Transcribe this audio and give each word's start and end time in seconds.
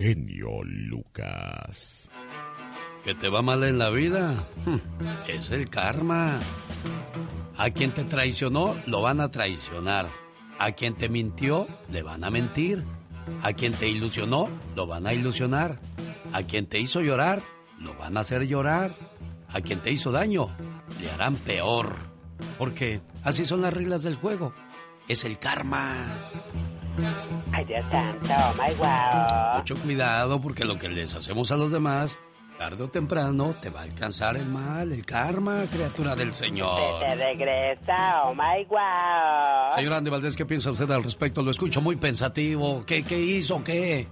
genio 0.00 0.62
Lucas. 0.64 2.10
¿Que 3.04 3.14
te 3.14 3.28
va 3.28 3.42
mal 3.42 3.62
en 3.64 3.78
la 3.78 3.90
vida? 3.90 4.48
Hmm, 4.64 4.78
es 5.28 5.50
el 5.50 5.68
karma. 5.68 6.38
A 7.58 7.70
quien 7.70 7.90
te 7.90 8.04
traicionó, 8.04 8.74
lo 8.86 9.02
van 9.02 9.20
a 9.20 9.30
traicionar. 9.30 10.08
A 10.58 10.72
quien 10.72 10.94
te 10.94 11.10
mintió, 11.10 11.68
le 11.90 12.02
van 12.02 12.24
a 12.24 12.30
mentir. 12.30 12.82
A 13.42 13.52
quien 13.52 13.74
te 13.74 13.88
ilusionó, 13.88 14.48
lo 14.74 14.86
van 14.86 15.06
a 15.06 15.12
ilusionar. 15.12 15.78
A 16.32 16.44
quien 16.44 16.66
te 16.66 16.80
hizo 16.80 17.02
llorar, 17.02 17.42
lo 17.78 17.94
van 17.94 18.16
a 18.16 18.20
hacer 18.20 18.46
llorar. 18.46 18.94
A 19.48 19.60
quien 19.60 19.82
te 19.82 19.90
hizo 19.90 20.10
daño, 20.12 20.48
le 20.98 21.10
harán 21.10 21.36
peor. 21.36 21.94
Porque 22.56 23.02
así 23.22 23.44
son 23.44 23.60
las 23.60 23.74
reglas 23.74 24.02
del 24.02 24.14
juego. 24.14 24.54
Es 25.08 25.24
el 25.24 25.38
karma. 25.38 26.06
Ay, 27.52 27.64
Dios 27.64 27.84
santo, 27.90 28.34
my 28.56 28.74
wow. 28.74 29.58
Mucho 29.58 29.74
cuidado 29.76 30.40
porque 30.40 30.64
lo 30.64 30.78
que 30.78 30.88
les 30.88 31.14
hacemos 31.14 31.50
a 31.52 31.56
los 31.56 31.72
demás, 31.72 32.18
tarde 32.58 32.82
o 32.84 32.88
temprano 32.88 33.54
te 33.60 33.70
va 33.70 33.80
a 33.80 33.82
alcanzar 33.84 34.36
el 34.36 34.46
mal, 34.46 34.92
el 34.92 35.04
karma, 35.04 35.64
criatura 35.72 36.14
del 36.14 36.34
Señor. 36.34 37.00
Se 37.00 37.16
regresa, 37.16 38.24
oh 38.24 38.34
my 38.34 38.64
wow. 38.68 39.74
Señor 39.74 39.94
Andy 39.94 40.10
Valdés, 40.10 40.36
¿qué 40.36 40.46
piensa 40.46 40.70
usted 40.70 40.90
al 40.90 41.02
respecto? 41.02 41.42
Lo 41.42 41.50
escucho 41.50 41.80
muy 41.80 41.96
pensativo. 41.96 42.84
¿Qué, 42.86 43.02
qué 43.02 43.18
hizo? 43.18 43.62
¿Qué? 43.64 44.06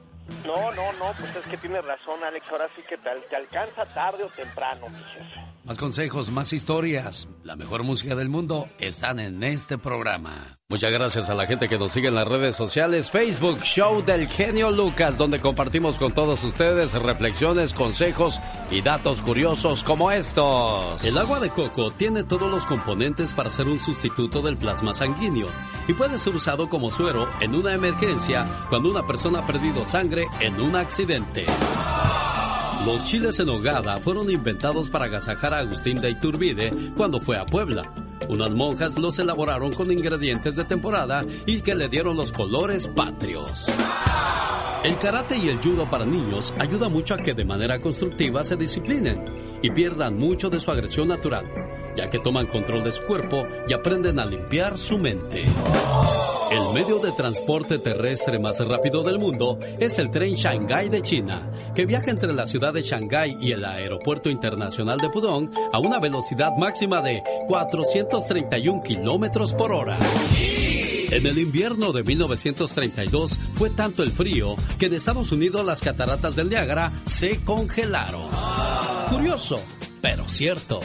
No, 0.46 0.70
no, 0.72 0.92
no, 0.98 1.12
pues 1.18 1.34
es 1.36 1.50
que 1.50 1.56
tiene 1.56 1.80
razón, 1.80 2.22
Alex. 2.22 2.44
Ahora 2.50 2.68
sí 2.76 2.82
que 2.88 2.98
te, 2.98 3.10
te 3.30 3.36
alcanza 3.36 3.86
tarde 3.94 4.24
o 4.24 4.28
temprano, 4.28 4.88
mi 4.90 4.98
jefe. 4.98 5.40
Más 5.68 5.76
consejos, 5.76 6.30
más 6.30 6.54
historias, 6.54 7.28
la 7.44 7.54
mejor 7.54 7.82
música 7.82 8.16
del 8.16 8.30
mundo 8.30 8.70
están 8.78 9.20
en 9.20 9.42
este 9.42 9.76
programa. 9.76 10.58
Muchas 10.70 10.90
gracias 10.90 11.28
a 11.28 11.34
la 11.34 11.44
gente 11.44 11.68
que 11.68 11.76
nos 11.76 11.92
sigue 11.92 12.08
en 12.08 12.14
las 12.14 12.26
redes 12.26 12.56
sociales, 12.56 13.10
Facebook 13.10 13.58
Show 13.64 14.02
del 14.02 14.28
Genio 14.28 14.70
Lucas, 14.70 15.18
donde 15.18 15.42
compartimos 15.42 15.98
con 15.98 16.12
todos 16.12 16.42
ustedes 16.42 16.94
reflexiones, 16.94 17.74
consejos 17.74 18.40
y 18.70 18.80
datos 18.80 19.20
curiosos 19.20 19.84
como 19.84 20.10
estos. 20.10 21.04
El 21.04 21.18
agua 21.18 21.38
de 21.38 21.50
coco 21.50 21.90
tiene 21.90 22.24
todos 22.24 22.50
los 22.50 22.64
componentes 22.64 23.34
para 23.34 23.50
ser 23.50 23.68
un 23.68 23.78
sustituto 23.78 24.40
del 24.40 24.56
plasma 24.56 24.94
sanguíneo 24.94 25.48
y 25.86 25.92
puede 25.92 26.16
ser 26.16 26.34
usado 26.34 26.70
como 26.70 26.90
suero 26.90 27.28
en 27.42 27.54
una 27.54 27.74
emergencia 27.74 28.46
cuando 28.70 28.90
una 28.90 29.06
persona 29.06 29.40
ha 29.40 29.46
perdido 29.46 29.84
sangre 29.84 30.28
en 30.40 30.58
un 30.62 30.76
accidente. 30.76 31.44
Los 32.88 33.04
chiles 33.04 33.38
en 33.38 33.50
hogada 33.50 33.98
fueron 33.98 34.30
inventados 34.30 34.88
para 34.88 35.04
agasajar 35.04 35.52
a 35.52 35.58
Agustín 35.58 35.98
de 35.98 36.08
Iturbide 36.08 36.70
cuando 36.96 37.20
fue 37.20 37.36
a 37.36 37.44
Puebla. 37.44 37.82
Unas 38.30 38.54
monjas 38.54 38.98
los 38.98 39.18
elaboraron 39.18 39.74
con 39.74 39.92
ingredientes 39.92 40.56
de 40.56 40.64
temporada 40.64 41.22
y 41.44 41.60
que 41.60 41.74
le 41.74 41.90
dieron 41.90 42.16
los 42.16 42.32
colores 42.32 42.88
patrios. 42.88 43.66
El 44.82 44.96
karate 44.96 45.36
y 45.36 45.50
el 45.50 45.58
judo 45.58 45.88
para 45.90 46.06
niños 46.06 46.54
ayuda 46.58 46.88
mucho 46.88 47.12
a 47.12 47.18
que 47.18 47.34
de 47.34 47.44
manera 47.44 47.78
constructiva 47.78 48.42
se 48.42 48.56
disciplinen 48.56 49.22
y 49.60 49.68
pierdan 49.70 50.16
mucho 50.16 50.48
de 50.48 50.58
su 50.58 50.70
agresión 50.70 51.08
natural, 51.08 51.44
ya 51.94 52.08
que 52.08 52.20
toman 52.20 52.46
control 52.46 52.84
de 52.84 52.92
su 52.92 53.02
cuerpo 53.02 53.46
y 53.68 53.74
aprenden 53.74 54.18
a 54.18 54.24
limpiar 54.24 54.78
su 54.78 54.96
mente. 54.96 55.44
El 56.50 56.72
medio 56.72 56.98
de 56.98 57.12
transporte 57.12 57.78
terrestre 57.78 58.38
más 58.38 58.58
rápido 58.66 59.02
del 59.02 59.18
mundo 59.18 59.58
es 59.78 59.98
el 59.98 60.10
tren 60.10 60.34
Shanghai 60.34 60.88
de 60.88 61.02
China, 61.02 61.50
que 61.74 61.84
viaja 61.84 62.10
entre 62.10 62.32
la 62.32 62.46
ciudad 62.46 62.72
de 62.72 62.82
Shanghái 62.82 63.36
y 63.40 63.52
el 63.52 63.64
aeropuerto 63.64 64.30
internacional 64.30 64.98
de 64.98 65.10
Pudong 65.10 65.50
a 65.72 65.78
una 65.78 65.98
velocidad 65.98 66.56
máxima 66.56 67.02
de 67.02 67.22
431 67.48 68.82
kilómetros 68.82 69.52
por 69.52 69.72
hora. 69.72 69.98
En 71.10 71.26
el 71.26 71.38
invierno 71.38 71.92
de 71.92 72.02
1932 72.02 73.38
fue 73.54 73.70
tanto 73.70 74.02
el 74.02 74.10
frío 74.10 74.56
que 74.78 74.86
en 74.86 74.94
Estados 74.94 75.32
Unidos 75.32 75.64
las 75.66 75.80
cataratas 75.80 76.34
del 76.34 76.48
Niágara 76.48 76.92
se 77.06 77.42
congelaron. 77.44 78.28
Curioso, 79.10 79.60
pero 80.00 80.26
cierto. 80.28 80.80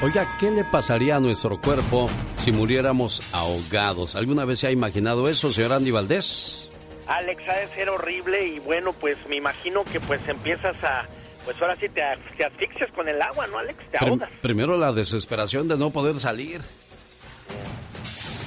Oiga, 0.00 0.28
¿qué 0.38 0.50
le 0.52 0.62
pasaría 0.62 1.16
a 1.16 1.20
nuestro 1.20 1.60
cuerpo 1.60 2.08
si 2.36 2.52
muriéramos 2.52 3.20
ahogados? 3.32 4.14
¿Alguna 4.14 4.44
vez 4.44 4.60
se 4.60 4.68
ha 4.68 4.70
imaginado 4.70 5.28
eso, 5.28 5.50
señor 5.50 5.72
Andy 5.72 5.90
Valdés? 5.90 6.70
Alex, 7.08 7.42
ha 7.48 7.56
de 7.56 7.66
ser 7.68 7.88
horrible 7.88 8.46
y 8.46 8.58
bueno, 8.60 8.92
pues 8.92 9.16
me 9.28 9.36
imagino 9.36 9.82
que 9.84 9.98
pues 9.98 10.20
empiezas 10.28 10.76
a... 10.84 11.04
Pues 11.44 11.60
ahora 11.60 11.74
sí 11.76 11.88
te, 11.88 12.02
te 12.36 12.44
asfixias 12.44 12.92
con 12.92 13.08
el 13.08 13.20
agua, 13.20 13.46
¿no, 13.48 13.58
Alex? 13.58 13.78
Te 13.90 13.98
ahogas. 13.98 14.30
primero 14.42 14.76
la 14.76 14.92
desesperación 14.92 15.66
de 15.66 15.76
no 15.76 15.90
poder 15.90 16.20
salir. 16.20 16.60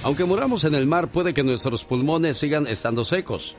Aunque 0.03 0.23
muramos 0.23 0.63
en 0.63 0.75
el 0.75 0.85
mar, 0.85 1.09
puede 1.09 1.33
que 1.33 1.43
nuestros 1.43 1.83
pulmones 1.83 2.37
sigan 2.37 2.65
estando 2.65 3.03
secos. 3.03 3.55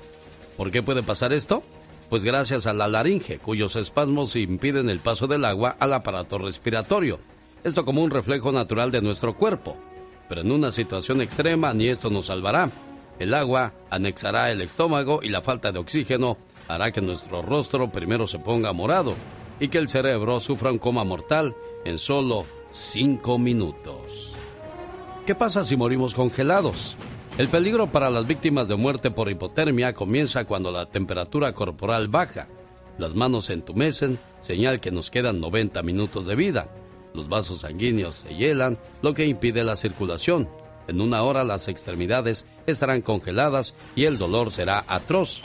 ¿Por 0.56 0.70
qué 0.70 0.82
puede 0.82 1.02
pasar 1.02 1.32
esto? 1.32 1.62
Pues 2.08 2.24
gracias 2.24 2.66
a 2.66 2.72
la 2.72 2.88
laringe, 2.88 3.38
cuyos 3.38 3.76
espasmos 3.76 4.36
impiden 4.36 4.88
el 4.88 5.00
paso 5.00 5.26
del 5.26 5.44
agua 5.44 5.76
al 5.78 5.92
aparato 5.92 6.38
respiratorio. 6.38 7.18
Esto 7.64 7.84
como 7.84 8.02
un 8.02 8.10
reflejo 8.10 8.50
natural 8.50 8.90
de 8.90 9.02
nuestro 9.02 9.36
cuerpo. 9.36 9.76
Pero 10.28 10.40
en 10.40 10.50
una 10.50 10.72
situación 10.72 11.20
extrema 11.20 11.72
ni 11.74 11.88
esto 11.88 12.10
nos 12.10 12.26
salvará. 12.26 12.70
El 13.18 13.34
agua 13.34 13.72
anexará 13.90 14.50
el 14.50 14.60
estómago 14.62 15.20
y 15.22 15.28
la 15.28 15.42
falta 15.42 15.70
de 15.70 15.78
oxígeno 15.78 16.38
hará 16.66 16.90
que 16.90 17.00
nuestro 17.00 17.42
rostro 17.42 17.90
primero 17.90 18.26
se 18.26 18.38
ponga 18.38 18.72
morado 18.72 19.14
y 19.60 19.68
que 19.68 19.78
el 19.78 19.88
cerebro 19.88 20.40
sufra 20.40 20.72
un 20.72 20.78
coma 20.78 21.04
mortal 21.04 21.54
en 21.84 21.98
solo 21.98 22.46
cinco 22.72 23.38
minutos. 23.38 24.32
¿Qué 25.24 25.36
pasa 25.36 25.62
si 25.62 25.76
morimos 25.76 26.14
congelados? 26.14 26.96
El 27.38 27.48
peligro 27.48 27.92
para 27.92 28.10
las 28.10 28.26
víctimas 28.26 28.66
de 28.66 28.74
muerte 28.74 29.10
por 29.12 29.30
hipotermia 29.30 29.94
comienza 29.94 30.44
cuando 30.46 30.72
la 30.72 30.86
temperatura 30.86 31.52
corporal 31.52 32.08
baja. 32.08 32.48
Las 32.98 33.14
manos 33.14 33.46
se 33.46 33.52
entumecen, 33.52 34.18
señal 34.40 34.80
que 34.80 34.90
nos 34.90 35.10
quedan 35.10 35.40
90 35.40 35.82
minutos 35.82 36.26
de 36.26 36.34
vida. 36.34 36.68
Los 37.14 37.28
vasos 37.28 37.60
sanguíneos 37.60 38.16
se 38.16 38.34
hielan, 38.34 38.78
lo 39.02 39.14
que 39.14 39.26
impide 39.26 39.64
la 39.64 39.76
circulación. 39.76 40.48
En 40.88 41.00
una 41.00 41.22
hora 41.22 41.44
las 41.44 41.68
extremidades 41.68 42.46
estarán 42.66 43.02
congeladas 43.02 43.74
y 43.94 44.04
el 44.04 44.18
dolor 44.18 44.50
será 44.50 44.84
atroz. 44.88 45.42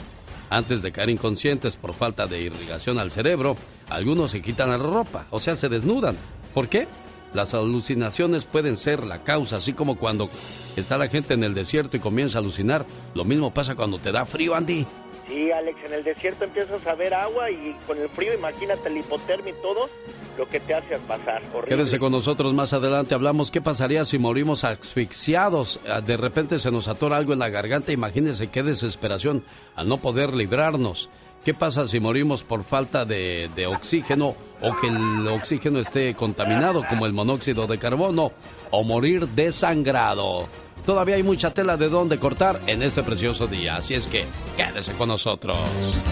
Antes 0.50 0.80
de 0.82 0.92
caer 0.92 1.10
inconscientes 1.10 1.76
por 1.76 1.92
falta 1.92 2.26
de 2.26 2.40
irrigación 2.40 2.98
al 2.98 3.10
cerebro, 3.10 3.56
algunos 3.90 4.30
se 4.30 4.40
quitan 4.40 4.70
la 4.70 4.78
ropa, 4.78 5.26
o 5.30 5.38
sea, 5.38 5.54
se 5.54 5.68
desnudan. 5.68 6.16
¿Por 6.54 6.68
qué? 6.68 6.88
Las 7.34 7.52
alucinaciones 7.52 8.44
pueden 8.44 8.76
ser 8.76 9.04
la 9.04 9.22
causa, 9.22 9.56
así 9.56 9.74
como 9.74 9.98
cuando 9.98 10.30
está 10.76 10.96
la 10.96 11.08
gente 11.08 11.34
en 11.34 11.44
el 11.44 11.52
desierto 11.52 11.98
y 11.98 12.00
comienza 12.00 12.38
a 12.38 12.40
alucinar. 12.40 12.86
Lo 13.14 13.24
mismo 13.24 13.52
pasa 13.52 13.74
cuando 13.74 13.98
te 13.98 14.12
da 14.12 14.24
frío, 14.24 14.54
Andy. 14.54 14.86
Sí, 15.28 15.52
Alex, 15.52 15.78
en 15.84 15.92
el 15.92 16.04
desierto 16.04 16.44
empiezas 16.44 16.86
a 16.86 16.94
ver 16.94 17.12
agua 17.12 17.50
y 17.50 17.76
con 17.86 17.98
el 17.98 18.08
frío, 18.08 18.32
imagínate 18.32 18.88
la 18.88 18.98
hipotermia 18.98 19.52
y 19.52 19.62
todo 19.62 19.90
lo 20.38 20.48
que 20.48 20.58
te 20.58 20.72
hace 20.72 20.98
pasar. 21.00 21.42
Horrible. 21.52 21.98
Con 21.98 22.12
nosotros 22.12 22.54
más 22.54 22.72
adelante. 22.72 23.14
Hablamos 23.14 23.50
qué 23.50 23.60
pasaría 23.60 24.04
si 24.06 24.18
morimos 24.18 24.64
asfixiados. 24.64 25.80
Ah, 25.88 26.00
De 26.00 26.16
repente 26.16 26.58
se 26.58 26.70
nos 26.70 26.88
atora 26.88 27.18
algo 27.18 27.34
en 27.34 27.40
la 27.40 27.50
garganta. 27.50 27.92
Imagínense 27.92 28.48
qué 28.48 28.62
desesperación 28.62 29.44
al 29.74 29.88
no 29.88 29.98
poder 29.98 30.34
librarnos. 30.34 31.10
¿Qué 31.44 31.54
pasa 31.54 31.86
si 31.86 32.00
morimos 32.00 32.42
por 32.42 32.64
falta 32.64 33.04
de 33.04 33.66
oxígeno 33.66 34.34
o 34.60 34.76
que 34.80 34.88
el 34.88 35.28
oxígeno 35.28 35.78
esté 35.78 36.14
contaminado 36.14 36.84
como 36.88 37.06
el 37.06 37.12
monóxido 37.12 37.66
de 37.66 37.78
carbono 37.78 38.32
o 38.70 38.82
morir 38.82 39.28
desangrado? 39.28 40.48
Todavía 40.86 41.16
hay 41.16 41.22
mucha 41.22 41.52
tela 41.52 41.76
de 41.76 41.88
dónde 41.88 42.18
cortar 42.18 42.60
en 42.66 42.82
este 42.82 43.02
precioso 43.02 43.46
día. 43.46 43.76
Así 43.76 43.94
es 43.94 44.06
que 44.06 44.24
quédese 44.56 44.92
con 44.94 45.08
nosotros. 45.08 45.56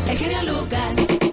El 0.08 0.46
Lucas. 0.46 1.25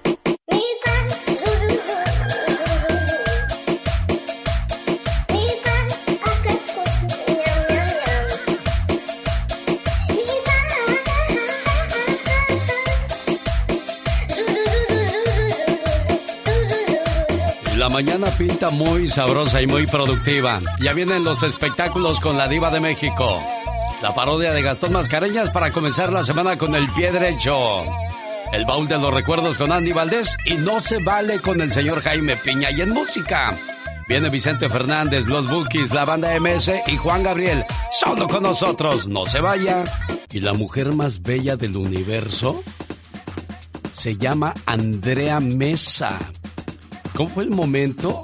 La 17.84 17.90
mañana 17.90 18.28
pinta 18.38 18.70
muy 18.70 19.08
sabrosa 19.08 19.60
y 19.60 19.66
muy 19.66 19.86
productiva. 19.86 20.58
Ya 20.80 20.94
vienen 20.94 21.22
los 21.22 21.42
espectáculos 21.42 22.18
con 22.18 22.38
la 22.38 22.48
diva 22.48 22.70
de 22.70 22.80
México. 22.80 23.38
La 24.00 24.14
parodia 24.14 24.54
de 24.54 24.62
Gastón 24.62 24.94
Mascareñas 24.94 25.50
para 25.50 25.70
comenzar 25.70 26.10
la 26.10 26.24
semana 26.24 26.56
con 26.56 26.74
el 26.74 26.88
pie 26.92 27.12
derecho. 27.12 27.82
El 28.54 28.64
baúl 28.64 28.88
de 28.88 28.96
los 28.96 29.12
recuerdos 29.12 29.58
con 29.58 29.70
Andy 29.70 29.92
Valdés 29.92 30.34
y 30.46 30.54
no 30.54 30.80
se 30.80 30.96
vale 31.04 31.40
con 31.40 31.60
el 31.60 31.72
señor 31.72 32.00
Jaime 32.00 32.38
Piña. 32.38 32.70
Y 32.70 32.80
en 32.80 32.94
música 32.94 33.54
viene 34.08 34.30
Vicente 34.30 34.70
Fernández, 34.70 35.26
los 35.26 35.46
Bookies, 35.46 35.92
la 35.92 36.06
banda 36.06 36.40
MS 36.40 36.70
y 36.86 36.96
Juan 36.96 37.22
Gabriel. 37.22 37.66
Solo 37.92 38.28
con 38.28 38.44
nosotros, 38.44 39.08
no 39.08 39.26
se 39.26 39.40
vaya. 39.40 39.84
Y 40.32 40.40
la 40.40 40.54
mujer 40.54 40.94
más 40.94 41.20
bella 41.20 41.56
del 41.56 41.76
universo 41.76 42.64
se 43.92 44.16
llama 44.16 44.54
Andrea 44.64 45.38
Mesa. 45.38 46.18
¿Cómo 47.14 47.28
fue 47.28 47.44
el 47.44 47.50
momento 47.50 48.22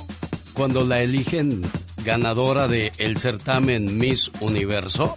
cuando 0.53 0.85
la 0.85 1.01
eligen 1.01 1.63
ganadora 2.05 2.67
del 2.67 2.91
el 2.99 3.19
certamen 3.19 3.99
Miss 3.99 4.31
Universo? 4.41 5.17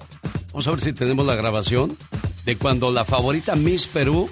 Vamos 0.51 0.67
a 0.67 0.71
ver 0.71 0.81
si 0.81 0.93
tenemos 0.93 1.25
la 1.25 1.35
grabación. 1.35 1.97
de 2.45 2.57
cuando 2.57 2.91
la 2.91 3.05
favorita 3.05 3.55
Miss 3.55 3.87
Perú 3.87 4.29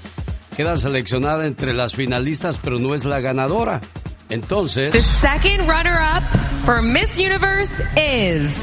queda 0.56 0.78
seleccionada 0.78 1.46
entre 1.46 1.74
las 1.74 1.94
finalistas, 1.94 2.58
pero 2.58 2.78
no 2.78 2.94
es 2.94 3.06
la 3.06 3.20
ganadora. 3.20 3.82
Entonces. 4.30 4.92
The 4.92 5.02
second 5.02 5.68
runner-up 5.68 6.24
for 6.66 6.82
Miss 6.82 7.18
Universe 7.18 7.82
is 7.96 8.54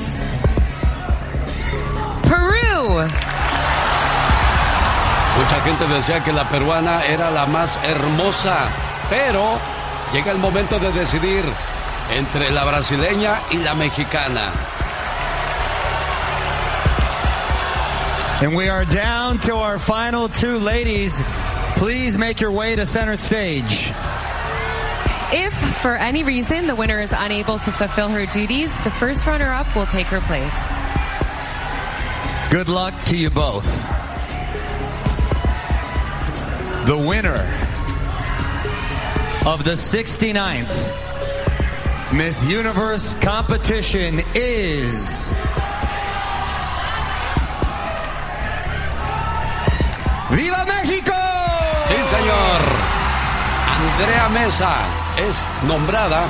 Peru. 2.22 3.04
Mucha 5.38 5.60
gente 5.64 5.88
decía 5.94 6.22
que 6.22 6.32
la 6.32 6.48
peruana 6.48 7.04
era 7.06 7.30
la 7.30 7.46
más 7.46 7.78
hermosa, 7.84 8.68
pero 9.08 9.58
llega 10.12 10.32
el 10.32 10.38
momento 10.38 10.78
de 10.78 10.92
decidir 10.92 11.44
entre 12.10 12.50
la 12.50 12.64
brasileña 12.64 13.40
y 13.50 13.58
la 13.58 13.74
mexicana. 13.74 14.52
And 18.40 18.54
we 18.54 18.68
are 18.68 18.84
down 18.84 19.38
to 19.40 19.56
our 19.56 19.78
final 19.78 20.28
two 20.28 20.58
ladies. 20.58 21.20
Please 21.76 22.16
make 22.16 22.40
your 22.40 22.52
way 22.52 22.76
to 22.76 22.86
center 22.86 23.16
stage. 23.16 23.92
If, 25.30 25.52
for 25.82 25.94
any 25.94 26.22
reason, 26.22 26.66
the 26.66 26.74
winner 26.74 27.00
is 27.00 27.12
unable 27.12 27.58
to 27.58 27.72
fulfill 27.72 28.08
her 28.08 28.24
duties, 28.26 28.74
the 28.84 28.90
first 28.90 29.26
runner 29.26 29.50
up 29.50 29.66
will 29.76 29.86
take 29.86 30.06
her 30.06 30.20
place. 30.20 30.54
Good 32.50 32.68
luck 32.68 32.94
to 33.06 33.16
you 33.16 33.28
both. 33.28 33.66
The 36.86 36.96
winner 36.96 37.67
of 39.48 39.64
the 39.64 39.70
69th 39.70 40.68
Miss 42.12 42.44
Universe 42.44 43.14
competition 43.14 44.20
is. 44.34 45.30
¡Viva 50.30 50.66
México! 50.66 51.14
Sí, 51.88 51.96
señor. 52.14 52.60
Andrea 53.78 54.28
Mesa 54.28 54.74
es 55.16 55.48
nombrada 55.66 56.28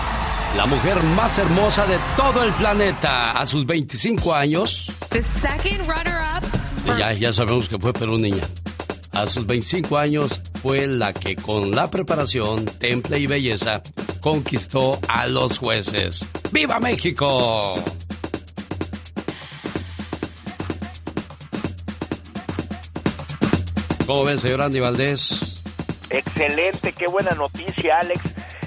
la 0.56 0.66
mujer 0.66 1.02
más 1.16 1.38
hermosa 1.38 1.86
de 1.86 1.98
todo 2.16 2.44
el 2.44 2.52
planeta 2.52 3.32
a 3.32 3.44
sus 3.46 3.66
25 3.66 4.32
años. 4.32 4.86
The 5.10 5.24
second 5.24 5.88
runner-up. 5.88 6.44
Ya, 6.96 7.12
ya 7.14 7.32
sabemos 7.32 7.68
que 7.68 7.78
fue 7.78 7.92
Perú 7.92 8.16
niña. 8.16 8.44
A 9.18 9.26
sus 9.26 9.44
25 9.48 9.98
años 9.98 10.40
fue 10.62 10.86
la 10.86 11.12
que 11.12 11.34
con 11.34 11.72
la 11.72 11.90
preparación, 11.90 12.64
temple 12.64 13.18
y 13.18 13.26
belleza 13.26 13.82
conquistó 14.20 15.00
a 15.08 15.26
los 15.26 15.58
jueces. 15.58 16.24
¡Viva 16.52 16.78
México! 16.78 17.74
¿Cómo 24.06 24.24
ven, 24.24 24.38
señor 24.38 24.62
Andy 24.62 24.78
Valdés? 24.78 25.62
Excelente, 26.10 26.92
qué 26.92 27.08
buena 27.08 27.32
noticia, 27.32 27.98
Alex. 27.98 28.20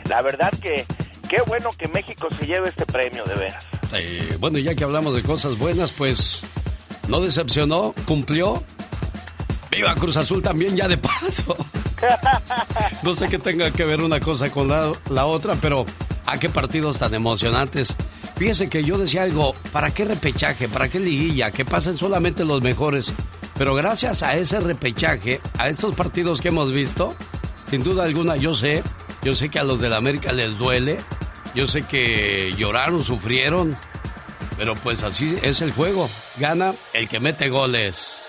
La 0.10 0.22
verdad 0.22 0.52
que 0.62 0.86
qué 1.30 1.42
bueno 1.48 1.70
que 1.78 1.88
México 1.88 2.28
se 2.38 2.46
lleve 2.46 2.68
este 2.68 2.86
premio, 2.86 3.24
de 3.24 3.36
veras. 3.36 3.66
Eh, 3.94 4.36
bueno, 4.38 4.60
ya 4.60 4.76
que 4.76 4.84
hablamos 4.84 5.16
de 5.16 5.24
cosas 5.24 5.58
buenas, 5.58 5.94
pues 5.94 6.42
no 7.08 7.22
decepcionó, 7.22 7.96
cumplió. 8.06 8.62
Viva 9.72 9.96
Cruz 9.96 10.18
Azul 10.18 10.42
también 10.42 10.76
ya 10.76 10.88
de 10.88 10.98
paso. 10.98 11.56
No 13.04 13.14
sé 13.14 13.28
qué 13.28 13.38
tenga 13.38 13.70
que 13.72 13.86
ver 13.86 14.02
una 14.02 14.20
cosa 14.20 14.50
con 14.52 14.68
la, 14.68 14.92
la 15.10 15.26
otra, 15.26 15.56
pero 15.62 15.86
a 16.26 16.40
qué 16.40 16.50
partidos 16.50 16.98
tan 16.98 17.14
emocionantes. 17.14 17.96
Fíjese 18.36 18.70
que 18.70 18.84
yo 18.84 18.98
decía 18.98 19.22
algo, 19.24 19.54
¿para 19.72 19.92
qué 19.92 20.06
repechaje? 20.06 20.68
¿Para 20.68 20.90
qué 20.90 21.00
liguilla? 21.00 21.52
Que 21.52 21.64
pasen 21.64 21.98
solamente 21.98 22.44
los 22.44 22.64
mejores. 22.64 23.14
Pero 23.56 23.76
gracias 23.76 24.24
a 24.24 24.36
ese 24.36 24.60
repechaje, 24.60 25.40
a 25.60 25.70
estos 25.70 25.94
partidos 25.96 26.42
que 26.42 26.48
hemos 26.48 26.74
visto, 26.74 27.16
sin 27.70 27.84
duda 27.84 28.04
alguna 28.04 28.36
yo 28.36 28.56
sé, 28.56 28.82
yo 29.22 29.36
sé 29.36 29.50
que 29.50 29.60
a 29.60 29.64
los 29.64 29.80
del 29.80 29.94
América 29.94 30.32
les 30.32 30.58
duele, 30.58 30.98
yo 31.54 31.68
sé 31.68 31.84
que 31.84 32.52
lloraron, 32.58 33.04
sufrieron, 33.04 33.76
pero 34.58 34.74
pues 34.76 35.04
así 35.04 35.38
es 35.44 35.62
el 35.62 35.72
juego. 35.72 36.10
Gana 36.38 36.74
el 36.94 37.08
que 37.08 37.20
mete 37.20 37.50
goles. 37.50 38.24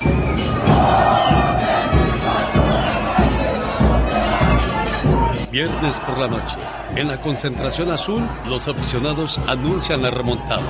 Viernes 5.52 5.98
por 5.98 6.16
la 6.18 6.28
noche, 6.28 6.56
en 6.96 7.08
la 7.08 7.20
concentración 7.20 7.90
azul, 7.90 8.22
los 8.48 8.68
aficionados 8.68 9.38
anuncian 9.46 10.00
la 10.00 10.10
remontada. 10.10 10.62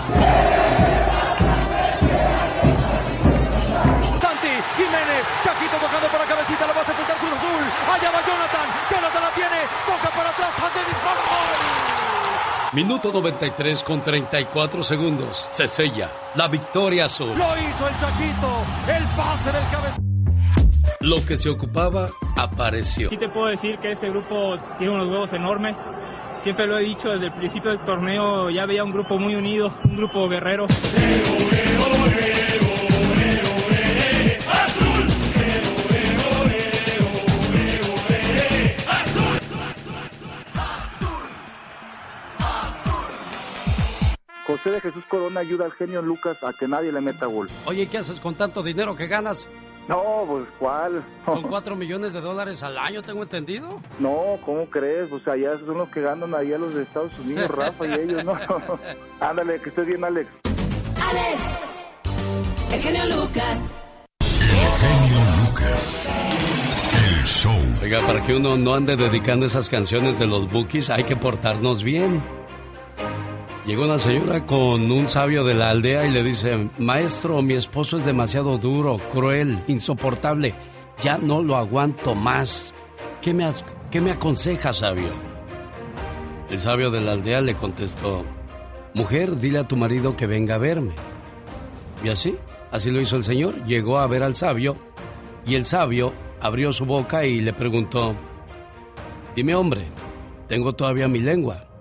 Minuto 12.72 13.12
93 13.12 13.82
con 13.82 14.00
34 14.00 14.82
segundos. 14.82 15.46
Se 15.50 15.68
sella 15.68 16.10
la 16.34 16.48
victoria 16.48 17.04
azul. 17.04 17.28
Lo 17.28 17.58
hizo 17.58 17.86
el 17.86 17.98
Chaquito, 17.98 18.64
el 18.88 19.04
pase 19.14 19.52
del 19.52 19.70
cabezón. 19.70 20.24
Lo 21.00 21.22
que 21.26 21.36
se 21.36 21.50
ocupaba 21.50 22.08
apareció. 22.34 23.10
Sí 23.10 23.18
te 23.18 23.28
puedo 23.28 23.48
decir 23.48 23.76
que 23.76 23.92
este 23.92 24.08
grupo 24.08 24.58
tiene 24.78 24.94
unos 24.94 25.08
huevos 25.08 25.34
enormes. 25.34 25.76
Siempre 26.38 26.66
lo 26.66 26.78
he 26.78 26.82
dicho 26.82 27.10
desde 27.10 27.26
el 27.26 27.32
principio 27.34 27.72
del 27.72 27.80
torneo, 27.80 28.48
ya 28.48 28.64
veía 28.64 28.84
un 28.84 28.92
grupo 28.92 29.18
muy 29.18 29.34
unido, 29.34 29.70
un 29.84 29.96
grupo 29.98 30.26
guerrero. 30.30 30.66
José 44.52 44.70
de 44.70 44.80
Jesús 44.82 45.02
Corona 45.08 45.40
ayuda 45.40 45.64
al 45.64 45.72
genio 45.72 46.02
Lucas 46.02 46.44
a 46.44 46.52
que 46.52 46.68
nadie 46.68 46.92
le 46.92 47.00
meta 47.00 47.24
gol. 47.24 47.48
Oye, 47.64 47.86
¿qué 47.86 47.96
haces 47.96 48.20
con 48.20 48.34
tanto 48.34 48.62
dinero 48.62 48.94
que 48.94 49.06
ganas? 49.06 49.48
No, 49.88 50.24
pues 50.28 50.44
¿cuál? 50.58 51.02
Son 51.24 51.40
4 51.48 51.74
millones 51.74 52.12
de 52.12 52.20
dólares 52.20 52.62
al 52.62 52.76
año, 52.76 53.00
tengo 53.02 53.22
entendido. 53.22 53.80
No, 53.98 54.38
¿cómo 54.44 54.66
crees? 54.66 55.10
O 55.10 55.18
sea, 55.20 55.36
ya 55.38 55.56
son 55.56 55.78
los 55.78 55.88
que 55.88 56.02
ganan 56.02 56.34
allá 56.34 56.58
los 56.58 56.74
de 56.74 56.82
Estados 56.82 57.18
Unidos, 57.20 57.50
Rafa 57.56 57.86
y 57.86 57.92
ellos, 57.94 58.24
¿no? 58.26 58.36
Ándale, 59.20 59.58
que 59.58 59.70
estés 59.70 59.86
bien, 59.86 60.04
Alex. 60.04 60.28
Alex, 61.02 61.42
el 62.74 62.80
genio 62.80 63.04
Lucas. 63.06 63.80
genio 64.20 65.20
Lucas. 65.48 66.08
El 66.94 67.24
show. 67.24 67.56
Oiga, 67.82 68.06
para 68.06 68.22
que 68.26 68.34
uno 68.36 68.58
no 68.58 68.74
ande 68.74 68.96
dedicando 68.96 69.46
esas 69.46 69.70
canciones 69.70 70.18
de 70.18 70.26
los 70.26 70.52
bookies, 70.52 70.90
hay 70.90 71.04
que 71.04 71.16
portarnos 71.16 71.82
bien. 71.82 72.22
Llegó 73.64 73.84
una 73.84 74.00
señora 74.00 74.44
con 74.44 74.90
un 74.90 75.06
sabio 75.06 75.44
de 75.44 75.54
la 75.54 75.70
aldea 75.70 76.04
y 76.04 76.10
le 76.10 76.24
dice, 76.24 76.68
maestro, 76.78 77.42
mi 77.42 77.54
esposo 77.54 77.96
es 77.96 78.04
demasiado 78.04 78.58
duro, 78.58 78.98
cruel, 79.12 79.62
insoportable, 79.68 80.52
ya 81.00 81.16
no 81.18 81.40
lo 81.44 81.56
aguanto 81.56 82.16
más. 82.16 82.74
¿Qué 83.20 83.32
me, 83.32 83.48
qué 83.92 84.00
me 84.00 84.10
aconseja, 84.10 84.72
sabio? 84.72 85.10
El 86.50 86.58
sabio 86.58 86.90
de 86.90 87.02
la 87.02 87.12
aldea 87.12 87.40
le 87.40 87.54
contestó, 87.54 88.24
mujer, 88.94 89.38
dile 89.38 89.60
a 89.60 89.68
tu 89.68 89.76
marido 89.76 90.16
que 90.16 90.26
venga 90.26 90.56
a 90.56 90.58
verme. 90.58 90.94
Y 92.02 92.08
así, 92.08 92.36
así 92.72 92.90
lo 92.90 93.00
hizo 93.00 93.14
el 93.14 93.22
señor, 93.22 93.64
llegó 93.64 93.98
a 93.98 94.08
ver 94.08 94.24
al 94.24 94.34
sabio 94.34 94.76
y 95.46 95.54
el 95.54 95.66
sabio 95.66 96.12
abrió 96.40 96.72
su 96.72 96.84
boca 96.84 97.24
y 97.24 97.40
le 97.40 97.52
preguntó, 97.52 98.16
dime 99.36 99.54
hombre, 99.54 99.82
tengo 100.48 100.72
todavía 100.72 101.06
mi 101.06 101.20
lengua. 101.20 101.71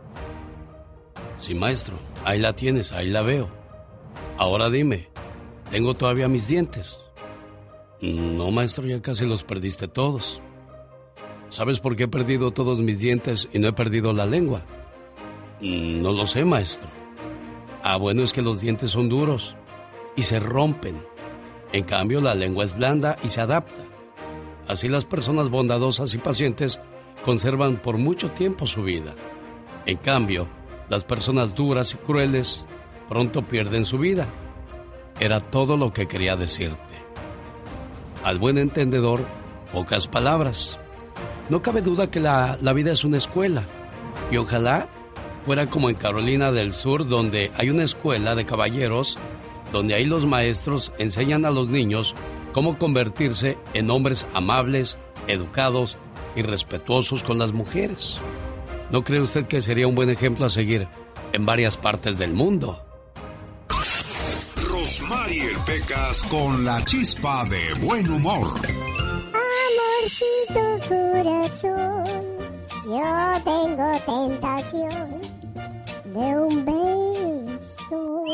Sí, 1.41 1.55
maestro, 1.55 1.95
ahí 2.23 2.37
la 2.37 2.53
tienes, 2.53 2.91
ahí 2.91 3.07
la 3.07 3.23
veo. 3.23 3.49
Ahora 4.37 4.69
dime, 4.69 5.09
¿tengo 5.71 5.95
todavía 5.95 6.27
mis 6.27 6.47
dientes? 6.47 6.99
No, 7.99 8.51
maestro, 8.51 8.85
ya 8.85 9.01
casi 9.01 9.25
los 9.25 9.43
perdiste 9.43 9.87
todos. 9.87 10.39
¿Sabes 11.49 11.79
por 11.79 11.95
qué 11.95 12.03
he 12.03 12.07
perdido 12.07 12.51
todos 12.51 12.83
mis 12.83 12.99
dientes 12.99 13.49
y 13.51 13.57
no 13.57 13.67
he 13.67 13.73
perdido 13.73 14.13
la 14.13 14.27
lengua? 14.27 14.61
No 15.59 16.13
lo 16.13 16.27
sé, 16.27 16.45
maestro. 16.45 16.87
Ah, 17.81 17.97
bueno, 17.97 18.21
es 18.21 18.33
que 18.33 18.43
los 18.43 18.61
dientes 18.61 18.91
son 18.91 19.09
duros 19.09 19.55
y 20.15 20.21
se 20.21 20.39
rompen. 20.39 21.03
En 21.73 21.85
cambio, 21.85 22.21
la 22.21 22.35
lengua 22.35 22.65
es 22.65 22.77
blanda 22.77 23.17
y 23.23 23.29
se 23.29 23.41
adapta. 23.41 23.83
Así 24.67 24.87
las 24.87 25.05
personas 25.05 25.49
bondadosas 25.49 26.13
y 26.13 26.19
pacientes 26.19 26.79
conservan 27.25 27.81
por 27.81 27.97
mucho 27.97 28.29
tiempo 28.29 28.67
su 28.67 28.83
vida. 28.83 29.15
En 29.87 29.97
cambio, 29.97 30.47
las 30.91 31.05
personas 31.05 31.55
duras 31.55 31.93
y 31.93 31.97
crueles 32.05 32.65
pronto 33.07 33.43
pierden 33.43 33.85
su 33.85 33.97
vida. 33.97 34.27
Era 35.21 35.39
todo 35.39 35.77
lo 35.77 35.93
que 35.93 36.05
quería 36.05 36.35
decirte. 36.35 36.75
Al 38.25 38.39
buen 38.39 38.57
entendedor, 38.57 39.21
pocas 39.71 40.07
palabras. 40.07 40.77
No 41.49 41.61
cabe 41.61 41.81
duda 41.81 42.11
que 42.11 42.19
la, 42.19 42.57
la, 42.61 42.73
vida 42.73 42.91
es 42.91 43.05
una 43.05 43.19
escuela. 43.19 43.65
Y 44.31 44.35
ojalá 44.35 44.89
fuera 45.45 45.67
como 45.67 45.89
en 45.89 45.95
Carolina 45.95 46.51
del 46.51 46.73
Sur, 46.73 47.07
donde 47.07 47.51
hay 47.55 47.69
una 47.69 47.83
escuela 47.83 48.35
de 48.35 48.43
caballeros, 48.43 49.17
donde 49.71 49.93
ahí 49.93 50.03
los 50.03 50.25
maestros 50.25 50.91
enseñan 50.97 51.45
a 51.45 51.51
los 51.51 51.69
niños 51.69 52.13
cómo 52.51 52.77
convertirse 52.77 53.57
en 53.73 53.89
hombres 53.91 54.27
amables, 54.33 54.97
educados 55.27 55.95
y 56.35 56.41
respetuosos 56.41 57.23
con 57.23 57.39
las 57.39 57.53
mujeres. 57.53 58.19
¿No 58.91 59.05
cree 59.05 59.21
usted 59.21 59.45
que 59.45 59.61
sería 59.61 59.87
un 59.87 59.95
buen 59.95 60.09
ejemplo 60.09 60.45
a 60.45 60.49
seguir 60.49 60.85
en 61.31 61.45
varias 61.45 61.77
partes 61.77 62.17
del 62.17 62.33
mundo? 62.33 62.83
Rosmarie 64.69 65.51
Pecas 65.65 66.23
con 66.23 66.65
la 66.65 66.83
chispa 66.83 67.45
de 67.45 67.73
buen 67.85 68.09
humor. 68.09 68.47
Amorcito 70.01 70.89
corazón, 70.89 72.03
yo 72.83 73.41
tengo 73.45 73.99
tentación 74.05 75.21
de 76.05 76.39
un 76.39 76.65
beso. 76.65 78.25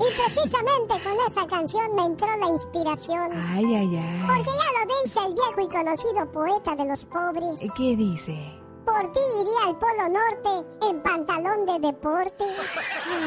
Y 0.00 0.14
precisamente 0.22 1.02
con 1.02 1.16
esa 1.26 1.46
canción 1.46 1.94
me 1.94 2.02
entró 2.02 2.28
la 2.36 2.48
inspiración. 2.48 3.32
Ay, 3.32 3.64
ay, 3.74 3.96
ay. 3.96 4.24
Porque 4.26 4.50
ya 4.50 4.84
lo 4.84 5.02
dice 5.02 5.20
el 5.26 5.34
viejo 5.34 5.60
y 5.60 5.68
conocido 5.68 6.32
poeta 6.32 6.76
de 6.76 6.84
los 6.86 7.04
pobres. 7.04 7.60
¿Qué 7.76 7.96
dice? 7.96 8.58
Por 8.84 9.12
ti 9.12 9.20
iría 9.40 9.66
al 9.68 9.78
Polo 9.78 10.08
Norte 10.08 10.66
en 10.90 11.02
pantalón 11.02 11.66
de 11.66 11.78
deporte. 11.86 12.44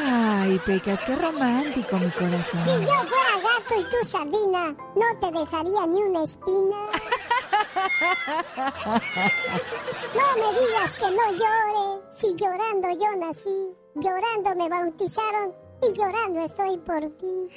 Ay, 0.04 0.60
Pecas, 0.66 1.02
qué 1.04 1.16
romántico, 1.16 1.96
mi 1.96 2.10
corazón. 2.10 2.60
Si 2.60 2.70
yo 2.70 2.86
fuera 2.86 3.40
gato 3.42 3.74
y 3.78 3.84
tú 3.84 4.06
sardina, 4.06 4.72
no 4.72 5.18
te 5.18 5.32
dejaría 5.32 5.86
ni 5.86 6.02
una 6.02 6.24
espina. 6.24 6.76
No 10.14 10.26
me 10.36 10.48
digas 10.58 10.96
que 10.96 11.10
no 11.10 11.32
llore, 11.32 12.02
si 12.10 12.34
llorando 12.36 12.88
yo 12.90 13.16
nací, 13.18 13.76
llorando 13.94 14.56
me 14.56 14.68
bautizaron 14.68 15.54
y 15.82 15.92
llorando 15.96 16.40
estoy 16.44 16.78
por 16.78 17.00
ti. 17.18 17.48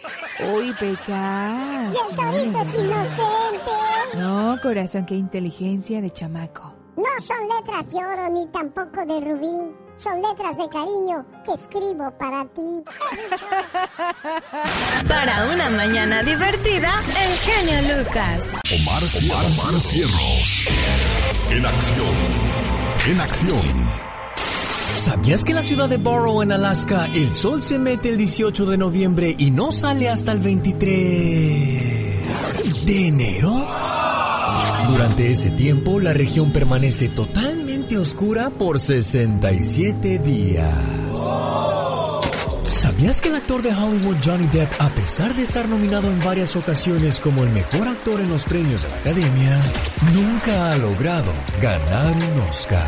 Uy, 0.53 0.74
Pecas. 0.79 1.93
Y 1.93 2.09
el 2.09 2.15
torito 2.15 2.59
es 2.59 2.74
inocente. 2.75 3.71
No, 4.15 4.57
corazón, 4.62 5.05
qué 5.05 5.15
inteligencia 5.15 6.01
de 6.01 6.12
chamaco. 6.12 6.74
No 6.95 7.21
son 7.21 7.48
letras 7.48 7.91
de 7.91 8.05
oro 8.05 8.29
ni 8.29 8.45
tampoco 8.48 9.05
de 9.05 9.21
rubí. 9.21 9.88
Son 10.01 10.22
letras 10.22 10.58
de 10.58 10.70
cariño 10.70 11.25
que 11.44 11.51
escribo 11.51 12.10
para 12.18 12.46
ti. 12.46 12.82
Para 15.10 15.46
una 15.53 15.70
mañana 15.72 16.24
divertida, 16.24 17.03
el 17.22 17.38
genio 17.38 17.98
Lucas. 17.98 18.44
Omar, 18.79 19.03
Omar, 19.03 19.46
Omar 19.46 19.77
Cierros. 19.82 20.63
En 21.50 21.65
acción. 21.65 22.15
En 23.08 23.20
acción. 23.20 23.89
¿Sabías 24.96 25.44
que 25.44 25.51
en 25.51 25.58
la 25.58 25.63
ciudad 25.63 25.89
de 25.89 25.98
Borough, 25.98 26.44
en 26.44 26.53
Alaska, 26.53 27.10
el 27.13 27.34
sol 27.34 27.62
se 27.62 27.77
mete 27.77 28.08
el 28.08 28.15
18 28.15 28.68
de 28.68 28.77
noviembre 28.77 29.36
y 29.38 29.51
no 29.51 29.74
sale 29.74 30.08
hasta 30.08 30.32
el 30.32 30.39
23 30.39 32.86
de 32.86 33.08
enero? 33.08 33.68
Durante 34.88 35.29
ese 35.29 35.50
tiempo, 35.50 36.00
la 36.00 36.13
región 36.13 36.51
permanece 36.51 37.10
totalmente 37.10 37.58
oscura 37.98 38.50
por 38.50 38.79
67 38.79 40.19
días. 40.19 40.74
¿Sabías 42.69 43.19
que 43.19 43.29
el 43.29 43.36
actor 43.36 43.62
de 43.62 43.74
Hollywood 43.74 44.17
Johnny 44.24 44.48
Depp, 44.48 44.69
a 44.79 44.89
pesar 44.89 45.34
de 45.36 45.43
estar 45.43 45.67
nominado 45.67 46.08
en 46.08 46.19
varias 46.22 46.55
ocasiones 46.55 47.19
como 47.19 47.43
el 47.43 47.50
mejor 47.50 47.88
actor 47.88 48.22
en 48.22 48.29
los 48.29 48.43
premios 48.43 48.84
de 48.84 48.89
la 48.89 48.96
Academia, 48.98 49.60
nunca 50.13 50.72
ha 50.72 50.77
logrado 50.77 51.31
ganar 51.62 52.13
un 52.13 52.41
Oscar? 52.50 52.88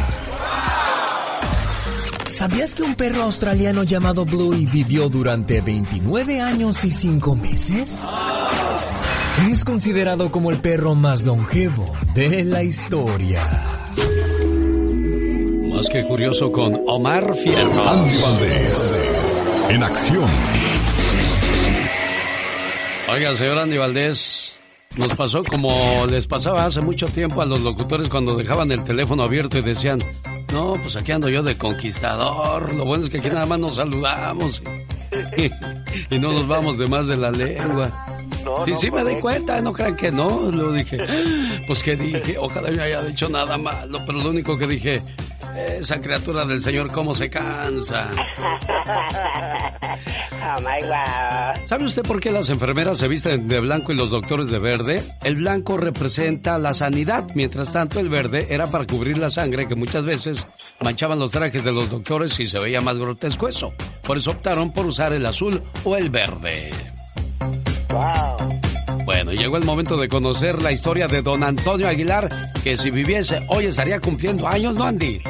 ¿Sabías 2.25 2.73
que 2.75 2.83
un 2.83 2.95
perro 2.95 3.23
australiano 3.23 3.83
llamado 3.83 4.23
Bluey 4.23 4.65
vivió 4.65 5.09
durante 5.09 5.61
29 5.61 6.41
años 6.41 6.83
y 6.85 6.89
5 6.89 7.35
meses? 7.35 8.05
Es 9.49 9.65
considerado 9.65 10.31
como 10.31 10.51
el 10.51 10.57
perro 10.57 10.95
más 10.95 11.23
longevo 11.23 11.91
de 12.13 12.43
la 12.45 12.63
historia. 12.63 13.41
Más 15.81 15.89
que 15.89 16.03
curioso 16.03 16.51
con 16.51 16.79
Omar 16.85 17.35
Fierro. 17.37 17.89
Andy 17.89 18.15
Valdés. 18.21 19.43
En 19.67 19.81
acción. 19.81 20.29
Oiga, 23.11 23.35
señor 23.35 23.57
Andy 23.57 23.77
Valdés, 23.77 24.59
nos 24.95 25.11
pasó 25.15 25.43
como 25.43 26.05
les 26.05 26.27
pasaba 26.27 26.65
hace 26.65 26.81
mucho 26.81 27.07
tiempo 27.07 27.41
a 27.41 27.45
los 27.45 27.61
locutores 27.61 28.09
cuando 28.09 28.35
dejaban 28.35 28.71
el 28.71 28.83
teléfono 28.83 29.23
abierto 29.23 29.57
y 29.57 29.63
decían, 29.63 29.97
no, 30.53 30.73
pues 30.73 30.95
aquí 30.97 31.13
ando 31.13 31.29
yo 31.29 31.41
de 31.41 31.57
conquistador. 31.57 32.71
Lo 32.75 32.85
bueno 32.85 33.05
es 33.05 33.09
que 33.09 33.17
aquí 33.17 33.29
nada 33.29 33.47
más 33.47 33.57
nos 33.57 33.77
saludamos 33.77 34.61
y, 36.11 36.15
no 36.19 36.31
nos 36.31 36.47
vamos 36.47 36.77
de 36.77 36.85
más 36.85 37.07
de 37.07 37.17
la 37.17 37.31
lengua. 37.31 37.89
Sí, 38.65 38.73
sí, 38.75 38.91
me 38.91 39.03
di 39.03 39.19
cuenta, 39.19 39.61
no 39.61 39.73
crean 39.73 39.95
que 39.95 40.11
no. 40.11 40.51
Lo 40.51 40.71
dije, 40.71 40.97
pues 41.67 41.83
que 41.83 41.95
dije, 41.95 42.37
ojalá 42.37 42.69
me 42.71 42.81
haya 42.81 43.01
dicho 43.03 43.29
nada 43.29 43.57
malo, 43.57 43.99
pero 44.05 44.19
lo 44.19 44.29
único 44.29 44.57
que 44.57 44.67
dije, 44.67 45.01
esa 45.79 46.01
criatura 46.01 46.45
del 46.45 46.61
Señor, 46.61 46.91
cómo 46.91 47.13
se 47.13 47.29
cansa. 47.29 48.11
Oh 50.43 50.59
my. 50.59 51.67
¿Sabe 51.67 51.85
usted 51.85 52.01
por 52.01 52.19
qué 52.19 52.31
las 52.31 52.49
enfermeras 52.49 52.97
se 52.97 53.07
visten 53.07 53.47
de 53.47 53.59
blanco 53.59 53.91
y 53.91 53.95
los 53.95 54.09
doctores 54.09 54.47
de 54.47 54.57
verde? 54.57 55.03
El 55.23 55.35
blanco 55.35 55.77
representa 55.77 56.57
la 56.57 56.73
sanidad, 56.73 57.27
mientras 57.35 57.71
tanto 57.71 57.99
el 57.99 58.09
verde 58.09 58.47
era 58.49 58.65
para 58.65 58.87
cubrir 58.87 59.17
la 59.17 59.29
sangre 59.29 59.67
que 59.67 59.75
muchas 59.75 60.03
veces 60.03 60.47
manchaban 60.79 61.19
los 61.19 61.29
trajes 61.29 61.63
de 61.63 61.71
los 61.71 61.91
doctores 61.91 62.39
y 62.39 62.47
se 62.47 62.59
veía 62.59 62.81
más 62.81 62.97
grotesco 62.97 63.47
eso. 63.47 63.71
Por 64.01 64.17
eso 64.17 64.31
optaron 64.31 64.73
por 64.73 64.87
usar 64.87 65.13
el 65.13 65.27
azul 65.27 65.61
o 65.83 65.95
el 65.95 66.09
verde. 66.09 66.71
Bueno, 69.05 69.31
llegó 69.31 69.57
el 69.57 69.65
momento 69.65 69.97
de 69.97 70.07
conocer 70.07 70.61
la 70.61 70.71
historia 70.71 71.07
de 71.07 71.21
don 71.21 71.43
Antonio 71.43 71.87
Aguilar, 71.87 72.29
que 72.63 72.77
si 72.77 72.91
viviese 72.91 73.45
hoy 73.49 73.65
estaría 73.65 73.99
cumpliendo 73.99 74.47
años, 74.47 74.75
¿no, 74.75 74.85
Andy? 74.85 75.21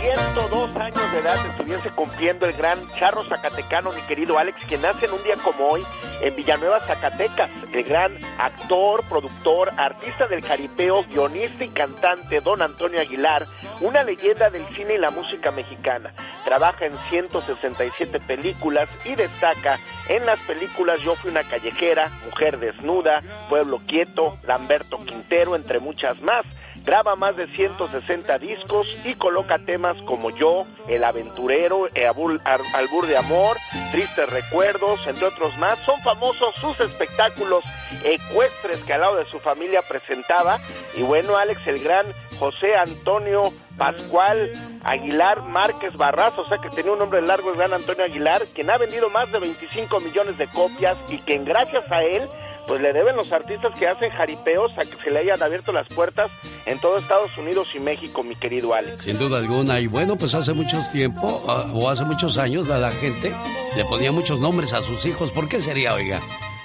102 0.00 0.76
años 0.76 1.12
de 1.12 1.18
edad 1.18 1.46
estuviese 1.50 1.90
cumpliendo 1.90 2.46
el 2.46 2.52
gran 2.54 2.78
charro 2.98 3.22
zacatecano, 3.24 3.92
mi 3.92 4.00
querido 4.02 4.38
Alex, 4.38 4.64
que 4.64 4.78
nace 4.78 5.06
en 5.06 5.12
un 5.12 5.22
día 5.22 5.36
como 5.42 5.66
hoy 5.66 5.82
en 6.20 6.34
Villanueva, 6.36 6.80
Zacatecas. 6.80 7.50
El 7.72 7.84
gran 7.84 8.16
actor, 8.38 9.04
productor, 9.08 9.70
artista 9.76 10.26
del 10.26 10.42
caripeo, 10.42 11.04
guionista 11.04 11.64
y 11.64 11.68
cantante 11.68 12.40
don 12.40 12.62
Antonio 12.62 13.00
Aguilar, 13.00 13.46
una 13.80 14.02
leyenda 14.02 14.50
del 14.50 14.66
cine 14.74 14.94
y 14.94 14.98
la 14.98 15.10
música 15.10 15.50
mexicana. 15.50 16.12
Trabaja 16.44 16.86
en 16.86 16.96
167 17.10 18.20
películas 18.20 18.88
y 19.04 19.14
destaca 19.14 19.78
en 20.08 20.26
las 20.26 20.38
películas 20.40 21.00
Yo 21.00 21.14
fui 21.14 21.30
una 21.30 21.44
callejera, 21.44 22.10
Mujer 22.26 22.58
desnuda, 22.58 23.22
Pueblo 23.48 23.80
quieto, 23.86 24.38
Lamberto 24.46 24.98
Quintero, 24.98 25.56
entre 25.56 25.80
muchas 25.80 26.20
más 26.20 26.44
graba 26.84 27.16
más 27.16 27.34
de 27.34 27.46
160 27.56 28.36
discos 28.40 28.86
y 29.04 29.14
coloca 29.14 29.56
temas 29.64 29.96
como 30.04 30.28
Yo, 30.28 30.64
El 30.86 31.02
Aventurero, 31.04 31.86
eh, 31.94 32.06
Abul- 32.06 32.42
Albur 32.74 33.06
de 33.06 33.16
Amor, 33.16 33.56
Tristes 33.90 34.28
Recuerdos, 34.28 35.00
entre 35.06 35.24
otros 35.24 35.56
más. 35.56 35.78
Son 35.78 35.98
famosos 36.02 36.54
sus 36.56 36.78
espectáculos 36.80 37.64
ecuestres 38.04 38.80
que 38.84 38.92
al 38.92 39.00
lado 39.00 39.16
de 39.16 39.24
su 39.26 39.40
familia 39.40 39.80
presentaba. 39.88 40.58
Y 40.94 41.02
bueno, 41.02 41.36
Alex, 41.38 41.66
el 41.68 41.82
gran 41.82 42.04
José 42.38 42.74
Antonio 42.76 43.52
Pascual 43.76 44.52
Aguilar 44.84 45.42
Márquez 45.42 45.96
Barrazo, 45.96 46.42
o 46.42 46.48
sea 46.48 46.58
que 46.58 46.70
tenía 46.70 46.92
un 46.92 46.98
nombre 46.98 47.22
largo 47.22 47.50
el 47.50 47.56
gran 47.56 47.72
Antonio 47.72 48.04
Aguilar, 48.04 48.46
quien 48.54 48.70
ha 48.70 48.78
vendido 48.78 49.10
más 49.10 49.30
de 49.32 49.38
25 49.38 50.00
millones 50.00 50.38
de 50.38 50.46
copias 50.48 50.96
y 51.08 51.18
que 51.18 51.38
gracias 51.38 51.90
a 51.90 52.02
él 52.02 52.28
pues 52.66 52.80
le 52.80 52.92
deben 52.92 53.16
los 53.16 53.30
artistas 53.30 53.78
que 53.78 53.86
hacen 53.86 54.10
jaripeos 54.10 54.72
a 54.78 54.84
que 54.84 54.96
se 55.02 55.10
le 55.10 55.20
hayan 55.20 55.42
abierto 55.42 55.72
las 55.72 55.86
puertas 55.88 56.30
en 56.66 56.80
todo 56.80 56.98
Estados 56.98 57.36
Unidos 57.36 57.68
y 57.74 57.78
México, 57.78 58.22
mi 58.22 58.36
querido 58.36 58.74
Alex. 58.74 59.02
Sin 59.02 59.18
duda 59.18 59.38
alguna. 59.38 59.80
Y 59.80 59.86
bueno, 59.86 60.16
pues 60.16 60.34
hace 60.34 60.52
mucho 60.52 60.78
tiempo, 60.90 61.42
ah, 61.46 61.70
o 61.74 61.88
hace 61.88 62.04
muchos 62.04 62.38
años, 62.38 62.68
la 62.68 62.90
gente 62.90 63.34
le 63.76 63.84
ponía 63.84 64.12
muchos 64.12 64.40
nombres 64.40 64.72
a 64.72 64.80
sus 64.80 65.04
hijos. 65.04 65.30
¿Por 65.30 65.48
qué 65.48 65.60
sería, 65.60 65.94
oiga? 65.94 66.20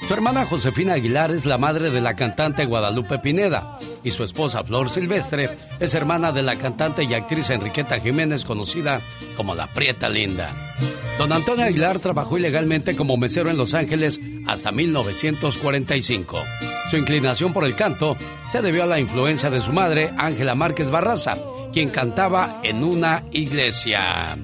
Su 0.08 0.14
hermana 0.14 0.46
Josefina 0.46 0.94
Aguilar 0.94 1.32
es 1.32 1.46
la 1.46 1.58
madre 1.58 1.92
de 1.92 2.02
la 2.02 2.16
cantante 2.16 2.66
Guadalupe 2.66 3.20
Pineda. 3.20 3.80
Y 4.04 4.12
su 4.12 4.24
esposa 4.24 4.64
Flor 4.64 4.90
Silvestre 4.90 5.58
es 5.80 5.94
hermana 5.94 6.32
de 6.32 6.42
la 6.42 6.58
cantante 6.58 7.04
y 7.04 7.14
actriz 7.14 7.50
Enriqueta 7.50 8.00
Jiménez, 8.00 8.46
conocida 8.46 9.02
como 9.38 9.54
la 9.56 9.68
Prieta 9.68 10.10
Linda. 10.10 10.76
Don 11.20 11.32
Antonio 11.34 11.66
Aguilar 11.66 12.00
trabajó 12.00 12.38
ilegalmente 12.38 12.96
como 12.96 13.18
mesero 13.18 13.50
en 13.50 13.58
Los 13.58 13.74
Ángeles 13.74 14.20
hasta 14.48 14.72
1945. 14.72 16.40
Su 16.90 16.98
inclinación 16.98 17.54
por 17.54 17.66
el 17.66 17.76
canto 17.76 18.18
se 18.48 18.62
debió 18.62 18.84
a 18.84 18.88
la 18.88 19.00
influencia 19.00 19.50
de 19.50 19.62
su 19.62 19.74
madre, 19.74 20.12
Ángela 20.18 20.56
Márquez 20.56 20.90
Barraza, 20.90 21.38
quien 21.74 21.90
cantaba 21.90 22.62
en 22.64 22.84
una 22.84 23.26
iglesia. 23.32 24.38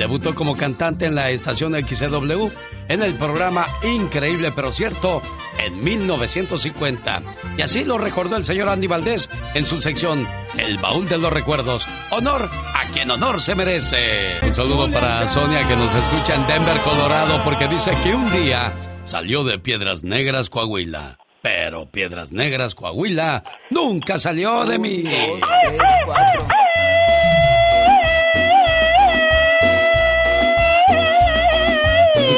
Debutó 0.00 0.34
como 0.34 0.56
cantante 0.56 1.04
en 1.04 1.14
la 1.14 1.28
estación 1.28 1.74
XCW 1.74 2.48
en 2.88 3.02
el 3.02 3.16
programa 3.16 3.66
Increíble 3.82 4.50
pero 4.50 4.72
cierto 4.72 5.20
en 5.62 5.84
1950. 5.84 7.22
Y 7.58 7.60
así 7.60 7.84
lo 7.84 7.98
recordó 7.98 8.38
el 8.38 8.46
señor 8.46 8.70
Andy 8.70 8.86
Valdés 8.86 9.28
en 9.52 9.62
su 9.66 9.78
sección 9.78 10.26
El 10.56 10.78
baúl 10.78 11.06
de 11.06 11.18
los 11.18 11.30
recuerdos. 11.30 11.86
Honor 12.12 12.48
a 12.50 12.86
quien 12.94 13.10
honor 13.10 13.42
se 13.42 13.54
merece. 13.54 14.38
Un 14.40 14.54
saludo 14.54 14.90
para 14.90 15.28
Sonia 15.28 15.68
que 15.68 15.76
nos 15.76 15.94
escucha 15.94 16.34
en 16.34 16.46
Denver, 16.46 16.78
Colorado, 16.78 17.44
porque 17.44 17.68
dice 17.68 17.92
que 18.02 18.14
un 18.14 18.32
día 18.32 18.72
salió 19.04 19.44
de 19.44 19.58
Piedras 19.58 20.02
Negras, 20.02 20.48
Coahuila. 20.48 21.18
Pero 21.42 21.90
Piedras 21.90 22.32
Negras, 22.32 22.74
Coahuila, 22.74 23.44
nunca 23.68 24.16
salió 24.16 24.64
de 24.64 24.78
mí. 24.78 25.04
Un 25.04 25.40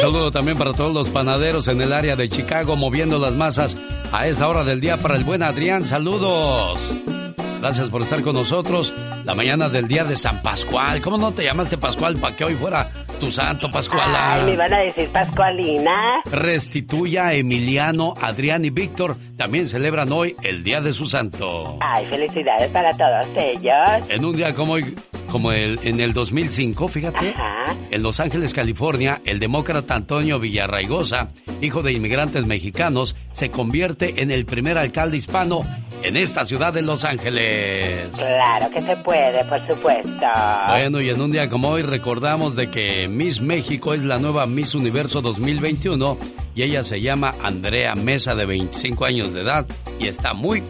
saludo 0.02 0.32
también 0.32 0.58
para 0.58 0.72
todos 0.72 0.92
los 0.92 1.10
panaderos 1.10 1.68
en 1.68 1.80
el 1.80 1.92
área 1.92 2.16
de 2.16 2.28
Chicago 2.28 2.74
moviendo 2.74 3.20
las 3.20 3.36
masas 3.36 3.80
a 4.10 4.26
esa 4.26 4.48
hora 4.48 4.64
del 4.64 4.80
día 4.80 4.96
para 4.96 5.14
el 5.14 5.22
buen 5.22 5.44
Adrián. 5.44 5.84
Saludos. 5.84 6.76
Gracias 7.60 7.88
por 7.88 8.02
estar 8.02 8.20
con 8.22 8.34
nosotros 8.34 8.92
la 9.24 9.36
mañana 9.36 9.68
del 9.68 9.86
día 9.86 10.02
de 10.02 10.16
San 10.16 10.42
Pascual. 10.42 11.00
¿Cómo 11.00 11.18
no 11.18 11.30
te 11.30 11.44
llamaste 11.44 11.78
Pascual 11.78 12.16
para 12.16 12.34
que 12.34 12.44
hoy 12.44 12.54
fuera 12.54 12.90
tu 13.20 13.30
santo 13.30 13.70
Pascual? 13.70 14.12
Ay, 14.12 14.42
me 14.42 14.56
van 14.56 14.74
a 14.74 14.80
decir 14.80 15.08
Pascualina. 15.10 16.20
Restituya, 16.32 17.32
Emiliano, 17.34 18.14
Adrián 18.20 18.64
y 18.64 18.70
Víctor 18.70 19.14
también 19.36 19.68
celebran 19.68 20.10
hoy 20.10 20.34
el 20.42 20.64
día 20.64 20.80
de 20.80 20.92
su 20.92 21.06
santo. 21.06 21.78
Ay, 21.80 22.06
felicidades 22.06 22.68
para 22.70 22.90
todos 22.90 23.28
ellos. 23.36 24.08
En 24.08 24.24
un 24.24 24.34
día 24.34 24.52
como 24.52 24.72
hoy, 24.72 24.96
como 25.30 25.52
el, 25.52 25.78
en 25.82 26.00
el 26.00 26.12
2005, 26.12 26.88
fíjate, 26.88 27.34
en 27.90 28.02
Los 28.02 28.20
Ángeles, 28.20 28.52
California, 28.52 29.20
el 29.24 29.38
demócrata 29.38 29.94
Antonio 29.94 30.38
Villarraigosa, 30.38 31.28
hijo 31.60 31.82
de 31.82 31.92
inmigrantes 31.92 32.46
mexicanos, 32.46 33.16
se 33.32 33.50
convierte 33.50 34.22
en 34.22 34.30
el 34.30 34.44
primer 34.44 34.78
alcalde 34.78 35.16
hispano 35.16 35.62
en 36.02 36.16
esta 36.16 36.44
ciudad 36.44 36.72
de 36.72 36.82
Los 36.82 37.04
Ángeles. 37.04 38.08
Claro 38.16 38.70
que 38.70 38.80
se 38.80 38.96
puede, 38.96 39.44
por 39.44 39.60
supuesto. 39.66 40.26
Bueno, 40.68 41.00
y 41.00 41.10
en 41.10 41.20
un 41.20 41.30
día 41.30 41.48
como 41.48 41.68
hoy 41.68 41.82
recordamos 41.82 42.56
de 42.56 42.70
que 42.70 43.08
Miss 43.08 43.40
México 43.40 43.94
es 43.94 44.02
la 44.02 44.18
nueva 44.18 44.46
Miss 44.46 44.74
Universo 44.74 45.22
2021 45.22 46.18
y 46.54 46.62
ella 46.62 46.84
se 46.84 47.00
llama 47.00 47.34
Andrea 47.42 47.94
Mesa 47.94 48.34
de 48.34 48.46
25 48.46 49.04
años 49.04 49.32
de 49.32 49.42
edad 49.42 49.66
y 49.98 50.08
está 50.08 50.34
muy 50.34 50.62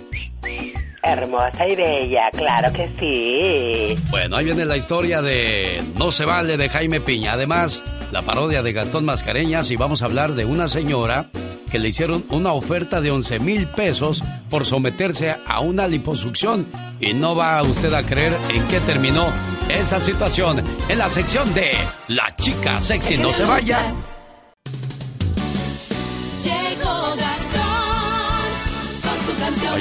Hermosa 1.02 1.68
y 1.68 1.75
bella, 1.75 2.30
claro 2.30 2.73
que 2.73 2.88
sí. 2.99 4.02
Bueno, 4.11 4.37
ahí 4.37 4.44
viene 4.44 4.64
la 4.64 4.76
historia 4.76 5.21
de 5.21 5.82
No 5.99 6.12
se 6.12 6.25
vale 6.25 6.56
de 6.56 6.68
Jaime 6.68 7.00
Piña. 7.00 7.32
Además, 7.32 7.82
la 8.12 8.23
parodia 8.23 8.62
de 8.62 8.73
Gastón 8.73 9.04
Mascareñas 9.04 9.71
y 9.71 9.76
vamos 9.76 10.02
a 10.02 10.04
hablar 10.04 10.35
de 10.35 10.44
una 10.44 10.68
señora 10.68 11.30
que 11.73 11.78
le 11.78 11.88
hicieron 11.88 12.25
una 12.28 12.52
oferta 12.52 13.00
de 13.00 13.11
11 13.11 13.40
mil 13.40 13.66
pesos 13.66 14.23
por 14.50 14.66
someterse 14.66 15.35
a 15.47 15.61
una 15.61 15.88
liposucción. 15.88 16.66
Y 17.00 17.14
no 17.14 17.35
va 17.35 17.62
usted 17.62 17.92
a 17.94 18.02
creer 18.02 18.35
en 18.54 18.66
qué 18.68 18.78
terminó 18.80 19.26
esa 19.68 19.99
situación 19.99 20.62
en 20.88 20.99
la 20.99 21.09
sección 21.09 21.52
de 21.54 21.73
La 22.09 22.35
chica 22.37 22.78
sexy. 22.78 23.16
No 23.16 23.32
se 23.32 23.44
vaya. 23.44 23.87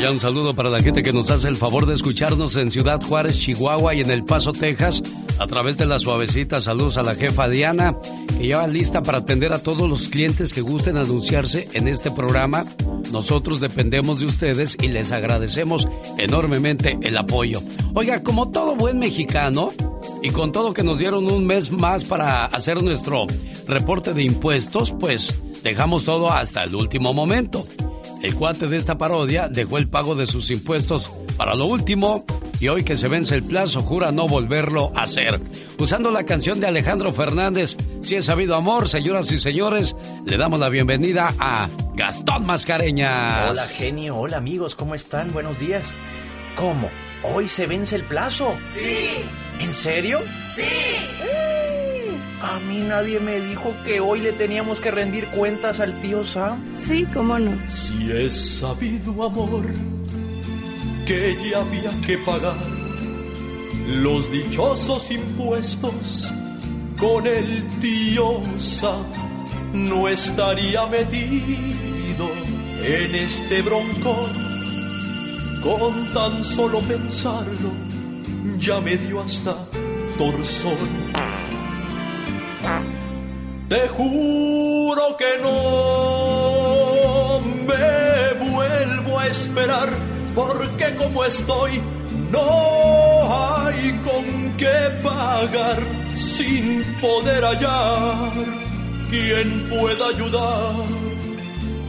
Vaya 0.01 0.13
un 0.13 0.19
saludo 0.19 0.55
para 0.55 0.71
la 0.71 0.79
gente 0.79 1.03
que 1.03 1.13
nos 1.13 1.29
hace 1.29 1.47
el 1.47 1.55
favor 1.55 1.85
de 1.85 1.93
escucharnos 1.93 2.55
en 2.55 2.71
Ciudad 2.71 2.99
Juárez, 3.03 3.37
Chihuahua 3.37 3.93
y 3.93 4.01
en 4.01 4.09
El 4.09 4.25
Paso, 4.25 4.51
Texas, 4.51 4.99
a 5.37 5.45
través 5.45 5.77
de 5.77 5.85
la 5.85 5.99
suavecita. 5.99 6.59
Saludos 6.59 6.97
a 6.97 7.03
la 7.03 7.13
jefa 7.13 7.47
Diana, 7.47 7.93
que 8.35 8.47
lleva 8.47 8.65
lista 8.65 9.03
para 9.03 9.19
atender 9.19 9.53
a 9.53 9.61
todos 9.61 9.87
los 9.87 10.07
clientes 10.07 10.53
que 10.53 10.61
gusten 10.61 10.97
anunciarse 10.97 11.67
en 11.73 11.87
este 11.87 12.09
programa. 12.09 12.65
Nosotros 13.11 13.59
dependemos 13.59 14.19
de 14.19 14.25
ustedes 14.25 14.75
y 14.81 14.87
les 14.87 15.11
agradecemos 15.11 15.87
enormemente 16.17 16.97
el 17.03 17.15
apoyo. 17.15 17.61
Oiga, 17.93 18.23
como 18.23 18.49
todo 18.49 18.75
buen 18.75 18.97
mexicano, 18.97 19.69
y 20.23 20.31
con 20.31 20.51
todo 20.51 20.73
que 20.73 20.81
nos 20.81 20.97
dieron 20.97 21.31
un 21.31 21.45
mes 21.45 21.71
más 21.71 22.05
para 22.05 22.45
hacer 22.45 22.81
nuestro 22.81 23.27
reporte 23.67 24.15
de 24.15 24.23
impuestos, 24.23 24.95
pues 24.99 25.39
dejamos 25.61 26.05
todo 26.05 26.31
hasta 26.31 26.63
el 26.63 26.73
último 26.73 27.13
momento. 27.13 27.67
El 28.21 28.35
cuate 28.35 28.67
de 28.67 28.77
esta 28.77 28.97
parodia 28.97 29.49
dejó 29.49 29.77
el 29.77 29.89
pago 29.89 30.15
de 30.15 30.27
sus 30.27 30.51
impuestos 30.51 31.11
para 31.37 31.55
lo 31.55 31.65
último 31.65 32.23
y 32.59 32.67
hoy 32.67 32.83
que 32.83 32.95
se 32.95 33.07
vence 33.07 33.33
el 33.33 33.43
plazo 33.43 33.81
jura 33.81 34.11
no 34.11 34.27
volverlo 34.27 34.91
a 34.95 35.03
hacer. 35.03 35.39
Usando 35.79 36.11
la 36.11 36.23
canción 36.25 36.59
de 36.59 36.67
Alejandro 36.67 37.11
Fernández, 37.11 37.75
Si 38.03 38.15
es 38.15 38.25
sabido 38.25 38.55
amor, 38.55 38.89
señoras 38.89 39.31
y 39.31 39.39
señores, 39.39 39.95
le 40.25 40.37
damos 40.37 40.59
la 40.59 40.69
bienvenida 40.69 41.33
a 41.39 41.67
Gastón 41.95 42.45
Mascareñas. 42.45 43.51
Hola 43.51 43.65
genio, 43.65 44.17
hola 44.17 44.37
amigos, 44.37 44.75
¿cómo 44.75 44.93
están? 44.93 45.31
Buenos 45.33 45.59
días. 45.59 45.95
¿Cómo? 46.55 46.89
¿Hoy 47.23 47.47
se 47.47 47.65
vence 47.65 47.95
el 47.95 48.03
plazo? 48.03 48.55
Sí. 48.75 49.23
¿En 49.59 49.73
serio? 49.73 50.19
Sí. 50.55 50.63
A 52.41 52.59
mí 52.59 52.79
nadie 52.79 53.19
me 53.19 53.39
dijo 53.39 53.71
que 53.85 53.99
hoy 53.99 54.19
le 54.19 54.31
teníamos 54.31 54.79
que 54.79 54.89
rendir 54.89 55.27
cuentas 55.27 55.79
al 55.79 56.01
tío 56.01 56.23
Sam. 56.23 56.73
Sí, 56.83 57.05
cómo 57.13 57.37
no. 57.37 57.55
Si 57.67 58.11
es 58.11 58.57
sabido 58.57 59.23
amor 59.23 59.65
que 61.05 61.37
ya 61.47 61.59
había 61.59 61.91
que 62.01 62.17
pagar 62.17 62.57
los 63.87 64.31
dichosos 64.31 65.11
impuestos 65.11 66.31
con 66.97 67.27
el 67.27 67.67
tío 67.79 68.41
Sam, 68.57 69.05
no 69.73 70.07
estaría 70.07 70.87
metido 70.87 72.31
en 72.83 73.15
este 73.15 73.61
broncón. 73.61 74.51
Con 75.61 76.11
tan 76.11 76.43
solo 76.43 76.79
pensarlo, 76.79 77.71
ya 78.57 78.81
me 78.81 78.97
dio 78.97 79.21
hasta 79.21 79.67
torzón. 80.17 81.60
Te 83.69 83.87
juro 83.87 85.15
que 85.17 85.37
no 85.41 87.39
me 87.67 88.51
vuelvo 88.51 89.19
a 89.19 89.27
esperar, 89.27 89.89
porque 90.35 90.95
como 90.95 91.23
estoy, 91.23 91.81
no 92.31 92.41
hay 93.33 93.91
con 94.03 94.57
qué 94.57 94.91
pagar 95.01 95.79
sin 96.15 96.83
poder 96.99 97.43
hallar 97.43 98.31
quien 99.09 99.69
pueda 99.69 100.07
ayudar, 100.07 100.75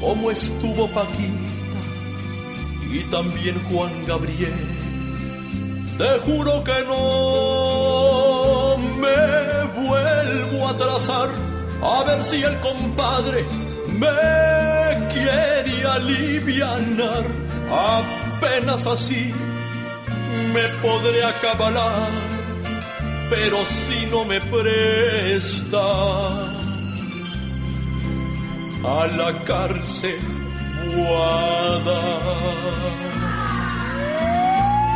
como 0.00 0.30
estuvo 0.30 0.88
Paquita 0.88 1.42
y 2.92 3.00
también 3.11 3.61
Juan 3.70 3.92
Gabriel. 4.06 4.52
Te 5.98 6.18
juro 6.20 6.62
que 6.64 6.85
no 6.87 8.76
me 8.98 9.62
vuelvo 9.88 10.68
a 10.68 10.77
trazar 10.77 11.29
a 11.83 12.05
ver 12.05 12.23
si 12.25 12.42
el 12.42 12.59
compadre 12.61 13.45
me 13.88 15.09
quiere 15.12 15.85
alivianar. 15.85 17.25
Apenas 17.71 18.87
así 18.87 19.33
me 20.55 20.68
podré 20.81 21.25
acabalar, 21.25 22.11
pero 23.31 23.59
si 23.64 24.07
no 24.07 24.25
me 24.25 24.40
presta 24.40 25.79
a 28.85 29.07
la 29.16 29.33
cárcel 29.45 30.21
guada 30.95 32.01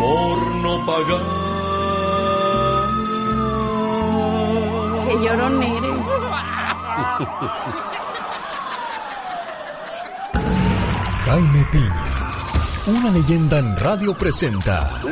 por 0.01 0.47
no 0.57 0.87
pagar. 0.87 1.46
Llorón 5.23 5.63
eres. 5.63 5.97
Jaime 11.25 11.67
Piña, 11.73 12.05
una 12.87 13.11
leyenda 13.11 13.59
en 13.59 13.77
radio 13.77 14.17
presenta 14.17 15.01
¡No 15.03 15.11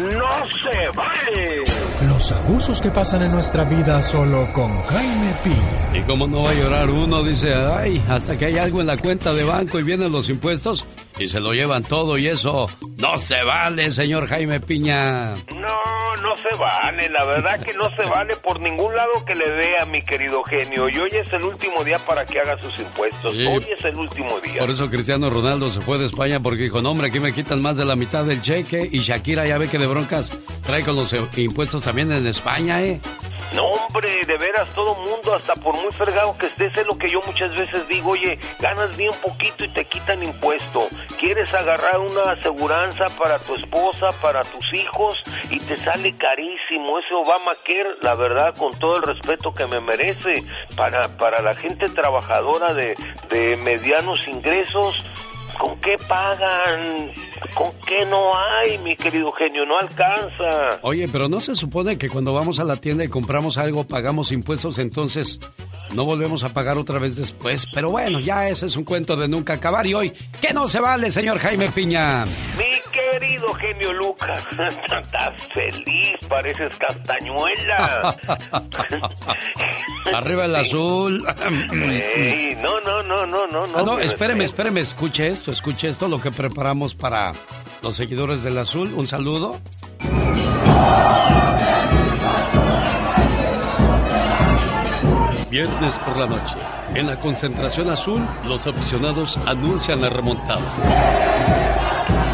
se 0.49 0.89
vale! 0.97 1.65
los 2.07 2.33
abusos 2.33 2.81
que 2.81 2.91
pasan 2.91 3.23
en 3.23 3.33
nuestra 3.33 3.65
vida 3.65 4.01
solo 4.03 4.53
con 4.53 4.81
Jaime 4.83 5.33
Piña. 5.43 5.99
Y 5.99 6.03
como 6.03 6.27
no 6.27 6.43
va 6.43 6.51
a 6.51 6.55
llorar 6.55 6.91
uno, 6.91 7.23
dice, 7.23 7.55
ay, 7.55 8.03
hasta 8.09 8.37
que 8.37 8.47
hay 8.47 8.59
algo 8.59 8.81
en 8.81 8.87
la 8.89 8.97
cuenta 8.97 9.33
de 9.33 9.43
banco 9.45 9.79
y 9.79 9.83
vienen 9.83 10.13
los 10.13 10.29
impuestos 10.29 10.87
y 11.19 11.29
se 11.29 11.41
lo 11.41 11.53
llevan 11.53 11.83
todo 11.83 12.19
y 12.19 12.29
eso 12.29 12.67
no 12.99 13.17
se 13.17 13.43
vale, 13.43 13.91
señor 13.91 14.27
Jaime 14.29 14.61
Piña. 14.61 15.33
No, 15.57 15.69
no 16.23 16.35
se 16.37 16.55
vale, 16.57 17.09
la 17.11 17.25
verdad 17.25 17.61
que 17.61 17.73
no 17.75 17.91
se 17.91 18.05
vale 18.09 18.37
por 18.37 18.61
ningún 18.61 18.95
lado 18.95 19.25
que 19.27 19.35
le 19.35 19.51
vea, 19.51 19.85
mi 19.87 20.01
querido 20.03 20.43
genio. 20.45 20.89
Y 20.89 20.99
hoy 20.99 21.11
es 21.13 21.33
el 21.33 21.43
último 21.43 21.85
día 21.85 21.99
para 21.99 22.25
que 22.25 22.41
haga 22.41 22.59
sus 22.59 22.79
impuestos. 22.79 23.33
Sí. 23.33 23.47
Hoy 23.47 23.67
es 23.77 23.85
el 23.85 23.97
último 23.97 24.41
día. 24.41 24.61
Por 24.61 24.71
eso 24.71 24.91
Cristiano 24.91 25.31
Ronaldo 25.31 25.71
se 25.71 25.81
fue 25.81 25.99
de 25.99 26.07
España 26.07 26.41
porque 26.41 26.63
dijo, 26.63 26.81
no 26.81 26.91
hombre, 26.91 27.09
aquí 27.09 27.21
me 27.21 27.33
quitan 27.33 27.61
más 27.61 27.77
de 27.77 27.85
la 27.85 27.97
mitad 27.97 28.25
del 28.25 28.43
cheque 28.43 28.89
y 28.91 28.99
Shakira 28.99 29.47
ya 29.47 29.59
ve 29.59 29.69
que 29.69 29.79
de 29.79 29.87
broncas 29.87 30.39
trae 30.63 30.83
con 30.83 30.97
los 30.97 31.13
eh, 31.13 31.21
impuestos 31.37 31.83
también 31.83 32.11
en 32.13 32.27
España, 32.27 32.83
¿eh? 32.83 33.01
No, 33.53 33.67
hombre, 33.67 34.25
de 34.27 34.37
veras, 34.39 34.69
todo 34.75 34.95
mundo, 34.97 35.35
hasta 35.35 35.55
por 35.55 35.75
muy 35.77 35.93
fregado 35.93 36.37
que 36.39 36.47
estés, 36.47 36.77
es 36.77 36.87
lo 36.87 36.97
que 36.99 37.09
yo 37.09 37.21
muchas 37.27 37.55
veces 37.55 37.87
digo, 37.89 38.13
oye, 38.13 38.39
ganas 38.59 38.97
bien 38.97 39.13
poquito 39.23 39.65
y 39.65 39.73
te 39.73 39.85
quitan 39.85 40.23
impuesto. 40.23 40.89
Quieres 41.19 41.53
agarrar 41.55 41.99
una 41.99 42.33
aseguranza 42.33 43.07
para 43.19 43.39
tu 43.39 43.55
esposa, 43.55 44.09
para 44.21 44.41
tus 44.43 44.65
hijos, 44.75 45.19
y 45.51 45.61
te 45.61 45.77
sale 45.77 46.17
carísimo. 46.17 46.99
Ese 46.99 47.15
Obamacare, 47.15 47.97
la 48.03 48.15
verdad, 48.15 48.55
con 48.57 48.71
todo 48.79 48.97
el 48.97 49.03
respeto 49.03 49.53
que 49.53 49.67
me 49.67 49.81
merece, 49.81 50.35
para, 50.77 51.09
para 51.17 51.41
la 51.43 51.55
gente 51.55 51.89
trabajadora 51.89 52.73
de, 52.73 52.95
de 53.29 53.57
medianos 53.57 54.27
ingresos, 54.27 55.07
¿Con 55.59 55.81
qué 55.81 55.97
pagan? 56.09 57.13
¿Con 57.55 57.73
qué 57.87 58.05
no 58.07 58.33
hay, 58.37 58.79
mi 58.79 58.97
querido 58.97 59.33
genio? 59.33 59.65
No 59.67 59.79
alcanza. 59.79 60.79
Oye, 60.83 61.09
pero 61.11 61.29
no 61.29 61.41
se 61.41 61.55
supone 61.55 61.97
que 61.99 62.09
cuando 62.09 62.33
vamos 62.33 62.59
a 62.59 62.65
la 62.65 62.77
tienda 62.77 63.05
y 63.05 63.09
compramos 63.09 63.59
algo 63.59 63.87
pagamos 63.87 64.33
impuestos, 64.33 64.79
entonces 64.79 65.39
no 65.95 66.05
volvemos 66.05 66.43
a 66.45 66.49
pagar 66.49 66.77
otra 66.79 66.99
vez 66.99 67.17
después. 67.17 67.67
Pero 67.73 67.89
bueno, 67.91 68.21
ya 68.21 68.49
ese 68.49 68.67
es 68.67 68.77
un 68.77 68.85
cuento 68.85 69.17
de 69.17 69.29
nunca 69.29 69.55
acabar. 69.55 69.87
Y 69.87 69.95
hoy, 69.95 70.13
¿qué 70.41 70.53
no 70.53 70.67
se 70.69 70.81
vale, 70.81 71.11
señor 71.11 71.39
Jaime 71.39 71.69
Piña? 71.69 72.25
Mi 72.59 72.75
querido 72.91 73.53
genio 73.55 73.93
Lucas, 73.93 74.47
estás 75.01 75.35
feliz, 75.53 76.13
pareces 76.29 76.75
castañuela. 76.77 78.17
Arriba 80.15 80.45
el 80.47 80.57
azul. 80.57 81.23
no, 82.63 82.81
no, 82.81 83.03
no, 83.03 83.27
no, 83.27 83.47
no. 83.47 83.65
Ah, 83.75 83.83
no, 83.85 83.99
espéreme, 83.99 84.45
espéreme, 84.45 84.81
escuche 84.81 85.29
esto, 85.29 85.44
escuche 85.53 85.89
esto, 85.89 86.09
lo 86.09 86.21
que 86.21 86.31
preparamos 86.31 86.95
para 86.95 87.33
los 87.83 87.97
seguidores 87.97 88.43
del 88.43 88.59
azul. 88.59 88.93
Un 88.95 89.07
saludo. 89.07 89.61
Viernes 95.51 95.95
por 95.99 96.17
la 96.17 96.27
noche, 96.27 96.57
en 96.95 97.07
la 97.07 97.21
concentración 97.21 97.89
azul, 97.89 98.27
los 98.45 98.67
aficionados 98.67 99.39
anuncian 99.47 100.01
la 100.01 100.09
remontada. 100.09 102.34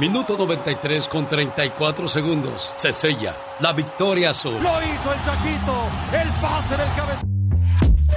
Minuto 0.00 0.34
93 0.34 1.08
con 1.08 1.26
34 1.28 2.08
segundos. 2.08 2.72
Se 2.74 2.90
sella 2.90 3.36
la 3.60 3.74
victoria 3.74 4.30
azul. 4.30 4.54
Lo 4.54 4.82
hizo 4.82 5.12
el 5.12 5.22
Chaquito, 5.22 5.90
el 6.14 6.28
pase 6.40 6.76
del 6.78 6.88
cabeza. 6.96 7.22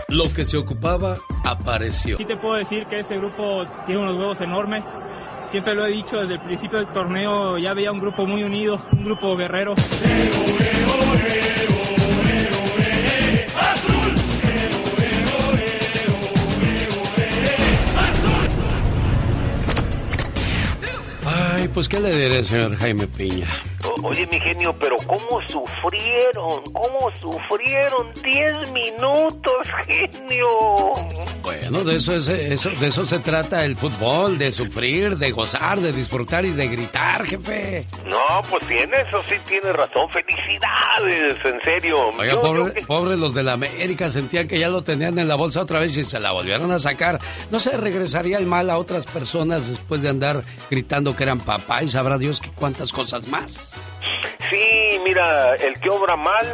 Lo 0.07 0.33
que 0.33 0.45
se 0.45 0.55
ocupaba 0.55 1.17
apareció. 1.43 2.17
Sí 2.17 2.23
te 2.23 2.37
puedo 2.37 2.55
decir 2.55 2.85
que 2.85 3.01
este 3.01 3.17
grupo 3.17 3.65
tiene 3.85 3.99
unos 3.99 4.15
huevos 4.15 4.39
enormes. 4.39 4.85
Siempre 5.45 5.75
lo 5.75 5.85
he 5.85 5.89
dicho 5.89 6.21
desde 6.21 6.35
el 6.35 6.39
principio 6.39 6.77
del 6.77 6.87
torneo, 6.87 7.57
ya 7.57 7.73
veía 7.73 7.91
un 7.91 7.99
grupo 7.99 8.25
muy 8.25 8.43
unido, 8.43 8.79
un 8.93 9.03
grupo 9.03 9.35
guerrero. 9.35 9.75
Ay, 21.63 21.69
pues 21.73 21.87
qué 21.87 21.97
le 21.97 22.11
diré, 22.11 22.43
señor 22.43 22.75
Jaime 22.77 23.07
Piña. 23.07 23.47
O- 23.85 24.07
Oye, 24.09 24.27
mi 24.27 24.37
genio, 24.41 24.75
pero 24.77 24.97
¿cómo 25.07 25.39
sufrieron? 25.47 26.61
¿Cómo 26.73 27.09
sufrieron? 27.21 28.11
Diez 28.21 28.69
minutos, 28.73 29.67
genio. 29.87 30.91
Bueno, 31.41 31.83
de 31.85 31.95
eso, 31.95 32.15
es, 32.17 32.27
eso, 32.27 32.69
de 32.69 32.87
eso 32.87 33.05
se 33.07 33.19
trata 33.19 33.63
el 33.63 33.77
fútbol, 33.77 34.37
de 34.37 34.51
sufrir, 34.51 35.17
de 35.17 35.31
gozar, 35.31 35.79
de 35.79 35.93
disfrutar 35.93 36.43
y 36.43 36.51
de 36.51 36.67
gritar, 36.67 37.25
jefe. 37.25 37.85
No, 38.05 38.41
pues 38.49 38.65
tiene, 38.67 38.97
eso 39.07 39.21
sí 39.29 39.35
tiene 39.47 39.71
razón. 39.71 40.09
Felicidades, 40.11 41.37
en 41.45 41.61
serio. 41.61 41.97
Oiga, 42.19 42.41
pobre, 42.41 42.81
pobres 42.85 43.17
los 43.17 43.33
de 43.33 43.43
la 43.43 43.53
América, 43.53 44.09
sentían 44.09 44.47
que 44.49 44.59
ya 44.59 44.67
lo 44.67 44.83
tenían 44.83 45.17
en 45.17 45.27
la 45.29 45.35
bolsa 45.35 45.61
otra 45.61 45.79
vez 45.79 45.95
y 45.97 46.03
se 46.03 46.19
la 46.19 46.31
volvieron 46.33 46.69
a 46.71 46.79
sacar. 46.79 47.19
No 47.51 47.59
se 47.61 47.71
regresaría 47.77 48.37
el 48.37 48.45
mal 48.47 48.69
a 48.69 48.77
otras 48.77 49.05
personas 49.05 49.67
después 49.69 50.01
de 50.01 50.09
andar 50.09 50.41
gritando 50.69 51.15
que 51.15 51.23
eran 51.23 51.39
papá 51.57 51.83
y 51.83 51.89
sabrá 51.89 52.17
Dios 52.17 52.39
que 52.39 52.49
cuántas 52.49 52.91
cosas 52.91 53.27
más. 53.27 53.71
Sí, 54.49 54.99
mira, 55.03 55.55
el 55.55 55.79
que 55.79 55.89
obra 55.89 56.15
mal, 56.15 56.47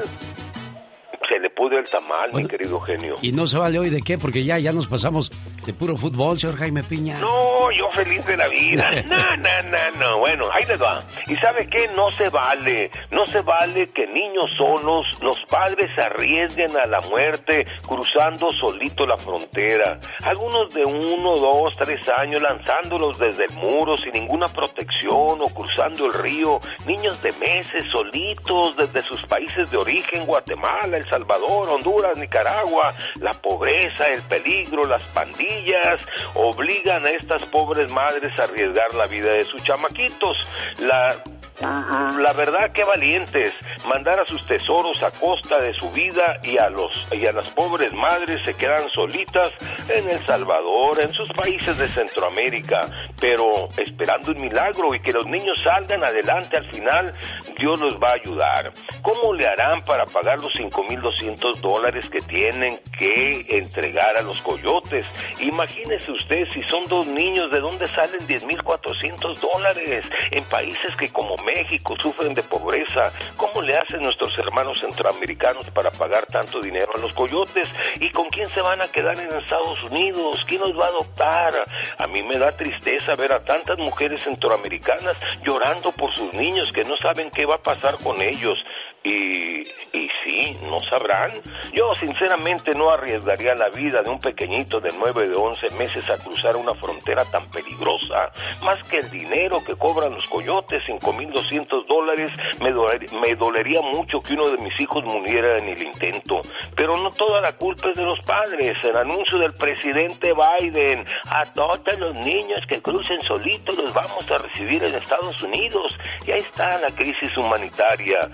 se 1.29 1.39
le 1.39 1.49
pude 1.51 1.77
el 1.77 1.87
tamal, 1.89 2.33
mi 2.33 2.47
querido 2.47 2.79
genio. 2.81 3.15
Y 3.21 3.31
no 3.31 3.47
se 3.47 3.57
vale 3.57 3.79
hoy 3.79 3.89
de 3.89 4.01
qué, 4.01 4.17
porque 4.17 4.43
ya, 4.43 4.57
ya 4.59 4.73
nos 4.73 4.87
pasamos 4.87 5.31
de 5.65 5.73
puro 5.73 5.95
fútbol, 5.95 6.39
señor 6.39 6.57
Jaime 6.57 6.83
Piña. 6.83 7.19
No, 7.19 7.71
yo 7.77 7.89
feliz 7.91 8.25
de 8.25 8.37
la 8.37 8.47
vida. 8.47 8.89
No, 9.09 9.37
no, 9.37 9.49
no, 9.69 9.99
no. 9.99 10.19
Bueno, 10.19 10.45
ahí 10.53 10.63
les 10.67 10.81
va. 10.81 11.03
¿Y 11.27 11.35
sabe 11.37 11.67
qué? 11.67 11.89
No 11.95 12.09
se 12.11 12.29
vale. 12.29 12.91
No 13.11 13.25
se 13.25 13.41
vale 13.41 13.89
que 13.89 14.05
niños 14.07 14.51
solos, 14.57 15.03
los 15.21 15.39
padres 15.49 15.87
se 15.95 16.01
arriesguen 16.01 16.71
a 16.77 16.87
la 16.87 16.99
muerte 17.09 17.65
cruzando 17.87 18.51
solito 18.51 19.05
la 19.05 19.17
frontera. 19.17 19.99
Algunos 20.23 20.73
de 20.73 20.83
uno, 20.85 21.33
dos, 21.35 21.73
tres 21.77 22.07
años 22.17 22.41
lanzándolos 22.41 23.17
desde 23.17 23.45
el 23.45 23.53
muro 23.55 23.95
sin 23.97 24.11
ninguna 24.11 24.47
protección 24.47 25.41
o 25.41 25.47
cruzando 25.53 26.05
el 26.05 26.13
río. 26.13 26.59
Niños 26.85 27.21
de 27.21 27.31
meses 27.33 27.85
solitos 27.91 28.75
desde 28.77 29.01
sus 29.01 29.21
países 29.25 29.71
de 29.71 29.77
origen, 29.77 30.25
Guatemala, 30.25 30.97
El 30.97 31.07
Salvador, 31.07 31.18
Honduras, 31.27 32.17
Nicaragua. 32.17 32.93
La 33.21 33.32
pobreza, 33.32 34.08
el 34.08 34.21
peligro, 34.23 34.86
las 34.86 35.03
pandillas 35.03 36.05
obligan 36.36 37.05
a 37.05 37.12
estas 37.12 37.43
pobres 37.45 37.89
madres 37.91 38.38
a 38.39 38.43
arriesgar 38.43 38.93
la 38.93 39.08
vida 39.08 39.32
de 39.32 39.43
sus 39.43 39.63
chamaquitos. 39.63 40.38
La 40.79 41.15
la 41.62 42.34
verdad 42.34 42.72
que 42.72 42.84
valientes 42.84 43.54
mandar 43.86 44.19
a 44.19 44.26
sus 44.26 44.45
tesoros 44.45 45.04
a 45.04 45.12
costa 45.12 45.60
de 45.60 45.74
su 45.74 45.91
vida 45.91 46.39
y 46.43 46.58
a 46.58 46.69
los 46.69 47.08
y 47.12 47.26
a 47.26 47.34
las 47.34 47.50
pobres 47.50 47.93
madres 47.93 48.43
se 48.45 48.56
quedan 48.56 48.89
solitas 48.89 49.52
en 49.89 50.10
El 50.10 50.26
Salvador, 50.26 51.02
en 51.02 51.13
sus 51.13 51.30
países 51.30 51.78
de 51.78 51.88
Centroamérica, 51.88 52.82
pero 53.19 53.67
esperando 53.78 54.32
un 54.32 54.41
milagro 54.41 54.93
y 54.95 55.02
que 55.02 55.12
los 55.12 55.28
niños 55.28 55.62
salgan 55.63 56.04
adelante 56.04 56.58
al 56.58 56.72
final, 56.72 57.12
Dios 57.58 57.80
los 57.80 57.98
va 57.98 58.12
a 58.12 58.13
ayudar. 58.13 58.72
¿Cómo 59.02 59.34
le 59.34 59.48
harán 59.48 59.82
para 59.82 60.06
pagar 60.06 60.41
los 60.41 60.54
5.200 60.54 61.58
dólares 61.58 62.10
que 62.10 62.19
tienen 62.19 62.80
que 62.98 63.45
entregar 63.58 64.15
a 64.17 64.22
los 64.22 64.41
coyotes? 64.41 65.06
Imagínese 65.39 66.12
usted 66.12 66.48
si 66.48 66.62
son 66.63 66.86
dos 66.88 67.06
niños, 67.08 67.52
¿de 67.52 67.60
dónde 67.60 67.88
salen 67.88 68.22
10.400 68.22 69.39
dólares? 69.39 70.10
En 70.32 70.43
países 70.45 70.95
que 70.95 71.12
como 71.12 71.36
México 71.55 71.95
sufren 72.01 72.33
de 72.35 72.43
pobreza, 72.43 73.12
¿cómo 73.35 73.62
le 73.62 73.75
hacen 73.75 74.03
nuestros 74.03 74.38
hermanos 74.38 74.79
centroamericanos 74.79 75.69
para 75.71 75.89
pagar 75.89 76.25
tanto 76.27 76.62
dinero 76.62 76.91
a 76.95 76.99
los 76.99 77.13
coyotes? 77.13 77.67
¿Y 77.99 78.12
con 78.12 78.29
quién 78.29 78.47
se 78.49 78.62
van 78.62 78.81
a 78.81 78.88
quedar 78.88 79.17
en 79.17 79.35
Estados 79.35 79.83
Unidos? 79.83 80.45
¿Quién 80.47 80.62
los 80.62 80.77
va 80.77 80.85
a 80.85 80.89
adoptar? 80.89 81.53
A 81.97 82.07
mí 82.07 82.21
me 82.21 82.38
da 82.38 82.51
tristeza 82.51 83.15
ver 83.15 83.31
a 83.31 83.43
tantas 83.43 83.77
mujeres 83.79 84.21
centroamericanas 84.21 85.17
llorando 85.43 85.91
por 85.91 86.13
sus 86.13 86.31
niños 86.33 86.71
que 86.71 86.83
no 86.83 86.95
saben 86.97 87.31
qué 87.31 87.45
va 87.45 87.55
a 87.55 87.63
pasar 87.63 87.95
con 88.03 88.21
ellos. 88.21 88.57
Y, 89.01 89.62
y 89.93 90.09
sí, 90.23 90.57
no 90.67 90.77
sabrán. 90.89 91.31
Yo 91.73 91.95
sinceramente 91.95 92.71
no 92.75 92.89
arriesgaría 92.91 93.55
la 93.55 93.69
vida 93.69 94.01
de 94.01 94.09
un 94.09 94.19
pequeñito 94.19 94.81
de 94.81 94.91
9 94.91 95.27
de 95.27 95.35
11 95.35 95.71
meses 95.77 96.09
a 96.09 96.17
cruzar 96.17 96.57
una 96.57 96.75
frontera 96.75 97.23
tan 97.25 97.49
peligrosa. 97.49 98.29
Más 98.62 98.83
que 98.89 98.97
el 98.97 99.09
dinero 99.09 99.63
que 99.65 99.75
cobran 99.77 100.12
los 100.13 100.27
coyotes, 100.27 100.83
5.200 100.85 101.88
dólares, 101.88 102.29
me, 102.59 102.71
doler- 102.73 103.09
me 103.21 103.35
dolería 103.35 103.81
mucho 103.81 104.19
que 104.19 104.33
uno 104.33 104.49
de 104.49 104.57
mis 104.63 104.77
hijos 104.81 105.01
muriera 105.05 105.57
en 105.57 105.69
el 105.69 105.81
intento. 105.81 106.41
Pero 106.75 106.97
no 106.97 107.09
toda 107.09 107.39
la 107.39 107.53
culpa 107.53 107.89
es 107.91 107.97
de 107.97 108.03
los 108.03 108.19
padres. 108.21 108.83
El 108.83 108.97
anuncio 108.97 109.38
del 109.39 109.53
presidente 109.53 110.33
Biden, 110.33 111.05
a 111.29 111.45
todos 111.53 111.79
los 111.99 112.13
niños 112.15 112.59
que 112.67 112.81
crucen 112.81 113.21
solitos 113.23 113.77
los 113.77 113.93
vamos 113.93 114.29
a 114.29 114.38
recibir 114.38 114.83
en 114.83 114.93
Estados 114.95 115.41
Unidos. 115.41 115.97
Y 116.27 116.31
ahí 116.33 116.39
está 116.39 116.77
la 116.79 116.89
crisis 116.89 117.35
humanitaria. 117.38 118.29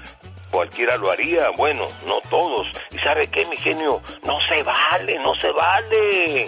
Cualquiera 0.55 0.95
lo 0.95 1.11
haría, 1.11 1.49
bueno, 1.57 1.85
no 2.07 2.21
todos. 2.29 2.65
¿Y 2.89 2.97
sabe 2.99 3.27
qué, 3.27 3.45
mi 3.47 3.57
genio? 3.57 4.01
No 4.25 4.39
se 4.39 4.63
vale, 4.63 5.19
no 5.19 5.35
se 5.35 5.51
vale. 5.51 6.43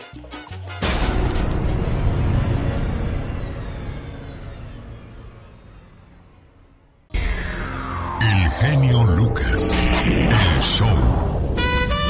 El 8.21 8.49
genio 8.61 9.03
Lucas. 9.17 9.89
El 10.05 10.61
show. 10.61 11.57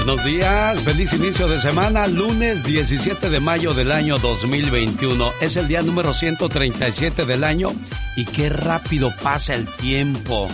Buenos 0.06 0.24
días, 0.24 0.80
feliz 0.82 1.12
inicio 1.14 1.48
de 1.48 1.60
semana, 1.60 2.06
lunes 2.06 2.64
17 2.64 3.32
de 3.32 3.40
mayo 3.40 3.74
del 3.74 3.92
año 3.92 4.20
2021. 4.20 5.32
Es 5.42 5.58
el 5.58 5.68
día 5.68 5.82
número 5.82 6.14
137 6.14 7.26
del 7.26 7.44
año 7.44 7.70
y 8.16 8.26
qué 8.26 8.50
rápido 8.50 9.12
pasa 9.24 9.56
el 9.56 9.66
tiempo. 9.66 10.48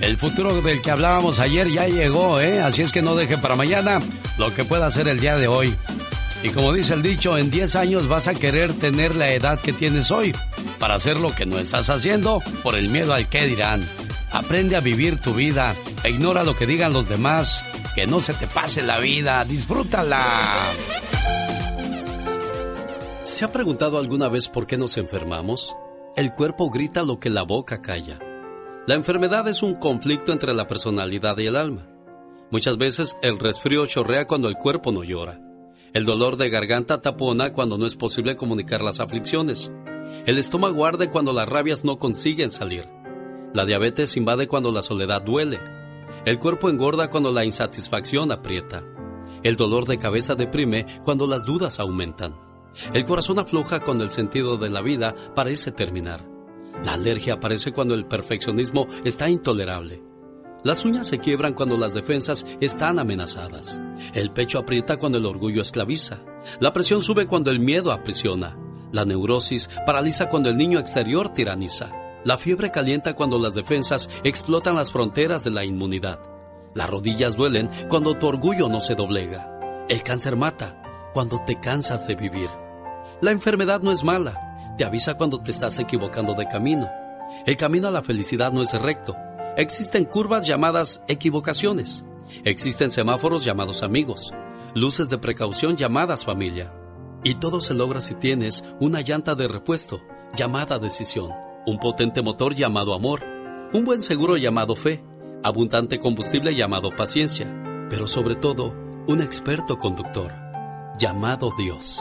El 0.00 0.16
futuro 0.16 0.62
del 0.62 0.80
que 0.80 0.90
hablábamos 0.90 1.40
ayer 1.40 1.70
ya 1.70 1.86
llegó, 1.86 2.40
¿eh? 2.40 2.60
Así 2.60 2.82
es 2.82 2.90
que 2.90 3.02
no 3.02 3.16
deje 3.16 3.36
para 3.36 3.54
mañana 3.54 4.00
lo 4.38 4.52
que 4.54 4.64
pueda 4.64 4.86
hacer 4.86 5.08
el 5.08 5.20
día 5.20 5.36
de 5.36 5.46
hoy. 5.46 5.76
Y 6.42 6.48
como 6.50 6.72
dice 6.72 6.94
el 6.94 7.02
dicho, 7.02 7.36
en 7.36 7.50
10 7.50 7.76
años 7.76 8.08
vas 8.08 8.26
a 8.26 8.34
querer 8.34 8.72
tener 8.72 9.14
la 9.14 9.30
edad 9.30 9.60
que 9.60 9.74
tienes 9.74 10.10
hoy 10.10 10.34
para 10.78 10.94
hacer 10.94 11.20
lo 11.20 11.34
que 11.34 11.44
no 11.44 11.58
estás 11.58 11.90
haciendo 11.90 12.42
por 12.62 12.76
el 12.76 12.88
miedo 12.88 13.12
al 13.12 13.28
que 13.28 13.46
dirán. 13.46 13.86
Aprende 14.32 14.76
a 14.76 14.80
vivir 14.80 15.20
tu 15.20 15.34
vida, 15.34 15.74
e 16.02 16.10
ignora 16.10 16.44
lo 16.44 16.56
que 16.56 16.66
digan 16.66 16.94
los 16.94 17.08
demás, 17.08 17.62
que 17.94 18.06
no 18.06 18.20
se 18.20 18.32
te 18.32 18.46
pase 18.46 18.82
la 18.82 18.98
vida, 19.00 19.44
disfrútala. 19.44 20.24
¿Se 23.24 23.44
ha 23.44 23.52
preguntado 23.52 23.98
alguna 23.98 24.28
vez 24.28 24.48
por 24.48 24.66
qué 24.66 24.78
nos 24.78 24.96
enfermamos? 24.96 25.76
El 26.16 26.32
cuerpo 26.32 26.70
grita 26.70 27.02
lo 27.02 27.20
que 27.20 27.28
la 27.28 27.42
boca 27.42 27.82
calla. 27.82 28.18
La 28.86 28.94
enfermedad 28.94 29.46
es 29.46 29.62
un 29.62 29.74
conflicto 29.74 30.32
entre 30.32 30.54
la 30.54 30.66
personalidad 30.66 31.36
y 31.38 31.46
el 31.46 31.56
alma. 31.56 31.86
Muchas 32.50 32.78
veces 32.78 33.14
el 33.22 33.38
resfrío 33.38 33.84
chorrea 33.84 34.26
cuando 34.26 34.48
el 34.48 34.56
cuerpo 34.56 34.90
no 34.90 35.04
llora. 35.04 35.38
El 35.92 36.06
dolor 36.06 36.38
de 36.38 36.48
garganta 36.48 37.02
tapona 37.02 37.52
cuando 37.52 37.76
no 37.76 37.84
es 37.84 37.94
posible 37.94 38.36
comunicar 38.36 38.80
las 38.80 38.98
aflicciones. 38.98 39.70
El 40.24 40.38
estómago 40.38 40.86
arde 40.86 41.10
cuando 41.10 41.32
las 41.34 41.48
rabias 41.48 41.84
no 41.84 41.98
consiguen 41.98 42.50
salir. 42.50 42.88
La 43.52 43.66
diabetes 43.66 44.16
invade 44.16 44.48
cuando 44.48 44.72
la 44.72 44.82
soledad 44.82 45.22
duele. 45.22 45.60
El 46.24 46.38
cuerpo 46.38 46.70
engorda 46.70 47.10
cuando 47.10 47.30
la 47.32 47.44
insatisfacción 47.44 48.32
aprieta. 48.32 48.82
El 49.42 49.56
dolor 49.56 49.86
de 49.86 49.98
cabeza 49.98 50.34
deprime 50.34 50.86
cuando 51.04 51.26
las 51.26 51.44
dudas 51.44 51.80
aumentan. 51.80 52.34
El 52.94 53.04
corazón 53.04 53.38
afloja 53.38 53.80
cuando 53.80 54.04
el 54.04 54.10
sentido 54.10 54.56
de 54.56 54.70
la 54.70 54.80
vida 54.80 55.14
parece 55.34 55.70
terminar. 55.70 56.29
La 56.84 56.94
alergia 56.94 57.34
aparece 57.34 57.72
cuando 57.72 57.94
el 57.94 58.06
perfeccionismo 58.06 58.86
está 59.04 59.28
intolerable. 59.28 60.02
Las 60.62 60.84
uñas 60.84 61.06
se 61.06 61.18
quiebran 61.18 61.54
cuando 61.54 61.78
las 61.78 61.94
defensas 61.94 62.46
están 62.60 62.98
amenazadas. 62.98 63.80
El 64.12 64.30
pecho 64.30 64.58
aprieta 64.58 64.98
cuando 64.98 65.18
el 65.18 65.24
orgullo 65.24 65.62
esclaviza. 65.62 66.20
La 66.60 66.72
presión 66.72 67.02
sube 67.02 67.26
cuando 67.26 67.50
el 67.50 67.60
miedo 67.60 67.92
aprisiona. 67.92 68.56
La 68.92 69.04
neurosis 69.04 69.70
paraliza 69.86 70.28
cuando 70.28 70.50
el 70.50 70.56
niño 70.56 70.78
exterior 70.78 71.32
tiraniza. 71.32 71.92
La 72.24 72.36
fiebre 72.36 72.70
calienta 72.70 73.14
cuando 73.14 73.38
las 73.38 73.54
defensas 73.54 74.10
explotan 74.24 74.76
las 74.76 74.92
fronteras 74.92 75.44
de 75.44 75.50
la 75.50 75.64
inmunidad. 75.64 76.20
Las 76.74 76.90
rodillas 76.90 77.36
duelen 77.36 77.70
cuando 77.88 78.18
tu 78.18 78.26
orgullo 78.26 78.68
no 78.68 78.80
se 78.80 78.94
doblega. 78.94 79.86
El 79.88 80.02
cáncer 80.02 80.36
mata 80.36 81.10
cuando 81.14 81.38
te 81.38 81.58
cansas 81.58 82.06
de 82.06 82.16
vivir. 82.16 82.50
La 83.22 83.30
enfermedad 83.30 83.80
no 83.80 83.92
es 83.92 84.04
mala, 84.04 84.49
te 84.80 84.86
avisa 84.86 85.18
cuando 85.18 85.42
te 85.42 85.50
estás 85.50 85.78
equivocando 85.78 86.32
de 86.32 86.46
camino. 86.46 86.90
El 87.44 87.58
camino 87.58 87.88
a 87.88 87.90
la 87.90 88.02
felicidad 88.02 88.50
no 88.50 88.62
es 88.62 88.72
recto 88.80 89.14
Existen 89.58 90.06
curvas 90.06 90.46
llamadas 90.46 91.02
equivocaciones. 91.06 92.02
Existen 92.44 92.90
semáforos 92.90 93.44
llamados 93.44 93.82
amigos. 93.82 94.32
Luces 94.74 95.10
de 95.10 95.18
precaución 95.18 95.76
llamadas 95.76 96.24
familia. 96.24 96.72
Y 97.24 97.34
todo 97.34 97.60
se 97.60 97.74
logra 97.74 98.00
si 98.00 98.14
tienes 98.14 98.64
una 98.80 99.02
llanta 99.02 99.34
de 99.34 99.48
repuesto 99.48 100.00
llamada 100.34 100.78
decisión. 100.78 101.30
Un 101.66 101.78
potente 101.78 102.22
motor 102.22 102.54
llamado 102.54 102.94
amor. 102.94 103.22
Un 103.74 103.84
buen 103.84 104.00
seguro 104.00 104.38
llamado 104.38 104.76
fe. 104.76 105.04
Abundante 105.42 106.00
combustible 106.00 106.54
llamado 106.54 106.96
paciencia. 106.96 107.86
Pero 107.90 108.06
sobre 108.06 108.34
todo, 108.34 108.74
un 109.06 109.20
experto 109.20 109.78
conductor 109.78 110.32
llamado 110.98 111.52
Dios. 111.58 112.00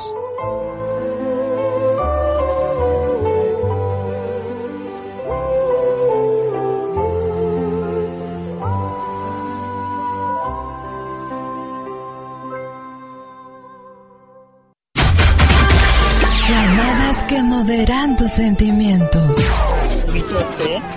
Que 17.30 17.44
moderan 17.44 18.16
tus 18.16 18.30
sentimientos. 18.32 19.38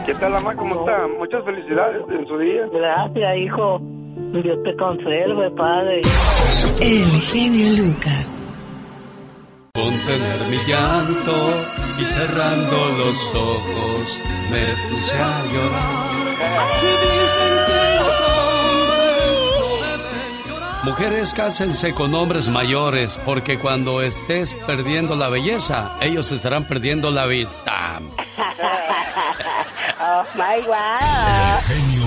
¿Qué 0.06 0.14
tal, 0.14 0.32
mamá? 0.32 0.56
¿Cómo 0.56 0.80
está? 0.80 1.06
Muchas 1.18 1.44
felicidades 1.44 2.02
en 2.08 2.26
su 2.26 2.38
día. 2.38 2.62
Gracias, 2.72 3.36
hijo. 3.36 3.78
Dios 4.32 4.58
te 4.64 4.74
conserve, 4.76 5.50
padre. 5.50 6.00
El 6.80 7.20
genio 7.20 7.68
Lucas. 7.76 8.38
Contener 9.74 10.40
mi 10.50 10.56
llanto 10.66 11.36
y 12.00 12.04
cerrando 12.04 12.76
los 12.98 13.34
ojos 13.34 14.22
me 14.50 14.64
puse 14.88 15.16
a 15.18 15.44
llorar. 15.52 17.21
Mujeres, 20.84 21.32
cásense 21.32 21.94
con 21.94 22.12
hombres 22.12 22.48
mayores, 22.48 23.16
porque 23.24 23.56
cuando 23.56 24.02
estés 24.02 24.52
perdiendo 24.66 25.14
la 25.14 25.28
belleza, 25.28 25.96
ellos 26.00 26.32
estarán 26.32 26.64
perdiendo 26.64 27.12
la 27.12 27.26
vista. 27.26 28.00
oh 30.00 30.24
my 30.34 30.60
God. 30.66 32.01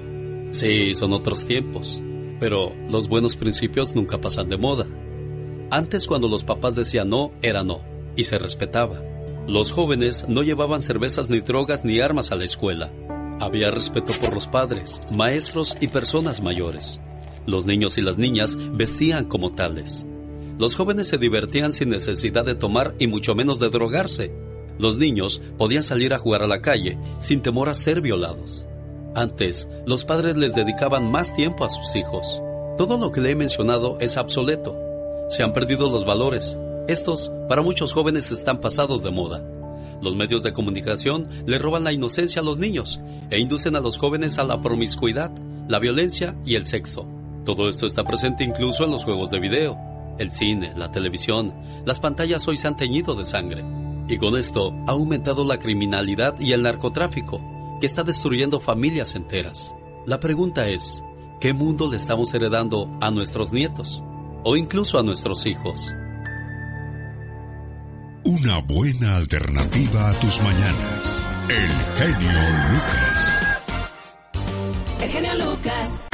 Sí, 0.51 0.95
son 0.95 1.13
otros 1.13 1.45
tiempos, 1.45 2.01
pero 2.41 2.73
los 2.89 3.09
buenos 3.09 3.37
principios 3.37 3.95
nunca 3.95 4.21
pasan 4.21 4.49
de 4.49 4.57
moda. 4.57 4.87
Antes 5.71 6.07
cuando 6.07 6.29
los 6.29 6.45
papás 6.45 6.75
decían 6.75 7.09
no, 7.09 7.33
era 7.43 7.65
no, 7.65 7.83
y 8.17 8.25
se 8.25 8.39
respetaba. 8.39 9.03
Los 9.47 9.73
jóvenes 9.73 10.27
no 10.29 10.43
llevaban 10.43 10.81
cervezas 10.81 11.31
ni 11.31 11.41
drogas 11.41 11.85
ni 11.85 12.01
armas 12.01 12.33
a 12.33 12.37
la 12.37 12.45
escuela. 12.45 12.93
Había 13.41 13.71
respeto 13.71 14.13
por 14.21 14.33
los 14.33 14.47
padres, 14.47 15.01
maestros 15.15 15.77
y 15.81 15.89
personas 15.89 16.41
mayores. 16.41 17.01
Los 17.47 17.67
niños 17.67 17.99
y 17.99 18.03
las 18.03 18.17
niñas 18.17 18.57
vestían 18.73 19.27
como 19.27 19.51
tales. 19.51 20.07
Los 20.59 20.77
jóvenes 20.77 21.09
se 21.09 21.19
divertían 21.19 21.73
sin 21.73 21.91
necesidad 21.91 22.45
de 22.45 22.55
tomar 22.55 22.95
y 22.99 23.07
mucho 23.07 23.35
menos 23.35 23.59
de 23.59 23.69
drogarse. 23.69 24.33
Los 24.79 24.97
niños 24.97 25.43
podían 25.59 25.83
salir 25.83 26.15
a 26.15 26.19
jugar 26.19 26.43
a 26.43 26.47
la 26.47 26.63
calle 26.63 26.99
sin 27.19 27.43
temor 27.43 27.69
a 27.69 27.75
ser 27.75 28.01
violados. 28.01 28.67
Antes, 29.15 29.69
los 29.87 30.05
padres 30.05 30.37
les 30.37 30.55
dedicaban 30.55 31.11
más 31.11 31.35
tiempo 31.35 31.65
a 31.65 31.69
sus 31.69 31.95
hijos. 31.97 32.41
Todo 32.77 32.99
lo 32.99 33.13
que 33.13 33.21
le 33.21 33.31
he 33.31 33.37
mencionado 33.37 33.97
es 34.01 34.17
obsoleto. 34.17 34.77
Se 35.31 35.43
han 35.43 35.53
perdido 35.53 35.89
los 35.89 36.05
valores, 36.05 36.59
estos, 36.87 37.33
para 37.49 37.63
muchos 37.63 37.95
jóvenes, 37.95 38.31
están 38.31 38.61
pasados 38.61 39.03
de 39.03 39.11
moda. 39.11 39.43
Los 40.03 40.15
medios 40.15 40.43
de 40.43 40.53
comunicación 40.53 41.29
le 41.47 41.59
roban 41.59 41.83
la 41.83 41.93
inocencia 41.93 42.43
a 42.43 42.45
los 42.45 42.59
niños 42.59 43.01
e 43.31 43.39
inducen 43.39 43.75
a 43.75 43.81
los 43.81 43.97
jóvenes 43.97 44.39
a 44.39 44.45
la 44.45 44.61
promiscuidad, 44.61 45.31
la 45.67 45.79
violencia 45.79 46.37
y 46.45 46.57
el 46.57 46.67
sexo. 46.67 47.07
Todo 47.47 47.71
esto 47.71 47.87
está 47.87 48.05
presente 48.05 48.45
incluso 48.45 48.85
en 48.85 48.91
los 48.91 49.05
juegos 49.05 49.31
de 49.31 49.41
video, 49.41 49.79
el 50.19 50.31
cine, 50.31 50.75
la 50.77 50.91
televisión, 50.91 51.55
las 51.87 52.01
pantallas 52.01 52.47
hoy 52.49 52.59
se 52.59 52.69
han 52.69 52.77
teñido 52.77 53.15
de 53.15 53.25
sangre. 53.25 53.65
Y 54.09 54.19
con 54.19 54.37
esto 54.37 54.75
ha 54.87 54.91
aumentado 54.91 55.45
la 55.45 55.59
criminalidad 55.59 56.39
y 56.39 56.53
el 56.53 56.63
narcotráfico, 56.63 57.41
que 57.85 57.87
está 57.87 58.03
destruyendo 58.03 58.61
familias 58.61 59.15
enteras. 59.15 59.77
La 60.07 60.19
pregunta 60.19 60.71
es, 60.71 61.05
¿qué 61.39 61.53
mundo 61.53 61.91
le 61.91 61.99
estamos 61.99 62.33
heredando 62.33 62.91
a 63.03 63.11
nuestros 63.11 63.53
nietos? 63.53 64.03
O 64.43 64.57
incluso 64.57 64.99
a 64.99 65.03
nuestros 65.03 65.45
hijos. 65.45 65.95
Una 68.25 68.61
buena 68.63 69.17
alternativa 69.17 70.09
a 70.09 70.15
tus 70.15 70.41
mañanas. 70.41 71.27
El 71.51 71.71
genio 71.99 72.41
Lucas. 72.73 73.61
El 75.03 75.09
genio 75.11 75.35
Lucas. 75.35 76.14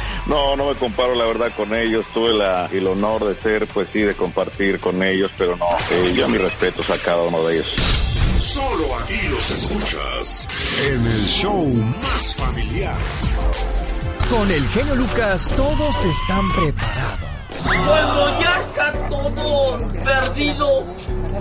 No, 0.27 0.55
no 0.55 0.69
me 0.69 0.75
comparo 0.75 1.15
la 1.15 1.25
verdad 1.25 1.51
con 1.55 1.73
ellos. 1.73 2.05
Tuve 2.13 2.33
la, 2.33 2.67
el 2.71 2.87
honor 2.87 3.25
de 3.25 3.35
ser, 3.41 3.67
pues 3.67 3.87
sí, 3.91 4.01
de 4.01 4.15
compartir 4.15 4.79
con 4.79 5.01
ellos, 5.01 5.31
pero 5.37 5.55
no, 5.55 5.67
eh, 5.91 6.13
yo 6.15 6.27
mis 6.27 6.41
respetos 6.41 6.89
a 6.89 7.01
cada 7.01 7.23
uno 7.23 7.43
de 7.45 7.55
ellos. 7.55 7.75
Solo 8.39 8.97
aquí 8.97 9.27
los 9.27 9.51
escuchas 9.51 10.47
en 10.87 11.05
el 11.05 11.25
show 11.27 11.65
más 12.01 12.35
familiar. 12.35 12.97
Con 14.29 14.49
el 14.49 14.67
genio 14.69 14.95
Lucas 14.95 15.53
todos 15.55 16.05
están 16.05 16.51
preparados. 16.53 17.29
Cuando 17.63 18.39
ya 18.39 18.59
está 18.61 18.91
todo 19.09 19.77
perdido, 20.03 20.85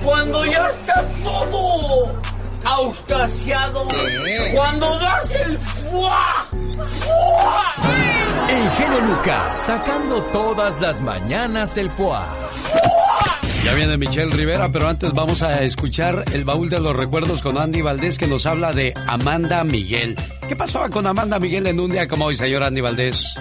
cuando 0.05 0.45
ya 0.45 0.69
está 0.69 1.09
todo 1.23 2.21
auscasiado, 2.65 3.87
cuando 4.55 4.99
das 4.99 5.31
el 5.33 5.59
fuá, 5.59 6.47
fuá. 7.01 7.75
El 8.49 8.71
genio 8.73 9.01
Lucas 9.03 9.57
sacando 9.57 10.23
todas 10.33 10.81
las 10.81 11.01
mañanas 11.01 11.77
el 11.77 11.91
foie. 11.91 12.19
Ya 13.65 13.75
viene 13.75 13.97
Michelle 13.99 14.35
Rivera, 14.35 14.69
pero 14.73 14.89
antes 14.89 15.13
vamos 15.13 15.43
a 15.43 15.63
escuchar 15.63 16.25
el 16.33 16.45
baúl 16.45 16.71
de 16.71 16.81
los 16.81 16.97
recuerdos 16.97 17.43
con 17.43 17.59
Andy 17.59 17.83
Valdés 17.83 18.19
que 18.19 18.27
nos 18.27 18.47
habla 18.47 18.73
de 18.73 18.95
Amanda 19.07 19.63
Miguel. 19.65 20.17
¿Qué 20.49 20.57
pasaba 20.57 20.89
con 20.89 21.07
Amanda 21.07 21.39
Miguel 21.39 21.67
en 21.67 21.79
un 21.79 21.91
día 21.91 22.09
como 22.09 22.25
hoy, 22.25 22.37
señor 22.37 22.63
Andy 22.63 22.81
Valdés? 22.81 23.35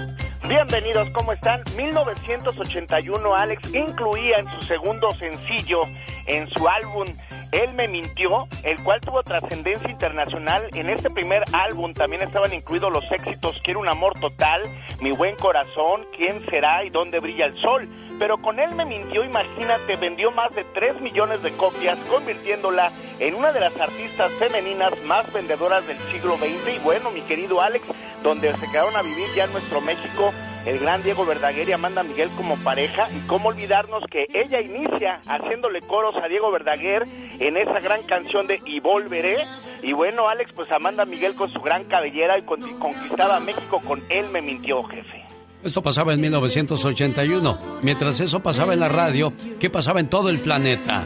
Bienvenidos, 0.48 1.10
¿cómo 1.12 1.32
están? 1.32 1.62
1981, 1.78 3.36
Alex 3.36 3.74
incluía 3.74 4.40
en 4.40 4.48
su 4.48 4.66
segundo 4.66 5.14
sencillo, 5.16 5.84
en 6.26 6.50
su 6.50 6.68
álbum 6.68 7.06
Él 7.52 7.74
me 7.74 7.88
mintió, 7.88 8.48
el 8.64 8.82
cual 8.84 9.02
tuvo 9.02 9.24
trascendencia 9.24 9.90
internacional. 9.90 10.70
En 10.74 10.90
este 10.90 11.10
primer 11.10 11.44
álbum 11.54 11.94
también 11.94 12.22
estaban 12.22 12.54
incluidos 12.54 12.92
los 12.92 13.12
éxitos 13.12 13.60
Quiero 13.64 13.80
un 13.80 13.90
amor 13.90 14.14
total, 14.20 14.62
Mi 15.02 15.12
buen 15.12 15.36
corazón, 15.36 16.06
¿Quién 16.16 16.46
será 16.50 16.84
y 16.84 16.90
dónde 16.90 17.20
brilla 17.20 17.46
el 17.46 17.60
sol? 17.62 17.88
Pero 18.20 18.38
con 18.42 18.60
Él 18.60 18.76
me 18.76 18.86
mintió, 18.86 19.24
imagínate, 19.24 19.96
vendió 19.96 20.30
más 20.32 20.54
de 20.54 20.66
3 20.66 21.00
millones 21.02 21.42
de 21.42 21.54
copias, 21.54 21.98
convirtiéndola 22.10 22.92
en 23.18 23.34
una 23.34 23.54
de 23.54 23.62
las 23.62 23.80
artistas 23.80 24.30
femeninas 24.34 24.92
más 25.06 25.32
vendedoras 25.32 25.88
del 25.88 25.98
siglo 26.12 26.38
XX. 26.38 26.76
Y 26.76 26.80
bueno, 26.80 27.12
mi 27.12 27.22
querido 27.22 27.62
Alex, 27.62 27.86
donde 28.22 28.56
se 28.58 28.70
quedaron 28.72 28.96
a 28.98 29.02
vivir 29.02 29.28
ya 29.36 29.46
en 29.46 29.54
nuestro 29.54 29.80
México 29.80 30.34
el 30.66 30.80
gran 30.80 31.04
Diego 31.04 31.26
Verdaguer 31.26 31.68
y 31.70 31.72
Amanda 31.72 32.04
Miguel 32.04 32.30
como 32.38 32.56
pareja. 32.58 33.08
Y 33.12 33.26
cómo 33.28 33.50
olvidarnos 33.50 34.04
que 34.12 34.26
ella 34.34 34.62
inicia 34.62 35.20
haciéndole 35.28 35.80
coros 35.82 36.16
a 36.24 36.28
Diego 36.28 36.52
Verdaguer 36.52 37.04
en 37.40 37.58
esa 37.58 37.80
gran 37.80 38.04
canción 38.04 38.48
de 38.48 38.60
Y 38.66 38.80
Volveré. 38.80 39.38
Y 39.84 39.94
bueno, 39.94 40.28
Alex, 40.28 40.52
pues 40.56 40.72
Amanda 40.72 41.06
Miguel 41.06 41.36
con 41.36 41.50
su 41.52 41.60
gran 41.62 41.86
cabellera 41.86 42.38
y 42.38 42.44
con- 42.44 42.62
conquistaba 42.80 43.38
a 43.38 43.40
México 43.40 43.82
con 43.86 44.04
Él 44.10 44.30
me 44.32 44.42
mintió, 44.42 44.84
jefe. 44.84 45.24
Esto 45.64 45.82
pasaba 45.82 46.14
en 46.14 46.22
1981. 46.22 47.58
Mientras 47.82 48.20
eso 48.22 48.40
pasaba 48.40 48.74
en 48.74 48.80
la 48.80 48.88
radio, 48.88 49.34
¿qué 49.60 49.70
pasaba 49.70 50.00
en 50.00 50.08
todo 50.10 50.30
el 50.30 50.40
planeta? 50.40 51.06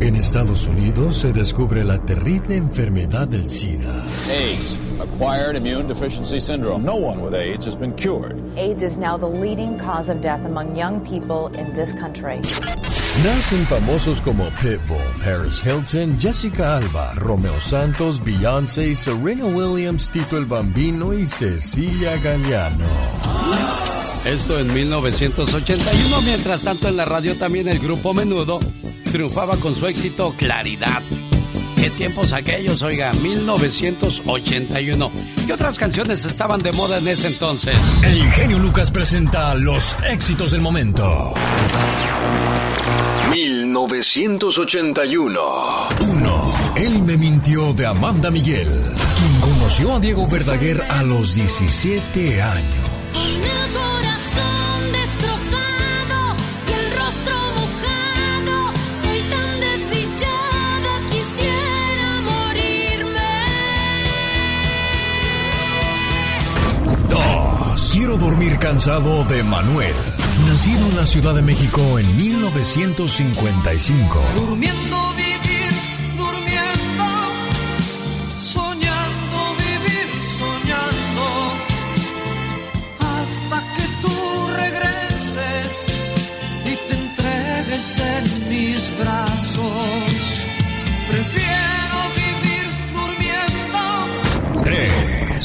En 0.00 0.14
Estados 0.14 0.68
Unidos 0.68 1.16
se 1.16 1.32
descubre 1.32 1.82
la 1.82 1.98
terrible 1.98 2.54
enfermedad 2.54 3.26
del 3.26 3.50
SIDA. 3.50 4.04
AIDS, 4.30 4.78
acquired 5.00 5.56
immune 5.56 5.88
deficiency 5.88 6.38
syndrome. 6.38 6.84
No 6.84 6.94
one 6.94 7.20
with 7.20 7.34
AIDS 7.34 7.66
has 7.66 7.76
been 7.76 7.92
cured. 7.94 8.40
AIDS 8.56 8.82
is 8.82 8.96
now 8.96 9.18
the 9.18 9.26
leading 9.26 9.76
cause 9.76 10.08
of 10.08 10.20
death 10.20 10.44
among 10.46 10.76
young 10.76 11.00
people 11.00 11.48
in 11.58 11.74
this 11.74 11.92
country. 11.92 12.40
Nacen 13.24 13.66
famosos 13.66 14.20
como 14.20 14.44
Pitbull, 14.62 15.02
Paris 15.24 15.60
Hilton, 15.60 16.16
Jessica 16.20 16.76
Alba, 16.76 17.14
Romeo 17.16 17.58
Santos, 17.58 18.20
Beyoncé, 18.20 18.94
Serena 18.94 19.46
Williams, 19.46 20.10
Tito 20.12 20.36
el 20.36 20.44
Bambino 20.44 21.12
y 21.12 21.26
Cecilia 21.26 22.16
Galeano. 22.18 22.86
Esto 24.28 24.60
en 24.60 24.72
1981. 24.74 26.20
Mientras 26.20 26.60
tanto, 26.60 26.88
en 26.88 26.98
la 26.98 27.06
radio 27.06 27.34
también 27.36 27.66
el 27.66 27.78
grupo 27.78 28.12
Menudo 28.12 28.60
triunfaba 29.10 29.56
con 29.56 29.74
su 29.74 29.86
éxito 29.86 30.34
Claridad. 30.36 31.02
¿Qué 31.76 31.88
tiempos 31.88 32.34
aquellos, 32.34 32.82
oiga? 32.82 33.14
1981. 33.14 35.10
¿Qué 35.46 35.52
otras 35.54 35.78
canciones 35.78 36.26
estaban 36.26 36.60
de 36.60 36.72
moda 36.72 36.98
en 36.98 37.08
ese 37.08 37.28
entonces? 37.28 37.74
El 38.04 38.30
genio 38.32 38.58
Lucas 38.58 38.90
presenta 38.90 39.54
los 39.54 39.96
éxitos 40.06 40.50
del 40.50 40.60
momento. 40.60 41.32
1981. 43.30 45.88
1. 46.00 46.52
Él 46.76 47.02
me 47.02 47.16
mintió 47.16 47.72
de 47.72 47.86
Amanda 47.86 48.30
Miguel, 48.30 48.68
quien 49.18 49.40
conoció 49.40 49.96
a 49.96 50.00
Diego 50.00 50.28
Verdaguer 50.28 50.82
a 50.82 51.02
los 51.02 51.34
17 51.34 52.42
años. 52.42 52.87
Quiero 68.08 68.24
dormir 68.24 68.56
cansado 68.58 69.22
de 69.24 69.42
Manuel, 69.42 69.94
nacido 70.46 70.86
en 70.86 70.96
la 70.96 71.04
Ciudad 71.04 71.34
de 71.34 71.42
México 71.42 71.98
en 71.98 72.16
1955. 72.16 74.18
Durmiendo 74.34 75.12
vivir, 75.12 75.70
durmiendo, 76.16 77.04
soñando 78.38 79.54
vivir, 79.58 80.08
soñando, 80.24 81.52
hasta 82.98 83.60
que 83.74 83.82
tú 84.00 84.16
regreses 84.56 85.88
y 86.64 86.76
te 86.88 86.94
entregues 86.94 87.98
en 87.98 88.48
mis 88.48 88.90
brazos. 88.98 90.07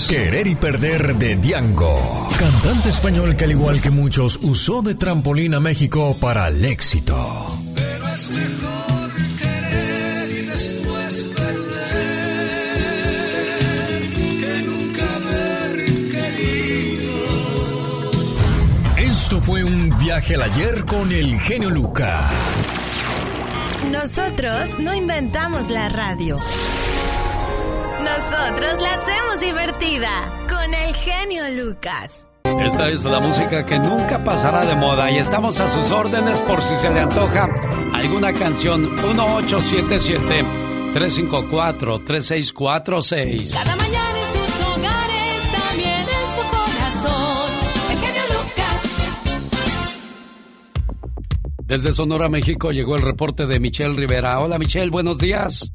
Querer 0.07 0.47
y 0.47 0.55
perder 0.55 1.15
de 1.15 1.35
Diango, 1.37 2.29
cantante 2.37 2.89
español 2.89 3.35
que 3.35 3.45
al 3.45 3.51
igual 3.51 3.81
que 3.81 3.89
muchos 3.89 4.37
usó 4.41 4.81
de 4.81 4.95
trampolín 4.95 5.53
a 5.55 5.59
México 5.59 6.15
para 6.19 6.47
el 6.49 6.63
éxito. 6.65 7.57
Pero 7.75 8.07
es 8.07 8.29
mejor 8.29 9.11
querer 9.41 10.29
y 10.29 10.41
después 10.45 11.33
perder 11.35 12.43
que 14.39 14.63
nunca 14.67 15.03
haber 15.15 15.85
querido. 16.11 17.13
Esto 18.97 19.41
fue 19.41 19.63
un 19.63 19.97
viaje 19.97 20.35
al 20.35 20.43
ayer 20.43 20.85
con 20.85 21.11
el 21.11 21.39
genio 21.39 21.69
Lucas. 21.69 22.31
Nosotros 23.89 24.77
no 24.79 24.93
inventamos 24.93 25.69
la 25.69 25.89
radio. 25.89 26.37
Nosotros 28.43 28.81
la 28.81 28.93
hacemos 28.95 29.39
divertida 29.39 30.09
con 30.49 30.73
el 30.73 30.93
genio 30.95 31.63
Lucas. 31.63 32.29
Esta 32.43 32.89
es 32.89 33.05
la 33.05 33.21
música 33.21 33.65
que 33.65 33.79
nunca 33.79 34.21
pasará 34.21 34.65
de 34.65 34.75
moda 34.75 35.09
y 35.09 35.17
estamos 35.17 35.61
a 35.61 35.69
sus 35.69 35.89
órdenes 35.91 36.41
por 36.41 36.61
si 36.61 36.75
se 36.75 36.89
le 36.89 36.99
antoja 36.99 37.49
alguna 37.93 38.33
canción 38.33 38.81
1877 38.95 40.43
354 40.93 41.99
3646. 41.99 43.53
Cada 43.53 43.75
mañana 43.77 44.19
en 44.19 44.25
sus 44.25 44.51
hogares, 44.65 45.51
también 45.69 46.01
en 46.01 46.27
su 46.35 46.41
corazón. 46.51 47.49
El 47.91 47.97
genio 47.97 48.23
Lucas. 48.27 48.81
Desde 51.63 51.93
Sonora, 51.93 52.27
México 52.27 52.71
llegó 52.71 52.97
el 52.97 53.03
reporte 53.03 53.45
de 53.45 53.61
Michelle 53.61 53.95
Rivera. 53.95 54.37
Hola 54.41 54.59
Michelle, 54.59 54.89
buenos 54.89 55.17
días. 55.17 55.71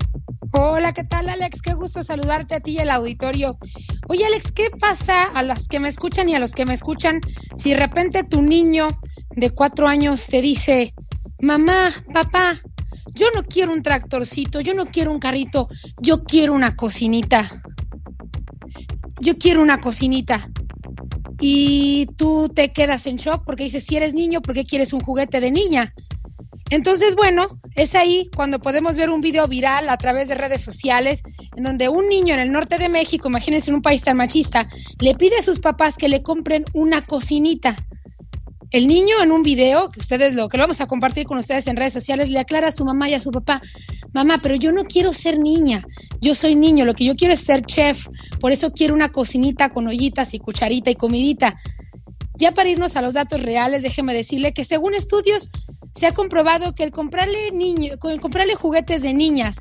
Hola, 0.53 0.95
¿qué 0.95 1.05
tal 1.05 1.29
Alex? 1.29 1.61
Qué 1.61 1.75
gusto 1.75 2.03
saludarte 2.03 2.55
a 2.55 2.61
ti 2.61 2.73
y 2.73 2.79
al 2.79 2.91
auditorio. 2.91 3.59
Oye 4.09 4.25
Alex, 4.25 4.51
¿qué 4.51 4.71
pasa 4.71 5.25
a 5.25 5.43
los 5.43 5.69
que 5.69 5.79
me 5.79 5.89
escuchan 5.89 6.27
y 6.31 6.35
a 6.35 6.39
los 6.39 6.53
que 6.53 6.65
me 6.65 6.73
escuchan 6.73 7.21
si 7.55 7.71
de 7.71 7.77
repente 7.77 8.25
tu 8.25 8.41
niño 8.41 8.99
de 9.37 9.51
cuatro 9.51 9.87
años 9.87 10.27
te 10.27 10.41
dice, 10.41 10.95
mamá, 11.39 11.91
papá, 12.15 12.57
yo 13.15 13.27
no 13.35 13.43
quiero 13.43 13.73
un 13.73 13.83
tractorcito, 13.83 14.63
yo 14.63 14.73
no 14.73 14.87
quiero 14.87 15.13
un 15.13 15.19
carrito, 15.19 15.69
yo 16.01 16.25
quiero 16.25 16.55
una 16.55 16.77
cocinita. 16.77 17.63
Yo 19.21 19.37
quiero 19.37 19.61
una 19.61 19.81
cocinita. 19.81 20.49
Y 21.41 22.07
tú 22.17 22.49
te 22.49 22.73
quedas 22.73 23.07
en 23.07 23.17
shock 23.17 23.45
porque 23.45 23.65
dices, 23.65 23.85
si 23.85 23.97
eres 23.97 24.15
niño, 24.15 24.41
¿por 24.41 24.55
qué 24.55 24.65
quieres 24.65 24.95
un 24.95 25.01
juguete 25.01 25.41
de 25.41 25.51
niña? 25.51 25.93
Entonces, 26.71 27.17
bueno, 27.17 27.61
es 27.77 27.95
ahí 27.95 28.29
cuando 28.37 28.59
podemos 28.59 28.97
ver 28.97 29.09
un 29.09 29.21
video 29.21 29.49
viral 29.49 29.89
a 29.89 29.97
través 29.97 30.29
de 30.29 30.35
redes 30.35 30.63
sociales 30.63 31.23
en 31.57 31.65
donde 31.65 31.89
un 31.89 32.09
niño 32.09 32.35
en 32.35 32.41
el 32.41 32.53
norte 32.53 32.79
de 32.79 32.89
México, 32.89 33.29
imagínense 33.29 33.71
en 33.71 33.77
un 33.77 33.83
país 33.83 34.03
tan 34.03 34.19
machista, 34.19 34.69
le 35.01 35.15
pide 35.15 35.39
a 35.39 35.43
sus 35.43 35.61
papás 35.61 35.97
que 35.97 36.09
le 36.09 36.23
compren 36.23 36.65
una 36.75 37.03
cocinita. 37.03 37.77
El 38.71 38.87
niño 38.87 39.23
en 39.23 39.33
un 39.33 39.43
video, 39.43 39.89
que 39.89 40.01
ustedes 40.01 40.35
lo 40.35 40.51
que 40.51 40.59
lo 40.59 40.65
vamos 40.65 40.83
a 40.83 40.87
compartir 40.87 41.27
con 41.27 41.39
ustedes 41.39 41.67
en 41.69 41.77
redes 41.77 41.95
sociales, 41.95 42.29
le 42.29 42.39
aclara 42.39 42.69
a 42.69 42.73
su 42.73 42.85
mamá 42.85 43.09
y 43.09 43.15
a 43.15 43.21
su 43.21 43.31
papá, 43.31 43.63
mamá, 44.13 44.41
pero 44.43 44.55
yo 44.57 44.73
no 44.73 44.85
quiero 44.85 45.15
ser 45.15 45.39
niña, 45.39 45.83
yo 46.21 46.35
soy 46.35 46.55
niño, 46.55 46.85
lo 46.85 46.93
que 46.93 47.07
yo 47.07 47.15
quiero 47.17 47.33
es 47.33 47.41
ser 47.41 47.65
chef, 47.65 48.09
por 48.41 48.53
eso 48.53 48.73
quiero 48.73 48.93
una 48.93 49.09
cocinita 49.09 49.71
con 49.71 49.87
ollitas 49.87 50.35
y 50.35 50.39
cucharita 50.39 50.91
y 50.91 50.97
comidita. 50.97 51.59
Ya 52.37 52.53
para 52.53 52.69
irnos 52.69 52.95
a 52.97 53.03
los 53.03 53.15
datos 53.15 53.43
reales, 53.43 53.83
déjeme 53.83 54.13
decirle 54.13 54.53
que 54.53 54.65
según 54.65 54.95
estudios 54.95 55.51
se 55.99 56.07
ha 56.07 56.15
comprobado 56.15 56.77
que 56.77 56.85
el 56.85 56.93
comprarle 56.93 57.51
niño, 57.51 57.95
el 58.05 58.21
comprarle 58.21 58.55
juguetes 58.55 59.03
de 59.03 59.13
niñas 59.13 59.57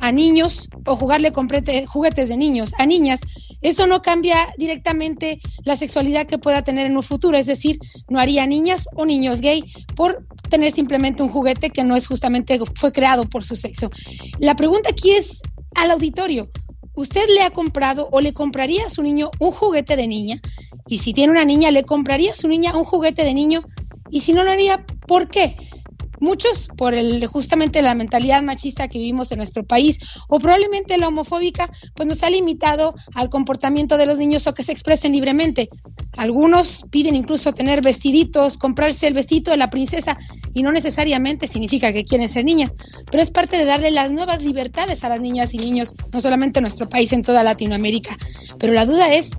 a 0.00 0.12
niños 0.12 0.68
o 0.84 0.96
jugarle 0.96 1.32
juguetes 1.32 2.28
de 2.28 2.36
niños 2.36 2.74
a 2.78 2.84
niñas, 2.84 3.20
eso 3.62 3.86
no 3.86 4.02
cambia 4.02 4.52
directamente 4.58 5.40
la 5.64 5.76
sexualidad 5.76 6.26
que 6.26 6.36
pueda 6.36 6.62
tener 6.62 6.86
en 6.86 6.96
un 6.96 7.02
futuro, 7.02 7.38
es 7.38 7.46
decir, 7.46 7.78
no 8.10 8.20
haría 8.20 8.46
niñas 8.46 8.86
o 8.96 9.06
niños 9.06 9.40
gay 9.40 9.64
por 9.96 10.26
tener 10.50 10.72
simplemente 10.72 11.22
un 11.22 11.30
juguete 11.30 11.70
que 11.70 11.82
no 11.84 11.96
es 11.96 12.06
justamente 12.06 12.60
fue 12.74 12.92
creado 12.92 13.26
por 13.26 13.42
su 13.42 13.56
sexo. 13.56 13.90
La 14.38 14.56
pregunta 14.56 14.90
aquí 14.90 15.12
es 15.12 15.40
al 15.74 15.90
auditorio, 15.90 16.50
¿usted 16.96 17.26
le 17.34 17.42
ha 17.42 17.50
comprado 17.50 18.10
o 18.12 18.20
le 18.20 18.34
compraría 18.34 18.84
a 18.84 18.90
su 18.90 19.02
niño 19.02 19.30
un 19.38 19.52
juguete 19.52 19.96
de 19.96 20.06
niña? 20.06 20.38
Y 20.86 20.98
si 20.98 21.14
tiene 21.14 21.32
una 21.32 21.46
niña, 21.46 21.70
¿le 21.70 21.84
compraría 21.84 22.32
a 22.32 22.36
su 22.36 22.46
niña 22.46 22.76
un 22.76 22.84
juguete 22.84 23.24
de 23.24 23.32
niño? 23.32 23.62
Y 24.10 24.20
si 24.20 24.32
no 24.34 24.42
lo 24.42 24.50
haría, 24.50 24.84
¿por 25.06 25.28
qué? 25.28 25.56
Muchos 26.20 26.68
por 26.76 26.94
el 26.94 27.26
justamente 27.26 27.82
la 27.82 27.94
mentalidad 27.94 28.42
machista 28.42 28.88
que 28.88 28.98
vivimos 28.98 29.30
en 29.32 29.38
nuestro 29.38 29.64
país 29.64 29.98
o 30.28 30.38
probablemente 30.38 30.98
la 30.98 31.08
homofóbica 31.08 31.70
pues 31.94 32.08
nos 32.08 32.22
ha 32.22 32.30
limitado 32.30 32.94
al 33.14 33.28
comportamiento 33.28 33.96
de 33.96 34.06
los 34.06 34.18
niños 34.18 34.46
o 34.46 34.54
que 34.54 34.62
se 34.62 34.72
expresen 34.72 35.12
libremente. 35.12 35.68
Algunos 36.16 36.84
piden 36.90 37.14
incluso 37.14 37.52
tener 37.52 37.82
vestiditos, 37.82 38.58
comprarse 38.58 39.06
el 39.06 39.14
vestido 39.14 39.52
de 39.52 39.56
la 39.56 39.70
princesa 39.70 40.18
y 40.54 40.62
no 40.62 40.72
necesariamente 40.72 41.46
significa 41.46 41.92
que 41.92 42.04
quieren 42.04 42.28
ser 42.28 42.44
niñas, 42.44 42.72
pero 43.10 43.22
es 43.22 43.30
parte 43.30 43.56
de 43.56 43.64
darle 43.64 43.90
las 43.90 44.10
nuevas 44.10 44.42
libertades 44.42 45.04
a 45.04 45.08
las 45.08 45.20
niñas 45.20 45.54
y 45.54 45.58
niños, 45.58 45.94
no 46.12 46.20
solamente 46.20 46.58
en 46.58 46.64
nuestro 46.64 46.88
país, 46.88 47.12
en 47.12 47.22
toda 47.22 47.42
Latinoamérica. 47.42 48.16
Pero 48.58 48.72
la 48.72 48.86
duda 48.86 49.14
es, 49.14 49.30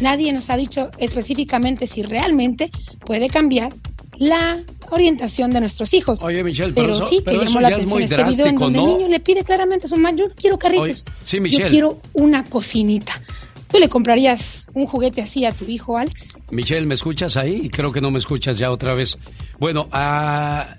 nadie 0.00 0.32
nos 0.32 0.50
ha 0.50 0.56
dicho 0.56 0.90
específicamente 0.98 1.86
si 1.86 2.02
realmente 2.02 2.70
puede 3.04 3.28
cambiar 3.28 3.72
la 4.18 4.62
orientación 4.90 5.52
de 5.52 5.60
nuestros 5.60 5.92
hijos. 5.94 6.22
Oye, 6.22 6.42
Michelle, 6.42 6.72
pero, 6.72 6.94
pero 6.94 7.06
sí 7.06 7.18
que 7.18 7.24
pero 7.24 7.38
llamó 7.38 7.50
eso 7.50 7.60
la 7.60 7.68
es 7.68 7.74
atención 7.74 8.02
este 8.02 8.24
video 8.24 8.46
en 8.46 8.56
donde 8.56 8.78
¿no? 8.78 8.86
el 8.86 8.96
niño 8.96 9.08
le 9.08 9.20
pide 9.20 9.44
claramente 9.44 9.86
a 9.86 9.88
su 9.88 9.96
mamá, 9.96 10.16
yo 10.16 10.28
no 10.28 10.34
quiero 10.34 10.58
carritos, 10.58 11.04
Oye, 11.06 11.16
sí, 11.24 11.38
yo 11.50 11.66
quiero 11.66 12.00
una 12.12 12.44
cocinita. 12.44 13.20
¿Tú 13.68 13.78
le 13.78 13.88
comprarías 13.88 14.68
un 14.74 14.86
juguete 14.86 15.22
así 15.22 15.44
a 15.44 15.52
tu 15.52 15.64
hijo, 15.64 15.98
Alex? 15.98 16.38
Michelle, 16.50 16.86
¿me 16.86 16.94
escuchas 16.94 17.36
ahí? 17.36 17.68
Creo 17.68 17.90
que 17.92 18.00
no 18.00 18.12
me 18.12 18.20
escuchas 18.20 18.58
ya 18.58 18.70
otra 18.70 18.94
vez. 18.94 19.18
Bueno, 19.58 19.88
ah, 19.90 20.76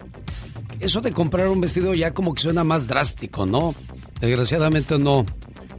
eso 0.80 1.02
de 1.02 1.12
comprar 1.12 1.50
un 1.50 1.60
vestido 1.60 1.94
ya 1.94 2.14
como 2.14 2.34
que 2.34 2.42
suena 2.42 2.64
más 2.64 2.88
drástico, 2.88 3.46
¿no? 3.46 3.76
Desgraciadamente 4.22 4.98
no, 4.98 5.26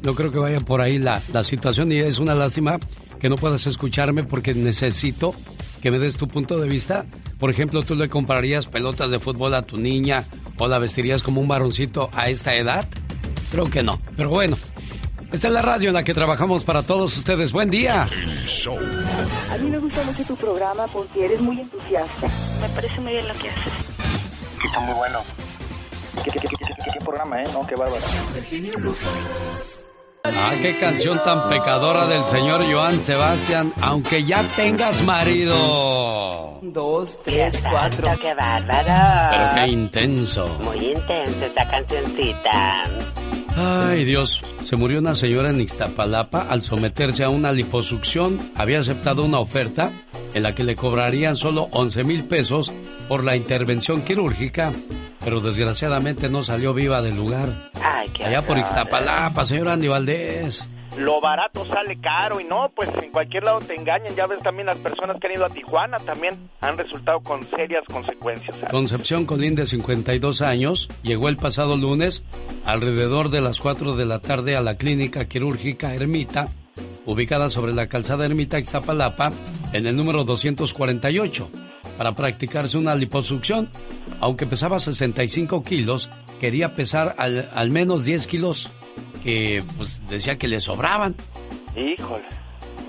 no 0.02 0.14
creo 0.14 0.30
que 0.30 0.38
vaya 0.38 0.60
por 0.60 0.82
ahí 0.82 0.98
la, 0.98 1.22
la 1.32 1.42
situación 1.44 1.90
y 1.92 1.98
es 1.98 2.18
una 2.18 2.34
lástima 2.34 2.78
que 3.18 3.28
no 3.30 3.36
puedas 3.36 3.66
escucharme 3.66 4.22
porque 4.22 4.54
necesito 4.54 5.34
que 5.82 5.90
me 5.90 5.98
des 5.98 6.16
tu 6.16 6.28
punto 6.28 6.58
de 6.58 6.68
vista. 6.68 7.04
Por 7.38 7.50
ejemplo, 7.50 7.82
¿tú 7.82 7.94
le 7.94 8.08
comprarías 8.08 8.66
pelotas 8.66 9.10
de 9.10 9.20
fútbol 9.20 9.54
a 9.54 9.62
tu 9.62 9.76
niña 9.76 10.24
o 10.58 10.66
la 10.68 10.78
vestirías 10.78 11.22
como 11.22 11.40
un 11.40 11.48
varoncito 11.48 12.10
a 12.14 12.28
esta 12.28 12.54
edad? 12.54 12.86
Creo 13.50 13.64
que 13.64 13.82
no, 13.82 14.00
pero 14.16 14.28
bueno. 14.30 14.56
Esta 15.30 15.48
es 15.48 15.52
la 15.52 15.60
radio 15.60 15.88
en 15.88 15.94
la 15.94 16.02
que 16.04 16.14
trabajamos 16.14 16.64
para 16.64 16.82
todos 16.82 17.14
ustedes. 17.16 17.52
Buen 17.52 17.68
día. 17.68 18.08
A 19.52 19.58
mí 19.58 19.68
me 19.68 19.76
gusta 19.78 20.02
mucho 20.04 20.24
tu 20.24 20.36
programa 20.36 20.86
porque 20.86 21.26
eres 21.26 21.40
muy 21.42 21.60
entusiasta. 21.60 22.26
Me 22.62 22.68
parece 22.74 23.00
muy 23.02 23.12
bien 23.12 23.28
lo 23.28 23.34
que 23.34 23.50
haces. 23.50 23.72
Está 24.64 24.80
muy 24.80 24.94
bueno. 24.94 25.18
¿Qué, 26.24 26.30
qué, 26.30 26.38
qué, 26.40 26.48
qué- 26.48 26.56
qué- 26.64 26.90
qué 26.98 27.04
programa, 27.04 27.42
eh? 27.42 27.46
No, 27.52 27.66
qué 27.66 27.74
bárbaro. 27.76 28.02
Ah, 30.24 30.52
qué 30.60 30.76
canción 30.78 31.22
tan 31.24 31.48
pecadora 31.48 32.06
del 32.06 32.22
señor 32.24 32.62
Joan 32.70 33.00
Sebastián, 33.00 33.72
aunque 33.80 34.24
ya 34.24 34.42
tengas 34.56 35.02
marido. 35.02 36.58
Dos, 36.62 37.18
tres, 37.24 37.62
cuatro. 37.70 38.10
¡Qué 38.20 38.34
bárbaro! 38.34 39.30
Pero 39.30 39.50
qué 39.54 39.72
intenso. 39.72 40.48
Muy 40.62 40.92
intensa 40.92 41.46
esta 41.46 41.68
cancioncita. 41.70 42.84
Ay, 43.60 44.04
Dios. 44.04 44.40
Se 44.64 44.76
murió 44.76 45.00
una 45.00 45.16
señora 45.16 45.50
en 45.50 45.60
Ixtapalapa 45.60 46.42
al 46.42 46.62
someterse 46.62 47.24
a 47.24 47.28
una 47.28 47.50
liposucción. 47.50 48.38
Había 48.54 48.78
aceptado 48.78 49.24
una 49.24 49.40
oferta 49.40 49.90
en 50.32 50.44
la 50.44 50.54
que 50.54 50.62
le 50.62 50.76
cobrarían 50.76 51.34
solo 51.34 51.68
11 51.72 52.04
mil 52.04 52.22
pesos 52.22 52.70
por 53.08 53.24
la 53.24 53.34
intervención 53.34 54.02
quirúrgica, 54.02 54.72
pero 55.24 55.40
desgraciadamente 55.40 56.28
no 56.28 56.44
salió 56.44 56.72
viva 56.72 57.02
del 57.02 57.16
lugar. 57.16 57.70
Ay, 57.82 58.08
qué 58.14 58.26
Allá 58.26 58.42
por. 58.42 58.58
Ixtapalapa, 58.58 59.44
señor 59.44 59.68
Andy 59.70 59.88
Valdés. 59.88 60.62
Lo 60.98 61.20
barato 61.20 61.64
sale 61.66 62.00
caro 62.00 62.40
y 62.40 62.44
no, 62.44 62.72
pues 62.74 62.88
en 63.00 63.10
cualquier 63.12 63.44
lado 63.44 63.60
te 63.60 63.76
engañan. 63.76 64.14
Ya 64.16 64.26
ves 64.26 64.40
también 64.40 64.66
las 64.66 64.78
personas 64.78 65.16
que 65.20 65.28
han 65.28 65.34
ido 65.34 65.44
a 65.44 65.48
Tijuana 65.48 65.96
también 65.98 66.34
han 66.60 66.76
resultado 66.76 67.20
con 67.20 67.42
serias 67.44 67.84
consecuencias. 67.86 68.58
Concepción 68.68 69.24
Colín, 69.24 69.54
de 69.54 69.66
52 69.66 70.42
años, 70.42 70.88
llegó 71.02 71.28
el 71.28 71.36
pasado 71.36 71.76
lunes 71.76 72.24
alrededor 72.64 73.30
de 73.30 73.40
las 73.40 73.60
4 73.60 73.94
de 73.94 74.06
la 74.06 74.18
tarde 74.18 74.56
a 74.56 74.60
la 74.60 74.76
clínica 74.76 75.26
quirúrgica 75.26 75.94
Ermita, 75.94 76.48
ubicada 77.06 77.48
sobre 77.48 77.74
la 77.74 77.88
calzada 77.88 78.26
Ermita 78.26 78.58
Ixtapalapa, 78.58 79.30
en 79.72 79.86
el 79.86 79.96
número 79.96 80.24
248, 80.24 81.48
para 81.96 82.16
practicarse 82.16 82.76
una 82.76 82.96
liposucción. 82.96 83.70
Aunque 84.20 84.46
pesaba 84.46 84.80
65 84.80 85.62
kilos, 85.62 86.10
quería 86.40 86.74
pesar 86.74 87.14
al, 87.18 87.48
al 87.54 87.70
menos 87.70 88.04
10 88.04 88.26
kilos 88.26 88.70
que 89.22 89.62
pues, 89.76 90.00
decía 90.08 90.38
que 90.38 90.48
le 90.48 90.60
sobraban. 90.60 91.14
Híjole. 91.76 92.24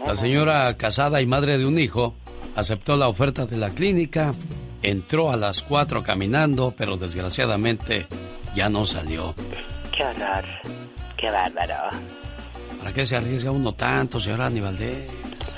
La 0.06 0.16
señora 0.16 0.74
casada 0.78 1.22
y 1.22 1.26
madre 1.26 1.58
de 1.58 1.66
un 1.66 1.80
hijo 1.80 2.16
aceptó 2.56 2.96
la 2.96 3.08
oferta 3.08 3.46
de 3.46 3.58
la 3.58 3.70
clínica, 3.70 4.32
entró 4.82 5.32
a 5.32 5.36
las 5.36 5.62
4 5.62 6.04
caminando, 6.04 6.74
pero 6.76 6.98
desgraciadamente 6.98 8.08
ya 8.56 8.70
no 8.70 8.86
salió. 8.86 9.36
¡Qué 9.96 10.04
horror! 10.04 10.46
¡Qué 11.18 11.30
bárbaro! 11.30 11.98
¿Para 12.80 12.94
qué 12.94 13.06
se 13.06 13.18
arriesga 13.18 13.52
uno 13.52 13.74
tanto, 13.74 14.22
señora 14.22 14.46
Aníbaldez? 14.46 15.10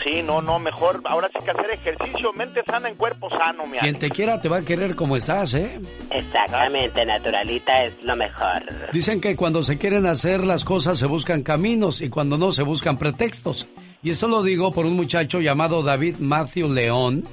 Sí, 0.03 0.23
no, 0.23 0.41
no, 0.41 0.57
mejor 0.57 1.01
ahora 1.05 1.29
sí 1.31 1.43
que 1.43 1.51
hacer 1.51 1.69
ejercicio, 1.71 2.33
mente 2.33 2.61
sana 2.65 2.89
en 2.89 2.95
cuerpo 2.95 3.29
sano, 3.29 3.65
mi 3.65 3.77
Quien 3.77 3.99
te 3.99 4.09
quiera 4.09 4.41
te 4.41 4.49
va 4.49 4.57
a 4.57 4.61
querer 4.65 4.95
como 4.95 5.15
estás, 5.15 5.53
¿eh? 5.53 5.79
Exactamente, 6.09 7.05
naturalita 7.05 7.83
es 7.83 8.01
lo 8.01 8.15
mejor. 8.15 8.63
Dicen 8.91 9.21
que 9.21 9.35
cuando 9.35 9.61
se 9.61 9.77
quieren 9.77 10.05
hacer 10.07 10.45
las 10.45 10.65
cosas 10.65 10.97
se 10.97 11.05
buscan 11.05 11.43
caminos 11.43 12.01
y 12.01 12.09
cuando 12.09 12.37
no 12.37 12.51
se 12.51 12.63
buscan 12.63 12.97
pretextos. 12.97 13.67
Y 14.01 14.09
eso 14.09 14.27
lo 14.27 14.41
digo 14.41 14.71
por 14.71 14.85
un 14.85 14.95
muchacho 14.95 15.39
llamado 15.39 15.83
David 15.83 16.17
Matthew 16.17 16.71
León, 16.71 17.23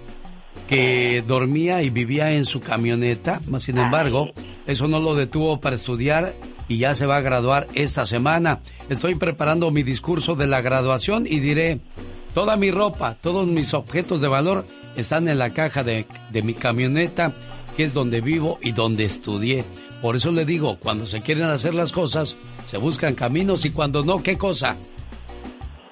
que 0.67 1.23
dormía 1.27 1.83
y 1.83 1.91
vivía 1.91 2.33
en 2.33 2.45
su 2.45 2.61
camioneta, 2.61 3.41
mas 3.49 3.63
sin 3.63 3.79
embargo, 3.79 4.31
eso 4.67 4.89
no 4.89 5.01
lo 5.01 5.15
detuvo 5.15 5.61
para 5.61 5.77
estudiar 5.77 6.35
y 6.69 6.79
ya 6.79 6.95
se 6.95 7.07
va 7.07 7.17
a 7.17 7.23
graduar 7.23 7.67
esta 7.75 8.05
semana. 8.05 8.61
Estoy 8.91 9.15
preparando 9.15 9.71
mi 9.71 9.83
discurso 9.83 10.35
de 10.35 10.47
la 10.47 10.61
graduación 10.61 11.27
y 11.27 11.41
diré, 11.41 11.81
toda 12.35 12.57
mi 12.57 12.71
ropa, 12.71 13.17
todos 13.21 13.47
mis 13.47 13.75
objetos 13.75 14.21
de 14.21 14.29
valor 14.29 14.65
están 14.97 15.29
en 15.29 15.39
la 15.39 15.51
caja 15.51 15.85
de, 15.85 16.07
de 16.31 16.43
mi 16.43 16.55
camioneta, 16.55 17.33
que 17.77 17.85
es 17.85 17.95
donde 17.95 18.21
vivo 18.21 18.59
y 18.63 18.73
donde 18.73 19.05
estudié. 19.05 19.65
Por 20.03 20.17
eso 20.17 20.31
le 20.31 20.45
digo, 20.45 20.79
cuando 20.79 21.07
se 21.07 21.21
quieren 21.21 21.45
hacer 21.45 21.75
las 21.75 21.93
cosas, 21.93 22.37
se 22.67 22.79
buscan 22.79 23.15
caminos 23.15 23.65
y 23.65 23.71
cuando 23.71 24.05
no, 24.05 24.23
¿qué 24.23 24.37
cosa? 24.37 24.77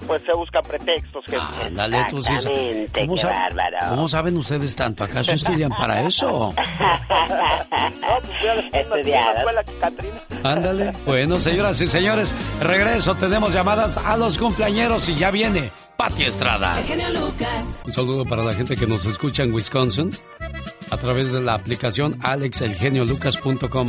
Pues 0.05 0.21
se 0.21 0.33
buscan 0.33 0.63
pretextos. 0.63 1.25
Que... 1.25 1.37
Ándale, 1.37 2.05
tú 2.09 2.21
sí 2.21 2.33
¿Cómo, 2.93 3.15
bárbaro. 3.15 3.77
¿Cómo 3.89 4.07
saben 4.07 4.37
ustedes 4.37 4.75
tanto? 4.75 5.03
¿Acaso 5.03 5.33
estudian 5.33 5.71
para 5.71 6.07
eso? 6.07 6.53
No, 7.97 8.89
pues 8.89 9.07
ya. 9.07 9.33
Ándale. 10.43 10.93
Bueno, 11.05 11.35
señoras 11.35 11.81
y 11.81 11.87
señores, 11.87 12.33
regreso. 12.61 13.15
Tenemos 13.15 13.53
llamadas 13.53 13.97
a 13.97 14.15
los 14.17 14.37
cumpleañeros 14.37 15.09
y 15.09 15.15
ya 15.15 15.31
viene 15.31 15.69
Pati 15.97 16.23
Estrada. 16.23 16.77
El 16.77 16.83
genio 16.83 17.09
Lucas. 17.09 17.65
Un 17.85 17.91
saludo 17.91 18.25
para 18.25 18.43
la 18.43 18.53
gente 18.53 18.75
que 18.75 18.85
nos 18.85 19.03
escucha 19.05 19.43
en 19.43 19.51
Wisconsin 19.51 20.11
a 20.91 20.97
través 20.97 21.31
de 21.31 21.41
la 21.41 21.55
aplicación 21.55 22.19
alexelgeniolucas.com. 22.21 23.87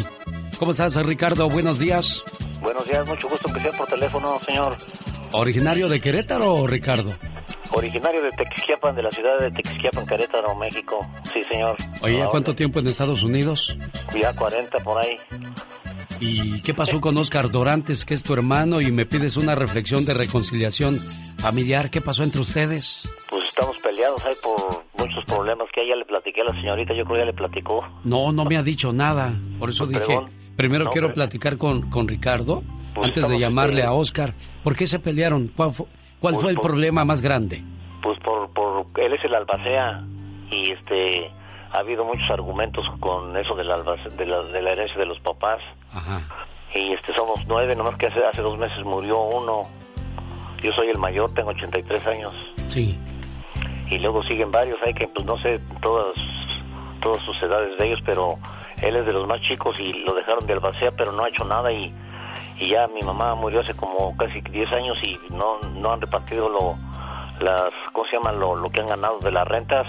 ¿Cómo 0.59 0.71
estás, 0.71 0.97
Ricardo? 0.97 1.49
Buenos 1.49 1.79
días. 1.79 2.25
Buenos 2.63 2.87
días, 2.87 3.07
mucho 3.07 3.29
gusto 3.29 3.53
que 3.53 3.61
sea 3.61 3.73
por 3.73 3.87
teléfono, 3.87 4.41
señor. 4.45 4.77
¿Originario 5.33 5.89
de 5.89 6.01
Querétaro, 6.01 6.67
Ricardo? 6.67 7.15
Originario 7.73 8.23
de 8.23 8.31
Texquiapan, 8.33 8.97
de 8.97 9.03
la 9.03 9.11
ciudad 9.11 9.39
de 9.41 9.51
Texquiapan, 9.51 10.07
Querétaro, 10.07 10.55
México. 10.55 11.07
Sí, 11.33 11.43
señor. 11.51 11.77
Oye, 12.03 12.19
¿ya 12.19 12.27
cuánto 12.29 12.55
tiempo 12.55 12.79
en 12.81 12.87
Estados 12.89 13.23
Unidos? 13.23 13.77
Ya 14.19 14.33
40 14.35 14.79
por 14.81 14.99
ahí. 15.05 15.17
¿Y 16.21 16.61
qué 16.63 16.75
pasó 16.75 17.01
con 17.01 17.17
Oscar 17.17 17.51
Dorantes, 17.51 18.05
que 18.05 18.15
es 18.15 18.23
tu 18.25 18.33
hermano, 18.35 18.81
y 18.81 18.91
me 18.91 19.07
pides 19.07 19.37
una 19.37 19.55
reflexión 19.55 20.05
de 20.05 20.15
reconciliación 20.15 20.97
familiar? 21.39 21.91
¿Qué 21.91 22.01
pasó 22.01 22.23
entre 22.25 22.41
ustedes? 22.41 23.03
Pues 23.31 23.45
estamos 23.45 23.79
peleados 23.79 24.25
ahí 24.25 24.35
por 24.43 24.85
muchos 24.99 25.25
problemas 25.27 25.69
que 25.73 25.87
ya 25.89 25.95
le 25.95 26.05
platiqué 26.05 26.41
a 26.41 26.45
la 26.45 26.53
señorita, 26.61 26.95
yo 26.95 27.05
creo 27.05 27.15
que 27.17 27.21
ya 27.21 27.27
le 27.27 27.35
platicó. 27.35 27.87
No, 28.03 28.33
no 28.33 28.45
me 28.45 28.57
ha 28.57 28.63
dicho 28.63 28.93
nada. 28.93 29.33
Por 29.61 29.71
eso 29.71 29.85
Pues, 29.85 29.91
dije, 30.01 30.07
perdón. 30.07 30.31
primero 30.57 30.85
No, 30.87 30.91
quiero 30.91 31.09
pero- 31.09 31.15
platicar 31.15 31.57
con, 31.57 31.89
con 31.91 32.09
Ricardo 32.09 32.65
Pues 32.95 33.09
antes 33.09 33.29
de 33.29 33.39
llamarle 33.39 33.85
a 33.85 33.93
Oscar. 33.93 34.35
¿Por 34.65 34.75
qué 34.75 34.89
se 34.89 34.99
pelearon? 34.99 35.49
¿Cuál 35.55 35.73
fue, 35.73 35.87
cuál 36.21 36.35
Pues 36.35 36.43
fue 36.43 36.51
el 36.51 36.57
por- 36.57 36.67
problema 36.67 37.05
más 37.05 37.23
grande? 37.23 37.63
Pues 38.03 38.19
por, 38.21 38.51
por, 38.51 38.87
él 38.97 39.13
es 39.13 39.25
el 39.25 39.35
albacea 39.35 40.03
y 40.51 40.71
este, 40.73 41.31
ha 41.73 41.79
habido 41.79 42.05
muchos 42.05 42.29
argumentos 42.31 42.85
con 43.01 43.37
eso 43.37 43.55
del 43.55 43.71
albace- 43.71 44.11
de, 44.11 44.27
la, 44.27 44.43
de 44.43 44.63
la 44.63 44.73
herencia 44.73 44.99
de 44.99 45.07
los 45.07 45.19
papás. 45.21 45.61
Ajá. 45.93 46.21
Y 46.75 46.93
este, 46.93 47.13
somos 47.13 47.41
nueve, 47.49 47.75
nomás 47.75 47.97
que 47.97 48.07
hace, 48.07 48.25
hace 48.25 48.43
dos 48.43 48.59
meses 48.59 48.85
murió 48.85 49.21
uno. 49.23 49.67
Yo 50.63 50.73
soy 50.73 50.89
el 50.89 50.99
mayor, 50.99 51.33
tengo 51.35 51.51
83 51.51 52.07
años. 52.07 52.35
Sí. 52.69 52.99
y 53.91 53.99
luego 53.99 54.23
siguen 54.25 54.51
varios, 54.51 54.77
hay 54.85 54.93
que 54.93 55.09
pues 55.09 55.25
no 55.25 55.39
sé 55.39 55.59
todas 55.81 56.15
todas 57.01 57.23
sus 57.25 57.41
edades 57.43 57.79
de 57.79 57.87
ellos, 57.87 58.01
pero 58.05 58.35
él 58.83 58.97
es 58.97 59.07
de 59.07 59.13
los 59.13 59.27
más 59.27 59.41
chicos 59.43 59.79
y 59.81 59.93
lo 60.05 60.13
dejaron 60.15 60.45
de 60.47 60.53
albacea, 60.53 60.91
pero 60.91 61.13
no 61.13 61.25
ha 61.25 61.29
hecho 61.29 61.45
nada 61.45 61.73
y, 61.73 61.91
y 62.59 62.69
ya 62.71 62.87
mi 62.89 63.01
mamá 63.03 63.35
murió 63.35 63.61
hace 63.61 63.75
como 63.75 64.17
casi 64.17 64.41
10 64.41 64.73
años 64.73 65.03
y 65.05 65.19
no 65.31 65.59
no 65.75 65.93
han 65.93 66.01
repartido 66.01 66.49
lo 66.49 66.77
las 67.41 67.71
¿cómo 67.93 68.07
se 68.09 68.17
llama? 68.17 68.33
lo, 68.33 68.57
lo 68.57 68.69
que 68.71 68.81
han 68.81 68.87
ganado 68.87 69.19
de 69.21 69.31
las 69.31 69.47
rentas. 69.47 69.87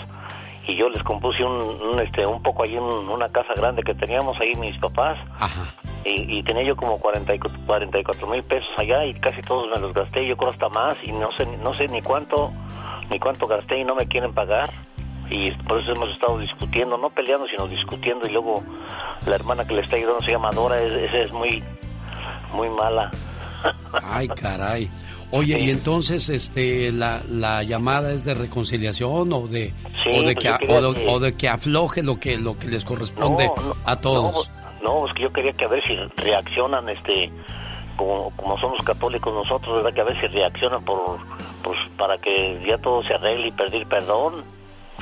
Y 0.67 0.75
yo 0.75 0.87
les 0.89 1.01
compuse 1.03 1.43
un, 1.43 1.53
un, 1.63 1.99
este 1.99 2.27
un 2.27 2.43
poco 2.43 2.61
ahí 2.63 2.75
en 2.75 2.83
una 2.83 3.27
casa 3.29 3.53
grande 3.55 3.81
que 3.81 3.95
teníamos 3.95 4.39
ahí 4.39 4.53
mis 4.55 4.77
papás. 4.77 5.17
Ajá. 5.39 5.73
y, 6.05 6.37
y 6.39 6.43
tenía 6.43 6.61
yo 6.63 6.75
como 6.75 6.99
40 6.99 7.33
y 7.33 7.39
cu- 7.39 7.49
44 7.65 8.27
mil 8.27 8.43
pesos 8.43 8.69
allá 8.77 9.03
y 9.05 9.15
casi 9.15 9.41
todos 9.41 9.67
me 9.67 9.79
los 9.81 9.93
gasté, 9.93 10.27
yo 10.27 10.37
creo 10.37 10.51
hasta 10.51 10.69
más 10.69 10.95
y 11.03 11.11
no 11.11 11.29
sé 11.37 11.45
no 11.63 11.73
sé 11.73 11.87
ni 11.87 12.01
cuánto 12.03 12.51
ni 13.09 13.19
cuánto 13.19 13.47
gasté 13.47 13.79
y 13.79 13.83
no 13.83 13.95
me 13.95 14.05
quieren 14.07 14.31
pagar. 14.33 14.69
Y 15.31 15.51
por 15.63 15.79
eso 15.79 15.91
hemos 15.93 16.09
estado 16.11 16.37
discutiendo, 16.37 16.97
no 16.99 17.09
peleando 17.09 17.47
sino 17.47 17.67
discutiendo. 17.67 18.27
Y 18.27 18.31
luego 18.31 18.61
la 19.25 19.35
hermana 19.35 19.65
que 19.65 19.73
le 19.73 19.81
está 19.81 19.95
ayudando 19.95 20.21
se 20.23 20.31
llama 20.31 20.51
Dora, 20.51 20.79
es, 20.79 20.91
esa 20.91 21.17
es 21.17 21.31
muy 21.31 21.63
muy 22.53 22.69
mala. 22.69 23.11
Ay, 24.03 24.27
caray. 24.29 24.89
Oye, 25.31 25.59
y 25.59 25.69
entonces, 25.69 26.27
este, 26.29 26.91
la, 26.91 27.21
la 27.29 27.61
llamada 27.63 28.11
es 28.11 28.25
de 28.25 28.33
reconciliación 28.33 29.31
o 29.33 29.47
de, 29.47 29.73
Sí, 30.03 30.09
o 30.17 30.23
de 30.23 30.33
pues 30.33 30.37
que, 30.39 30.49
o, 30.73 30.81
de, 30.93 30.99
que- 30.99 31.07
o 31.07 31.19
de 31.19 31.33
que 31.35 31.49
afloje 31.49 32.01
lo 32.01 32.19
que, 32.19 32.37
lo 32.37 32.57
que 32.57 32.67
les 32.67 32.83
corresponde 32.83 33.45
no, 33.47 33.75
a 33.85 33.95
todos. 33.97 34.49
No, 34.81 35.05
es 35.07 35.13
que 35.13 35.23
yo 35.23 35.31
quería 35.33 35.51
que 35.53 35.65
a 35.65 35.67
ver 35.67 35.83
si 35.85 35.93
reaccionan, 36.23 36.87
este, 36.89 37.29
como, 37.97 38.31
como 38.37 38.57
somos 38.59 38.81
católicos 38.83 39.31
nosotros, 39.33 39.75
¿verdad? 39.83 39.93
Que 39.93 40.01
a 40.01 40.05
ver 40.05 40.19
si 40.19 40.27
reaccionan 40.27 40.83
por, 40.83 41.17
pues, 41.63 41.77
para 41.97 42.17
que 42.17 42.63
ya 42.67 42.77
todo 42.77 43.03
se 43.03 43.13
arregle 43.13 43.49
y 43.49 43.51
pedir 43.51 43.85
perdón. 43.87 44.43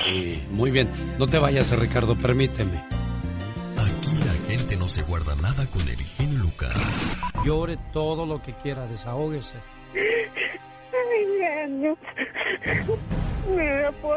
Sí, 0.04 0.42
muy 0.50 0.70
bien. 0.70 0.90
No 1.18 1.26
te 1.26 1.38
vayas, 1.38 1.70
Ricardo, 1.78 2.14
permíteme. 2.16 2.82
Aquí 3.78 4.16
la 4.18 4.32
gente 4.52 4.76
no 4.76 4.88
se 4.88 5.02
guarda 5.02 5.34
nada 5.36 5.64
con 5.70 5.88
el 5.88 5.96
Lucas. 6.58 7.16
Llore 7.44 7.78
todo 7.92 8.26
lo 8.26 8.42
que 8.42 8.52
quiera, 8.54 8.86
desahógese. 8.86 9.58
Genio. 9.92 11.96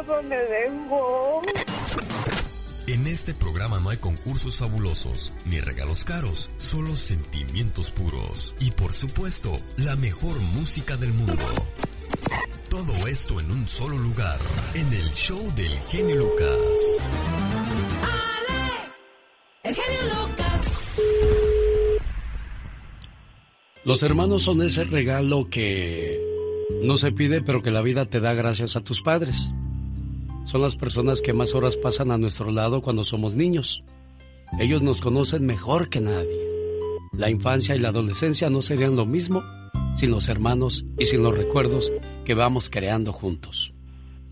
Dónde 0.08 0.38
vengo. 0.50 1.42
En 2.88 3.08
este 3.08 3.34
programa 3.34 3.80
no 3.80 3.90
hay 3.90 3.98
concursos 3.98 4.58
fabulosos 4.58 5.32
ni 5.46 5.62
regalos 5.62 6.04
caros, 6.04 6.50
solo 6.58 6.96
sentimientos 6.96 7.92
puros 7.92 8.56
y 8.60 8.72
por 8.72 8.94
supuesto 8.94 9.60
la 9.78 9.96
mejor 9.96 10.38
música 10.56 10.98
del 10.98 11.14
mundo. 11.14 11.46
Todo 12.70 13.08
esto 13.08 13.40
en 13.40 13.52
un 13.52 13.68
solo 13.68 13.98
lugar, 13.98 14.40
en 14.74 14.92
el 14.94 15.12
show 15.12 15.54
del 15.56 15.78
genio 15.90 16.16
Lucas. 16.16 16.98
El 19.64 19.76
genio 19.76 20.04
Lucas. 20.04 21.31
Los 23.84 24.04
hermanos 24.04 24.44
son 24.44 24.62
ese 24.62 24.84
regalo 24.84 25.50
que 25.50 26.22
no 26.84 26.98
se 26.98 27.12
pide, 27.12 27.42
pero 27.42 27.64
que 27.64 27.72
la 27.72 27.82
vida 27.82 28.06
te 28.06 28.20
da 28.20 28.36
gracias 28.36 28.76
a 28.76 28.84
tus 28.84 29.02
padres. 29.02 29.52
Son 30.46 30.62
las 30.62 30.76
personas 30.76 31.22
que 31.22 31.34
más 31.34 31.56
horas 31.56 31.78
pasan 31.78 32.12
a 32.12 32.20
nuestro 32.20 32.52
lado 32.52 32.84
cuando 32.84 33.04
somos 33.04 33.36
niños. 33.36 33.84
Ellos 34.60 34.84
nos 34.84 35.02
conocen 35.02 35.48
mejor 35.48 35.90
que 35.90 36.00
nadie. 36.00 36.40
La 37.12 37.32
infancia 37.32 37.76
y 37.76 37.80
la 37.80 37.90
adolescencia 37.90 38.52
no 38.52 38.62
serían 38.62 38.96
lo 38.96 39.08
mismo 39.08 39.44
sin 39.96 40.12
los 40.12 40.30
hermanos 40.30 40.86
y 41.00 41.06
sin 41.06 41.24
los 41.24 41.36
recuerdos 41.36 41.92
que 42.24 42.36
vamos 42.36 42.70
creando 42.70 43.12
juntos. 43.12 43.74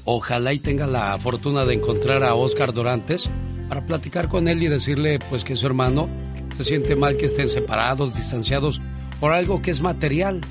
Ojalá 0.05 0.53
y 0.53 0.59
tenga 0.59 0.85
la 0.85 1.17
fortuna 1.17 1.65
de 1.65 1.73
encontrar 1.73 2.23
a 2.23 2.35
Oscar 2.35 2.71
Dorantes 2.71 3.27
para 3.67 3.85
platicar 3.85 4.29
con 4.29 4.47
él 4.47 4.61
y 4.61 4.67
decirle 4.67 5.17
pues 5.27 5.43
que 5.43 5.55
su 5.55 5.65
hermano 5.65 6.07
se 6.55 6.63
siente 6.63 6.95
mal 6.95 7.17
que 7.17 7.25
estén 7.25 7.49
separados, 7.49 8.15
distanciados 8.15 8.79
por 9.20 9.34
algo 9.34 9.61
que 9.61 9.72
es 9.72 9.82
material 9.82 10.41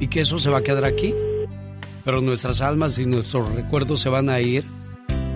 y 0.00 0.08
que 0.08 0.20
eso 0.20 0.38
se 0.38 0.50
va 0.50 0.58
a 0.58 0.62
quedar 0.62 0.84
aquí. 0.84 1.14
Pero 2.04 2.20
nuestras 2.20 2.60
almas 2.60 2.98
y 2.98 3.06
nuestros 3.06 3.48
recuerdos 3.54 4.00
se 4.00 4.08
van 4.08 4.28
a 4.30 4.40
ir 4.40 4.64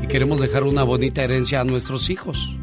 y 0.03 0.07
queremos 0.07 0.41
dejar 0.41 0.63
una 0.65 0.85
bonita 0.85 1.23
herencia 1.23 1.61
a 1.61 1.65
nuestros 1.65 2.09
hijos. 2.11 2.57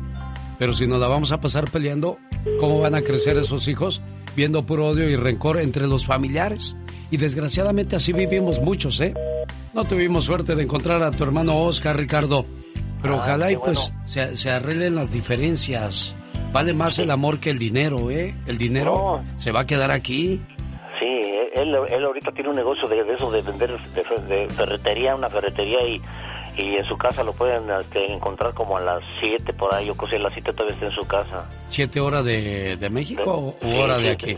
Pero 0.58 0.74
si 0.74 0.88
nos 0.88 1.00
la 1.00 1.08
vamos 1.08 1.32
a 1.32 1.40
pasar 1.40 1.70
peleando, 1.70 2.18
¿cómo 2.60 2.80
van 2.80 2.96
a 2.96 3.02
crecer 3.02 3.38
esos 3.38 3.68
hijos 3.68 4.02
viendo 4.36 4.66
puro 4.66 4.88
odio 4.88 5.10
y 5.10 5.16
rencor 5.16 5.60
entre 5.62 5.88
los 5.88 6.06
familiares? 6.06 6.76
Y 7.12 7.18
desgraciadamente 7.18 7.96
así 7.96 8.14
vivimos 8.14 8.60
muchos, 8.62 9.00
¿eh? 9.00 9.14
No 9.74 9.86
tuvimos 9.86 10.26
suerte 10.26 10.56
de 10.56 10.64
encontrar 10.64 11.02
a 11.04 11.12
tu 11.12 11.24
hermano 11.24 11.58
Oscar, 11.64 11.96
Ricardo. 11.98 12.46
Pero 13.02 13.16
Ah, 13.16 13.18
ojalá 13.18 13.52
y 13.52 13.56
pues 13.58 13.92
se, 14.06 14.36
se 14.36 14.50
arreglen 14.50 14.96
las 14.96 15.12
diferencias. 15.14 16.14
Vale 16.52 16.74
más 16.74 16.98
el 17.00 17.12
amor 17.12 17.40
que 17.40 17.52
el 17.52 17.60
dinero, 17.60 18.10
¿eh? 18.10 18.34
El 18.48 18.58
dinero 18.58 19.22
se 19.38 19.52
va 19.52 19.62
a 19.62 19.66
quedar 19.68 19.92
aquí. 19.92 20.42
Sí, 21.00 21.22
él, 21.56 21.76
él 21.90 22.04
ahorita 22.06 22.32
tiene 22.32 22.50
un 22.50 22.56
negocio 22.56 22.88
de, 22.88 23.04
de 23.04 23.14
eso, 23.14 23.32
de 23.32 23.42
vender 23.42 23.70
de, 23.72 24.04
fe- 24.04 24.22
de 24.28 24.50
ferretería, 24.50 25.16
una 25.16 25.30
ferretería 25.30 25.80
y, 25.88 26.02
y 26.58 26.76
en 26.76 26.86
su 26.86 26.98
casa 26.98 27.24
lo 27.24 27.34
pueden 27.34 27.70
este, 27.80 28.12
encontrar 28.12 28.54
como 28.56 28.78
a 28.78 28.82
las 28.82 29.04
7 29.20 29.54
por 29.54 29.74
ahí, 29.74 29.86
yo 29.88 29.96
creo 29.96 30.10
que 30.10 30.16
a 30.16 30.20
las 30.20 30.34
7 30.34 30.52
todavía 30.54 30.74
está 30.74 30.88
en 30.88 30.92
su 30.92 31.08
casa. 31.08 31.46
¿Siete 31.68 32.00
horas 32.00 32.26
de, 32.26 32.76
de 32.78 32.90
México 32.90 33.32
o 33.32 33.56
Sí, 33.62 33.78
hora 33.80 33.98
de 34.00 34.10
aquí? 34.10 34.36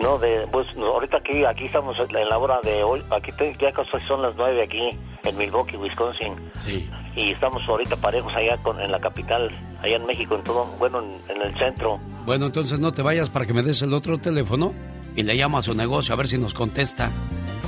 No, 0.00 0.16
de, 0.18 0.46
pues 0.52 0.66
ahorita 0.76 1.16
aquí, 1.18 1.44
aquí 1.44 1.64
estamos 1.66 1.96
en 1.98 2.28
la 2.28 2.38
hora 2.38 2.60
de 2.62 2.84
hoy, 2.84 3.02
aquí 3.10 3.32
te- 3.32 3.56
ya 3.60 3.72
casi 3.72 3.90
son 4.06 4.22
las 4.22 4.34
9 4.36 4.62
aquí 4.62 4.90
en 5.24 5.36
Milwaukee, 5.36 5.76
Wisconsin. 5.76 6.34
Sí. 6.60 6.88
Y 7.16 7.32
estamos 7.32 7.62
ahorita 7.68 7.96
parejos 7.96 8.32
allá 8.36 8.56
con, 8.62 8.80
en 8.80 8.92
la 8.92 9.00
capital, 9.00 9.50
allá 9.82 9.96
en 9.96 10.06
México, 10.06 10.36
en 10.36 10.44
todo, 10.44 10.66
bueno, 10.78 11.00
en, 11.00 11.36
en 11.36 11.42
el 11.42 11.58
centro. 11.58 11.98
Bueno, 12.24 12.46
entonces 12.46 12.78
no 12.78 12.92
te 12.92 13.02
vayas 13.02 13.28
para 13.28 13.44
que 13.44 13.52
me 13.52 13.62
des 13.62 13.82
el 13.82 13.92
otro 13.92 14.18
teléfono 14.18 14.72
y 15.16 15.22
le 15.24 15.34
llamo 15.34 15.58
a 15.58 15.62
su 15.62 15.74
negocio 15.74 16.14
a 16.14 16.16
ver 16.16 16.28
si 16.28 16.38
nos 16.38 16.54
contesta. 16.54 17.10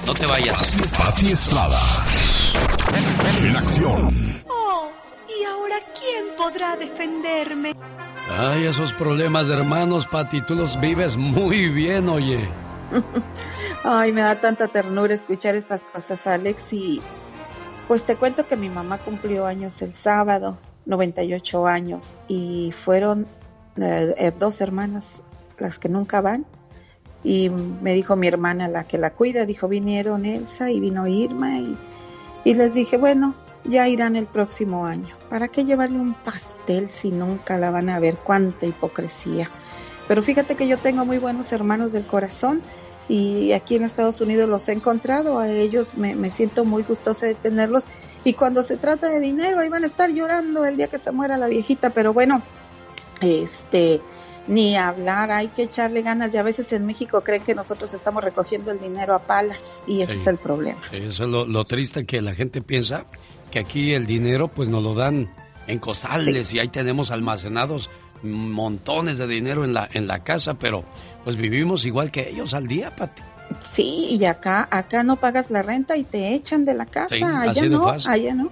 No 0.06 0.14
te 0.14 0.24
vayas. 0.26 0.70
Pati 0.96 1.26
Estrada. 1.32 1.78
En 3.42 3.56
acción. 3.56 4.42
Oh, 4.48 4.90
¿y 5.28 5.44
ahora 5.44 5.76
quién 5.98 6.26
podrá 6.36 6.76
defenderme? 6.76 7.72
Ay, 8.32 8.66
esos 8.66 8.92
problemas 8.92 9.48
de 9.48 9.54
hermanos, 9.54 10.06
Pati, 10.06 10.40
tú 10.40 10.54
los 10.54 10.80
vives 10.80 11.16
muy 11.16 11.68
bien, 11.68 12.08
oye. 12.08 12.48
Ay, 13.84 14.12
me 14.12 14.20
da 14.20 14.40
tanta 14.40 14.68
ternura 14.68 15.12
escuchar 15.14 15.56
estas 15.56 15.82
cosas, 15.82 16.26
Alex. 16.28 16.72
Y 16.72 17.02
pues 17.88 18.04
te 18.04 18.14
cuento 18.14 18.46
que 18.46 18.56
mi 18.56 18.68
mamá 18.68 18.98
cumplió 18.98 19.46
años 19.46 19.82
el 19.82 19.94
sábado, 19.94 20.58
98 20.86 21.66
años, 21.66 22.16
y 22.28 22.70
fueron 22.72 23.26
eh, 23.76 24.14
eh, 24.16 24.32
dos 24.38 24.60
hermanas 24.60 25.16
las 25.58 25.78
que 25.80 25.88
nunca 25.88 26.20
van. 26.20 26.46
Y 27.24 27.50
me 27.50 27.94
dijo 27.94 28.14
mi 28.14 28.28
hermana, 28.28 28.68
la 28.68 28.84
que 28.84 28.96
la 28.96 29.10
cuida, 29.10 29.44
dijo, 29.44 29.66
vinieron 29.66 30.24
Elsa 30.24 30.70
y 30.70 30.78
vino 30.78 31.06
Irma. 31.08 31.58
Y, 31.58 31.76
y 32.44 32.54
les 32.54 32.74
dije, 32.74 32.96
bueno, 32.96 33.34
ya 33.64 33.88
irán 33.88 34.14
el 34.14 34.26
próximo 34.26 34.86
año. 34.86 35.19
¿Para 35.30 35.48
qué 35.48 35.64
llevarle 35.64 35.98
un 35.98 36.12
pastel 36.14 36.90
si 36.90 37.10
nunca 37.10 37.56
la 37.56 37.70
van 37.70 37.88
a 37.88 37.98
ver? 38.00 38.16
Cuánta 38.16 38.66
hipocresía. 38.66 39.50
Pero 40.08 40.22
fíjate 40.22 40.56
que 40.56 40.66
yo 40.66 40.76
tengo 40.76 41.06
muy 41.06 41.18
buenos 41.18 41.52
hermanos 41.52 41.92
del 41.92 42.04
corazón 42.04 42.60
y 43.08 43.52
aquí 43.52 43.76
en 43.76 43.84
Estados 43.84 44.20
Unidos 44.20 44.48
los 44.48 44.68
he 44.68 44.72
encontrado. 44.72 45.38
A 45.38 45.48
ellos 45.48 45.96
me, 45.96 46.16
me 46.16 46.30
siento 46.30 46.64
muy 46.64 46.82
gustosa 46.82 47.26
de 47.26 47.34
tenerlos. 47.36 47.84
Y 48.24 48.34
cuando 48.34 48.62
se 48.64 48.76
trata 48.76 49.08
de 49.08 49.20
dinero, 49.20 49.60
ahí 49.60 49.68
van 49.68 49.84
a 49.84 49.86
estar 49.86 50.10
llorando 50.10 50.64
el 50.64 50.76
día 50.76 50.88
que 50.88 50.98
se 50.98 51.12
muera 51.12 51.38
la 51.38 51.46
viejita. 51.46 51.90
Pero 51.90 52.12
bueno, 52.12 52.42
este, 53.20 54.00
ni 54.48 54.76
hablar, 54.76 55.30
hay 55.30 55.48
que 55.48 55.62
echarle 55.62 56.02
ganas 56.02 56.34
y 56.34 56.38
a 56.38 56.42
veces 56.42 56.72
en 56.72 56.86
México 56.86 57.22
creen 57.22 57.42
que 57.42 57.54
nosotros 57.54 57.94
estamos 57.94 58.24
recogiendo 58.24 58.72
el 58.72 58.80
dinero 58.80 59.14
a 59.14 59.20
palas 59.20 59.84
y 59.86 60.02
ese 60.02 60.14
Sí. 60.14 60.18
es 60.18 60.26
el 60.26 60.38
problema. 60.38 60.80
Sí, 60.90 60.96
eso 60.96 61.24
es 61.24 61.30
lo, 61.30 61.46
lo 61.46 61.64
triste 61.64 62.04
que 62.04 62.20
la 62.20 62.34
gente 62.34 62.60
piensa 62.62 63.04
que 63.50 63.58
aquí 63.58 63.92
el 63.92 64.06
dinero 64.06 64.48
pues 64.48 64.68
nos 64.68 64.82
lo 64.82 64.94
dan 64.94 65.30
en 65.66 65.78
costales 65.78 66.52
y 66.54 66.58
ahí 66.58 66.68
tenemos 66.68 67.10
almacenados 67.10 67.90
montones 68.22 69.18
de 69.18 69.26
dinero 69.26 69.64
en 69.64 69.72
la, 69.74 69.88
en 69.92 70.06
la 70.06 70.22
casa, 70.22 70.54
pero 70.54 70.84
pues 71.24 71.36
vivimos 71.36 71.84
igual 71.86 72.10
que 72.10 72.28
ellos 72.28 72.54
al 72.54 72.66
día, 72.66 72.94
Pati. 72.94 73.22
Sí, 73.58 74.06
y 74.10 74.24
acá, 74.26 74.68
acá 74.70 75.02
no 75.02 75.16
pagas 75.16 75.50
la 75.50 75.62
renta 75.62 75.96
y 75.96 76.04
te 76.04 76.34
echan 76.34 76.64
de 76.64 76.74
la 76.74 76.86
casa, 76.86 77.16
Sí, 77.16 77.22
allá 77.22 77.64
no, 77.68 77.84
fácil. 77.84 78.10
allá 78.10 78.34
no. 78.34 78.50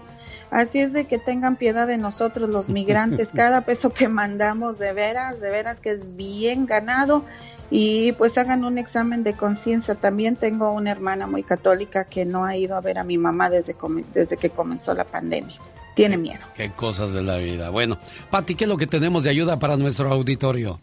Así 0.51 0.81
es 0.81 0.93
de 0.95 1.07
que 1.07 1.19
tengan 1.19 1.57
piedad 1.57 1.87
de 1.87 1.99
nosotros 1.99 2.49
los 2.49 2.71
migrantes, 2.71 3.31
cada 3.35 3.61
peso 3.61 3.91
que 3.93 4.09
mandamos 4.09 4.79
de 4.79 4.93
veras, 4.93 5.41
de 5.41 5.51
veras 5.51 5.81
que 5.81 5.91
es 5.91 6.17
bien 6.17 6.67
ganado 6.67 7.25
y 7.71 8.13
pues 8.13 8.39
hagan 8.39 8.65
un 8.65 8.79
examen 8.79 9.25
de 9.25 9.35
conciencia. 9.35 9.95
También 9.95 10.37
tengo 10.37 10.73
una 10.73 10.91
hermana 10.91 11.27
muy 11.27 11.43
católica 11.43 12.05
que 12.05 12.25
no 12.25 12.45
ha 12.45 12.57
ido 12.57 12.77
a 12.77 12.81
ver 12.81 12.99
a 12.99 13.05
mi 13.05 13.19
mamá 13.19 13.51
desde, 13.51 13.77
desde 14.13 14.37
que 14.37 14.51
comenzó 14.51 14.95
la 14.95 15.05
pandemia. 15.05 15.57
Tiene 15.95 16.17
miedo. 16.17 16.45
Qué 16.57 16.71
cosas 16.71 17.13
de 17.13 17.23
la 17.23 17.39
vida. 17.39 17.71
Bueno, 17.71 17.99
Pati, 18.31 18.55
¿qué 18.55 18.65
es 18.65 18.69
lo 18.69 18.77
que 18.77 18.87
tenemos 18.87 19.25
de 19.25 19.31
ayuda 19.31 19.59
para 19.59 19.77
nuestro 19.77 20.13
auditorio? 20.13 20.79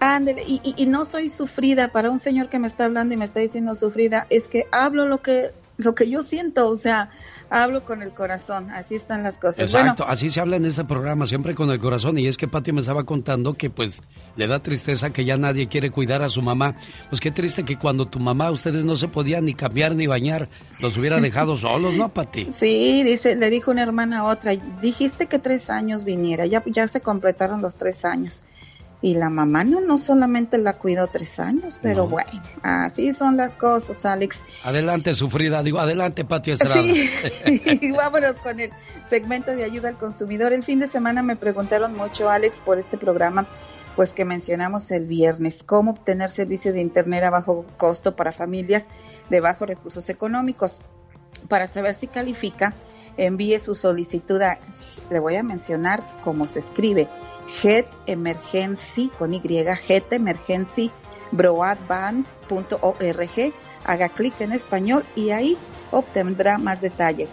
Ándele, 0.00 0.44
y, 0.46 0.60
y, 0.62 0.74
y 0.82 0.86
no 0.86 1.04
soy 1.04 1.28
sufrida 1.28 1.88
para 1.88 2.10
un 2.10 2.18
señor 2.18 2.48
que 2.48 2.58
me 2.58 2.68
está 2.68 2.84
hablando 2.84 3.14
y 3.14 3.16
me 3.16 3.24
está 3.24 3.40
diciendo 3.40 3.74
sufrida, 3.74 4.26
es 4.30 4.46
que 4.46 4.66
hablo 4.70 5.06
lo 5.06 5.22
que 5.22 5.50
lo 5.78 5.94
que 5.94 6.10
yo 6.10 6.22
siento, 6.22 6.68
o 6.68 6.76
sea, 6.76 7.08
hablo 7.50 7.84
con 7.84 8.02
el 8.02 8.10
corazón, 8.12 8.70
así 8.70 8.94
están 8.94 9.22
las 9.22 9.38
cosas. 9.38 9.60
Exacto, 9.60 10.04
Bueno, 10.04 10.12
así 10.12 10.30
se 10.30 10.40
habla 10.40 10.56
en 10.56 10.64
este 10.66 10.84
programa, 10.84 11.26
siempre 11.26 11.54
con 11.54 11.70
el 11.70 11.78
corazón. 11.78 12.18
Y 12.18 12.26
es 12.26 12.36
que 12.36 12.48
Pati 12.48 12.72
me 12.72 12.80
estaba 12.80 13.04
contando 13.04 13.54
que 13.54 13.70
pues 13.70 14.02
le 14.36 14.46
da 14.46 14.60
tristeza 14.60 15.10
que 15.10 15.24
ya 15.24 15.36
nadie 15.36 15.68
quiere 15.68 15.90
cuidar 15.90 16.22
a 16.22 16.28
su 16.28 16.42
mamá. 16.42 16.74
Pues 17.08 17.20
qué 17.20 17.30
triste 17.30 17.64
que 17.64 17.76
cuando 17.78 18.06
tu 18.06 18.20
mamá, 18.20 18.50
ustedes 18.50 18.84
no 18.84 18.96
se 18.96 19.08
podían 19.08 19.44
ni 19.44 19.54
cambiar 19.54 19.94
ni 19.94 20.06
bañar, 20.06 20.48
los 20.80 20.96
hubiera 20.96 21.20
dejado 21.20 21.56
solos, 21.56 21.94
¿no, 21.94 22.08
Pati? 22.08 22.48
sí, 22.52 23.02
dice, 23.02 23.36
le 23.36 23.50
dijo 23.50 23.70
una 23.70 23.82
hermana 23.82 24.20
a 24.20 24.24
otra, 24.24 24.52
dijiste 24.80 25.26
que 25.26 25.38
tres 25.38 25.70
años 25.70 26.04
viniera, 26.04 26.46
ya, 26.46 26.62
ya 26.66 26.86
se 26.86 27.00
completaron 27.00 27.62
los 27.62 27.76
tres 27.76 28.04
años. 28.04 28.42
Y 29.00 29.14
la 29.14 29.30
mamá 29.30 29.62
no, 29.62 29.80
no 29.80 29.96
solamente 29.96 30.58
la 30.58 30.72
cuidó 30.72 31.06
tres 31.06 31.38
años, 31.38 31.78
pero 31.80 32.04
No. 32.04 32.08
bueno, 32.08 32.30
así 32.62 33.12
son 33.12 33.36
las 33.36 33.56
cosas, 33.56 34.04
Alex. 34.04 34.42
Adelante, 34.64 35.14
sufrida. 35.14 35.62
Digo, 35.62 35.78
adelante, 35.78 36.24
Pati 36.24 36.50
Estrada. 36.50 36.74
Sí, 36.82 37.08
y 37.46 37.92
vámonos 37.92 38.36
con 38.36 38.58
el 38.58 38.70
segmento 39.08 39.54
de 39.54 39.62
ayuda 39.62 39.88
al 39.88 39.98
consumidor. 39.98 40.52
El 40.52 40.64
fin 40.64 40.80
de 40.80 40.88
semana 40.88 41.22
me 41.22 41.36
preguntaron 41.36 41.94
mucho, 41.96 42.28
Alex, 42.28 42.60
por 42.60 42.76
este 42.78 42.98
programa, 42.98 43.46
pues 43.94 44.12
que 44.12 44.24
mencionamos 44.24 44.90
el 44.90 45.06
viernes, 45.06 45.62
cómo 45.62 45.92
obtener 45.92 46.28
servicio 46.28 46.72
de 46.72 46.80
Internet 46.80 47.22
a 47.22 47.30
bajo 47.30 47.64
costo 47.76 48.16
para 48.16 48.32
familias 48.32 48.86
de 49.30 49.40
bajos 49.40 49.68
recursos 49.68 50.08
económicos. 50.08 50.80
Para 51.46 51.68
saber 51.68 51.94
si 51.94 52.08
califica, 52.08 52.74
envíe 53.16 53.60
su 53.60 53.76
solicitud 53.76 54.40
a, 54.42 54.58
le 55.10 55.20
voy 55.20 55.36
a 55.36 55.44
mencionar 55.44 56.02
cómo 56.22 56.48
se 56.48 56.58
escribe, 56.58 57.08
Head 57.62 57.86
Emergency, 58.06 59.10
con 59.18 59.34
Y, 59.34 59.40
broadband.org, 61.32 62.24
haga 63.84 64.08
clic 64.08 64.40
en 64.40 64.52
español 64.52 65.04
y 65.14 65.30
ahí 65.30 65.56
obtendrá 65.90 66.58
más 66.58 66.80
detalles. 66.80 67.30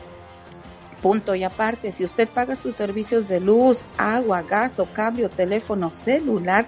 Punto 1.01 1.36
y 1.36 1.43
aparte, 1.43 1.91
si 1.91 2.03
usted 2.03 2.28
paga 2.28 2.55
sus 2.55 2.76
servicios 2.76 3.28
de 3.28 3.39
luz, 3.39 3.86
agua, 3.97 4.41
gas 4.41 4.80
o 4.80 4.86
cable 4.86 5.26
o 5.26 5.30
teléfono 5.30 5.91
celular, 5.91 6.68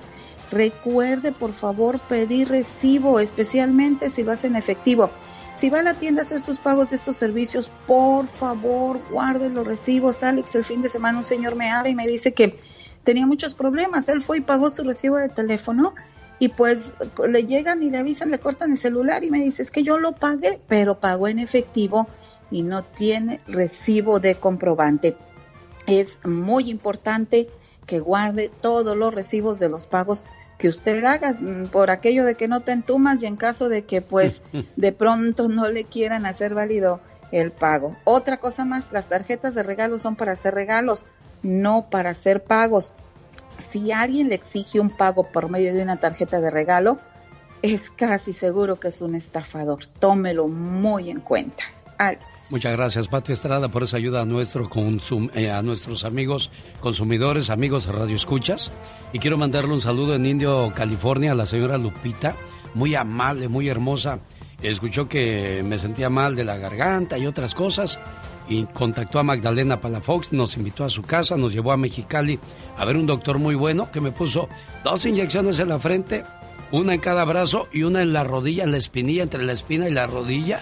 recuerde 0.51 1.31
por 1.31 1.53
favor 1.53 1.99
pedir 1.99 2.49
recibo, 2.49 3.19
especialmente 3.19 4.09
si 4.09 4.23
lo 4.23 4.31
hace 4.31 4.47
en 4.47 4.55
efectivo. 4.55 5.09
Si 5.55 5.71
va 5.71 5.79
a 5.79 5.83
la 5.83 5.95
tienda 5.95 6.21
a 6.21 6.25
hacer 6.25 6.39
sus 6.39 6.59
pagos 6.59 6.91
de 6.91 6.97
estos 6.97 7.17
servicios, 7.17 7.71
por 7.87 8.27
favor 8.27 8.99
guarde 9.09 9.49
los 9.49 9.65
recibos. 9.65 10.21
Alex, 10.21 10.53
el 10.53 10.63
fin 10.63 10.83
de 10.83 10.89
semana 10.89 11.17
un 11.17 11.23
señor 11.23 11.55
me 11.55 11.71
habla 11.71 11.89
y 11.89 11.95
me 11.95 12.05
dice 12.05 12.31
que 12.35 12.55
tenía 13.07 13.25
muchos 13.25 13.53
problemas. 13.53 14.09
Él 14.09 14.21
fue 14.21 14.39
y 14.39 14.41
pagó 14.41 14.69
su 14.69 14.83
recibo 14.83 15.15
de 15.15 15.29
teléfono 15.29 15.95
y 16.39 16.49
pues 16.49 16.91
le 17.25 17.45
llegan 17.45 17.81
y 17.81 17.89
le 17.89 17.99
avisan, 17.99 18.31
le 18.31 18.37
cortan 18.37 18.71
el 18.71 18.77
celular 18.77 19.23
y 19.23 19.31
me 19.31 19.39
dice, 19.39 19.61
es 19.61 19.71
que 19.71 19.81
yo 19.81 19.97
lo 19.97 20.11
pagué, 20.11 20.59
pero 20.67 20.99
pagó 20.99 21.29
en 21.29 21.39
efectivo 21.39 22.09
y 22.51 22.63
no 22.63 22.83
tiene 22.83 23.39
recibo 23.47 24.19
de 24.19 24.35
comprobante. 24.35 25.15
Es 25.87 26.19
muy 26.25 26.69
importante 26.69 27.47
que 27.85 28.01
guarde 28.01 28.51
todos 28.59 28.97
los 28.97 29.13
recibos 29.13 29.57
de 29.57 29.69
los 29.69 29.87
pagos 29.87 30.25
que 30.57 30.67
usted 30.67 31.01
haga 31.05 31.31
mm, 31.31 31.67
por 31.67 31.91
aquello 31.91 32.25
de 32.25 32.35
que 32.35 32.49
no 32.49 32.59
te 32.59 32.73
entumas 32.73 33.23
y 33.23 33.25
en 33.25 33.37
caso 33.37 33.69
de 33.69 33.85
que 33.85 34.01
pues 34.01 34.41
de 34.75 34.91
pronto 34.91 35.47
no 35.47 35.69
le 35.69 35.85
quieran 35.85 36.25
hacer 36.25 36.53
válido 36.53 36.99
el 37.31 37.53
pago. 37.53 37.95
Otra 38.03 38.37
cosa 38.37 38.65
más, 38.65 38.91
las 38.91 39.07
tarjetas 39.07 39.55
de 39.55 39.63
regalo 39.63 39.97
son 39.97 40.17
para 40.17 40.33
hacer 40.33 40.53
regalos, 40.53 41.05
no 41.43 41.87
para 41.89 42.11
hacer 42.11 42.43
pagos. 42.43 42.93
Si 43.57 43.91
alguien 43.91 44.29
le 44.29 44.35
exige 44.35 44.79
un 44.79 44.89
pago 44.89 45.23
por 45.23 45.49
medio 45.49 45.73
de 45.73 45.81
una 45.81 45.97
tarjeta 45.97 46.39
de 46.39 46.49
regalo, 46.49 46.99
es 47.61 47.89
casi 47.89 48.33
seguro 48.33 48.79
que 48.79 48.89
es 48.89 49.01
un 49.01 49.15
estafador. 49.15 49.85
Tómelo 49.85 50.47
muy 50.47 51.09
en 51.09 51.21
cuenta. 51.21 51.63
Alex. 51.97 52.21
Muchas 52.51 52.73
gracias, 52.73 53.07
Pati 53.07 53.33
Estrada, 53.33 53.69
por 53.69 53.81
esa 53.81 53.97
ayuda 53.97 54.21
a, 54.21 54.25
nuestro 54.25 54.69
consum- 54.69 55.31
eh, 55.33 55.49
a 55.51 55.63
nuestros 55.63 56.05
amigos 56.05 56.51
consumidores, 56.79 57.49
amigos 57.49 57.87
radioescuchas. 57.87 58.71
Y 59.13 59.19
quiero 59.19 59.37
mandarle 59.37 59.73
un 59.73 59.81
saludo 59.81 60.13
en 60.13 60.25
Indio, 60.27 60.71
California, 60.75 61.31
a 61.31 61.35
la 61.35 61.47
señora 61.47 61.77
Lupita, 61.79 62.35
muy 62.75 62.93
amable, 62.93 63.47
muy 63.47 63.67
hermosa. 63.67 64.19
Escuchó 64.61 65.09
que 65.09 65.63
me 65.65 65.79
sentía 65.79 66.09
mal 66.09 66.35
de 66.35 66.43
la 66.43 66.57
garganta 66.57 67.17
y 67.17 67.25
otras 67.25 67.55
cosas. 67.55 67.99
Y 68.49 68.63
contactó 68.65 69.19
a 69.19 69.23
Magdalena 69.23 69.81
Palafox, 69.81 70.31
nos 70.31 70.55
invitó 70.57 70.85
a 70.85 70.89
su 70.89 71.01
casa, 71.01 71.35
nos 71.35 71.51
llevó 71.53 71.73
a 71.73 71.77
Mexicali 71.77 72.39
a 72.77 72.85
ver 72.85 72.95
un 72.95 73.05
doctor 73.05 73.39
muy 73.39 73.55
bueno 73.55 73.91
que 73.91 73.99
me 74.01 74.11
puso 74.11 74.47
dos 74.83 75.05
inyecciones 75.05 75.59
en 75.59 75.69
la 75.69 75.79
frente, 75.79 76.23
una 76.71 76.93
en 76.93 76.99
cada 77.01 77.25
brazo 77.25 77.67
y 77.73 77.83
una 77.83 78.01
en 78.01 78.13
la 78.13 78.23
rodilla, 78.23 78.63
en 78.63 78.71
la 78.71 78.77
espinilla, 78.77 79.23
entre 79.23 79.43
la 79.43 79.51
espina 79.53 79.87
y 79.89 79.91
la 79.93 80.07
rodilla 80.07 80.61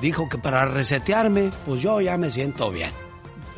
dijo 0.00 0.28
que 0.28 0.36
para 0.38 0.64
resetearme, 0.66 1.50
pues 1.66 1.80
yo 1.82 2.00
ya 2.00 2.16
me 2.16 2.30
siento 2.30 2.70
bien. 2.70 2.90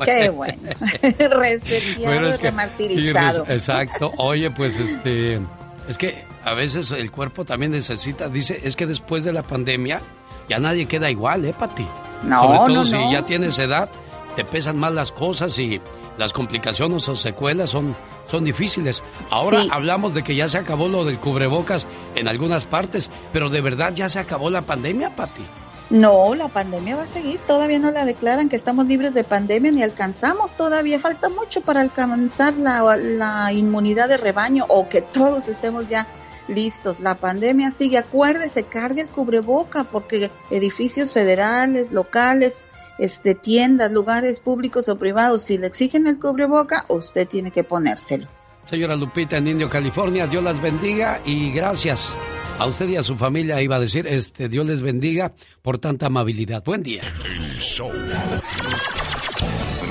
Qué 0.03 0.29
bueno. 0.29 0.61
Reseteado 1.39 2.27
es 2.29 2.37
que- 2.39 2.49
remartirizado. 2.49 3.45
sí, 3.45 3.51
exacto. 3.53 4.11
Oye, 4.17 4.51
pues 4.51 4.77
este, 4.77 5.39
es 5.87 5.97
que 5.97 6.23
a 6.43 6.53
veces 6.53 6.91
el 6.91 7.09
cuerpo 7.11 7.45
también 7.45 7.71
necesita, 7.71 8.27
dice, 8.29 8.59
es 8.63 8.75
que 8.75 8.85
después 8.85 9.23
de 9.23 9.31
la 9.33 9.43
pandemia 9.43 10.01
ya 10.49 10.59
nadie 10.59 10.85
queda 10.85 11.09
igual, 11.09 11.45
¿eh, 11.45 11.53
Pati? 11.57 11.87
No, 12.23 12.41
Sobre 12.41 12.57
todo 12.57 12.69
no, 12.69 12.85
si 12.85 12.93
no. 12.93 13.11
ya 13.11 13.21
tienes 13.23 13.57
edad, 13.59 13.89
te 14.35 14.43
pesan 14.45 14.77
más 14.77 14.93
las 14.93 15.11
cosas 15.11 15.57
y 15.59 15.79
las 16.17 16.33
complicaciones 16.33 17.07
o 17.09 17.15
secuelas 17.15 17.69
son, 17.69 17.95
son 18.29 18.43
difíciles. 18.43 19.03
Ahora 19.31 19.61
Sí. 19.61 19.69
hablamos 19.71 20.13
de 20.13 20.23
que 20.23 20.35
ya 20.35 20.47
se 20.49 20.57
acabó 20.57 20.87
lo 20.87 21.05
del 21.05 21.19
cubrebocas 21.19 21.85
en 22.15 22.27
algunas 22.27 22.65
partes, 22.65 23.09
pero 23.33 23.49
de 23.49 23.61
verdad 23.61 23.93
ya 23.93 24.09
se 24.09 24.19
acabó 24.19 24.49
la 24.49 24.61
pandemia, 24.61 25.15
Pati. 25.15 25.43
No, 25.91 26.33
la 26.33 26.47
pandemia 26.47 26.95
va 26.95 27.03
a 27.03 27.07
seguir. 27.07 27.39
Todavía 27.41 27.77
no 27.77 27.91
la 27.91 28.05
declaran 28.05 28.49
que 28.49 28.55
estamos 28.55 28.87
libres 28.87 29.13
de 29.13 29.23
pandemia 29.23 29.71
ni 29.71 29.83
alcanzamos. 29.83 30.53
Todavía 30.55 30.97
falta 30.97 31.29
mucho 31.29 31.61
para 31.61 31.81
alcanzar 31.81 32.55
la, 32.55 32.97
la 32.97 33.53
inmunidad 33.53 34.09
de 34.09 34.17
rebaño 34.17 34.65
o 34.67 34.89
que 34.89 35.01
todos 35.01 35.47
estemos 35.47 35.87
ya 35.87 36.07
listos. 36.47 36.99
La 36.99 37.15
pandemia 37.15 37.71
sigue. 37.71 37.97
Acuérdese, 37.97 38.63
cargue 38.63 39.01
el 39.01 39.09
cubreboca 39.09 39.83
porque 39.85 40.29
edificios 40.49 41.13
federales, 41.13 41.91
locales, 41.91 42.67
este, 42.97 43.35
tiendas, 43.35 43.91
lugares 43.91 44.39
públicos 44.39 44.89
o 44.89 44.97
privados, 44.97 45.43
si 45.43 45.57
le 45.57 45.67
exigen 45.67 46.07
el 46.07 46.19
cubreboca, 46.19 46.85
usted 46.87 47.27
tiene 47.27 47.51
que 47.51 47.63
ponérselo. 47.63 48.27
Señora 48.65 48.95
Lupita 48.95 49.37
en 49.37 49.47
Indio, 49.47 49.69
California, 49.69 50.25
Dios 50.27 50.43
las 50.43 50.61
bendiga 50.61 51.21
y 51.23 51.51
gracias 51.51 52.13
a 52.57 52.65
usted 52.65 52.87
y 52.87 52.95
a 52.95 53.03
su 53.03 53.15
familia, 53.15 53.61
iba 53.61 53.75
a 53.75 53.79
decir, 53.79 54.07
este, 54.07 54.49
Dios 54.49 54.65
les 54.65 54.81
bendiga 54.81 55.33
por 55.61 55.77
tanta 55.77 56.07
amabilidad. 56.07 56.63
Buen 56.63 56.81
día. 56.81 57.01
El 57.25 57.59
show. 57.59 57.91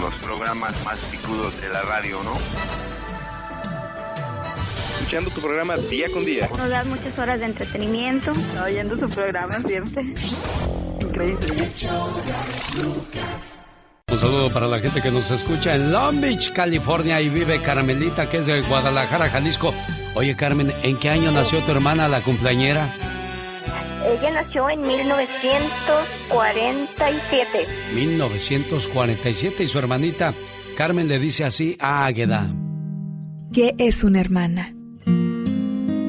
Los 0.01 0.15
programas 0.23 0.73
más 0.85 0.99
picudos 1.11 1.61
de 1.61 1.69
la 1.69 1.83
radio, 1.83 2.23
¿no? 2.23 2.94
Escuchando 5.05 5.31
tu 5.33 5.43
programa 5.43 5.77
día 5.77 6.07
con 6.11 6.25
día. 6.25 6.49
Nos 6.57 6.71
das 6.71 6.87
muchas 6.87 7.19
horas 7.19 7.39
de 7.39 7.45
entretenimiento. 7.45 8.33
Oyendo 8.65 8.97
su 8.97 9.07
programa 9.11 9.61
siempre. 9.61 10.03
Increíble. 10.99 11.69
Un 14.11 14.19
saludo 14.19 14.51
para 14.51 14.67
la 14.67 14.79
gente 14.79 15.03
que 15.03 15.11
nos 15.11 15.31
escucha 15.31 15.75
en 15.75 15.93
Long 15.93 16.23
Beach, 16.23 16.55
California 16.55 17.21
y 17.21 17.29
vive 17.29 17.61
Carmelita, 17.61 18.31
que 18.31 18.39
es 18.39 18.47
de 18.47 18.63
Guadalajara, 18.63 19.29
Jalisco. 19.29 19.75
Oye, 20.15 20.35
Carmen, 20.37 20.73
¿en 20.83 20.97
qué 20.97 21.11
año 21.11 21.31
nació 21.33 21.61
tu 21.61 21.73
hermana, 21.73 22.09
la 22.09 22.23
cumpleañera? 22.23 22.91
Ella 24.09 24.31
nació 24.31 24.71
en 24.71 24.81
1947. 24.81 27.67
1947 27.95 29.65
y 29.65 29.69
su 29.69 29.79
hermanita 29.79 30.33
Carmen 30.79 31.09
le 31.09 31.19
dice 31.19 31.45
así 31.45 31.77
a 31.79 32.07
Águeda. 32.07 32.51
¿Qué 33.53 33.75
es 33.79 34.03
una 34.03 34.23
hermana? 34.23 34.74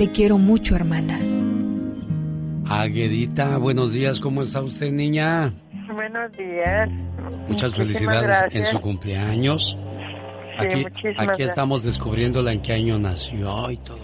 Te 0.00 0.10
quiero 0.10 0.38
mucho, 0.38 0.76
hermana. 0.76 1.18
Aguedita, 2.66 3.58
buenos 3.58 3.92
días, 3.92 4.18
¿cómo 4.18 4.40
está 4.40 4.62
usted, 4.62 4.90
niña? 4.90 5.52
Buenos 5.92 6.32
días. 6.38 6.88
Muchas 7.46 7.76
Muchísimas 7.76 7.76
felicidades 7.76 8.22
gracias. 8.26 8.54
en 8.54 8.64
su 8.64 8.80
cumpleaños. 8.80 9.76
Sí, 10.58 10.86
Aquí, 10.86 10.86
aquí 11.18 11.42
estamos 11.42 11.82
descubriéndola 11.82 12.50
en 12.50 12.62
qué 12.62 12.72
año 12.72 12.98
nació 12.98 13.70
y 13.70 13.76
todo. 13.76 13.98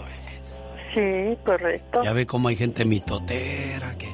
Sí, 0.93 1.35
correcto. 1.43 2.03
Ya 2.03 2.13
ve 2.13 2.27
cómo 2.27 2.49
hay 2.49 2.57
gente 2.57 2.85
mitotera 2.85 3.95
que... 3.97 4.09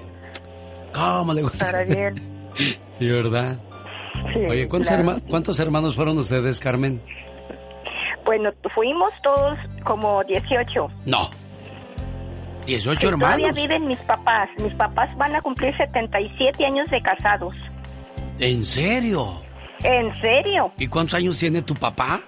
¿Cómo 0.94 1.34
le 1.34 1.42
gusta? 1.42 1.66
Para 1.66 1.84
bien. 1.84 2.16
sí, 2.98 3.08
¿verdad? 3.10 3.58
Sí, 4.34 4.40
Oye, 4.50 4.70
¿cuántos, 4.70 4.88
claro. 4.88 5.04
herma- 5.04 5.22
¿cuántos 5.30 5.60
hermanos 5.60 5.98
fueron 5.98 6.18
ustedes, 6.18 6.62
Carmen? 6.62 7.02
Bueno, 8.26 8.52
fuimos 8.74 9.12
todos 9.22 9.60
como 9.84 10.24
18. 10.24 10.88
No. 11.08 11.30
18 12.66 13.00
Sí, 13.00 13.06
Todavía 13.14 13.48
hermanos. 13.48 13.56
viven 13.62 13.88
mis 13.88 13.98
papás. 14.00 14.50
Mis 14.64 14.74
papás 14.76 15.16
van 15.18 15.36
a 15.36 15.42
cumplir 15.42 15.76
77 15.78 16.66
años 16.66 16.90
de 16.90 17.02
casados. 17.02 17.56
¿En 18.40 18.64
serio? 18.66 19.42
¿En 19.84 20.12
serio? 20.22 20.72
¿Y 20.78 20.88
cuántos 20.88 21.16
años 21.16 21.38
tiene 21.38 21.62
tu 21.62 21.74
papá? 21.74 22.22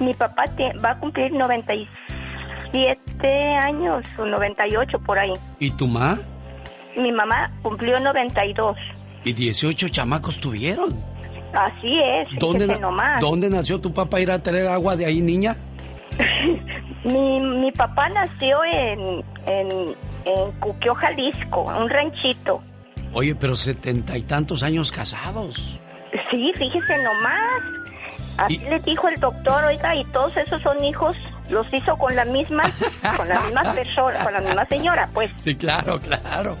Mi 0.00 0.12
papá 0.14 0.44
va 0.84 0.90
a 0.92 0.98
cumplir 0.98 1.32
97 1.32 3.28
años 3.62 4.04
o 4.18 4.24
98 4.26 4.98
por 5.00 5.18
ahí. 5.18 5.32
¿Y 5.58 5.70
tu 5.70 5.86
ma? 5.86 6.18
Mi 6.96 7.12
mamá 7.12 7.50
cumplió 7.62 7.98
92. 8.00 8.76
¿Y 9.24 9.32
18 9.32 9.88
chamacos 9.88 10.40
tuvieron? 10.40 10.90
Así 11.52 11.98
es. 11.98 12.28
¿Dónde, 12.38 12.66
na- 12.66 12.78
nomás. 12.78 13.20
¿Dónde 13.20 13.50
nació 13.50 13.80
tu 13.80 13.92
papá? 13.92 14.20
¿Ir 14.20 14.30
a 14.30 14.42
traer 14.42 14.68
agua 14.68 14.96
de 14.96 15.06
ahí, 15.06 15.20
niña? 15.20 15.56
Mi, 17.04 17.40
mi 17.40 17.72
papá 17.72 18.08
nació 18.10 18.58
en, 18.64 19.24
en, 19.46 19.96
en 20.24 20.52
Cuquio, 20.60 20.94
Jalisco, 20.94 21.62
un 21.62 21.88
ranchito. 21.88 22.62
Oye, 23.12 23.34
pero 23.34 23.56
setenta 23.56 24.16
y 24.16 24.22
tantos 24.22 24.62
años 24.62 24.92
casados. 24.92 25.78
Sí, 26.30 26.52
fíjese 26.56 26.98
nomás. 27.02 27.62
Así 28.38 28.58
le 28.58 28.78
dijo 28.80 29.08
el 29.08 29.18
doctor, 29.18 29.64
oiga, 29.64 29.94
y 29.96 30.04
todos 30.06 30.36
esos 30.36 30.62
son 30.62 30.82
hijos, 30.84 31.16
los 31.50 31.66
hizo 31.72 31.96
con 31.96 32.14
la 32.14 32.24
misma, 32.24 32.64
con 33.16 33.28
la 33.28 33.40
misma 33.40 33.74
persona, 33.74 34.24
con 34.24 34.32
la 34.32 34.40
misma 34.40 34.64
señora, 34.66 35.08
pues. 35.12 35.30
Sí, 35.38 35.54
claro, 35.56 35.98
claro. 36.00 36.56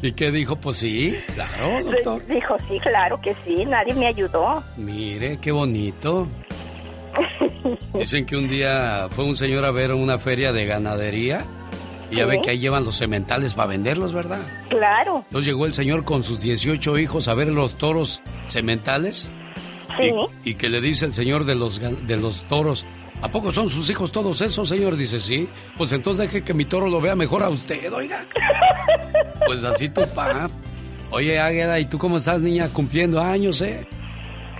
¿Y, 0.00 0.06
y 0.06 0.12
qué 0.12 0.30
dijo? 0.30 0.56
Pues 0.56 0.78
sí, 0.78 1.18
claro, 1.34 1.84
doctor. 1.84 2.26
Dijo, 2.26 2.56
sí, 2.68 2.78
claro 2.80 3.20
que 3.20 3.34
sí, 3.44 3.64
nadie 3.66 3.94
me 3.94 4.06
ayudó. 4.06 4.62
Mire, 4.76 5.38
qué 5.38 5.52
bonito. 5.52 6.28
Dicen 7.94 8.26
que 8.26 8.36
un 8.36 8.48
día 8.48 9.08
fue 9.10 9.24
un 9.24 9.36
señor 9.36 9.64
a 9.64 9.70
ver 9.70 9.92
una 9.92 10.18
feria 10.18 10.52
de 10.52 10.66
ganadería 10.66 11.44
y 12.10 12.16
ya 12.16 12.24
Sí. 12.24 12.30
ve 12.30 12.40
que 12.42 12.50
ahí 12.50 12.58
llevan 12.58 12.84
los 12.84 12.96
sementales 12.96 13.54
para 13.54 13.68
venderlos, 13.68 14.12
¿verdad? 14.12 14.40
Claro, 14.68 15.22
Entonces 15.26 15.46
llegó 15.46 15.66
el 15.66 15.72
señor 15.74 16.04
con 16.04 16.22
sus 16.22 16.40
18 16.40 16.98
hijos 16.98 17.28
a 17.28 17.34
ver 17.34 17.48
los 17.48 17.74
toros 17.74 18.20
sementales 18.46 19.28
sí. 19.98 20.10
y 20.44 20.54
que 20.54 20.68
le 20.68 20.80
dice 20.80 21.06
el 21.06 21.14
señor 21.14 21.44
de 21.44 21.54
los, 21.54 21.80
de 21.80 22.16
los 22.16 22.44
toros, 22.44 22.84
¿a 23.22 23.28
poco 23.30 23.50
son 23.50 23.68
sus 23.68 23.88
hijos 23.90 24.12
todos 24.12 24.40
esos, 24.40 24.68
señor? 24.68 24.96
Dice, 24.96 25.18
sí. 25.18 25.48
Pues 25.76 25.90
entonces 25.92 26.26
deje 26.30 26.44
que 26.44 26.54
mi 26.54 26.64
toro 26.64 26.88
lo 26.88 27.00
vea 27.00 27.16
mejor 27.16 27.42
a 27.42 27.48
usted, 27.48 27.92
oiga. 27.92 28.24
Pues 29.46 29.62
así 29.62 29.88
tu 29.88 30.00
pa. 30.08 30.48
Oye, 31.10 31.38
Águeda, 31.38 31.78
¿y 31.78 31.84
tú 31.84 31.98
cómo 31.98 32.16
estás, 32.16 32.40
niña? 32.40 32.68
Cumpliendo 32.72 33.20
años, 33.20 33.60
¿eh? 33.60 33.86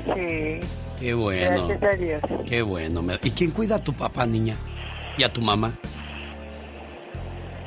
Sí, 0.04 0.61
Qué 1.01 1.14
bueno. 1.14 1.68
gracias 1.68 1.82
a 1.94 1.97
Dios. 1.97 2.20
Qué 2.49 2.62
bueno. 2.62 3.05
¿Y 3.22 3.30
quién 3.30 3.51
cuida 3.51 3.76
a 3.76 3.78
tu 3.84 3.92
papá, 3.92 4.26
niña? 4.26 4.57
¿Y 5.18 5.22
a 5.24 5.32
tu 5.32 5.40
mamá? 5.42 5.72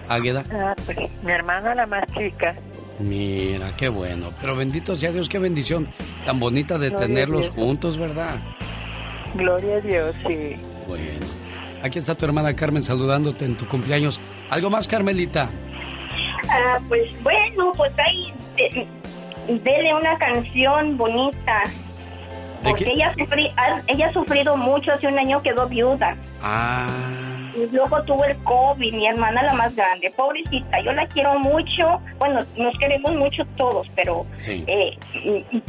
Águeda. 0.07 0.43
Ah, 0.51 0.75
pues, 0.85 0.97
mi 1.23 1.31
hermana 1.31 1.75
la 1.75 1.85
más 1.85 2.03
chica. 2.17 2.55
Mira, 2.99 3.71
qué 3.77 3.89
bueno. 3.89 4.31
Pero 4.41 4.55
bendito 4.55 4.95
sea 4.95 5.11
Dios, 5.11 5.29
qué 5.29 5.39
bendición 5.39 5.87
tan 6.25 6.39
bonita 6.39 6.77
de 6.77 6.89
Gloria 6.89 7.07
tenerlos 7.07 7.49
juntos, 7.51 7.97
¿verdad? 7.97 8.39
Gloria 9.35 9.75
a 9.77 9.81
Dios, 9.81 10.15
sí. 10.27 10.55
Bueno. 10.87 11.25
Aquí 11.83 11.99
está 11.99 12.13
tu 12.15 12.25
hermana 12.25 12.53
Carmen 12.55 12.83
saludándote 12.83 13.45
en 13.45 13.55
tu 13.55 13.65
cumpleaños. 13.67 14.19
¿Algo 14.49 14.69
más, 14.69 14.87
Carmelita? 14.87 15.49
Ah, 16.49 16.79
pues 16.89 17.11
bueno, 17.23 17.71
pues 17.77 17.91
ahí 17.99 18.33
de- 18.57 18.87
dele 19.63 19.93
una 19.93 20.17
canción 20.17 20.97
bonita. 20.97 21.63
¿De 22.63 22.69
Porque 22.69 22.83
qué? 22.85 22.91
ella, 22.91 23.13
ha- 23.57 23.81
ella 23.87 24.07
ha 24.07 24.13
sufrido 24.13 24.57
mucho, 24.57 24.91
hace 24.91 25.07
un 25.07 25.17
año 25.17 25.41
quedó 25.41 25.67
viuda. 25.67 26.15
Ah, 26.43 26.87
Y 27.55 27.65
luego 27.75 28.01
tuvo 28.03 28.23
el 28.25 28.35
COVID, 28.43 28.93
mi 28.93 29.07
hermana 29.07 29.41
la 29.43 29.53
más 29.53 29.75
grande. 29.75 30.11
Pobrecita, 30.15 30.79
yo 30.81 30.91
la 30.93 31.07
quiero 31.07 31.39
mucho. 31.39 31.99
Bueno, 32.19 32.39
nos 32.57 32.77
queremos 32.77 33.11
mucho 33.15 33.43
todos, 33.57 33.87
pero 33.95 34.25
Sí. 34.39 34.63
eh, 34.67 34.97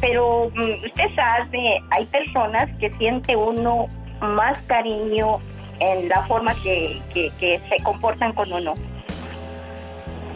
pero 0.00 0.50
mm, 0.54 0.84
usted 0.86 1.14
sabe, 1.14 1.76
hay 1.90 2.04
personas 2.06 2.68
que 2.78 2.90
siente 2.98 3.34
uno 3.36 3.86
más 4.20 4.58
cariño 4.66 5.38
en 5.80 6.08
la 6.08 6.26
forma 6.26 6.54
que, 6.62 7.00
que, 7.14 7.30
que 7.40 7.60
se 7.70 7.82
comportan 7.82 8.32
con 8.34 8.52
uno. 8.52 8.74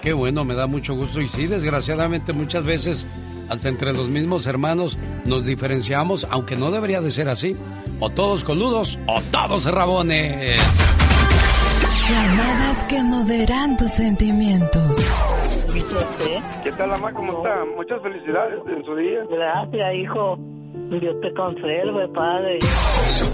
qué 0.00 0.12
bueno, 0.12 0.44
me 0.44 0.54
da 0.54 0.66
mucho 0.66 0.94
gusto. 0.94 1.20
Y 1.20 1.28
sí, 1.28 1.46
desgraciadamente 1.46 2.32
muchas 2.32 2.64
veces, 2.64 3.06
hasta 3.48 3.68
entre 3.68 3.92
los 3.92 4.08
mismos 4.08 4.46
hermanos, 4.46 4.98
nos 5.24 5.44
diferenciamos, 5.44 6.26
aunque 6.30 6.56
no 6.56 6.70
debería 6.70 7.00
de 7.00 7.10
ser 7.10 7.28
así. 7.28 7.56
O 8.00 8.10
todos 8.10 8.44
coludos 8.44 8.98
o 9.06 9.20
todos 9.30 9.64
rabones. 9.66 10.60
Llamadas 12.08 12.84
que 12.84 13.02
moverán 13.02 13.76
tus 13.76 13.90
sentimientos. 13.90 15.10
¿Qué 16.62 16.72
tal, 16.72 16.88
mamá? 16.90 17.12
¿Cómo 17.12 17.38
está? 17.38 17.64
Muchas 17.76 18.02
felicidades 18.02 18.60
en 18.66 18.84
su 18.84 18.96
día. 18.96 19.20
Gracias, 19.30 19.94
hijo. 19.94 20.36
Dios 20.90 21.16
te 21.20 21.32
conserve, 21.34 22.08
Padre. 22.14 22.58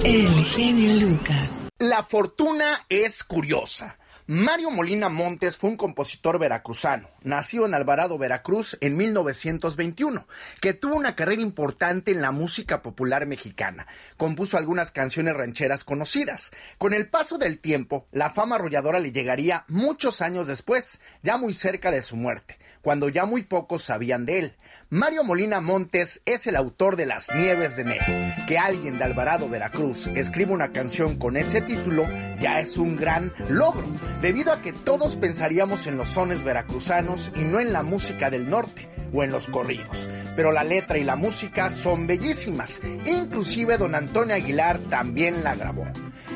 El 0.05 0.45
genio 0.45 0.95
Lucas. 0.95 1.69
La 1.79 2.03
fortuna 2.03 2.67
es 2.89 3.25
curiosa. 3.25 3.99
Mario 4.33 4.71
Molina 4.71 5.09
Montes 5.09 5.57
fue 5.57 5.71
un 5.71 5.77
compositor 5.77 6.39
veracruzano, 6.39 7.11
nacido 7.25 7.67
en 7.67 7.75
Alvarado, 7.75 8.17
Veracruz 8.17 8.79
en 8.81 8.97
1921, 8.97 10.25
que 10.61 10.73
tuvo 10.73 10.95
una 10.95 11.17
carrera 11.17 11.43
importante 11.43 12.13
en 12.13 12.23
la 12.23 12.31
música 12.31 12.81
popular 12.81 13.27
mexicana. 13.27 13.89
Compuso 14.17 14.57
algunas 14.57 14.93
canciones 14.93 15.35
rancheras 15.35 15.83
conocidas. 15.83 16.53
Con 16.79 16.95
el 16.95 17.09
paso 17.09 17.39
del 17.39 17.59
tiempo, 17.59 18.07
la 18.13 18.31
fama 18.31 18.55
arrolladora 18.55 19.01
le 19.01 19.11
llegaría 19.11 19.65
muchos 19.67 20.23
años 20.23 20.47
después, 20.47 21.01
ya 21.25 21.37
muy 21.37 21.53
cerca 21.53 21.91
de 21.91 22.01
su 22.01 22.15
muerte, 22.15 22.57
cuando 22.83 23.09
ya 23.09 23.27
muy 23.27 23.43
pocos 23.43 23.83
sabían 23.83 24.27
de 24.27 24.39
él. 24.39 24.57
Mario 24.89 25.25
Molina 25.25 25.61
Montes 25.61 26.23
es 26.25 26.47
el 26.47 26.57
autor 26.57 26.97
de 26.97 27.07
Las 27.07 27.35
Nieves 27.35 27.77
de 27.77 27.83
Enero. 27.83 28.05
Que 28.47 28.59
alguien 28.59 28.99
de 28.99 29.05
Alvarado, 29.05 29.49
Veracruz, 29.49 30.09
escriba 30.09 30.53
una 30.53 30.71
canción 30.71 31.17
con 31.17 31.37
ese 31.37 31.61
título 31.61 32.07
ya 32.41 32.59
es 32.59 32.79
un 32.79 32.97
gran 32.97 33.33
logro, 33.49 33.87
debido 34.23 34.53
a 34.53 34.63
que 34.63 34.73
todos 34.73 35.17
pensaríamos 35.17 35.87
en 35.87 35.97
los 35.97 36.09
sones 36.09 36.43
veracruzanos 36.43 37.31
y 37.37 37.41
no 37.41 37.61
en 37.61 37.73
la 37.73 37.83
música 37.83 38.31
del 38.31 38.49
norte 38.49 38.89
o 39.13 39.23
en 39.23 39.31
los 39.31 39.47
corridos. 39.47 40.09
Pero 40.37 40.51
la 40.51 40.65
letra 40.65 40.99
y 40.99 41.05
la 41.05 41.17
música 41.17 41.71
son 41.71 42.07
bellísimas, 42.07 42.81
inclusive 43.05 43.77
don 43.77 43.95
Antonio 43.95 44.35
Aguilar 44.35 44.79
también 44.89 45.45
la 45.45 45.55
grabó. 45.55 45.87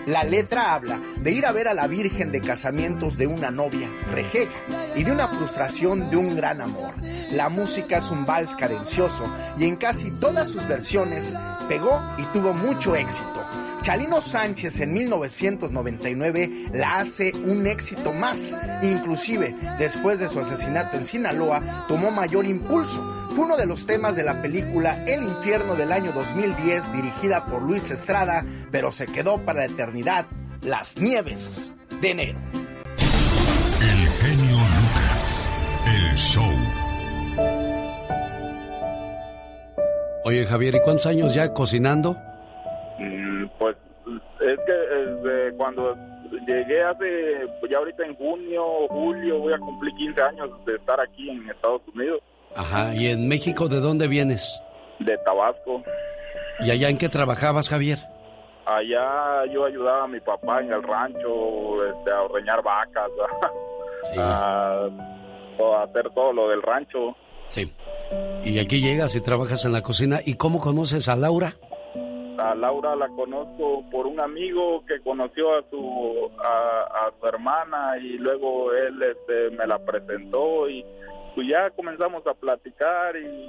La 0.07 0.25
letra 0.25 0.75
habla 0.75 1.01
de 1.17 1.33
ir 1.33 1.47
a 1.47 1.53
ver 1.53 1.69
a 1.69 1.75
la 1.75 1.87
Virgen 1.87 2.33
de 2.33 2.41
casamientos 2.41 3.17
de 3.17 3.27
una 3.27 3.51
novia 3.51 3.89
rejega 4.13 4.53
y 4.97 5.05
de 5.05 5.13
una 5.13 5.29
frustración 5.29 6.11
de 6.11 6.17
un 6.17 6.37
gran 6.37 6.61
amor. 6.61 6.95
La 7.33 7.49
música 7.49 7.99
es 7.99 8.11
un 8.11 8.25
vals 8.25 8.57
cadencioso 8.57 9.25
y 9.59 9.65
en 9.65 9.77
casi 9.77 10.11
todas 10.11 10.51
sus 10.51 10.67
versiones 10.69 11.37
pegó 11.69 12.01
y 12.19 12.23
tuvo 12.33 12.53
mucho 12.53 12.95
éxito. 12.95 13.45
Chalino 13.85 14.23
Sánchez 14.23 14.81
en 14.81 14.95
1999 14.95 16.71
la 16.73 17.01
hace 17.01 17.33
un 17.45 17.67
éxito 17.67 18.15
más. 18.15 18.57
Inclusive, 18.83 19.55
después 19.79 20.19
de 20.19 20.31
su 20.31 20.41
asesinato 20.41 20.97
en 20.97 21.05
Sinaloa, 21.05 21.61
tomó 21.87 22.11
mayor 22.11 22.47
impulso. 22.47 23.24
Fue 23.35 23.45
uno 23.45 23.57
de 23.57 23.67
los 23.67 23.85
temas 23.87 24.15
de 24.15 24.23
la 24.23 24.41
película 24.41 24.97
El 25.07 25.25
infierno 25.25 25.75
del 25.75 25.91
año 25.93 26.13
2010, 26.13 26.93
dirigida 26.93 27.45
por 27.47 27.63
Luis 27.63 27.91
Estrada, 27.91 28.45
pero 28.71 28.93
se 28.93 29.07
quedó 29.07 29.39
para 29.39 29.61
la 29.61 29.65
eternidad 29.67 30.27
Las 30.63 30.99
Nieves 30.99 31.75
de 32.01 32.11
enero. 32.13 32.39
El 33.81 34.09
genio 34.09 34.57
Lucas, 34.57 35.51
el 35.87 36.17
show. 36.17 36.45
Oye 40.25 40.45
Javier, 40.47 40.77
¿y 40.77 40.81
cuántos 40.83 41.07
años 41.07 41.35
ya 41.35 41.53
cocinando? 41.53 42.17
Mm, 42.99 43.47
Pues 43.59 43.77
es 44.41 44.59
que 44.65 44.73
desde 44.73 45.57
cuando 45.57 45.97
llegué 46.47 46.83
hace, 46.85 47.47
ya 47.69 47.79
ahorita 47.79 48.07
en 48.07 48.15
junio, 48.15 48.63
julio, 48.89 49.39
voy 49.41 49.53
a 49.53 49.59
cumplir 49.59 49.93
15 49.95 50.23
años 50.23 50.51
de 50.67 50.77
estar 50.77 51.01
aquí 51.01 51.29
en 51.31 51.51
Estados 51.51 51.83
Unidos, 51.95 52.21
Ajá, 52.57 52.95
¿y 52.95 53.09
en 53.09 53.29
México 53.29 53.69
de 53.69 53.81
dónde 53.81 54.09
vienes? 54.09 54.61
de 54.99 55.19
Tabasco. 55.19 55.83
¿Y 56.61 56.71
allá 56.71 56.89
en 56.89 56.99
qué 56.99 57.09
trabajabas, 57.09 57.69
Javier? 57.69 57.99
Allá 58.67 59.45
yo 59.53 59.65
ayudaba 59.65 60.05
a 60.05 60.09
mi 60.09 60.21
papá 60.21 60.61
en 60.61 60.73
el 60.73 60.83
rancho 60.83 61.85
este, 61.85 62.11
a 62.11 62.23
ordeñar 62.23 62.63
vacas, 62.63 63.11
a, 64.19 64.89
a 64.89 65.83
hacer 65.83 66.11
todo 66.15 66.33
lo 66.33 66.49
del 66.49 66.63
rancho. 66.63 67.17
Sí. 67.49 67.71
Y 68.45 68.59
aquí 68.59 68.81
llegas 68.81 69.15
y 69.15 69.21
trabajas 69.21 69.65
en 69.65 69.73
la 69.73 69.83
cocina. 69.83 70.21
¿Y 70.25 70.35
cómo 70.37 70.61
conoces 70.61 71.09
a 71.09 71.17
Laura? 71.17 71.55
A 72.39 72.55
Laura 72.55 72.97
la 72.97 73.09
conozco 73.09 73.83
por 73.91 74.07
un 74.07 74.21
amigo 74.21 74.85
que 74.87 75.01
conoció 75.01 75.57
a 75.57 75.63
su 75.71 76.31
a, 76.43 77.07
a 77.07 77.13
su 77.19 77.27
hermana 77.27 77.97
y 77.99 78.19
luego 78.19 78.73
él 78.73 79.01
este, 79.03 79.51
me 79.57 79.67
la 79.67 79.79
presentó 79.79 80.69
y 80.69 80.85
pues 81.35 81.47
ya 81.49 81.71
comenzamos 81.71 82.27
a 82.27 82.35
platicar 82.35 83.17
y 83.17 83.49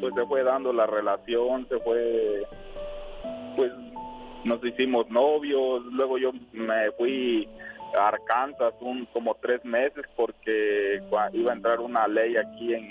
pues 0.00 0.14
se 0.14 0.24
fue 0.26 0.42
dando 0.42 0.72
la 0.72 0.86
relación, 0.86 1.66
se 1.68 1.78
fue 1.80 2.44
pues 3.56 3.72
nos 4.44 4.62
hicimos 4.64 5.08
novios, 5.10 5.84
luego 5.86 6.18
yo 6.18 6.30
me 6.52 6.90
fui 6.92 7.48
a 7.98 8.08
Arkansas 8.08 8.74
un 8.80 9.06
como 9.06 9.34
tres 9.36 9.64
meses 9.64 10.04
porque 10.14 11.00
iba 11.32 11.50
a 11.52 11.54
entrar 11.54 11.80
una 11.80 12.06
ley 12.06 12.36
aquí 12.36 12.74
en, 12.74 12.84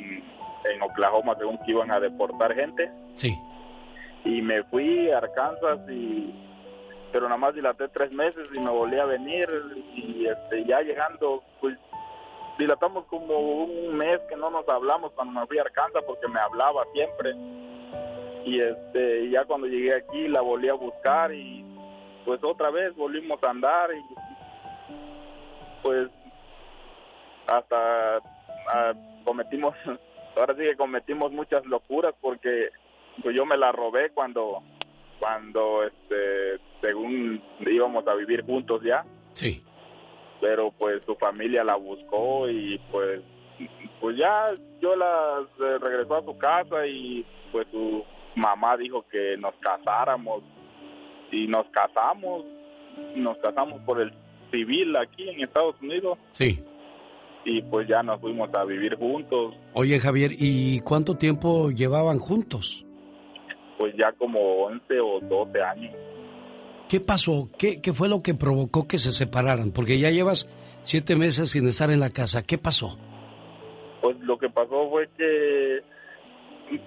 en 0.74 0.82
Oklahoma 0.82 1.36
según 1.38 1.58
que 1.60 1.72
iban 1.72 1.92
a 1.92 2.00
deportar 2.00 2.54
gente 2.56 2.90
Sí. 3.16 3.34
y 4.26 4.42
me 4.42 4.64
fui 4.66 5.10
a 5.12 5.20
Arkansas 5.20 5.80
y 5.90 6.34
pero 7.12 7.26
nada 7.30 7.38
más 7.38 7.56
dilaté 7.56 7.88
tres 7.90 8.12
meses 8.12 8.48
y 8.54 8.60
me 8.60 8.70
volví 8.72 8.98
a 9.00 9.06
venir 9.06 9.48
y 9.96 10.26
este 10.26 10.66
ya 10.66 10.82
llegando 10.82 11.44
pues 11.62 11.78
dilatamos 12.58 13.06
como 13.06 13.38
un 13.38 13.96
mes 13.98 14.20
que 14.30 14.36
no 14.36 14.50
nos 14.50 14.68
hablamos 14.70 15.12
cuando 15.14 15.40
me 15.40 15.48
fui 15.48 15.58
a 15.58 15.64
Arkansas 15.64 16.04
porque 16.06 16.28
me 16.28 16.40
hablaba 16.40 16.86
siempre 16.94 17.34
y 18.46 18.60
este 18.60 19.30
ya 19.30 19.46
cuando 19.46 19.68
llegué 19.68 19.96
aquí 19.96 20.28
la 20.28 20.42
volví 20.42 20.70
a 20.70 20.74
buscar 20.74 21.34
y 21.34 21.66
pues 22.24 22.44
otra 22.44 22.70
vez 22.72 22.96
volvimos 22.96 23.44
a 23.44 23.50
andar 23.50 23.90
y 23.94 24.04
pues 25.84 26.10
hasta 27.48 28.18
ah, 28.18 28.94
cometimos 29.24 29.76
ahora 30.36 30.56
sí 30.56 30.62
que 30.62 30.76
cometimos 30.76 31.32
muchas 31.32 31.66
locuras 31.66 32.14
porque 32.22 32.70
pues 33.22 33.36
yo 33.36 33.46
me 33.46 33.58
la 33.58 33.72
robé 33.72 34.12
cuando 34.12 34.62
cuando 35.20 35.84
este 35.84 36.60
según 36.82 37.42
íbamos 37.60 38.08
a 38.08 38.14
vivir 38.16 38.46
juntos 38.46 38.82
ya 38.84 39.04
Sí. 39.34 39.62
Pero 40.42 40.72
pues 40.78 41.02
su 41.06 41.16
familia 41.16 41.64
la 41.64 41.76
buscó 41.76 42.50
y 42.50 42.80
pues 42.92 43.22
pues 44.02 44.18
ya 44.18 44.52
yo 44.82 44.96
la 44.96 45.40
se 45.58 45.78
regresó 45.80 46.16
a 46.16 46.24
su 46.24 46.38
casa 46.38 46.86
y 46.88 47.26
pues 47.52 47.66
su 47.72 48.04
mamá 48.36 48.76
dijo 48.78 49.06
que 49.10 49.38
nos 49.38 49.54
casáramos 49.62 50.44
y 51.32 51.48
nos 51.48 51.66
casamos 51.70 52.44
nos 53.16 53.38
casamos 53.38 53.82
por 53.86 54.02
el 54.02 54.12
civil 54.52 54.96
aquí 54.98 55.30
en 55.30 55.42
Estados 55.44 55.76
Unidos 55.82 56.18
Sí. 56.34 56.60
y 57.46 57.62
pues 57.64 57.88
ya 57.88 58.04
nos 58.04 58.20
fuimos 58.22 58.50
a 58.54 58.64
vivir 58.66 58.96
juntos 58.98 59.56
Oye, 59.74 60.00
Javier, 60.00 60.32
¿y 60.38 60.80
cuánto 60.82 61.16
tiempo 61.16 61.70
llevaban 61.72 62.20
juntos? 62.20 62.82
pues 63.78 63.94
ya 63.98 64.12
como 64.14 64.40
11 64.68 65.00
o 65.02 65.20
12 65.22 65.62
años 65.62 65.94
¿Qué 66.90 67.00
pasó? 67.00 67.50
¿Qué, 67.58 67.82
qué 67.82 67.94
fue 67.94 68.08
lo 68.10 68.22
que 68.22 68.34
provocó 68.36 68.88
que 68.88 68.98
se 68.98 69.12
separaran? 69.12 69.72
Porque 69.72 69.98
ya 70.00 70.12
llevas 70.12 70.48
siete 70.84 71.16
meses 71.16 71.50
sin 71.52 71.68
estar 71.68 71.90
en 71.90 72.00
la 72.00 72.10
casa. 72.12 72.44
¿Qué 72.44 72.58
pasó? 72.58 72.98
pues 74.02 74.20
lo 74.20 74.38
que 74.38 74.50
pasó 74.50 74.88
fue 74.92 75.10
que 75.18 75.80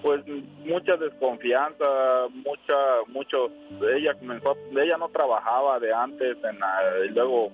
pues 0.03 0.23
mucha 0.65 0.97
desconfianza 0.97 1.85
mucha 2.33 2.77
mucho 3.09 3.49
ella 3.97 4.15
comenzó 4.15 4.57
ella 4.71 4.97
no 4.99 5.09
trabajaba 5.09 5.81
de 5.81 5.93
antes 5.93 6.37
en 6.49 6.61
la- 6.61 7.05
y 7.05 7.09
luego 7.09 7.51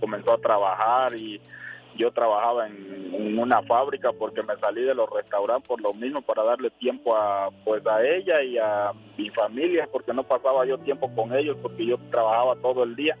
comenzó 0.00 0.34
a 0.34 0.38
trabajar 0.38 1.18
y 1.18 1.40
yo 1.96 2.10
trabajaba 2.12 2.66
en, 2.66 3.14
en 3.14 3.38
una 3.38 3.62
fábrica 3.62 4.12
porque 4.12 4.42
me 4.42 4.56
salí 4.56 4.82
de 4.82 4.94
los 4.94 5.08
restaurantes 5.10 5.66
por 5.68 5.80
lo 5.80 5.92
mismo 5.94 6.22
para 6.22 6.42
darle 6.44 6.70
tiempo 6.70 7.16
a 7.16 7.50
pues 7.64 7.86
a 7.86 8.04
ella 8.06 8.42
y 8.42 8.58
a 8.58 8.92
mi 9.16 9.30
familia 9.30 9.88
porque 9.90 10.12
no 10.12 10.22
pasaba 10.22 10.64
yo 10.66 10.78
tiempo 10.78 11.10
con 11.14 11.34
ellos 11.34 11.56
porque 11.62 11.86
yo 11.86 11.98
trabajaba 12.10 12.56
todo 12.56 12.84
el 12.84 12.94
día 12.96 13.16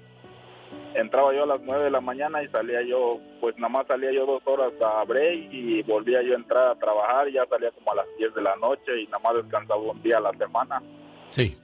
entraba 0.94 1.34
yo 1.34 1.42
a 1.42 1.46
las 1.46 1.60
9 1.62 1.84
de 1.84 1.90
la 1.90 2.00
mañana 2.00 2.42
y 2.42 2.48
salía 2.48 2.82
yo, 2.82 3.20
pues 3.40 3.54
nada 3.58 3.68
más 3.68 3.86
salía 3.86 4.12
yo 4.12 4.24
dos 4.26 4.42
horas 4.46 4.72
a 4.82 5.04
break 5.04 5.52
y 5.52 5.82
volvía 5.82 6.22
yo 6.22 6.32
a 6.32 6.36
entrar 6.36 6.68
a 6.68 6.74
trabajar, 6.74 7.30
ya 7.30 7.44
salía 7.46 7.70
como 7.72 7.92
a 7.92 7.96
las 7.96 8.06
10 8.18 8.34
de 8.34 8.42
la 8.42 8.56
noche 8.56 9.02
y 9.02 9.04
nada 9.06 9.18
más 9.22 9.34
descansaba 9.42 9.80
un 9.80 10.02
día 10.02 10.16
a 10.18 10.20
la 10.20 10.32
semana. 10.32 10.82
Sí. 11.30 11.56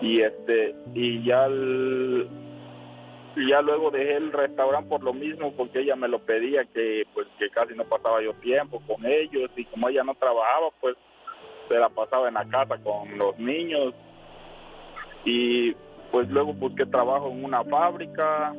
Y 0.00 0.20
este, 0.20 0.74
y 0.94 1.24
ya 1.24 1.46
el- 1.46 2.28
y 3.36 3.48
ya 3.50 3.62
luego 3.62 3.90
dejé 3.90 4.16
el 4.16 4.32
restaurante 4.32 4.88
por 4.88 5.02
lo 5.02 5.12
mismo 5.14 5.52
porque 5.56 5.80
ella 5.80 5.96
me 5.96 6.08
lo 6.08 6.18
pedía 6.20 6.64
que 6.74 7.04
pues 7.14 7.26
que 7.38 7.48
casi 7.50 7.74
no 7.74 7.84
pasaba 7.84 8.22
yo 8.22 8.32
tiempo 8.34 8.80
con 8.86 9.04
ellos 9.06 9.50
y 9.56 9.64
como 9.66 9.88
ella 9.88 10.02
no 10.04 10.14
trabajaba 10.14 10.68
pues 10.80 10.94
se 11.70 11.78
la 11.78 11.88
pasaba 11.88 12.28
en 12.28 12.34
la 12.34 12.44
casa 12.48 12.76
con 12.82 13.16
los 13.16 13.38
niños 13.38 13.94
y 15.24 15.72
pues 16.10 16.28
luego 16.28 16.52
busqué 16.52 16.84
trabajo 16.86 17.30
en 17.30 17.44
una 17.44 17.64
fábrica 17.64 18.54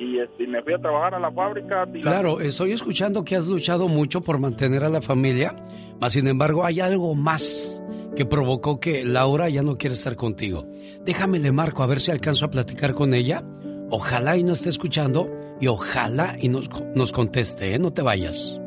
y, 0.00 0.18
este, 0.18 0.42
y 0.44 0.46
me 0.48 0.60
fui 0.62 0.74
a 0.74 0.78
trabajar 0.78 1.14
a 1.14 1.20
la 1.20 1.30
fábrica. 1.30 1.86
y 1.92 1.98
la- 1.98 2.10
Claro, 2.10 2.40
estoy 2.40 2.72
escuchando 2.72 3.24
que 3.24 3.36
has 3.36 3.46
luchado 3.46 3.86
mucho 3.86 4.22
por 4.22 4.38
mantener 4.40 4.82
a 4.82 4.88
la 4.88 5.00
familia, 5.00 5.54
mas 6.00 6.14
sin 6.14 6.26
embargo 6.26 6.64
hay 6.64 6.80
algo 6.80 7.14
más 7.14 7.80
que 8.16 8.24
provocó 8.26 8.80
que 8.80 9.04
Laura 9.04 9.48
ya 9.48 9.62
no 9.62 9.76
quiere 9.76 9.94
estar 9.94 10.16
contigo. 10.16 10.64
Déjame 11.04 11.38
le 11.38 11.52
marco 11.52 11.82
a 11.82 11.86
ver 11.86 12.00
si 12.00 12.10
alcanzo 12.10 12.46
a 12.46 12.50
platicar 12.50 12.94
con 12.94 13.14
ella. 13.14 13.44
Ojalá 13.90 14.36
y 14.36 14.42
no 14.44 14.52
esté 14.52 14.70
escuchando 14.70 15.28
y 15.60 15.66
ojalá 15.66 16.36
y 16.40 16.48
nos, 16.48 16.68
nos 16.94 17.12
conteste, 17.12 17.74
¿eh? 17.74 17.78
No 17.78 17.92
te 17.92 18.02
vayas. 18.02 18.58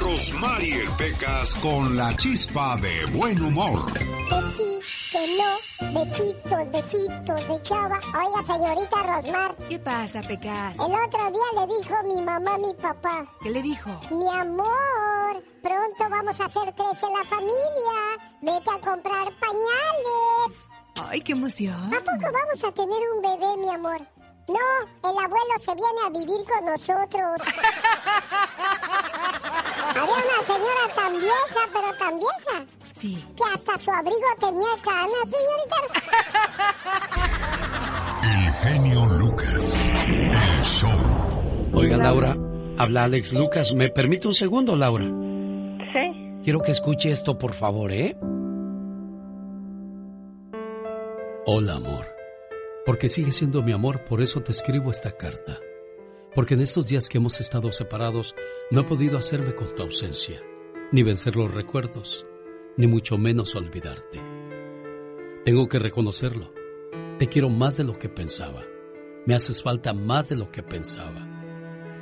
Rosmarie 0.00 0.84
Pecas 0.96 1.54
con 1.56 1.96
la 1.96 2.16
chispa 2.16 2.76
de 2.78 3.06
buen 3.16 3.40
humor. 3.42 3.92
Que 3.92 4.40
sí, 4.56 4.78
que 5.12 5.36
no, 5.36 5.92
besitos, 5.92 6.70
besitos 6.72 7.48
de 7.48 7.62
chava. 7.62 8.00
Oiga, 8.16 8.42
señorita 8.42 9.02
Rosmar. 9.02 9.56
¿Qué 9.68 9.78
pasa, 9.78 10.22
Pecas? 10.22 10.76
El 10.76 10.92
otro 10.94 11.30
día 11.30 11.60
le 11.60 11.66
dijo 11.66 11.94
mi 12.04 12.22
mamá 12.22 12.54
a 12.54 12.58
mi 12.58 12.74
papá. 12.74 13.26
¿Qué 13.42 13.50
le 13.50 13.62
dijo? 13.62 13.90
Mi 14.10 14.28
amor, 14.28 15.42
pronto 15.62 16.10
vamos 16.10 16.40
a 16.40 16.44
hacer 16.46 16.74
crecer 16.74 17.10
la 17.10 17.24
familia. 17.28 17.98
Vete 18.42 18.70
a 18.70 18.80
comprar 18.80 19.28
pañales. 19.38 20.68
Ay, 21.06 21.20
qué 21.20 21.32
emoción. 21.32 21.92
¿A 21.94 21.98
poco 22.00 22.32
vamos 22.32 22.64
a 22.64 22.72
tener 22.72 22.98
un 23.14 23.22
bebé, 23.22 23.56
mi 23.58 23.68
amor? 23.68 24.00
No, 24.48 25.10
el 25.10 25.18
abuelo 25.18 25.58
se 25.58 25.74
viene 25.74 26.00
a 26.06 26.10
vivir 26.10 26.44
con 26.46 26.64
nosotros. 26.64 27.42
Había 29.90 30.02
una 30.04 30.42
señora 30.44 30.94
tan 30.94 31.20
vieja, 31.20 31.68
pero 31.72 31.92
tan 31.98 32.18
vieja. 32.18 32.64
Sí. 32.98 33.24
Que 33.36 33.44
hasta 33.54 33.78
su 33.78 33.90
abrigo 33.90 34.16
tenía 34.40 34.68
canas, 34.82 35.30
señorita. 35.30 35.76
El 38.22 38.52
genio 38.54 39.06
Lucas. 39.18 39.90
El 39.94 40.64
show. 40.64 40.98
Oiga, 41.74 41.96
Laura, 41.98 42.36
habla 42.78 43.04
Alex 43.04 43.32
Lucas. 43.34 43.72
¿Me 43.74 43.88
permite 43.90 44.26
un 44.28 44.34
segundo, 44.34 44.74
Laura? 44.76 45.04
Sí. 45.04 46.40
Quiero 46.42 46.60
que 46.62 46.72
escuche 46.72 47.10
esto, 47.10 47.38
por 47.38 47.52
favor, 47.52 47.92
¿eh? 47.92 48.16
Hola, 51.50 51.76
amor. 51.76 52.04
Porque 52.84 53.08
sigue 53.08 53.32
siendo 53.32 53.62
mi 53.62 53.72
amor, 53.72 54.04
por 54.04 54.20
eso 54.20 54.42
te 54.42 54.52
escribo 54.52 54.90
esta 54.90 55.16
carta. 55.16 55.58
Porque 56.34 56.52
en 56.52 56.60
estos 56.60 56.88
días 56.88 57.08
que 57.08 57.16
hemos 57.16 57.40
estado 57.40 57.72
separados, 57.72 58.34
no 58.70 58.82
he 58.82 58.84
podido 58.84 59.16
hacerme 59.16 59.54
con 59.54 59.74
tu 59.74 59.82
ausencia, 59.82 60.42
ni 60.92 61.02
vencer 61.02 61.36
los 61.36 61.54
recuerdos, 61.54 62.26
ni 62.76 62.86
mucho 62.86 63.16
menos 63.16 63.54
olvidarte. 63.54 64.20
Tengo 65.46 65.70
que 65.70 65.78
reconocerlo. 65.78 66.52
Te 67.18 67.28
quiero 67.28 67.48
más 67.48 67.78
de 67.78 67.84
lo 67.84 67.98
que 67.98 68.10
pensaba. 68.10 68.62
Me 69.24 69.34
haces 69.34 69.62
falta 69.62 69.94
más 69.94 70.28
de 70.28 70.36
lo 70.36 70.52
que 70.52 70.62
pensaba. 70.62 71.26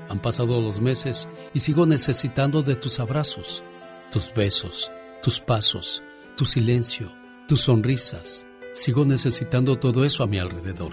Han 0.08 0.20
pasado 0.20 0.60
los 0.60 0.80
meses 0.80 1.28
y 1.54 1.60
sigo 1.60 1.86
necesitando 1.86 2.62
de 2.62 2.74
tus 2.74 2.98
abrazos, 2.98 3.62
tus 4.10 4.34
besos, 4.34 4.90
tus 5.22 5.38
pasos, 5.38 6.02
tu 6.36 6.44
silencio, 6.44 7.12
tus 7.46 7.60
sonrisas. 7.60 8.45
Sigo 8.76 9.06
necesitando 9.06 9.78
todo 9.78 10.04
eso 10.04 10.22
a 10.22 10.26
mi 10.26 10.38
alrededor, 10.38 10.92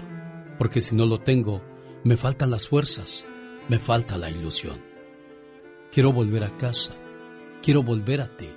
porque 0.56 0.80
si 0.80 0.94
no 0.94 1.04
lo 1.04 1.18
tengo, 1.18 1.62
me 2.02 2.16
faltan 2.16 2.50
las 2.50 2.66
fuerzas, 2.66 3.26
me 3.68 3.78
falta 3.78 4.16
la 4.16 4.30
ilusión. 4.30 4.80
Quiero 5.92 6.10
volver 6.10 6.44
a 6.44 6.56
casa, 6.56 6.94
quiero 7.62 7.82
volver 7.82 8.22
a 8.22 8.34
ti. 8.38 8.48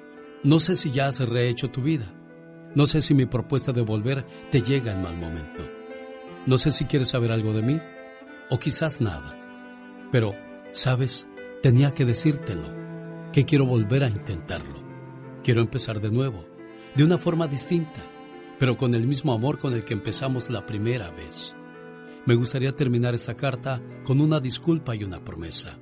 No 0.43 0.61
sé 0.61 0.77
si 0.77 0.91
ya 0.91 1.07
has 1.07 1.19
rehecho 1.19 1.69
tu 1.69 1.81
vida, 1.81 2.09
no 2.73 2.87
sé 2.87 3.01
si 3.01 3.13
mi 3.13 3.25
propuesta 3.25 3.73
de 3.73 3.81
volver 3.81 4.25
te 4.49 4.61
llega 4.61 4.93
en 4.93 5.01
mal 5.01 5.17
momento. 5.17 5.69
No 6.45 6.57
sé 6.57 6.71
si 6.71 6.85
quieres 6.85 7.09
saber 7.09 7.33
algo 7.33 7.51
de 7.51 7.63
mí, 7.63 7.81
o 8.49 8.57
quizás 8.57 9.01
nada. 9.01 9.37
Pero, 10.09 10.35
¿sabes? 10.71 11.27
Tenía 11.61 11.93
que 11.93 12.05
decírtelo, 12.05 12.73
que 13.33 13.43
quiero 13.43 13.65
volver 13.65 14.05
a 14.05 14.07
intentarlo. 14.07 14.81
Quiero 15.43 15.59
empezar 15.59 15.99
de 15.99 16.11
nuevo, 16.11 16.45
de 16.95 17.03
una 17.03 17.17
forma 17.17 17.49
distinta, 17.49 18.05
pero 18.59 18.77
con 18.77 18.95
el 18.95 19.07
mismo 19.07 19.33
amor 19.33 19.59
con 19.59 19.73
el 19.73 19.83
que 19.83 19.93
empezamos 19.93 20.49
la 20.49 20.65
primera 20.65 21.09
vez. 21.11 21.55
Me 22.25 22.35
gustaría 22.35 22.75
terminar 22.75 23.15
esta 23.15 23.35
carta 23.35 23.81
con 24.03 24.19
una 24.19 24.39
disculpa 24.39 24.95
y 24.95 25.03
una 25.03 25.23
promesa. 25.23 25.79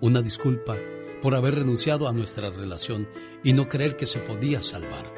Una 0.00 0.22
disculpa 0.22 0.76
por 1.20 1.34
haber 1.34 1.56
renunciado 1.56 2.08
a 2.08 2.12
nuestra 2.12 2.50
relación 2.50 3.08
y 3.42 3.52
no 3.52 3.68
creer 3.68 3.96
que 3.96 4.06
se 4.06 4.20
podía 4.20 4.62
salvar. 4.62 5.12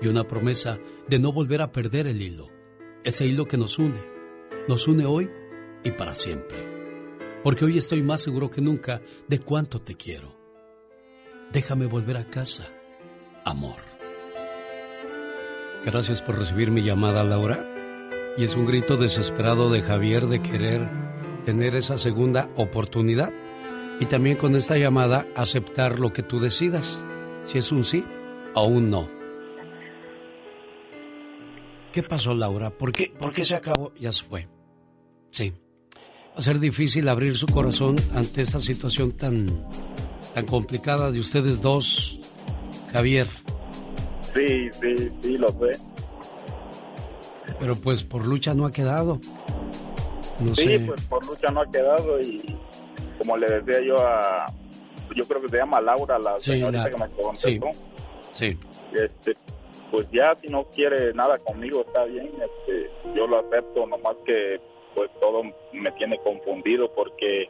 Y 0.00 0.08
una 0.08 0.26
promesa 0.26 0.80
de 1.08 1.18
no 1.18 1.32
volver 1.32 1.62
a 1.62 1.70
perder 1.70 2.06
el 2.06 2.20
hilo, 2.20 2.48
ese 3.04 3.26
hilo 3.26 3.46
que 3.46 3.56
nos 3.56 3.78
une, 3.78 4.00
nos 4.68 4.88
une 4.88 5.04
hoy 5.04 5.30
y 5.84 5.90
para 5.92 6.14
siempre. 6.14 6.58
Porque 7.42 7.64
hoy 7.64 7.78
estoy 7.78 8.02
más 8.02 8.20
seguro 8.20 8.50
que 8.50 8.60
nunca 8.60 9.02
de 9.28 9.38
cuánto 9.38 9.80
te 9.80 9.96
quiero. 9.96 10.36
Déjame 11.52 11.86
volver 11.86 12.16
a 12.16 12.24
casa, 12.24 12.72
amor. 13.44 13.91
Gracias 15.84 16.22
por 16.22 16.38
recibir 16.38 16.70
mi 16.70 16.82
llamada, 16.82 17.24
Laura. 17.24 17.66
Y 18.36 18.44
es 18.44 18.54
un 18.54 18.66
grito 18.66 18.96
desesperado 18.96 19.68
de 19.68 19.82
Javier 19.82 20.26
de 20.26 20.40
querer 20.40 20.88
tener 21.44 21.74
esa 21.74 21.98
segunda 21.98 22.48
oportunidad. 22.56 23.32
Y 23.98 24.06
también 24.06 24.36
con 24.36 24.54
esta 24.54 24.76
llamada 24.76 25.26
aceptar 25.34 25.98
lo 25.98 26.12
que 26.12 26.22
tú 26.22 26.38
decidas, 26.38 27.04
si 27.44 27.58
es 27.58 27.72
un 27.72 27.84
sí 27.84 28.04
o 28.54 28.64
un 28.64 28.90
no. 28.90 29.08
¿Qué 31.92 32.02
pasó, 32.02 32.32
Laura? 32.32 32.70
¿Por 32.70 32.92
qué, 32.92 33.12
¿Por 33.18 33.32
qué 33.32 33.44
se 33.44 33.54
acabó? 33.54 33.92
Ya 33.98 34.12
se 34.12 34.24
fue. 34.24 34.48
Sí. 35.30 35.52
Va 36.32 36.38
a 36.38 36.40
ser 36.40 36.58
difícil 36.58 37.08
abrir 37.08 37.36
su 37.36 37.46
corazón 37.46 37.96
ante 38.14 38.40
esta 38.42 38.60
situación 38.60 39.12
tan, 39.12 39.46
tan 40.32 40.46
complicada 40.46 41.10
de 41.10 41.20
ustedes 41.20 41.60
dos, 41.60 42.20
Javier. 42.92 43.26
Sí, 44.34 44.70
sí, 44.72 45.10
sí, 45.20 45.38
lo 45.38 45.48
sé. 45.48 45.78
Pero 47.58 47.74
pues 47.76 48.02
por 48.02 48.26
lucha 48.26 48.54
no 48.54 48.66
ha 48.66 48.70
quedado. 48.70 49.18
No 50.40 50.54
sí, 50.54 50.72
sé. 50.78 50.80
pues 50.86 51.02
por 51.04 51.24
lucha 51.26 51.48
no 51.52 51.60
ha 51.60 51.70
quedado 51.70 52.20
y 52.20 52.42
como 53.18 53.36
le 53.36 53.46
decía 53.60 53.80
yo 53.86 53.96
a, 53.98 54.46
yo 55.14 55.24
creo 55.24 55.40
que 55.42 55.48
se 55.48 55.56
llama 55.58 55.80
Laura, 55.80 56.18
la 56.18 56.40
Sí, 56.40 56.52
señorita 56.52 56.84
la- 56.84 56.90
que 56.90 56.96
me 56.96 57.10
contestó. 57.22 57.66
Sí. 58.32 58.58
Este, 58.94 59.34
pues 59.90 60.08
ya 60.10 60.34
si 60.40 60.48
no 60.48 60.64
quiere 60.64 61.12
nada 61.14 61.36
conmigo 61.38 61.82
está 61.86 62.04
bien, 62.04 62.26
este, 62.28 62.90
yo 63.14 63.26
lo 63.26 63.38
acepto, 63.40 63.86
nomás 63.86 64.16
que 64.24 64.58
pues 64.94 65.10
todo 65.20 65.42
me 65.72 65.92
tiene 65.92 66.18
confundido 66.24 66.90
porque 66.94 67.48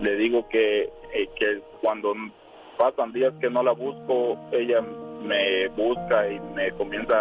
le 0.00 0.16
digo 0.16 0.48
que, 0.48 0.84
eh, 1.12 1.28
que 1.38 1.60
cuando 1.82 2.14
pasan 2.78 3.12
días 3.12 3.34
que 3.40 3.50
no 3.50 3.62
la 3.62 3.72
busco, 3.72 4.38
ella 4.52 4.80
me 5.22 5.68
busca 5.68 6.28
y 6.28 6.40
me 6.54 6.70
comienza 6.72 7.14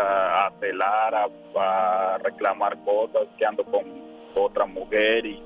a 0.48 0.52
celar, 0.60 1.16
a, 1.16 1.28
a 1.60 2.18
reclamar 2.20 2.78
cosas, 2.84 3.28
que 3.38 3.46
ando 3.46 3.64
con 3.66 3.84
otra 4.36 4.66
mujer 4.66 5.26
y, 5.26 5.42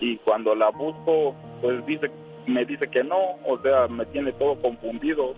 y 0.00 0.16
cuando 0.18 0.54
la 0.54 0.70
busco, 0.70 1.34
pues 1.60 1.84
dice 1.86 2.10
me 2.46 2.64
dice 2.64 2.88
que 2.88 3.04
no, 3.04 3.16
o 3.46 3.58
sea, 3.62 3.86
me 3.88 4.04
tiene 4.06 4.32
todo 4.32 4.60
confundido. 4.60 5.34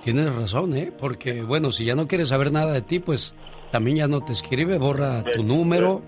Tienes 0.00 0.34
razón, 0.34 0.76
¿eh? 0.76 0.92
Porque, 0.96 1.42
bueno, 1.42 1.70
si 1.70 1.84
ya 1.84 1.94
no 1.94 2.06
quiere 2.06 2.24
saber 2.24 2.52
nada 2.52 2.72
de 2.72 2.82
ti, 2.82 2.98
pues 2.98 3.34
también 3.70 3.98
ya 3.98 4.06
no 4.06 4.20
te 4.20 4.32
escribe, 4.32 4.78
borra 4.78 5.22
tu 5.22 5.42
número. 5.42 6.02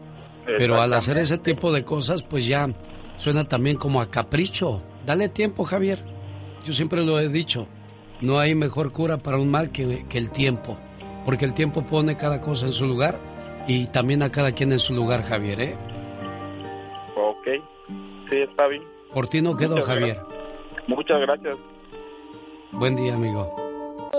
Pero 0.46 0.80
al 0.80 0.92
hacer 0.92 1.18
ese 1.18 1.38
tipo 1.38 1.72
de 1.72 1.84
cosas, 1.84 2.22
pues 2.22 2.46
ya 2.46 2.68
suena 3.16 3.44
también 3.44 3.76
como 3.76 4.00
a 4.00 4.10
capricho. 4.10 4.80
Dale 5.04 5.28
tiempo, 5.28 5.64
Javier. 5.64 6.04
Yo 6.66 6.72
siempre 6.72 7.04
lo 7.04 7.20
he 7.20 7.28
dicho. 7.28 7.68
No 8.20 8.40
hay 8.40 8.56
mejor 8.56 8.90
cura 8.90 9.18
para 9.18 9.38
un 9.38 9.48
mal 9.48 9.70
que, 9.70 10.04
que 10.08 10.18
el 10.18 10.30
tiempo. 10.30 10.76
Porque 11.24 11.44
el 11.44 11.54
tiempo 11.54 11.82
pone 11.82 12.16
cada 12.16 12.40
cosa 12.40 12.66
en 12.66 12.72
su 12.72 12.86
lugar 12.86 13.20
y 13.68 13.86
también 13.86 14.22
a 14.24 14.30
cada 14.30 14.50
quien 14.50 14.72
en 14.72 14.80
su 14.80 14.92
lugar, 14.92 15.22
Javier, 15.22 15.60
¿eh? 15.60 15.76
Ok, 17.16 17.62
sí, 18.28 18.36
está 18.38 18.66
bien. 18.66 18.82
Por 19.14 19.28
ti 19.28 19.40
no 19.40 19.56
quedó, 19.56 19.76
Muchas 19.76 19.86
Javier. 19.86 20.18
Muchas 20.88 21.20
gracias. 21.20 21.56
Buen 22.72 22.96
día, 22.96 23.14
amigo. 23.14 23.54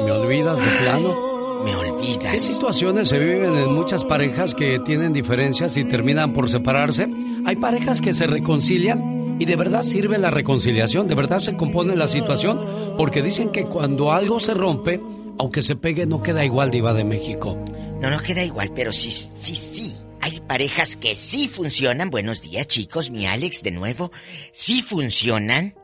¿Me 0.05 0.11
olvidas 0.11 0.57
de 0.57 0.83
plano? 0.83 1.63
Me 1.65 1.75
olvidas. 1.75 2.31
¿Qué 2.31 2.37
situaciones 2.37 3.09
se 3.09 3.19
viven 3.19 3.55
en 3.57 3.73
muchas 3.73 4.05
parejas 4.05 4.55
que 4.55 4.79
tienen 4.79 5.11
diferencias 5.11 5.75
y 5.75 5.83
terminan 5.83 6.33
por 6.33 6.49
separarse? 6.49 7.09
Hay 7.45 7.57
parejas 7.57 8.01
que 8.01 8.13
se 8.13 8.25
reconcilian 8.25 9.26
y 9.39 9.45
de 9.45 9.55
verdad 9.55 9.83
sirve 9.83 10.17
la 10.17 10.31
reconciliación, 10.31 11.07
de 11.07 11.15
verdad 11.15 11.39
se 11.39 11.55
compone 11.55 11.95
la 11.95 12.07
situación, 12.07 12.59
porque 12.97 13.21
dicen 13.21 13.51
que 13.51 13.63
cuando 13.63 14.11
algo 14.11 14.39
se 14.39 14.53
rompe, 14.53 14.99
aunque 15.39 15.61
se 15.61 15.75
pegue, 15.75 16.05
no 16.05 16.23
queda 16.23 16.43
igual, 16.43 16.71
Diva 16.71 16.93
de 16.93 17.03
México. 17.03 17.55
No, 18.01 18.09
no 18.09 18.19
queda 18.21 18.43
igual, 18.43 18.71
pero 18.75 18.91
sí, 18.91 19.11
sí, 19.11 19.55
sí. 19.55 19.95
Hay 20.21 20.39
parejas 20.41 20.95
que 20.95 21.15
sí 21.15 21.47
funcionan. 21.47 22.09
Buenos 22.09 22.41
días, 22.41 22.67
chicos. 22.67 23.11
Mi 23.11 23.27
Alex, 23.27 23.63
de 23.63 23.71
nuevo. 23.71 24.11
Sí 24.51 24.81
funcionan 24.81 25.75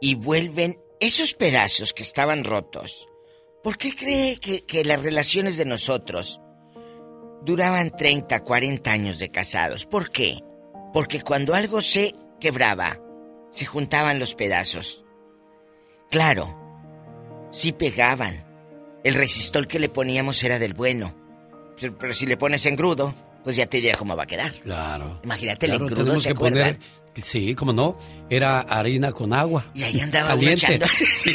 y 0.00 0.14
vuelven 0.14 0.78
esos 1.00 1.34
pedazos 1.34 1.92
que 1.92 2.02
estaban 2.02 2.44
rotos. 2.44 3.08
¿Por 3.62 3.76
qué 3.76 3.94
cree 3.94 4.36
que, 4.38 4.64
que 4.64 4.84
las 4.84 5.02
relaciones 5.02 5.56
de 5.56 5.64
nosotros 5.64 6.40
duraban 7.44 7.94
30, 7.94 8.42
40 8.42 8.90
años 8.90 9.18
de 9.18 9.30
casados? 9.30 9.86
¿Por 9.86 10.10
qué? 10.10 10.38
Porque 10.92 11.20
cuando 11.20 11.54
algo 11.54 11.82
se 11.82 12.14
quebraba, 12.40 12.98
se 13.52 13.66
juntaban 13.66 14.18
los 14.18 14.34
pedazos. 14.34 15.04
Claro, 16.10 16.56
sí 17.52 17.72
pegaban. 17.72 18.44
El 19.04 19.14
resistol 19.14 19.66
que 19.66 19.78
le 19.78 19.88
poníamos 19.88 20.42
era 20.42 20.58
del 20.58 20.74
bueno. 20.74 21.14
Pero, 21.80 21.96
pero 21.96 22.12
si 22.12 22.26
le 22.26 22.36
pones 22.36 22.66
engrudo, 22.66 23.14
pues 23.44 23.56
ya 23.56 23.66
te 23.66 23.80
dirá 23.80 23.96
cómo 23.96 24.16
va 24.16 24.24
a 24.24 24.26
quedar. 24.26 24.52
Claro. 24.54 25.20
Imagínate 25.24 25.66
el 25.66 25.74
engrudo, 25.74 26.16
¿se 26.16 26.30
que 26.30 26.34
poner 26.34 26.62
acuerdan? 26.62 27.00
Sí, 27.22 27.54
como 27.54 27.72
no, 27.72 27.98
era 28.28 28.60
harina 28.60 29.12
con 29.12 29.32
agua. 29.32 29.66
Y 29.74 29.82
ahí 29.82 30.00
andaba 30.00 30.28
caliente. 30.28 30.78
Sí, 31.14 31.34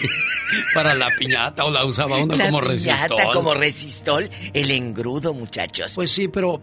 para 0.74 0.94
la 0.94 1.10
piñata 1.18 1.66
o 1.66 1.72
la 1.72 1.86
usaba 1.86 2.18
uno 2.18 2.36
La 2.36 2.46
como 2.46 2.62
piñata 2.62 3.08
resistol. 3.08 3.34
como 3.34 3.54
resistol, 3.54 4.30
el 4.54 4.72
engrudo, 4.72 5.34
muchachos. 5.34 5.94
Pues 5.96 6.12
sí, 6.12 6.28
pero, 6.28 6.62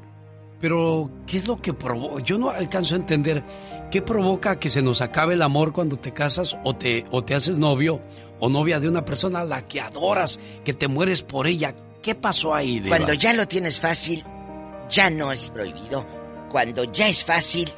pero, 0.61 1.11
¿qué 1.26 1.36
es 1.36 1.47
lo 1.47 1.57
que 1.61 1.72
provoca? 1.74 2.22
Yo 2.22 2.38
no 2.38 2.51
alcanzo 2.51 2.95
a 2.95 2.99
entender 2.99 3.43
qué 3.93 4.01
provoca 4.01 4.59
que 4.59 4.70
se 4.70 4.80
nos 4.80 5.03
acabe 5.03 5.34
el 5.34 5.43
amor 5.43 5.74
cuando 5.74 5.99
te 5.99 6.12
casas 6.12 6.57
o 6.64 6.74
te, 6.74 7.05
o 7.11 7.22
te 7.22 7.34
haces 7.34 7.59
novio 7.59 8.01
o 8.40 8.49
novia 8.49 8.80
de 8.80 8.88
una 8.88 9.05
persona 9.05 9.40
a 9.40 9.45
la 9.45 9.68
que 9.68 9.80
adoras, 9.82 10.40
que 10.64 10.72
te 10.72 10.88
mueres 10.88 11.20
por 11.22 11.47
ella. 11.47 11.76
¿Qué 12.03 12.14
pasó 12.14 12.55
ahí, 12.55 12.80
Diva? 12.80 12.97
Cuando 12.97 13.12
ya 13.12 13.34
lo 13.34 13.47
tienes 13.47 13.80
fácil, 13.80 14.24
ya 14.88 15.11
no 15.11 15.30
es 15.30 15.51
prohibido. 15.51 16.07
Cuando 16.51 16.84
ya 16.84 17.07
es 17.07 17.22
fácil, 17.22 17.68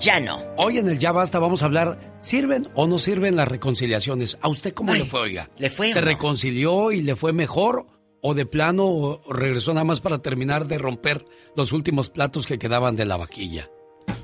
ya 0.00 0.18
no. 0.18 0.42
Hoy 0.56 0.78
en 0.78 0.88
el 0.88 0.98
Ya 0.98 1.12
Basta 1.12 1.38
vamos 1.38 1.62
a 1.62 1.66
hablar, 1.66 2.16
¿sirven 2.18 2.68
o 2.74 2.88
no 2.88 2.98
sirven 2.98 3.36
las 3.36 3.46
reconciliaciones? 3.46 4.38
¿A 4.42 4.48
usted 4.48 4.74
cómo 4.74 4.92
Ay, 4.92 5.00
le 5.00 5.04
fue, 5.06 5.20
oiga? 5.20 5.48
¿le 5.56 5.70
fue 5.70 5.92
¿Se 5.92 6.00
no? 6.00 6.06
reconcilió 6.06 6.90
y 6.90 7.00
le 7.00 7.14
fue 7.14 7.32
mejor? 7.32 7.86
¿O 8.20 8.34
de 8.34 8.44
plano 8.44 9.20
regresó 9.30 9.72
nada 9.72 9.84
más 9.84 10.00
para 10.00 10.18
terminar 10.18 10.66
de 10.66 10.78
romper 10.78 11.24
los 11.56 11.72
últimos 11.72 12.10
platos 12.10 12.44
que 12.44 12.58
quedaban 12.58 12.96
de 12.96 13.06
la 13.06 13.16
vaquilla? 13.16 13.70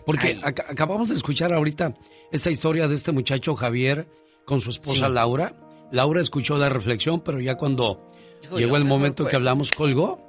Porque 0.06 0.36
ac- 0.40 0.64
acabamos 0.68 1.08
de 1.08 1.14
escuchar 1.14 1.52
ahorita 1.52 1.94
esta 2.32 2.50
historia 2.50 2.88
de 2.88 2.94
este 2.94 3.12
muchacho 3.12 3.54
Javier 3.54 4.08
con 4.44 4.60
su 4.60 4.70
esposa 4.70 5.06
Sí. 5.06 5.12
Laura. 5.12 5.54
Laura 5.92 6.20
escuchó 6.20 6.56
la 6.58 6.68
reflexión, 6.68 7.20
pero 7.22 7.40
ya 7.40 7.56
cuando 7.56 8.10
llegó 8.56 8.76
el 8.76 8.84
momento 8.84 9.24
que 9.24 9.28
pues. 9.30 9.34
hablamos 9.34 9.70
colgó. 9.72 10.20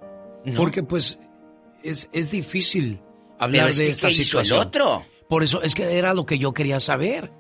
No. 0.46 0.54
Porque 0.56 0.84
pues 0.84 1.20
es, 1.84 2.08
es 2.14 2.32
difícil 2.32 3.02
hablar 3.40 3.62
Pero 3.64 3.70
es 3.72 3.78
de 3.78 3.86
que, 3.86 3.92
esta 3.92 4.08
¿qué 4.08 4.14
hizo 4.14 4.40
el 4.40 4.46
situación. 4.46 4.60
otro? 4.68 5.06
Por 5.28 5.44
eso 5.44 5.62
es 5.62 5.74
que 5.74 5.98
era 5.98 6.14
lo 6.14 6.26
que 6.26 6.38
yo 6.38 6.54
quería 6.54 6.80
saber. 6.80 7.32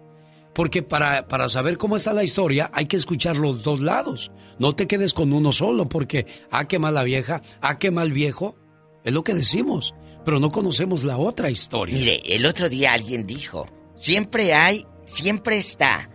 Porque 0.53 0.81
para, 0.83 1.27
para 1.27 1.49
saber 1.49 1.77
cómo 1.77 1.97
está 1.97 2.13
la 2.13 2.23
historia 2.23 2.69
hay 2.73 2.86
que 2.86 2.95
escuchar 2.97 3.36
los 3.36 3.61
dos 3.61 3.81
lados. 3.81 4.31
No 4.57 4.73
te 4.73 4.88
quedes 4.88 5.13
con 5.13 5.33
uno 5.33 5.51
solo 5.51 5.88
porque, 5.89 6.25
ah, 6.49 6.65
qué 6.65 6.79
mala 6.79 7.03
vieja, 7.03 7.41
ah, 7.61 7.77
qué 7.77 7.91
mal 7.91 8.11
viejo. 8.13 8.55
Es 9.03 9.13
lo 9.13 9.21
que 9.23 9.33
decimos, 9.36 9.93
pero 10.26 10.39
no 10.39 10.51
conocemos 10.51 11.03
la 11.03 11.17
otra 11.17 11.49
historia. 11.49 11.95
Mire, 11.95 12.21
el 12.26 12.45
otro 12.45 12.67
día 12.67 12.93
alguien 12.93 13.26
dijo, 13.26 13.69
siempre 13.95 14.53
hay, 14.53 14.86
siempre 15.05 15.57
está 15.57 16.09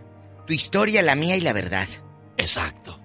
tu 0.45 0.53
historia, 0.53 1.01
la 1.01 1.15
mía 1.15 1.37
y 1.37 1.41
la 1.41 1.53
verdad. 1.53 1.87
Exacto. 2.37 2.99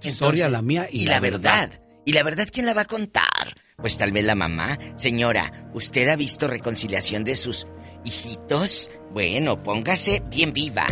Tu 0.00 0.08
historia, 0.08 0.48
la 0.48 0.62
mía 0.62 0.88
y, 0.90 1.06
la, 1.06 1.20
verdad. 1.20 1.70
¿Y 2.04 2.12
la 2.12 2.22
verdad 2.22 2.48
quién 2.50 2.66
la 2.66 2.74
va 2.74 2.82
a 2.82 2.86
contar? 2.86 3.54
Pues 3.76 3.98
tal 3.98 4.12
vez 4.12 4.24
la 4.24 4.34
mamá. 4.34 4.78
Señora, 4.96 5.70
¿usted 5.74 6.08
ha 6.08 6.16
visto 6.16 6.48
reconciliación 6.48 7.24
de 7.24 7.36
sus 7.36 7.66
hijitos? 8.04 8.90
Bueno, 9.12 9.62
póngase 9.62 10.22
bien 10.30 10.52
viva. 10.52 10.86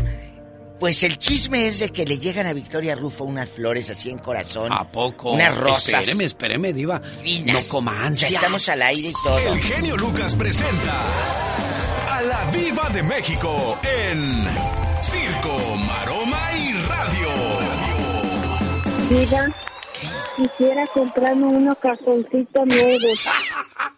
Pues 0.79 1.03
el 1.03 1.19
chisme 1.19 1.67
es 1.67 1.79
de 1.79 1.89
que 1.89 2.05
le 2.05 2.19
llegan 2.19 2.47
a 2.47 2.53
Victoria 2.53 2.95
Rufo 2.95 3.25
unas 3.25 3.49
flores 3.49 3.89
así 3.89 4.11
en 4.11 4.19
corazón. 4.19 4.71
¿A 4.73 4.91
poco? 4.91 5.33
Unas 5.33 5.57
rosas. 5.57 6.01
Espéreme, 6.01 6.25
espéreme, 6.25 6.73
diva. 6.73 7.01
Divinas. 7.23 7.65
No 7.65 7.71
coma 7.71 8.11
Ya 8.13 8.29
estamos 8.29 8.69
al 8.69 8.83
aire 8.83 9.09
y 9.09 9.13
todo. 9.13 9.39
El 9.39 9.61
genio 9.61 9.97
Lucas 9.97 10.35
presenta 10.35 11.07
a 12.11 12.23
la 12.23 12.51
Viva 12.51 12.91
de 12.91 13.03
México 13.03 13.79
en 13.83 14.45
Circo, 15.03 15.77
Maroma 15.77 16.51
y 16.57 16.73
Radio. 16.73 17.29
Diva, 19.09 19.49
quisiera 20.37 20.87
comprarme 20.89 21.47
unos 21.47 21.75
calzoncitos 21.81 22.67
nuevos. 22.67 23.21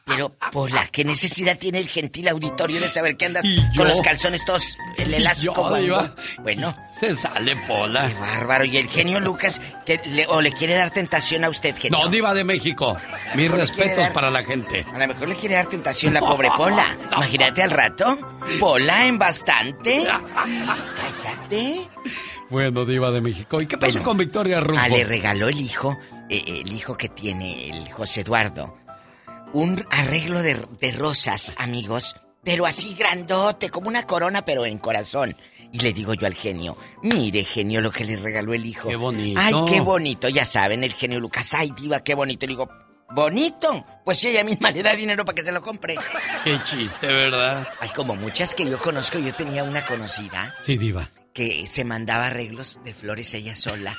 Pero, 0.05 0.32
Pola, 0.53 0.89
¿qué 0.91 1.05
necesidad 1.05 1.59
tiene 1.59 1.78
el 1.78 1.89
gentil 1.89 2.28
auditorio 2.28 2.80
de 2.80 2.89
saber 2.89 3.16
que 3.16 3.26
andas 3.26 3.45
con 3.76 3.86
los 3.86 4.01
calzones 4.01 4.45
todos, 4.45 4.66
el 4.97 5.12
elástico 5.12 5.78
yo. 5.78 6.09
Bueno, 6.43 6.74
Se 6.91 7.12
sale 7.14 7.55
pola. 7.68 8.09
qué 8.09 8.14
bárbaro. 8.14 8.64
Y 8.64 8.76
el 8.78 8.89
genio 8.89 9.20
Lucas, 9.20 9.61
que 9.84 10.01
le- 10.07 10.26
o 10.26 10.41
le 10.41 10.53
quiere 10.53 10.74
dar 10.74 10.91
tentación 10.91 11.45
a 11.45 11.51
usted, 11.51 11.76
genio. 11.76 11.99
No, 12.03 12.09
diva 12.09 12.32
de 12.32 12.45
México. 12.45 12.97
Mis 13.34 13.51
¿No 13.51 13.57
le 13.57 13.64
quiere 13.66 13.84
respetos 13.84 13.97
dar? 14.05 14.12
para 14.14 14.30
la 14.30 14.43
gente. 14.45 14.86
A 14.93 14.99
lo 14.99 15.09
mejor 15.09 15.28
le 15.28 15.36
quiere 15.36 15.57
dar 15.57 15.66
tentación 15.66 16.14
la 16.14 16.20
pobre 16.20 16.49
Pola. 16.57 16.97
Imagínate 17.12 17.62
al 17.62 17.70
rato. 17.70 18.18
Pola 18.59 19.05
en 19.07 19.18
bastante. 19.18 20.07
Cállate. 21.24 21.89
Bueno, 22.51 22.85
diva 22.85 23.11
de 23.11 23.21
México. 23.21 23.59
¿Y 23.61 23.67
qué 23.67 23.77
pasó 23.77 23.93
Bueno, 23.93 24.05
con 24.09 24.17
Victoria 24.17 24.61
Rufo? 24.61 24.81
Ah, 24.83 24.89
le 24.89 25.05
regaló 25.05 25.49
el 25.49 25.61
hijo, 25.61 25.99
eh, 26.31 26.63
el 26.65 26.73
hijo 26.73 26.97
que 26.97 27.09
tiene 27.09 27.69
el 27.69 27.93
José 27.93 28.23
Eduardo, 28.23 28.77
un 29.53 29.85
arreglo 29.91 30.41
de, 30.43 30.67
de 30.81 30.93
rosas, 30.93 31.53
amigos, 31.59 32.17
pero 32.43 32.65
así 32.67 32.95
grandote, 32.95 33.69
como 33.71 33.89
una 33.89 34.05
corona, 34.05 34.45
pero 34.45 34.65
en 34.65 34.79
corazón. 34.79 35.37
Y 35.71 35.81
le 35.81 35.93
digo 35.93 36.15
yo 36.15 36.27
al 36.27 36.33
genio, 36.35 36.79
mire 37.03 37.45
genio 37.45 37.83
lo 37.83 37.91
que 37.91 38.05
le 38.05 38.17
regaló 38.17 38.55
el 38.55 38.65
hijo. 38.65 38.89
Qué 38.89 38.97
bonito. 38.97 39.39
Ay, 39.43 39.55
qué 39.67 39.81
bonito, 39.83 40.29
ya 40.31 40.47
saben, 40.47 40.83
el 40.83 40.95
genio 40.95 41.21
Lucas, 41.21 41.53
ay 41.53 41.71
diva, 41.77 42.01
qué 42.01 42.15
bonito. 42.15 42.47
Le 42.47 42.53
digo, 42.53 42.71
bonito, 43.11 43.85
pues 44.03 44.19
si 44.19 44.29
ella 44.29 44.45
misma 44.45 44.71
le 44.71 44.83
da 44.83 44.95
dinero 44.95 45.27
para 45.27 45.35
que 45.35 45.45
se 45.45 45.53
lo 45.53 45.61
compre. 45.61 45.97
Qué 46.45 46.59
chiste, 46.65 47.09
¿verdad? 47.09 47.69
Hay 47.81 47.91
como 47.91 48.15
muchas 48.17 48.55
que 48.55 48.65
yo 48.65 48.79
conozco, 48.79 49.19
yo 49.19 49.35
tenía 49.35 49.63
una 49.65 49.85
conocida 49.85 50.55
Sí, 50.65 50.79
diva. 50.79 51.11
Que 51.39 51.68
se 51.68 51.84
mandaba 51.84 52.26
arreglos 52.26 52.80
de 52.84 52.93
flores 52.93 53.32
ella 53.34 53.55
sola. 53.55 53.97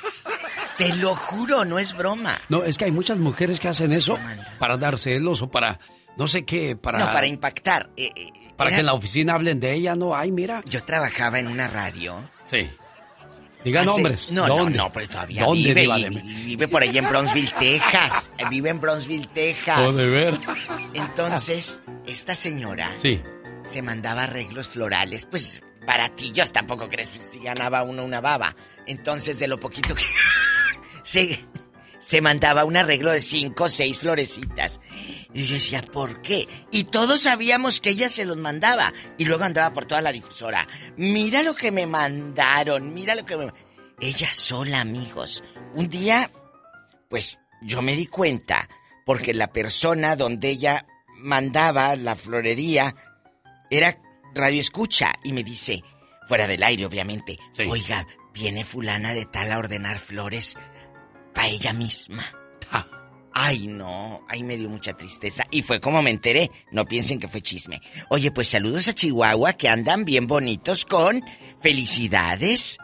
Te 0.76 0.94
lo 0.96 1.14
juro, 1.16 1.64
no 1.64 1.78
es 1.78 1.96
broma. 1.96 2.38
No, 2.50 2.64
es 2.64 2.76
que 2.76 2.84
hay 2.84 2.90
muchas 2.92 3.16
mujeres 3.18 3.58
que 3.58 3.68
hacen 3.68 3.92
eso 3.92 4.18
para 4.58 4.76
dar 4.76 4.98
celos 4.98 5.40
o 5.40 5.50
para, 5.50 5.78
no 6.18 6.28
sé 6.28 6.44
qué, 6.44 6.76
para... 6.76 6.98
No, 6.98 7.06
para 7.06 7.26
impactar. 7.26 7.88
eh, 7.96 8.10
eh, 8.14 8.28
para 8.58 8.68
era- 8.68 8.76
que 8.76 8.80
en 8.80 8.86
la 8.86 8.92
oficina 8.92 9.34
hablen 9.34 9.58
de 9.58 9.72
ella, 9.72 9.94
¿no? 9.94 10.14
Ay, 10.14 10.32
mira. 10.32 10.62
Yo 10.66 10.84
trabajaba 10.84 11.38
en 11.38 11.46
una 11.48 11.66
radio. 11.66 12.28
Sí. 12.44 12.68
Diga 13.64 13.80
Hace- 13.82 13.90
nombres. 13.90 14.32
No, 14.32 14.46
¿Dónde? 14.46 14.76
no, 14.76 14.84
no, 14.84 14.92
pero 14.92 15.08
todavía 15.08 15.44
¿Dónde, 15.46 15.72
vive. 15.74 15.84
Y- 16.24 16.44
vive 16.44 16.68
por 16.68 16.82
ahí 16.82 16.96
en 16.98 17.08
Bronzeville, 17.08 17.52
Texas. 17.58 18.30
Eh, 18.36 18.44
Vive 18.50 18.68
en 18.68 18.80
Bronzeville, 18.80 19.28
Texas. 19.34 19.78
Oh, 19.86 19.92
de 19.92 20.06
ver. 20.10 20.38
Entonces, 20.94 21.82
esta 22.06 22.34
señora 22.34 22.90
Sí. 23.00 23.20
se 23.64 23.80
mandaba 23.82 24.24
arreglos 24.24 24.68
florales, 24.68 25.24
pues 25.26 25.62
baratillos 25.90 26.52
tampoco 26.52 26.88
crees, 26.88 27.10
pues, 27.10 27.24
si 27.24 27.40
ganaba 27.40 27.82
uno 27.82 28.04
una 28.04 28.20
baba. 28.20 28.54
Entonces, 28.86 29.40
de 29.40 29.48
lo 29.48 29.58
poquito 29.58 29.92
que 29.96 30.04
se, 31.02 31.40
se 31.98 32.20
mandaba 32.20 32.64
un 32.64 32.76
arreglo 32.76 33.10
de 33.10 33.20
cinco 33.20 33.64
o 33.64 33.68
seis 33.68 33.98
florecitas. 33.98 34.80
Y 35.34 35.46
yo 35.46 35.54
decía, 35.54 35.82
¿por 35.82 36.22
qué? 36.22 36.48
Y 36.70 36.84
todos 36.84 37.22
sabíamos 37.22 37.80
que 37.80 37.90
ella 37.90 38.08
se 38.08 38.24
los 38.24 38.36
mandaba. 38.36 38.92
Y 39.18 39.24
luego 39.24 39.42
andaba 39.42 39.74
por 39.74 39.84
toda 39.84 40.00
la 40.00 40.12
difusora. 40.12 40.68
Mira 40.96 41.42
lo 41.42 41.56
que 41.56 41.72
me 41.72 41.88
mandaron, 41.88 42.94
mira 42.94 43.16
lo 43.16 43.24
que 43.24 43.36
me... 43.36 43.52
Ella 44.00 44.32
sola, 44.32 44.82
amigos. 44.82 45.42
Un 45.74 45.88
día, 45.88 46.30
pues 47.08 47.40
yo 47.62 47.82
me 47.82 47.96
di 47.96 48.06
cuenta, 48.06 48.68
porque 49.04 49.34
la 49.34 49.52
persona 49.52 50.14
donde 50.14 50.50
ella 50.50 50.86
mandaba 51.16 51.96
la 51.96 52.14
florería 52.14 52.94
era 53.70 53.98
radio 54.34 54.60
escucha 54.60 55.12
y 55.24 55.32
me 55.32 55.44
dice, 55.44 55.82
fuera 56.26 56.46
del 56.46 56.62
aire 56.62 56.86
obviamente, 56.86 57.38
oiga, 57.68 58.06
viene 58.32 58.64
fulana 58.64 59.14
de 59.14 59.26
tal 59.26 59.52
a 59.52 59.58
ordenar 59.58 59.98
flores 59.98 60.56
para 61.34 61.48
ella 61.48 61.72
misma. 61.72 62.24
Ay, 63.32 63.68
no, 63.68 64.24
ahí 64.28 64.42
me 64.42 64.56
dio 64.56 64.68
mucha 64.68 64.96
tristeza. 64.96 65.44
Y 65.50 65.62
fue 65.62 65.80
como 65.80 66.02
me 66.02 66.10
enteré. 66.10 66.50
No 66.72 66.84
piensen 66.84 67.20
que 67.20 67.28
fue 67.28 67.40
chisme. 67.40 67.80
Oye, 68.08 68.30
pues 68.32 68.48
saludos 68.48 68.88
a 68.88 68.92
Chihuahua 68.92 69.52
que 69.52 69.68
andan 69.68 70.04
bien 70.04 70.26
bonitos 70.26 70.84
con 70.84 71.22
felicidades. 71.60 72.78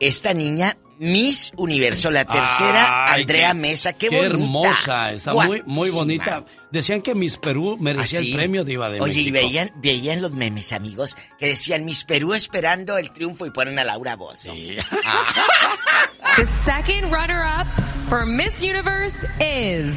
Esta 0.00 0.34
niña, 0.34 0.76
Miss 0.98 1.52
Universo, 1.56 2.10
la 2.10 2.24
tercera, 2.24 3.04
Ay, 3.12 3.22
Andrea 3.22 3.48
qué- 3.48 3.54
Mesa, 3.54 3.92
qué, 3.92 4.08
Qué 4.08 4.16
bonita. 4.16 4.34
hermosa, 4.34 5.12
está 5.12 5.32
muy, 5.32 5.62
muy 5.64 5.90
bonita. 5.90 6.44
Decían 6.70 7.00
que 7.02 7.14
Miss 7.14 7.36
Perú 7.38 7.76
merecía 7.80 8.18
Así. 8.20 8.30
el 8.32 8.36
premio 8.36 8.64
Diva 8.64 8.90
de 8.90 9.00
Oye, 9.00 9.20
y 9.20 9.30
veían, 9.30 9.70
veían 9.76 10.20
los 10.20 10.32
memes, 10.32 10.72
amigos, 10.72 11.16
que 11.38 11.46
decían 11.46 11.84
Miss 11.84 12.04
Perú 12.04 12.34
esperando 12.34 12.98
el 12.98 13.10
triunfo 13.12 13.46
y 13.46 13.50
ponen 13.50 13.78
a 13.78 13.84
Laura 13.84 14.16
Bozo. 14.16 14.52
The 16.36 16.46
second 16.64 17.10
runner 17.12 17.42
up 17.42 17.66
for 18.08 18.26
Miss 18.26 18.60
Universe 18.62 19.26
is 19.40 19.96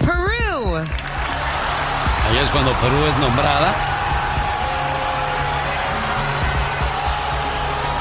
Peru. 0.00 0.76
Ahí 0.76 2.38
es 2.42 2.50
cuando 2.52 2.72
Perú 2.72 2.96
es 3.10 3.18
nombrada. 3.18 3.74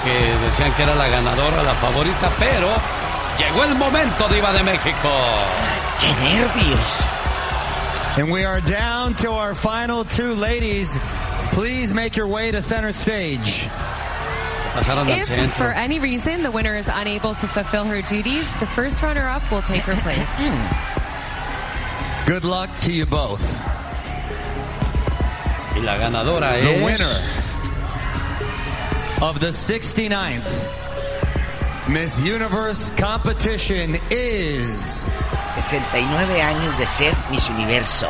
Que 0.07 0.37
decían 0.45 0.73
que 0.75 0.83
era 0.83 0.95
la 0.95 1.09
ganadora, 1.09 1.63
la 1.63 1.73
favorita, 1.75 2.29
pero 2.39 2.69
llegó 3.37 3.65
el 3.65 3.75
momento, 3.75 4.29
Diva 4.29 4.53
de 4.53 4.63
México. 4.63 5.09
¡Qué 5.99 6.07
nervios! 6.23 7.09
And 8.15 8.31
we 8.31 8.45
are 8.45 8.61
down 8.61 9.15
to 9.15 9.31
our 9.31 9.53
final 9.53 10.05
two 10.05 10.33
ladies. 10.33 10.97
Please 11.51 11.93
make 11.93 12.15
your 12.15 12.27
way 12.27 12.51
to 12.51 12.61
center 12.61 12.93
stage. 12.93 13.67
If 14.79 15.53
for 15.55 15.71
any 15.73 15.99
reason 15.99 16.41
the 16.41 16.51
winner 16.51 16.77
is 16.77 16.87
unable 16.87 17.33
to 17.35 17.47
fulfill 17.47 17.83
her 17.85 18.01
duties, 18.01 18.49
the 18.61 18.67
first 18.67 19.01
runner 19.01 19.27
up 19.27 19.41
will 19.51 19.61
take 19.61 19.81
her 19.83 19.95
place. 19.95 20.29
Hmm. 20.37 22.27
Good 22.27 22.45
luck 22.45 22.69
to 22.81 22.93
you 22.93 23.05
both. 23.05 23.43
Y 25.75 25.81
la 25.81 25.97
ganadora 25.97 26.61
The 26.61 26.75
es... 26.75 26.83
winner 26.85 27.46
of 29.21 29.39
the 29.39 29.47
69th 29.47 30.43
Miss 31.89 32.19
Universe 32.19 32.91
competition 32.97 33.97
is 34.11 35.05
69 35.55 36.41
años 36.41 36.77
de 36.77 36.85
ser 36.85 37.15
Miss 37.31 37.49
Universo. 37.49 38.09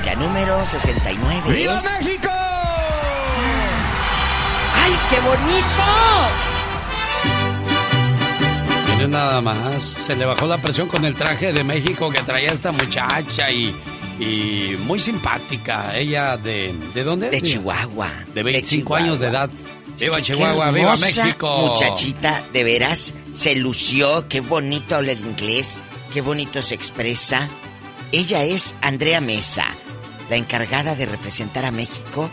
Y 0.00 0.04
la 0.06 0.14
número 0.14 0.64
69 0.64 1.52
¡Viva 1.52 1.78
es... 1.78 1.84
México! 1.84 2.30
¡Ay, 4.74 4.92
qué 5.10 5.20
bonito! 5.20 5.84
Miren 8.94 9.10
nada 9.10 9.40
más, 9.42 9.84
se 9.84 10.16
le 10.16 10.24
bajó 10.24 10.46
la 10.46 10.56
presión 10.56 10.88
con 10.88 11.04
el 11.04 11.14
traje 11.14 11.52
de 11.52 11.62
México 11.62 12.10
que 12.10 12.22
traía 12.22 12.48
esta 12.48 12.72
muchacha 12.72 13.50
y, 13.50 13.76
y 14.18 14.74
muy 14.86 14.98
simpática. 15.00 15.94
Ella 15.96 16.38
de... 16.38 16.74
¿De 16.94 17.04
dónde? 17.04 17.28
De 17.28 17.42
Chihuahua. 17.42 18.08
De 18.34 18.42
25 18.42 18.68
Chihuahua. 18.84 18.98
años 19.04 19.20
de 19.20 19.26
edad. 19.28 19.50
¡Viva 20.00 20.22
Chihuahua! 20.22 20.70
¡Viva 20.70 20.96
México! 20.96 21.68
Muchachita, 21.68 22.44
de 22.52 22.64
veras, 22.64 23.14
se 23.34 23.54
lució, 23.56 24.28
qué 24.28 24.40
bonito 24.40 24.94
habla 24.96 25.12
el 25.12 25.20
inglés, 25.20 25.80
qué 26.12 26.20
bonito 26.20 26.62
se 26.62 26.74
expresa. 26.74 27.48
Ella 28.12 28.44
es 28.44 28.74
Andrea 28.80 29.20
Mesa, 29.20 29.64
la 30.30 30.36
encargada 30.36 30.94
de 30.94 31.06
representar 31.06 31.64
a 31.64 31.70
México. 31.72 32.30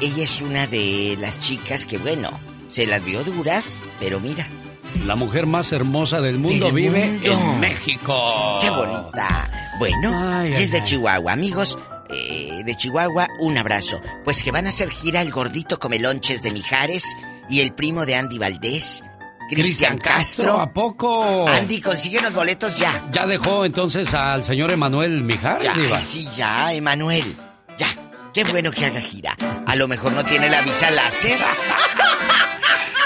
Ella 0.00 0.24
es 0.24 0.40
una 0.42 0.66
de 0.66 1.16
las 1.20 1.40
chicas 1.40 1.86
que, 1.86 1.98
bueno, 1.98 2.30
se 2.68 2.86
las 2.86 3.02
vio 3.04 3.24
duras, 3.24 3.78
pero 4.00 4.20
mira, 4.20 4.46
La 5.06 5.16
mujer 5.16 5.46
más 5.46 5.72
hermosa 5.72 6.20
del 6.20 6.38
mundo 6.38 6.66
Del 6.66 6.74
vive 6.74 7.06
mundo. 7.06 7.32
en 7.32 7.60
México. 7.60 8.58
qué 8.60 8.70
bonita. 8.70 9.50
Bueno, 9.78 10.12
Ay, 10.38 10.50
y 10.50 10.54
ay, 10.54 10.62
es 10.62 10.70
de 10.72 10.78
ay. 10.78 10.84
Chihuahua, 10.84 11.32
amigos. 11.32 11.78
Eh, 12.10 12.62
de 12.64 12.74
Chihuahua, 12.76 13.28
un 13.38 13.56
abrazo. 13.56 14.00
Pues 14.24 14.42
que 14.42 14.50
van 14.50 14.66
a 14.66 14.70
hacer 14.70 14.90
gira 14.90 15.20
el 15.20 15.30
gordito 15.30 15.78
Comelonches 15.78 16.42
de 16.42 16.50
Mijares 16.50 17.04
y 17.48 17.60
el 17.60 17.72
primo 17.72 18.06
de 18.06 18.16
Andy 18.16 18.38
Valdés, 18.38 19.02
Cristian 19.50 19.98
Castro. 19.98 20.58
¿A 20.60 20.72
poco? 20.72 21.48
Andy, 21.48 21.80
consigue 21.80 22.20
los 22.20 22.32
boletos 22.32 22.76
ya. 22.76 22.90
¿Ya 23.12 23.26
dejó 23.26 23.64
entonces 23.64 24.12
al 24.14 24.44
señor 24.44 24.70
Emanuel 24.70 25.22
Mijares, 25.22 25.64
Ya, 25.64 26.00
sí, 26.00 26.28
ya, 26.36 26.72
Emanuel. 26.72 27.24
Ya. 27.78 27.88
Qué 28.32 28.44
bueno 28.44 28.70
que 28.70 28.86
haga 28.86 29.00
gira. 29.00 29.36
A 29.66 29.76
lo 29.76 29.86
mejor 29.86 30.12
no 30.12 30.24
tiene 30.24 30.48
la 30.50 30.62
visa 30.62 30.90
láser. 30.90 31.38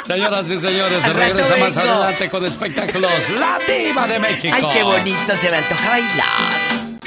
Señoras 0.07 0.51
y 0.51 0.59
señores, 0.59 1.03
se 1.03 1.13
regresa 1.13 1.57
más 1.59 1.77
adelante 1.77 2.31
con 2.31 2.47
espectáculos 2.47 3.13
La 3.39 3.59
Diva 3.67 4.07
de 4.07 4.19
México. 4.19 4.57
Ay, 4.57 4.65
qué 4.73 4.83
bonito, 4.83 5.37
se 5.37 5.51
me 5.51 5.59
antoja 5.59 5.91
bailar. 5.91 6.58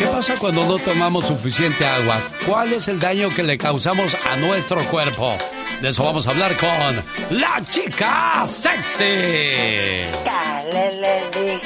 ¿Qué 0.02 0.08
pasa 0.08 0.36
cuando 0.40 0.66
no 0.66 0.80
tomamos 0.80 1.28
suficiente 1.28 1.86
agua? 1.86 2.20
¿Cuál 2.48 2.74
es 2.74 2.88
el 2.88 3.00
daño 3.00 3.30
que 3.30 3.44
le 3.44 3.56
causamos 3.56 4.18
a 4.32 4.36
nuestro 4.36 4.84
cuerpo? 4.86 5.38
De 5.80 5.90
eso 5.90 6.04
vamos 6.04 6.26
a 6.26 6.32
hablar 6.32 6.58
con 6.58 7.40
la 7.40 7.62
chica 7.70 8.44
sexy. 8.48 10.10
Dale, 10.26 10.94
le 11.02 11.18
dijo. 11.40 11.62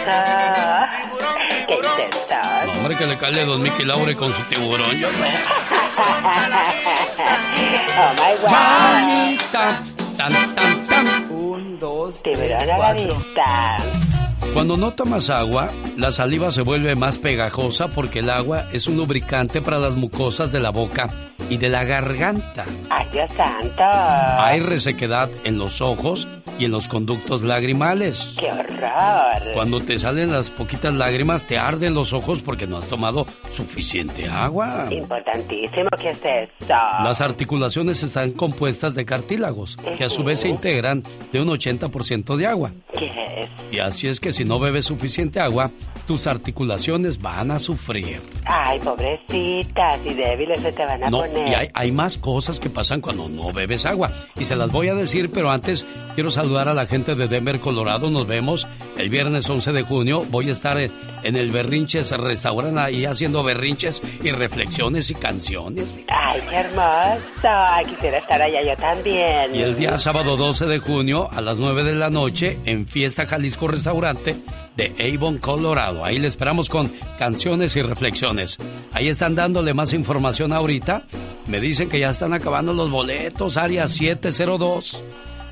¿Qué? 1.65 1.79
No, 2.65 2.71
hombre, 2.73 2.97
que 2.97 3.05
le 3.05 3.17
cale 3.17 3.45
Don 3.45 3.61
Mickey 3.61 3.85
Laure 3.85 4.13
con 4.17 4.33
su 4.33 4.43
tiburón. 4.43 4.91
Yo 4.99 5.09
no. 5.13 5.17
Oh 7.97 8.13
my 8.15 8.35
god. 8.41 8.51
Manista. 8.51 9.81
Tan, 10.17 10.55
tan, 10.55 10.87
tan. 10.87 11.31
Un, 11.31 11.79
dos, 11.79 12.21
Tiburón 12.21 12.69
a 12.69 12.77
la 12.77 12.93
vista. 12.93 14.14
Cuando 14.53 14.77
no 14.77 14.91
tomas 14.93 15.29
agua, 15.29 15.69
la 15.97 16.11
saliva 16.11 16.51
se 16.51 16.61
vuelve 16.61 16.95
más 16.95 17.17
pegajosa 17.17 17.89
porque 17.89 18.19
el 18.19 18.29
agua 18.29 18.67
es 18.71 18.87
un 18.87 18.97
lubricante 18.97 19.61
para 19.61 19.79
las 19.79 19.93
mucosas 19.93 20.51
de 20.51 20.59
la 20.59 20.69
boca 20.69 21.09
y 21.49 21.57
de 21.57 21.69
la 21.69 21.83
garganta. 21.83 22.65
Ay, 22.89 23.07
Dios 23.11 23.31
santo. 23.33 23.83
Hay 23.83 24.59
resequedad 24.61 25.29
en 25.43 25.57
los 25.57 25.81
ojos 25.81 26.27
y 26.57 26.65
en 26.65 26.71
los 26.71 26.87
conductos 26.87 27.43
lagrimales. 27.43 28.33
¡Qué 28.39 28.51
horror! 28.51 29.53
Cuando 29.53 29.81
te 29.81 29.99
salen 29.99 30.31
las 30.31 30.49
poquitas 30.49 30.93
lágrimas, 30.93 31.45
te 31.45 31.57
arden 31.57 31.93
los 31.93 32.13
ojos 32.13 32.41
porque 32.41 32.65
no 32.65 32.77
has 32.77 32.87
tomado 32.87 33.25
suficiente 33.51 34.27
agua. 34.29 34.87
Importantísimo, 34.89 35.89
¿qué 35.99 36.11
es 36.11 36.19
eso? 36.23 36.73
Las 37.03 37.21
articulaciones 37.21 38.03
están 38.03 38.31
compuestas 38.31 38.95
de 38.95 39.05
cartílagos, 39.05 39.77
que 39.97 40.03
a 40.03 40.09
su 40.09 40.23
vez 40.23 40.41
se 40.41 40.49
integran 40.49 41.03
de 41.31 41.41
un 41.41 41.49
80% 41.49 42.35
de 42.37 42.47
agua. 42.47 42.71
¿Qué 42.97 43.07
es? 43.07 43.49
Y 43.71 43.79
así 43.79 44.07
es 44.07 44.19
que 44.19 44.31
si 44.35 44.43
no 44.43 44.59
bebes 44.59 44.83
suficiente 44.83 45.39
agua, 45.39 45.71
tus 46.05 46.27
articulaciones 46.27 47.19
van 47.21 47.51
a 47.51 47.59
sufrir. 47.59 48.21
Ay, 48.45 48.79
pobrecitas 48.79 49.99
y 50.05 50.13
débiles 50.13 50.59
se 50.61 50.71
te 50.71 50.85
van 50.85 51.03
a 51.03 51.09
No, 51.09 51.19
poner. 51.19 51.47
y 51.47 51.53
hay, 51.53 51.69
hay 51.73 51.91
más 51.91 52.17
cosas 52.17 52.59
que 52.59 52.69
pasan 52.69 53.01
cuando 53.01 53.27
no 53.27 53.51
bebes 53.51 53.85
agua. 53.85 54.11
Y 54.37 54.45
se 54.45 54.55
las 54.55 54.71
voy 54.71 54.87
a 54.89 54.95
decir, 54.95 55.31
pero 55.31 55.49
antes 55.51 55.85
quiero 56.15 56.31
saludar 56.31 56.67
a 56.69 56.73
la 56.73 56.85
gente 56.85 57.15
de 57.15 57.27
Denver, 57.27 57.59
Colorado. 57.59 58.09
Nos 58.09 58.27
vemos 58.27 58.67
el 58.97 59.09
viernes 59.09 59.49
11 59.49 59.71
de 59.71 59.81
junio. 59.83 60.23
Voy 60.29 60.49
a 60.49 60.51
estar 60.51 60.79
en, 60.79 60.91
en 61.23 61.35
el 61.35 61.51
Berrinches 61.51 62.11
Restaurant 62.11 62.77
ahí 62.77 63.05
haciendo 63.05 63.43
berrinches 63.43 64.01
y 64.23 64.31
reflexiones 64.31 65.09
y 65.11 65.15
canciones. 65.15 65.93
Ay, 66.07 66.41
qué 66.49 66.55
hermoso. 66.55 67.47
Ay, 67.47 67.85
quisiera 67.85 68.19
estar 68.19 68.41
allá 68.41 68.61
yo 68.63 68.75
también. 68.77 69.55
Y 69.55 69.61
el 69.61 69.75
día 69.75 69.97
sábado 69.97 70.37
12 70.37 70.65
de 70.65 70.79
junio 70.79 71.29
a 71.31 71.41
las 71.41 71.57
9 71.57 71.83
de 71.83 71.95
la 71.95 72.09
noche 72.09 72.59
en 72.65 72.85
Fiesta 72.87 73.25
Jalisco 73.25 73.67
Restaurante 73.67 74.35
de 74.75 74.93
Avon, 74.99 75.37
Colorado. 75.37 76.03
Ahí 76.03 76.19
le 76.19 76.27
esperamos 76.27 76.69
con 76.69 76.91
canciones 77.17 77.75
y 77.75 77.81
reflexiones. 77.81 78.57
Ahí 78.91 79.07
están 79.07 79.35
dándole 79.35 79.73
más 79.73 79.93
información 79.93 80.53
ahorita. 80.53 81.07
Me 81.47 81.59
dicen 81.59 81.89
que 81.89 81.99
ya 81.99 82.09
están 82.09 82.33
acabando 82.33 82.73
los 82.73 82.91
boletos. 82.91 83.57
Área 83.57 83.87
702 83.87 85.01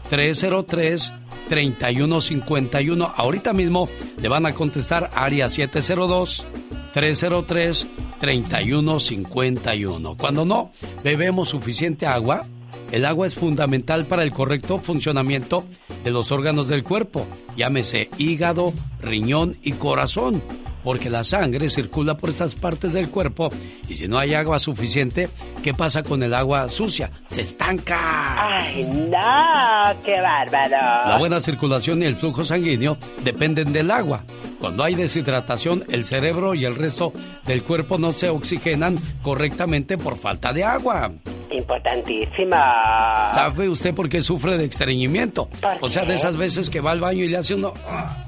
303 0.09 1.13
3151. 1.49 3.13
Ahorita 3.15 3.53
mismo 3.53 3.87
le 4.21 4.29
van 4.29 4.45
a 4.45 4.53
contestar 4.53 5.09
área 5.13 5.49
702 5.49 6.45
303 6.93 7.87
3151. 8.19 10.17
Cuando 10.17 10.45
no 10.45 10.71
bebemos 11.03 11.49
suficiente 11.49 12.05
agua, 12.05 12.43
el 12.91 13.05
agua 13.05 13.27
es 13.27 13.35
fundamental 13.35 14.05
para 14.05 14.23
el 14.23 14.31
correcto 14.31 14.79
funcionamiento 14.79 15.65
de 16.03 16.11
los 16.11 16.31
órganos 16.31 16.67
del 16.67 16.83
cuerpo, 16.83 17.25
llámese 17.55 18.09
hígado, 18.17 18.73
riñón 19.01 19.57
y 19.61 19.73
corazón, 19.73 20.41
porque 20.83 21.09
la 21.09 21.23
sangre 21.23 21.69
circula 21.69 22.15
por 22.15 22.29
esas 22.29 22.55
partes 22.55 22.93
del 22.93 23.09
cuerpo 23.09 23.49
y 23.87 23.95
si 23.95 24.07
no 24.07 24.17
hay 24.17 24.33
agua 24.33 24.59
suficiente, 24.59 25.29
¿qué 25.63 25.73
pasa 25.73 26.03
con 26.03 26.21
el 26.23 26.33
agua 26.33 26.67
sucia? 26.69 27.11
Se 27.25 27.41
estanca. 27.41 27.97
Ay, 28.57 28.83
no, 28.85 30.01
qué 30.03 30.21
bárbaro. 30.21 31.09
La 31.09 31.17
buena 31.17 31.39
circulación 31.39 32.01
y 32.01 32.05
el 32.05 32.15
flujo 32.15 32.43
sanguíneo 32.43 32.97
dependen 33.23 33.73
del 33.73 33.91
agua. 33.91 34.23
Cuando 34.59 34.83
hay 34.83 34.95
deshidratación, 34.95 35.83
el 35.89 36.05
cerebro 36.05 36.53
y 36.53 36.65
el 36.65 36.75
resto 36.75 37.11
del 37.45 37.63
cuerpo 37.63 37.97
no 37.97 38.11
se 38.11 38.29
oxigenan 38.29 38.97
correctamente 39.21 39.97
por 39.97 40.17
falta 40.17 40.53
de 40.53 40.63
agua. 40.63 41.11
Importantísimo. 41.51 42.55
¿Sabe 42.55 43.69
usted 43.69 43.93
por 43.93 44.09
qué 44.09 44.21
sufre 44.21 44.57
de 44.57 44.65
estreñimiento? 44.65 45.49
O 45.81 45.89
sea, 45.89 46.05
de 46.05 46.15
esas 46.15 46.37
veces 46.37 46.69
que 46.69 46.79
va 46.79 46.91
al 46.91 47.01
baño 47.01 47.23
y 47.23 47.27
le 47.27 47.37
hace 47.37 47.55
uno... 47.55 47.73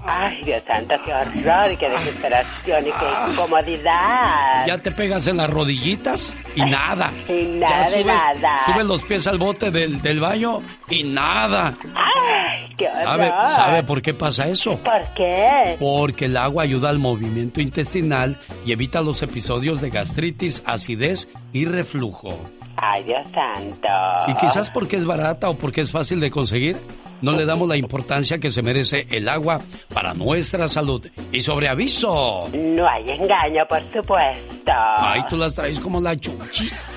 Ay, 0.05 0.41
Dios 0.43 0.61
santo, 0.67 0.95
qué 1.05 1.13
horror 1.13 1.71
y 1.71 1.77
qué 1.77 1.89
desesperación 1.89 2.44
y 2.65 2.69
qué 2.69 3.31
incomodidad. 3.31 4.65
Ya 4.67 4.77
te 4.77 4.91
pegas 4.91 5.27
en 5.27 5.37
las 5.37 5.49
rodillitas 5.49 6.35
y 6.55 6.61
nada. 6.61 7.11
Y 7.27 7.45
nada 7.59 7.89
de 7.89 8.03
nada. 8.03 8.65
subes 8.65 8.85
los 8.85 9.01
pies 9.01 9.27
al 9.27 9.37
bote 9.37 9.71
del, 9.71 10.01
del 10.01 10.19
baño 10.19 10.59
y 10.89 11.03
nada. 11.03 11.73
Ay, 11.95 12.73
qué 12.77 12.87
horror. 12.87 13.03
¿Sabe, 13.03 13.27
¿Sabe 13.55 13.83
por 13.83 14.01
qué 14.01 14.13
pasa 14.13 14.47
eso? 14.47 14.77
¿Por 14.79 15.01
qué? 15.15 15.75
Porque 15.79 16.25
el 16.25 16.37
agua 16.37 16.63
ayuda 16.63 16.89
al 16.89 16.99
movimiento 16.99 17.61
intestinal 17.61 18.39
y 18.65 18.71
evita 18.71 19.01
los 19.01 19.21
episodios 19.21 19.81
de 19.81 19.89
gastritis, 19.89 20.63
acidez 20.65 21.27
y 21.51 21.65
reflujo. 21.65 22.39
Ay, 22.77 23.03
Dios 23.03 23.29
santo. 23.31 23.87
Y 24.27 24.33
quizás 24.35 24.69
porque 24.69 24.97
es 24.97 25.05
barata 25.05 25.49
o 25.49 25.55
porque 25.57 25.81
es 25.81 25.91
fácil 25.91 26.19
de 26.19 26.29
conseguir, 26.31 26.77
no 27.21 27.31
le 27.33 27.45
damos 27.45 27.67
la 27.67 27.77
importancia 27.77 28.39
que 28.39 28.51
se 28.51 28.61
merece 28.61 29.07
el 29.09 29.27
agua 29.29 29.59
para 29.93 30.13
nuestra 30.13 30.67
salud. 30.67 31.05
Y 31.31 31.39
sobre 31.41 31.67
aviso. 31.67 32.49
No 32.53 32.87
hay 32.87 33.09
engaño, 33.11 33.65
por 33.67 33.81
supuesto. 33.87 34.71
Ay, 34.97 35.21
tú 35.29 35.37
las 35.37 35.55
traes 35.55 35.79
como 35.79 36.01
la 36.01 36.15
chuchis. 36.17 36.87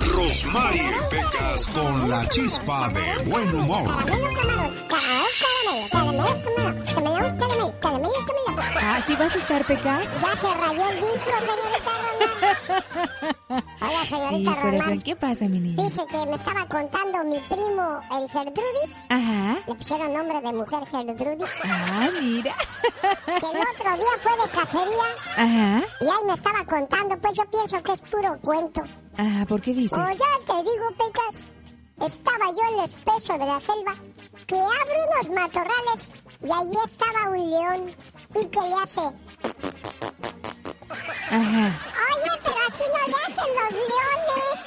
Rosmarie 0.00 0.82
Pecas 1.10 1.66
con 1.66 2.10
la 2.10 2.28
chispa 2.28 2.88
de 2.88 3.24
buen 3.30 3.48
humor. 3.54 3.90
Ah, 8.96 9.00
¿sí 9.06 9.14
vas 9.14 9.34
a 9.34 9.38
estar, 9.38 9.62
Pecas? 9.66 10.08
Ya 10.22 10.36
se 10.36 10.54
rayó 10.54 10.88
el 10.88 11.00
disco, 11.00 11.30
señorita 11.38 11.90
Román. 12.00 13.64
Hola, 13.82 14.00
Sí, 14.02 14.06
señorita 14.08 14.50
corazón, 14.56 14.80
Román. 14.80 15.02
¿qué 15.02 15.16
pasa, 15.16 15.48
mi 15.48 15.60
niña? 15.60 15.84
Dice 15.84 16.06
que 16.06 16.24
me 16.24 16.36
estaba 16.36 16.66
contando 16.66 17.24
mi 17.24 17.38
primo, 17.40 18.00
el 18.10 18.30
Gertrudis. 18.30 19.04
Ajá. 19.10 19.58
Le 19.66 19.74
pusieron 19.74 20.14
nombre 20.14 20.40
de 20.40 20.52
mujer 20.54 20.86
Gertrudis. 20.90 21.50
Ah, 21.64 22.08
mira. 22.22 22.54
Que 23.26 23.34
el 23.34 23.42
otro 23.42 23.96
día 23.96 24.14
fue 24.20 24.32
de 24.44 24.50
cacería. 24.50 25.04
Ajá. 25.36 25.84
Y 26.00 26.04
ahí 26.04 26.24
me 26.26 26.32
estaba 26.32 26.64
contando, 26.64 27.18
pues 27.18 27.34
yo 27.36 27.44
pienso 27.50 27.82
que 27.82 27.92
es 27.92 28.00
puro 28.00 28.38
cuento. 28.40 28.80
Ah, 29.18 29.44
¿por 29.46 29.60
qué 29.60 29.74
dices? 29.74 29.98
O 29.98 30.06
ya 30.06 30.54
te 30.54 30.62
digo, 30.62 30.88
Pecas, 30.96 31.44
estaba 32.06 32.46
yo 32.50 32.62
en 32.72 32.78
el 32.78 32.84
espeso 32.86 33.34
de 33.34 33.46
la 33.46 33.60
selva, 33.60 33.94
que 34.46 34.56
abro 34.56 35.22
unos 35.22 35.34
matorrales 35.38 36.10
y 36.42 36.50
allí 36.50 36.78
estaba 36.84 37.30
un 37.30 37.50
león 37.50 37.96
y 38.40 38.46
que 38.46 38.60
le 38.60 38.74
hace... 38.82 39.00
Ajá. 41.30 41.66
Oye, 42.12 42.32
pero 42.44 42.56
así 42.68 42.82
no 42.92 43.06
le 43.06 43.14
hacen 43.26 43.44
los 43.54 43.72
leones. 43.72 44.58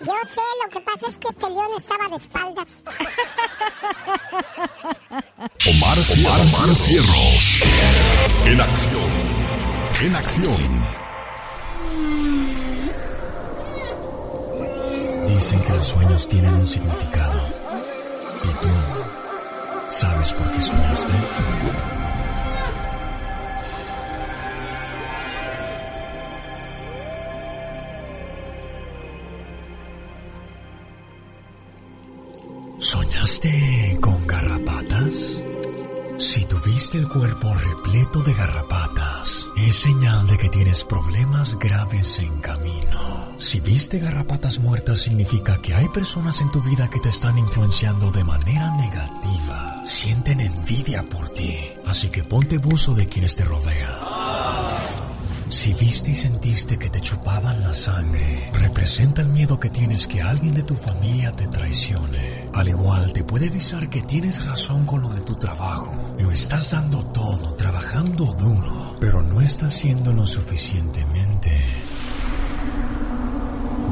Yo 0.00 0.14
sé, 0.28 0.40
lo 0.62 0.70
que 0.70 0.80
pasa 0.80 1.06
es 1.08 1.18
que 1.18 1.28
este 1.28 1.48
león 1.48 1.70
estaba 1.76 2.08
de 2.08 2.16
espaldas. 2.16 2.84
Omar, 5.66 5.98
Omar, 6.12 6.40
Omar 6.40 6.74
Cierros. 6.74 7.60
En 8.44 8.60
acción. 8.60 9.10
En 10.02 10.16
acción. 10.16 10.84
Dicen 15.26 15.62
que 15.62 15.72
los 15.72 15.86
sueños 15.86 16.28
tienen 16.28 16.54
un 16.54 16.66
significado. 16.66 17.40
¿Y 18.44 18.48
tú 18.62 18.68
sabes 19.88 20.32
por 20.34 20.52
qué 20.52 20.62
soñaste? 20.62 21.12
¿Soñaste 33.24 33.98
con 34.02 34.26
garrapatas? 34.26 35.38
Si 36.18 36.44
tuviste 36.44 36.98
el 36.98 37.08
cuerpo 37.08 37.54
repleto 37.54 38.22
de 38.22 38.34
garrapatas, 38.34 39.46
es 39.56 39.76
señal 39.76 40.26
de 40.26 40.36
que 40.36 40.50
tienes 40.50 40.84
problemas 40.84 41.58
graves 41.58 42.18
en 42.18 42.38
camino. 42.40 43.34
Si 43.38 43.60
viste 43.60 43.98
garrapatas 43.98 44.58
muertas 44.58 44.98
significa 44.98 45.56
que 45.56 45.72
hay 45.72 45.88
personas 45.88 46.42
en 46.42 46.50
tu 46.50 46.60
vida 46.60 46.90
que 46.90 47.00
te 47.00 47.08
están 47.08 47.38
influenciando 47.38 48.10
de 48.10 48.24
manera 48.24 48.70
negativa. 48.76 49.80
Sienten 49.86 50.40
envidia 50.40 51.02
por 51.02 51.30
ti, 51.30 51.56
así 51.86 52.10
que 52.10 52.24
ponte 52.24 52.58
buzo 52.58 52.92
de 52.92 53.06
quienes 53.06 53.36
te 53.36 53.44
rodean. 53.44 54.73
Si 55.54 55.72
viste 55.72 56.10
y 56.10 56.14
sentiste 56.16 56.76
que 56.76 56.90
te 56.90 57.00
chupaban 57.00 57.60
la 57.60 57.72
sangre, 57.72 58.50
representa 58.54 59.22
el 59.22 59.28
miedo 59.28 59.60
que 59.60 59.70
tienes 59.70 60.08
que 60.08 60.20
alguien 60.20 60.52
de 60.52 60.64
tu 60.64 60.74
familia 60.74 61.30
te 61.30 61.46
traicione. 61.46 62.48
Al 62.52 62.68
igual, 62.68 63.12
te 63.12 63.22
puede 63.22 63.46
avisar 63.46 63.88
que 63.88 64.02
tienes 64.02 64.44
razón 64.46 64.84
con 64.84 65.02
lo 65.02 65.08
de 65.10 65.20
tu 65.20 65.36
trabajo. 65.36 65.94
Lo 66.18 66.32
estás 66.32 66.72
dando 66.72 67.04
todo, 67.04 67.54
trabajando 67.54 68.24
duro, 68.34 68.96
pero 69.00 69.22
no 69.22 69.40
estás 69.40 69.72
siendo 69.74 70.12
lo 70.12 70.26
suficientemente 70.26 71.52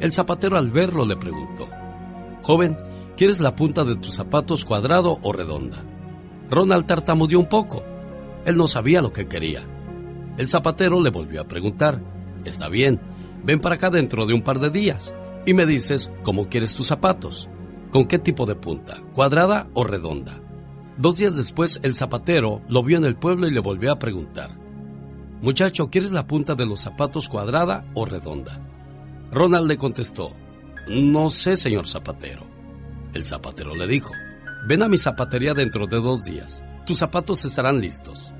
El 0.00 0.12
zapatero 0.12 0.56
al 0.56 0.70
verlo 0.70 1.06
le 1.06 1.16
preguntó, 1.16 1.68
Joven, 2.42 2.76
¿quieres 3.16 3.40
la 3.40 3.54
punta 3.54 3.84
de 3.84 3.96
tus 3.96 4.14
zapatos 4.14 4.64
cuadrado 4.64 5.18
o 5.22 5.32
redonda? 5.32 5.84
Ronald 6.50 6.86
tartamudeó 6.86 7.38
un 7.38 7.48
poco. 7.48 7.84
Él 8.44 8.56
no 8.56 8.66
sabía 8.66 9.00
lo 9.00 9.12
que 9.12 9.28
quería. 9.28 9.62
El 10.36 10.48
zapatero 10.48 11.00
le 11.00 11.10
volvió 11.10 11.40
a 11.40 11.48
preguntar, 11.48 12.02
Está 12.44 12.68
bien, 12.68 13.00
ven 13.44 13.60
para 13.60 13.76
acá 13.76 13.88
dentro 13.88 14.26
de 14.26 14.34
un 14.34 14.42
par 14.42 14.58
de 14.58 14.70
días 14.70 15.14
y 15.46 15.54
me 15.54 15.66
dices 15.66 16.10
cómo 16.22 16.48
quieres 16.48 16.74
tus 16.74 16.88
zapatos. 16.88 17.48
¿Con 17.90 18.06
qué 18.06 18.18
tipo 18.18 18.46
de 18.46 18.56
punta? 18.56 19.02
¿Cuadrada 19.14 19.68
o 19.74 19.84
redonda? 19.84 20.40
Dos 20.98 21.18
días 21.18 21.36
después, 21.36 21.80
el 21.82 21.94
zapatero 21.94 22.60
lo 22.68 22.82
vio 22.82 22.98
en 22.98 23.04
el 23.04 23.16
pueblo 23.16 23.46
y 23.46 23.50
le 23.50 23.60
volvió 23.60 23.92
a 23.92 23.98
preguntar, 23.98 24.58
Muchacho, 25.40 25.90
¿quieres 25.90 26.12
la 26.12 26.26
punta 26.26 26.54
de 26.54 26.66
los 26.66 26.80
zapatos 26.80 27.28
cuadrada 27.28 27.84
o 27.94 28.04
redonda? 28.04 28.60
Ronald 29.32 29.66
le 29.66 29.76
contestó, 29.76 30.32
No 30.86 31.30
sé, 31.30 31.56
señor 31.56 31.88
zapatero. 31.88 32.46
El 33.14 33.24
zapatero 33.24 33.74
le 33.74 33.88
dijo, 33.88 34.12
Ven 34.68 34.82
a 34.82 34.88
mi 34.88 34.98
zapatería 34.98 35.54
dentro 35.54 35.86
de 35.86 35.96
dos 35.96 36.24
días. 36.24 36.62
Tus 36.86 36.98
zapatos 36.98 37.44
estarán 37.44 37.80
listos. 37.80 38.32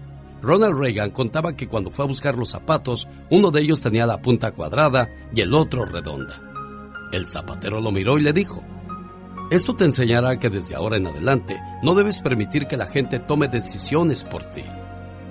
Ronald 0.42 0.78
Reagan 0.78 1.10
contaba 1.10 1.56
que 1.56 1.68
cuando 1.68 1.90
fue 1.90 2.04
a 2.04 2.08
buscar 2.08 2.36
los 2.36 2.50
zapatos, 2.50 3.08
uno 3.30 3.50
de 3.50 3.62
ellos 3.62 3.80
tenía 3.80 4.06
la 4.06 4.20
punta 4.20 4.52
cuadrada 4.52 5.08
y 5.34 5.40
el 5.40 5.54
otro 5.54 5.84
redonda. 5.84 6.40
El 7.12 7.26
zapatero 7.26 7.80
lo 7.80 7.90
miró 7.90 8.18
y 8.18 8.22
le 8.22 8.32
dijo, 8.32 8.62
esto 9.54 9.76
te 9.76 9.84
enseñará 9.84 10.38
que 10.38 10.48
desde 10.48 10.74
ahora 10.74 10.96
en 10.96 11.06
adelante 11.06 11.60
no 11.82 11.94
debes 11.94 12.20
permitir 12.20 12.66
que 12.66 12.78
la 12.78 12.86
gente 12.86 13.18
tome 13.18 13.48
decisiones 13.48 14.24
por 14.24 14.46
ti. 14.46 14.62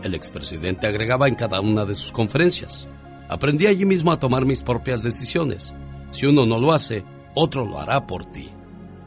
El 0.03 0.13
expresidente 0.13 0.85
agregaba 0.85 1.27
en 1.27 1.33
cada 1.33 1.59
una 1.59 1.85
de 1.85 1.95
sus 1.95 2.11
conferencias. 2.11 2.87
Aprendí 3.29 3.65
allí 3.65 3.83
mismo 3.83 4.11
a 4.11 4.19
tomar 4.19 4.45
mis 4.45 4.61
propias 4.61 5.01
decisiones. 5.01 5.73
Si 6.11 6.27
uno 6.27 6.45
no 6.45 6.59
lo 6.59 6.71
hace, 6.71 7.03
otro 7.33 7.65
lo 7.65 7.79
hará 7.79 8.05
por 8.05 8.25
ti. 8.25 8.51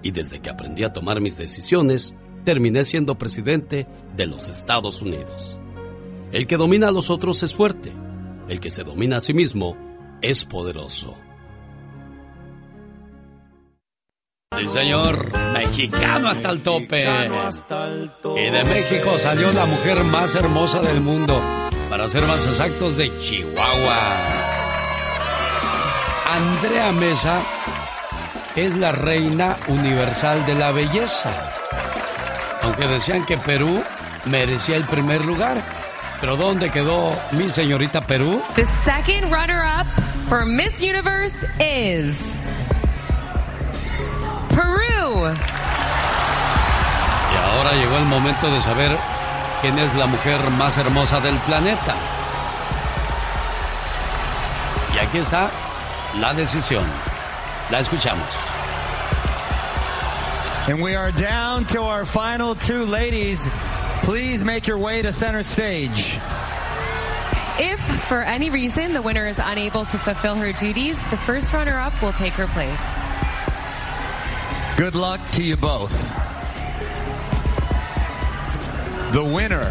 Y 0.03 0.11
desde 0.11 0.41
que 0.41 0.51
aprendí 0.51 0.83
a 0.83 0.93
tomar 0.93 1.21
mis 1.21 1.37
decisiones, 1.37 2.15
terminé 2.45 2.85
siendo 2.85 3.17
presidente 3.17 3.87
de 4.17 4.27
los 4.27 4.49
Estados 4.49 5.01
Unidos. 5.01 5.61
El 6.33 6.49
que 6.49 6.57
domina 6.57 6.89
a 6.89 6.93
los 6.93 7.09
otros 7.09 7.43
es 7.45 7.55
fuerte. 7.55 7.93
El 8.49 8.59
que 8.59 8.71
se 8.71 8.83
domina 8.83 9.19
a 9.19 9.21
sí 9.21 9.33
mismo 9.33 9.77
es 10.23 10.45
poderoso. 10.45 11.15
Sí, 14.59 14.69
señor. 14.69 15.31
Mexicano 15.53 16.29
hasta 16.29 16.51
el 16.51 16.63
tope. 16.63 17.05
Y 18.37 18.51
de 18.51 18.65
México 18.65 19.17
salió 19.19 19.53
la 19.53 19.67
mujer 19.67 20.05
más 20.05 20.35
hermosa 20.35 20.81
del 20.81 21.01
mundo. 21.01 21.41
Para 21.91 22.09
ser 22.09 22.23
más 22.23 22.47
exactos, 22.47 22.97
de 22.97 23.11
Chihuahua. 23.21 24.17
Andrea 26.33 26.93
Mesa 26.93 27.43
es 28.57 28.77
la 28.77 28.93
reina 28.93 29.57
universal 29.69 30.45
de 30.47 30.55
la 30.55 30.73
belleza. 30.73 31.33
Aunque 32.63 32.87
decían 32.87 33.25
que 33.27 33.37
Perú 33.37 33.83
merecía 34.25 34.77
el 34.77 34.85
primer 34.85 35.25
lugar. 35.25 35.57
Pero 36.21 36.37
¿dónde 36.37 36.71
quedó 36.71 37.15
mi 37.33 37.51
señorita 37.51 38.01
Perú? 38.01 38.43
The 38.55 38.65
second 38.65 39.33
runner-up 39.33 39.87
for 40.29 40.47
Miss 40.47 40.81
Universe 40.81 41.47
is 41.61 42.47
Perú. 44.49 45.27
Y 47.33 47.37
ahora 47.37 47.73
llegó 47.75 47.97
el 47.99 48.05
momento 48.07 48.51
de 48.51 48.61
saber 48.63 48.97
quién 49.61 49.79
es 49.79 49.95
la 49.95 50.07
mujer 50.07 50.39
más 50.59 50.77
hermosa 50.77 51.21
del 51.21 51.37
planeta. 51.39 51.95
Y 54.95 54.99
aquí 54.99 55.19
está 55.19 55.51
la 56.21 56.35
decisión. 56.35 56.85
La 57.71 57.81
escuchamos. 57.81 58.29
And 60.67 60.81
we 60.81 60.97
are 60.97 61.13
down 61.13 61.67
to 61.67 61.83
our 61.83 62.05
final 62.05 62.55
two 62.55 62.85
ladies. 62.87 63.49
please 64.05 64.45
make 64.45 64.67
your 64.67 64.77
way 64.77 65.01
to 65.01 65.11
center 65.11 65.43
stage. 65.43 66.19
If, 67.59 67.81
for 68.07 68.21
any 68.21 68.51
reason, 68.51 68.93
the 68.93 69.01
winner 69.01 69.27
is 69.27 69.41
unable 69.43 69.87
to 69.87 69.99
fulfill 69.99 70.35
her 70.35 70.53
duties, 70.53 71.03
the 71.11 71.17
first 71.17 71.55
runner 71.55 71.79
up 71.79 72.01
will 72.03 72.13
take 72.13 72.35
her 72.35 72.47
place. 72.49 72.79
Good 74.77 74.97
luck 74.97 75.21
to 75.33 75.43
you 75.43 75.57
both. 75.57 75.93
The 79.13 79.23
winner 79.23 79.71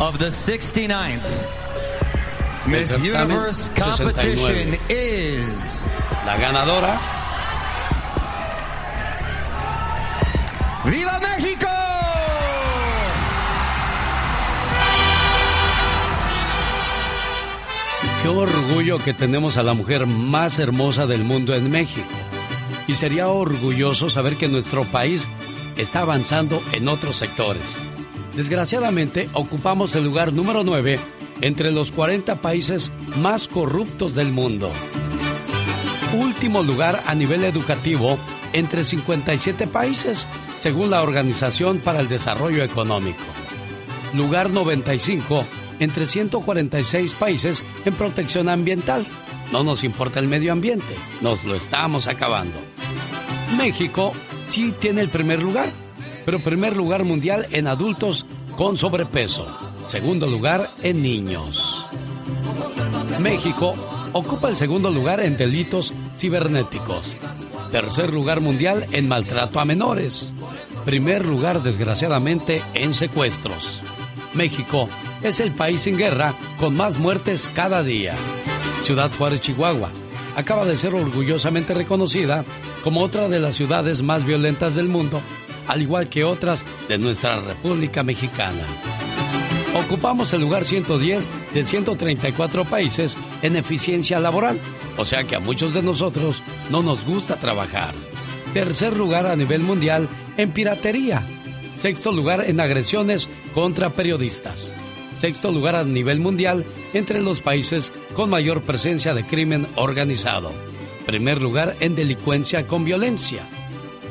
of 0.00 0.20
the 0.20 0.26
69th 0.26 1.26
Miss 2.68 2.96
Universe 3.00 3.68
competition 3.70 4.70
69. 4.70 4.80
is 4.88 5.84
La 6.24 6.36
ganadora, 6.36 7.00
¡Viva 10.84 11.18
México! 11.18 11.68
qué 18.22 18.28
orgullo 18.28 18.98
que 18.98 19.12
tenemos 19.12 19.56
a 19.56 19.64
la 19.64 19.74
mujer 19.74 20.06
más 20.06 20.60
hermosa 20.60 21.06
del 21.06 21.24
mundo 21.24 21.54
en 21.56 21.68
México. 21.68 22.06
Y 22.86 22.96
sería 22.96 23.28
orgulloso 23.28 24.10
saber 24.10 24.36
que 24.36 24.48
nuestro 24.48 24.84
país 24.84 25.26
está 25.76 26.00
avanzando 26.00 26.62
en 26.72 26.88
otros 26.88 27.16
sectores. 27.16 27.62
Desgraciadamente, 28.34 29.28
ocupamos 29.34 29.94
el 29.94 30.04
lugar 30.04 30.32
número 30.32 30.64
9 30.64 30.98
entre 31.40 31.70
los 31.70 31.90
40 31.92 32.40
países 32.40 32.92
más 33.16 33.48
corruptos 33.48 34.14
del 34.14 34.32
mundo. 34.32 34.70
Último 36.14 36.62
lugar 36.62 37.02
a 37.06 37.14
nivel 37.14 37.44
educativo 37.44 38.18
entre 38.52 38.84
57 38.84 39.66
países, 39.66 40.26
según 40.60 40.90
la 40.90 41.02
Organización 41.02 41.78
para 41.78 42.00
el 42.00 42.08
Desarrollo 42.08 42.62
Económico. 42.62 43.22
Lugar 44.14 44.50
95 44.50 45.44
entre 45.80 46.06
146 46.06 47.14
países 47.14 47.64
en 47.84 47.94
protección 47.94 48.48
ambiental. 48.48 49.06
No 49.50 49.64
nos 49.64 49.84
importa 49.84 50.20
el 50.20 50.28
medio 50.28 50.52
ambiente, 50.52 50.94
nos 51.20 51.44
lo 51.44 51.54
estamos 51.54 52.06
acabando. 52.06 52.71
México 53.56 54.12
sí 54.48 54.72
tiene 54.78 55.00
el 55.00 55.08
primer 55.08 55.42
lugar, 55.42 55.70
pero 56.24 56.38
primer 56.38 56.76
lugar 56.76 57.04
mundial 57.04 57.46
en 57.52 57.66
adultos 57.66 58.26
con 58.56 58.76
sobrepeso. 58.76 59.46
Segundo 59.86 60.26
lugar 60.26 60.70
en 60.82 61.02
niños. 61.02 61.86
México 63.20 63.74
ocupa 64.12 64.48
el 64.48 64.56
segundo 64.56 64.90
lugar 64.90 65.20
en 65.20 65.36
delitos 65.36 65.92
cibernéticos. 66.16 67.16
Tercer 67.70 68.12
lugar 68.12 68.40
mundial 68.40 68.86
en 68.92 69.08
maltrato 69.08 69.60
a 69.60 69.64
menores. 69.64 70.32
Primer 70.84 71.24
lugar, 71.24 71.62
desgraciadamente, 71.62 72.62
en 72.74 72.94
secuestros. 72.94 73.82
México 74.34 74.88
es 75.22 75.40
el 75.40 75.52
país 75.52 75.86
en 75.86 75.96
guerra 75.96 76.34
con 76.58 76.76
más 76.76 76.98
muertes 76.98 77.50
cada 77.54 77.82
día. 77.82 78.14
Ciudad 78.82 79.10
Juárez, 79.16 79.40
Chihuahua, 79.40 79.90
acaba 80.36 80.64
de 80.64 80.76
ser 80.76 80.94
orgullosamente 80.94 81.74
reconocida 81.74 82.44
como 82.82 83.00
otra 83.00 83.28
de 83.28 83.40
las 83.40 83.54
ciudades 83.54 84.02
más 84.02 84.24
violentas 84.24 84.74
del 84.74 84.88
mundo, 84.88 85.22
al 85.66 85.82
igual 85.82 86.08
que 86.08 86.24
otras 86.24 86.64
de 86.88 86.98
nuestra 86.98 87.40
República 87.40 88.02
Mexicana. 88.02 88.64
Ocupamos 89.74 90.32
el 90.34 90.42
lugar 90.42 90.64
110 90.64 91.30
de 91.54 91.64
134 91.64 92.64
países 92.64 93.16
en 93.42 93.56
eficiencia 93.56 94.18
laboral, 94.18 94.58
o 94.96 95.04
sea 95.04 95.24
que 95.24 95.36
a 95.36 95.40
muchos 95.40 95.74
de 95.74 95.82
nosotros 95.82 96.42
no 96.70 96.82
nos 96.82 97.04
gusta 97.04 97.36
trabajar. 97.36 97.94
Tercer 98.52 98.96
lugar 98.96 99.26
a 99.26 99.36
nivel 99.36 99.62
mundial 99.62 100.08
en 100.36 100.50
piratería. 100.50 101.22
Sexto 101.74 102.12
lugar 102.12 102.44
en 102.44 102.60
agresiones 102.60 103.28
contra 103.54 103.90
periodistas. 103.90 104.68
Sexto 105.14 105.50
lugar 105.50 105.74
a 105.74 105.84
nivel 105.84 106.20
mundial 106.20 106.64
entre 106.92 107.20
los 107.20 107.40
países 107.40 107.92
con 108.14 108.28
mayor 108.28 108.60
presencia 108.60 109.14
de 109.14 109.24
crimen 109.24 109.66
organizado. 109.74 110.52
Primer 111.06 111.42
lugar 111.42 111.76
en 111.80 111.94
delincuencia 111.94 112.66
con 112.66 112.84
violencia. 112.84 113.42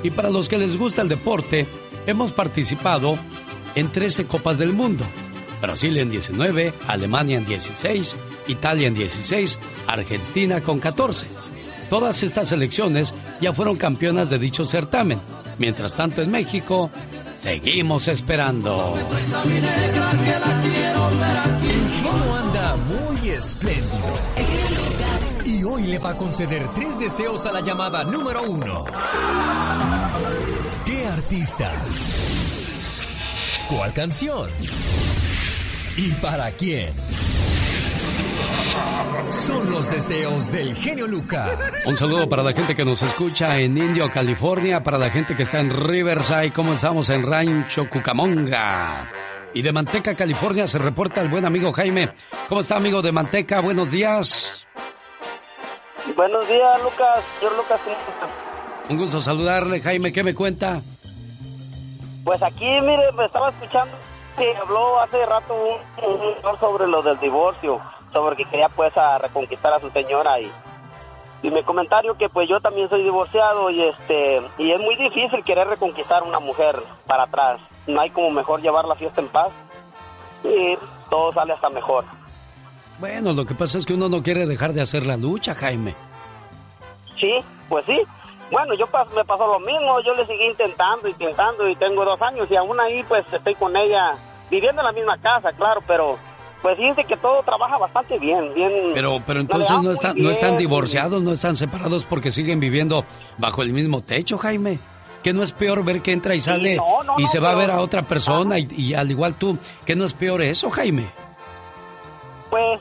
Y 0.03 0.09
para 0.09 0.29
los 0.29 0.49
que 0.49 0.57
les 0.57 0.77
gusta 0.77 1.01
el 1.01 1.09
deporte, 1.09 1.67
hemos 2.05 2.31
participado 2.31 3.17
en 3.75 3.91
13 3.91 4.25
Copas 4.25 4.57
del 4.57 4.73
Mundo. 4.73 5.05
Brasil 5.61 5.97
en 5.97 6.09
19, 6.09 6.73
Alemania 6.87 7.37
en 7.37 7.45
16, 7.45 8.15
Italia 8.47 8.87
en 8.87 8.95
16, 8.95 9.59
Argentina 9.87 10.61
con 10.61 10.79
14. 10.79 11.27
Todas 11.89 12.23
estas 12.23 12.49
selecciones 12.49 13.13
ya 13.39 13.53
fueron 13.53 13.77
campeonas 13.77 14.29
de 14.29 14.39
dicho 14.39 14.65
certamen. 14.65 15.19
Mientras 15.59 15.95
tanto 15.95 16.21
en 16.21 16.31
México, 16.31 16.89
seguimos 17.39 18.07
esperando. 18.07 18.95
Genio 21.61 22.35
anda 22.35 22.75
muy 22.77 23.29
espléndido. 23.29 24.80
Hoy 25.73 25.83
le 25.83 25.99
va 25.99 26.09
a 26.09 26.17
conceder 26.17 26.67
tres 26.75 26.99
deseos 26.99 27.45
a 27.45 27.53
la 27.53 27.61
llamada 27.61 28.03
número 28.03 28.43
uno. 28.43 28.83
¿Qué 30.83 31.07
artista? 31.07 31.71
¿Cuál 33.69 33.93
canción? 33.93 34.49
¿Y 35.95 36.11
para 36.15 36.51
quién? 36.51 36.91
Son 39.29 39.71
los 39.71 39.89
deseos 39.89 40.51
del 40.51 40.75
genio 40.75 41.07
Lucas. 41.07 41.57
Un 41.85 41.95
saludo 41.95 42.27
para 42.27 42.43
la 42.43 42.51
gente 42.51 42.75
que 42.75 42.83
nos 42.83 43.01
escucha 43.01 43.57
en 43.57 43.77
Indio, 43.77 44.11
California, 44.11 44.83
para 44.83 44.97
la 44.97 45.09
gente 45.09 45.37
que 45.37 45.43
está 45.43 45.61
en 45.61 45.69
Riverside, 45.69 46.51
como 46.51 46.73
estamos 46.73 47.09
en 47.11 47.25
Rancho 47.25 47.89
Cucamonga. 47.89 49.09
Y 49.53 49.61
de 49.61 49.71
Manteca, 49.71 50.15
California, 50.15 50.67
se 50.67 50.79
reporta 50.79 51.21
el 51.21 51.29
buen 51.29 51.45
amigo 51.45 51.71
Jaime. 51.71 52.09
¿Cómo 52.49 52.59
está, 52.59 52.75
amigo 52.75 53.01
de 53.01 53.13
Manteca? 53.13 53.61
Buenos 53.61 53.89
días. 53.89 54.67
Buenos 56.15 56.47
días, 56.47 56.83
Lucas. 56.83 57.23
Señor 57.39 57.55
Lucas. 57.57 57.79
Un 58.89 58.97
gusto 58.97 59.21
saludarle, 59.21 59.79
Jaime. 59.81 60.11
¿Qué 60.11 60.23
me 60.23 60.35
cuenta? 60.35 60.81
Pues 62.23 62.41
aquí, 62.43 62.65
mire, 62.81 63.11
me 63.13 63.25
estaba 63.25 63.49
escuchando 63.49 63.95
que 64.37 64.55
habló 64.55 64.99
hace 64.99 65.25
rato 65.25 65.53
un, 65.53 66.11
un 66.13 66.59
sobre 66.59 66.87
lo 66.87 67.01
del 67.01 67.19
divorcio, 67.19 67.79
sobre 68.13 68.35
que 68.35 68.45
quería 68.45 68.69
pues 68.69 68.95
a 68.97 69.17
reconquistar 69.17 69.73
a 69.73 69.79
su 69.79 69.89
señora 69.91 70.39
y, 70.39 70.51
y 71.43 71.49
mi 71.49 71.63
comentario 71.63 72.15
que 72.15 72.29
pues 72.29 72.47
yo 72.49 72.59
también 72.61 72.89
soy 72.89 73.03
divorciado 73.03 73.69
y 73.69 73.81
este 73.83 74.41
y 74.57 74.71
es 74.71 74.79
muy 74.79 74.95
difícil 74.95 75.43
querer 75.43 75.67
reconquistar 75.67 76.21
a 76.21 76.25
una 76.25 76.39
mujer 76.39 76.81
para 77.07 77.23
atrás. 77.23 77.59
No 77.87 77.99
hay 78.01 78.09
como 78.11 78.29
mejor 78.29 78.61
llevar 78.61 78.85
la 78.85 78.95
fiesta 78.95 79.21
en 79.21 79.27
paz 79.29 79.53
y 80.43 80.77
todo 81.09 81.33
sale 81.33 81.53
hasta 81.53 81.69
mejor. 81.69 82.05
Bueno, 83.01 83.33
lo 83.33 83.45
que 83.45 83.53
pasa 83.55 83.77
es 83.79 83.85
que 83.85 83.93
uno 83.93 84.07
no 84.07 84.23
quiere 84.23 84.45
dejar 84.45 84.71
de 84.73 84.81
hacer 84.81 85.05
la 85.05 85.17
lucha, 85.17 85.53
Jaime. 85.55 85.93
Sí, 87.19 87.31
pues 87.67 87.83
sí. 87.85 87.99
Bueno, 88.51 88.73
yo 88.75 88.85
pas- 88.87 89.11
me 89.15 89.25
pasó 89.25 89.47
lo 89.47 89.59
mismo, 89.59 89.99
yo 90.05 90.13
le 90.13 90.25
seguí 90.25 90.45
intentando, 90.45 91.07
intentando 91.09 91.67
y 91.67 91.75
tengo 91.77 92.05
dos 92.05 92.21
años 92.21 92.47
y 92.49 92.55
aún 92.55 92.79
ahí 92.79 93.03
pues 93.07 93.25
estoy 93.31 93.55
con 93.55 93.75
ella 93.75 94.11
viviendo 94.49 94.81
en 94.81 94.85
la 94.85 94.91
misma 94.93 95.17
casa, 95.17 95.51
claro, 95.57 95.81
pero 95.87 96.17
pues 96.61 96.77
fíjense 96.77 97.03
que 97.05 97.17
todo 97.17 97.41
trabaja 97.43 97.77
bastante 97.77 98.19
bien, 98.19 98.53
bien. 98.53 98.91
Pero, 98.93 99.17
pero 99.25 99.39
entonces 99.39 99.71
no 99.77 99.81
muy 99.83 99.93
están, 99.93 100.17
no 100.21 100.29
están 100.29 100.57
divorciados, 100.57 101.23
no 101.23 101.31
están 101.31 101.55
separados 101.55 102.03
porque 102.03 102.31
siguen 102.31 102.59
viviendo 102.59 103.03
bajo 103.37 103.63
el 103.63 103.73
mismo 103.73 104.01
techo, 104.01 104.37
Jaime. 104.37 104.77
Que 105.23 105.33
no 105.33 105.43
es 105.43 105.51
peor 105.51 105.83
ver 105.83 106.01
que 106.01 106.11
entra 106.13 106.35
y 106.35 106.41
sale 106.41 106.75
no, 106.77 107.03
no, 107.03 107.15
y 107.19 107.27
se 107.27 107.39
va 107.39 107.51
a 107.51 107.55
ver 107.55 107.69
a 107.71 107.79
otra 107.79 108.01
persona 108.03 108.57
y, 108.59 108.67
y 108.75 108.93
al 108.95 109.09
igual 109.11 109.35
tú, 109.35 109.57
que 109.85 109.95
no 109.95 110.03
es 110.05 110.13
peor 110.13 110.41
eso, 110.41 110.69
Jaime. 110.71 111.09
Pues 112.51 112.79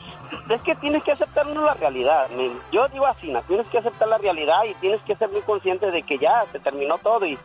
es 0.51 0.63
que 0.63 0.75
tienes 0.75 1.03
que 1.05 1.13
aceptar 1.13 1.47
la 1.47 1.73
realidad. 1.75 2.29
Yo 2.73 2.87
digo 2.89 3.07
así, 3.07 3.29
¿no? 3.29 3.41
tienes 3.43 3.67
que 3.69 3.79
aceptar 3.79 4.09
la 4.09 4.19
realidad 4.19 4.65
y 4.69 4.75
tienes 4.75 5.01
que 5.03 5.17
ser 5.17 5.31
muy 5.31 5.41
consciente 5.43 5.91
de 5.91 6.03
que 6.03 6.19
ya 6.19 6.45
se 6.53 6.59
terminó 6.59 6.99
todo 6.99 7.25
y, 7.25 7.39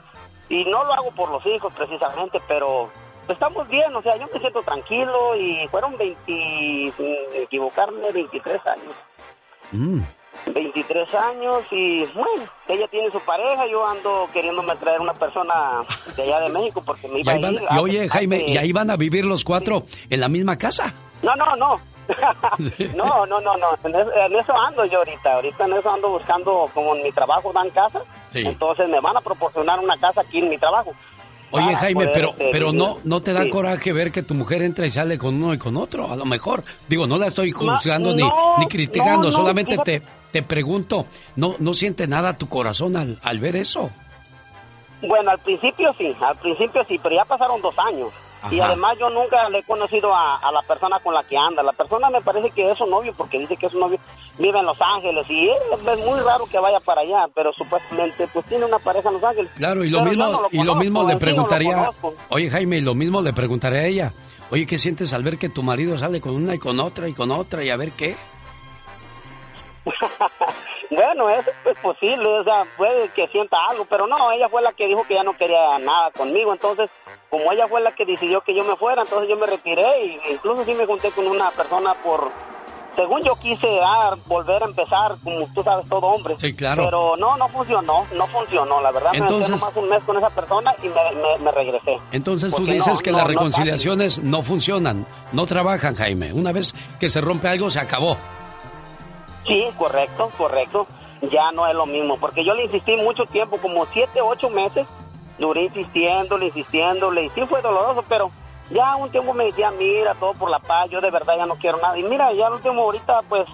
y 0.49 0.65
no 0.65 0.83
lo 0.83 0.93
hago 0.93 1.11
por 1.11 1.31
los 1.31 1.45
hijos 1.45 1.73
precisamente, 1.73 2.39
pero 2.47 2.89
estamos 3.29 3.67
bien, 3.69 3.95
o 3.95 4.01
sea, 4.01 4.17
yo 4.17 4.27
me 4.33 4.39
siento 4.39 4.61
tranquilo 4.63 5.35
y 5.35 5.67
fueron 5.69 5.97
20, 5.97 6.93
sin 6.97 7.15
equivocarme, 7.41 8.11
23 8.11 8.59
años. 8.67 8.95
Mm. 9.71 10.01
23 10.53 11.13
años 11.15 11.63
y 11.71 12.05
bueno, 12.13 12.43
ella 12.67 12.87
tiene 12.87 13.09
su 13.11 13.19
pareja, 13.21 13.65
yo 13.67 13.87
ando 13.87 14.27
queriéndome 14.33 14.75
traer 14.75 14.99
una 14.99 15.13
persona 15.13 15.81
de 16.15 16.23
allá 16.23 16.41
de 16.41 16.49
México 16.49 16.83
porque 16.85 17.07
me 17.07 17.21
iba 17.21 17.33
a 17.33 17.37
ir. 17.37 17.61
y 17.71 17.77
oye, 17.79 18.09
Jaime, 18.09 18.43
¿y 18.47 18.57
ahí 18.57 18.71
van 18.71 18.89
a 18.89 18.97
vivir 18.97 19.25
los 19.25 19.43
cuatro 19.43 19.85
en 20.09 20.19
la 20.19 20.27
misma 20.27 20.57
casa? 20.57 20.93
No, 21.23 21.35
no, 21.35 21.55
no. 21.55 21.94
No, 22.95 23.25
no, 23.25 23.39
no, 23.41 23.57
no. 23.57 23.67
En 23.83 23.95
eso, 23.95 24.11
en 24.13 24.35
eso 24.35 24.53
ando 24.67 24.85
yo 24.85 24.99
ahorita. 24.99 25.33
Ahorita 25.35 25.65
en 25.65 25.73
eso 25.73 25.89
ando 25.89 26.09
buscando, 26.09 26.69
como 26.73 26.95
en 26.95 27.03
mi 27.03 27.11
trabajo 27.11 27.51
dan 27.53 27.69
casa. 27.69 28.01
Sí. 28.29 28.39
Entonces 28.45 28.87
me 28.89 28.99
van 28.99 29.17
a 29.17 29.21
proporcionar 29.21 29.79
una 29.79 29.97
casa 29.97 30.21
aquí 30.21 30.39
en 30.39 30.49
mi 30.49 30.57
trabajo. 30.57 30.93
Oye, 31.51 31.75
Jaime, 31.75 32.07
pero, 32.07 32.29
este, 32.31 32.49
pero 32.51 32.73
no, 32.73 32.97
no 33.03 33.21
te 33.21 33.31
da 33.31 33.43
Sí. 33.43 33.49
coraje 33.49 33.93
ver 33.93 34.11
que 34.11 34.23
tu 34.23 34.33
mujer 34.33 34.61
entra 34.63 34.85
y 34.87 34.89
sale 34.89 35.17
con 35.17 35.35
uno 35.41 35.53
y 35.53 35.57
con 35.57 35.77
otro, 35.77 36.11
a 36.11 36.15
lo 36.15 36.25
mejor. 36.25 36.63
Digo, 36.87 37.07
no 37.07 37.17
la 37.17 37.27
estoy 37.27 37.51
juzgando 37.51 38.13
ni, 38.13 38.23
no, 38.23 38.57
ni 38.57 38.67
criticando, 38.67 39.29
no, 39.29 39.31
solamente 39.31 39.77
te, 39.77 40.01
te 40.31 40.43
pregunto, 40.43 41.05
¿no, 41.37 41.55
¿no 41.59 41.73
siente 41.73 42.07
nada 42.07 42.35
tu 42.35 42.49
corazón 42.49 42.97
al, 42.97 43.19
al 43.23 43.39
ver 43.39 43.55
eso? 43.55 43.89
Bueno, 45.01 45.31
al 45.31 45.39
principio 45.39 45.93
sí, 45.97 46.15
al 46.19 46.35
principio 46.37 46.83
sí, 46.85 46.99
pero 47.01 47.15
ya 47.15 47.25
pasaron 47.25 47.61
dos 47.61 47.77
años. 47.79 48.09
Y 48.51 48.59
además 48.59 48.97
yo 48.99 49.09
nunca 49.09 49.49
le 49.49 49.59
he 49.59 49.63
conocido 49.63 50.13
a, 50.13 50.37
a 50.37 50.51
la 50.51 50.61
persona 50.61 50.99
con 50.99 51.13
la 51.13 51.23
que 51.23 51.37
anda. 51.37 51.63
La 51.63 51.73
persona 51.73 52.09
me 52.09 52.21
parece 52.21 52.51
que 52.51 52.69
es 52.69 52.77
su 52.77 52.85
novio 52.85 53.13
porque 53.17 53.39
dice 53.39 53.57
que 53.57 53.65
es 53.65 53.71
su 53.71 53.79
novio 53.79 53.99
vive 54.37 54.59
en 54.59 54.65
Los 54.65 54.77
Ángeles 54.79 55.25
y 55.29 55.49
es, 55.49 55.57
es 55.87 56.05
muy 56.05 56.19
raro 56.19 56.45
que 56.51 56.59
vaya 56.59 56.79
para 56.79 57.01
allá, 57.01 57.25
pero 57.33 57.53
supuestamente 57.53 58.27
pues 58.33 58.45
tiene 58.45 58.65
una 58.65 58.79
pareja 58.79 59.09
en 59.09 59.15
Los 59.15 59.23
Ángeles. 59.23 59.51
Claro, 59.55 59.83
y 59.83 59.89
lo 59.89 59.99
Pero 59.99 60.09
mismo, 60.09 60.25
no 60.25 60.41
lo 60.41 60.47
y 60.51 60.63
lo 60.63 60.75
mismo 60.75 61.03
le 61.03 61.13
no 61.13 61.19
preguntaría, 61.19 61.89
oye 62.29 62.49
Jaime, 62.49 62.77
y 62.77 62.81
lo 62.81 62.95
mismo 62.95 63.21
le 63.21 63.33
preguntaría 63.33 63.79
a 63.79 63.85
ella, 63.85 64.13
oye, 64.51 64.65
¿qué 64.65 64.77
sientes 64.77 65.13
al 65.13 65.23
ver 65.23 65.37
que 65.37 65.49
tu 65.49 65.63
marido 65.63 65.97
sale 65.97 66.21
con 66.21 66.35
una 66.35 66.55
y 66.55 66.59
con 66.59 66.79
otra 66.79 67.07
y 67.07 67.13
con 67.13 67.31
otra 67.31 67.63
y 67.63 67.69
a 67.69 67.77
ver 67.77 67.91
qué? 67.91 68.15
Bueno, 70.91 71.29
eso 71.29 71.49
es 71.65 71.79
posible, 71.79 72.27
o 72.27 72.43
sea, 72.43 72.63
puede 72.77 73.09
que 73.09 73.27
sienta 73.29 73.57
algo, 73.69 73.85
pero 73.85 74.05
no, 74.05 74.31
ella 74.31 74.47
fue 74.49 74.61
la 74.61 74.71
que 74.71 74.85
dijo 74.85 75.03
que 75.07 75.15
ya 75.15 75.23
no 75.23 75.35
quería 75.35 75.79
nada 75.79 76.11
conmigo, 76.11 76.53
entonces, 76.53 76.89
como 77.29 77.51
ella 77.51 77.67
fue 77.67 77.81
la 77.81 77.93
que 77.93 78.05
decidió 78.05 78.41
que 78.41 78.55
yo 78.55 78.63
me 78.63 78.75
fuera, 78.75 79.01
entonces 79.03 79.27
yo 79.29 79.35
me 79.37 79.45
retiré 79.45 80.05
y 80.05 80.19
incluso 80.33 80.63
sí 80.63 80.73
me 80.73 80.85
junté 80.85 81.09
con 81.11 81.27
una 81.27 81.51
persona 81.51 81.93
por, 81.95 82.29
según 82.95 83.21
yo 83.23 83.35
quise 83.35 83.67
ah, 83.83 84.15
volver 84.25 84.61
a 84.63 84.65
empezar, 84.67 85.15
como 85.23 85.47
tú 85.53 85.61
sabes, 85.63 85.87
todo 85.89 86.01
hombre. 86.07 86.35
Sí, 86.37 86.53
claro. 86.55 86.85
Pero 86.85 87.15
no, 87.17 87.35
no 87.35 87.49
funcionó, 87.49 88.05
no 88.15 88.27
funcionó, 88.27 88.81
la 88.81 88.91
verdad, 88.91 89.11
Entonces- 89.13 89.49
me 89.49 89.55
quedé 89.57 89.59
nomás 89.59 89.75
un 89.77 89.89
mes 89.89 90.03
con 90.05 90.17
esa 90.17 90.29
persona 90.29 90.73
y 90.81 90.87
me, 90.87 91.21
me- 91.21 91.37
me 91.43 91.51
regresé. 91.51 91.99
Entonces 92.13 92.53
tú 92.55 92.65
dices 92.65 92.93
no, 92.99 93.03
que 93.03 93.11
no, 93.11 93.17
las 93.17 93.25
no 93.27 93.31
reconciliaciones 93.33 94.19
no 94.23 94.41
funcionan, 94.43 95.05
no 95.33 95.45
trabajan, 95.45 95.93
Jaime. 95.95 96.31
Una 96.31 96.51
vez 96.53 96.73
que 96.99 97.09
se 97.09 97.19
rompe 97.19 97.49
algo, 97.49 97.69
se 97.69 97.79
acabó. 97.79 98.15
Sí, 99.47 99.65
correcto, 99.77 100.29
correcto. 100.37 100.87
Ya 101.31 101.51
no 101.53 101.67
es 101.67 101.73
lo 101.75 101.85
mismo, 101.85 102.17
porque 102.17 102.43
yo 102.43 102.53
le 102.53 102.65
insistí 102.65 102.95
mucho 102.97 103.23
tiempo, 103.25 103.57
como 103.57 103.85
siete, 103.87 104.21
ocho 104.21 104.49
meses, 104.49 104.85
duré 105.37 105.63
insistiéndole, 105.65 106.47
insistiéndole, 106.47 107.25
y 107.25 107.29
sí 107.29 107.41
fue 107.47 107.61
doloroso, 107.61 108.03
pero 108.07 108.31
ya 108.69 108.95
un 108.95 109.09
tiempo 109.11 109.33
me 109.33 109.45
decía, 109.45 109.71
mira, 109.71 110.13
todo 110.15 110.33
por 110.33 110.49
la 110.49 110.59
paz, 110.59 110.89
yo 110.89 111.01
de 111.01 111.11
verdad 111.11 111.33
ya 111.37 111.45
no 111.45 111.55
quiero 111.55 111.77
nada. 111.79 111.97
Y 111.97 112.03
mira, 112.03 112.31
ya 112.33 112.47
al 112.47 112.53
último 112.53 112.81
ahorita, 112.83 113.19
pues, 113.29 113.45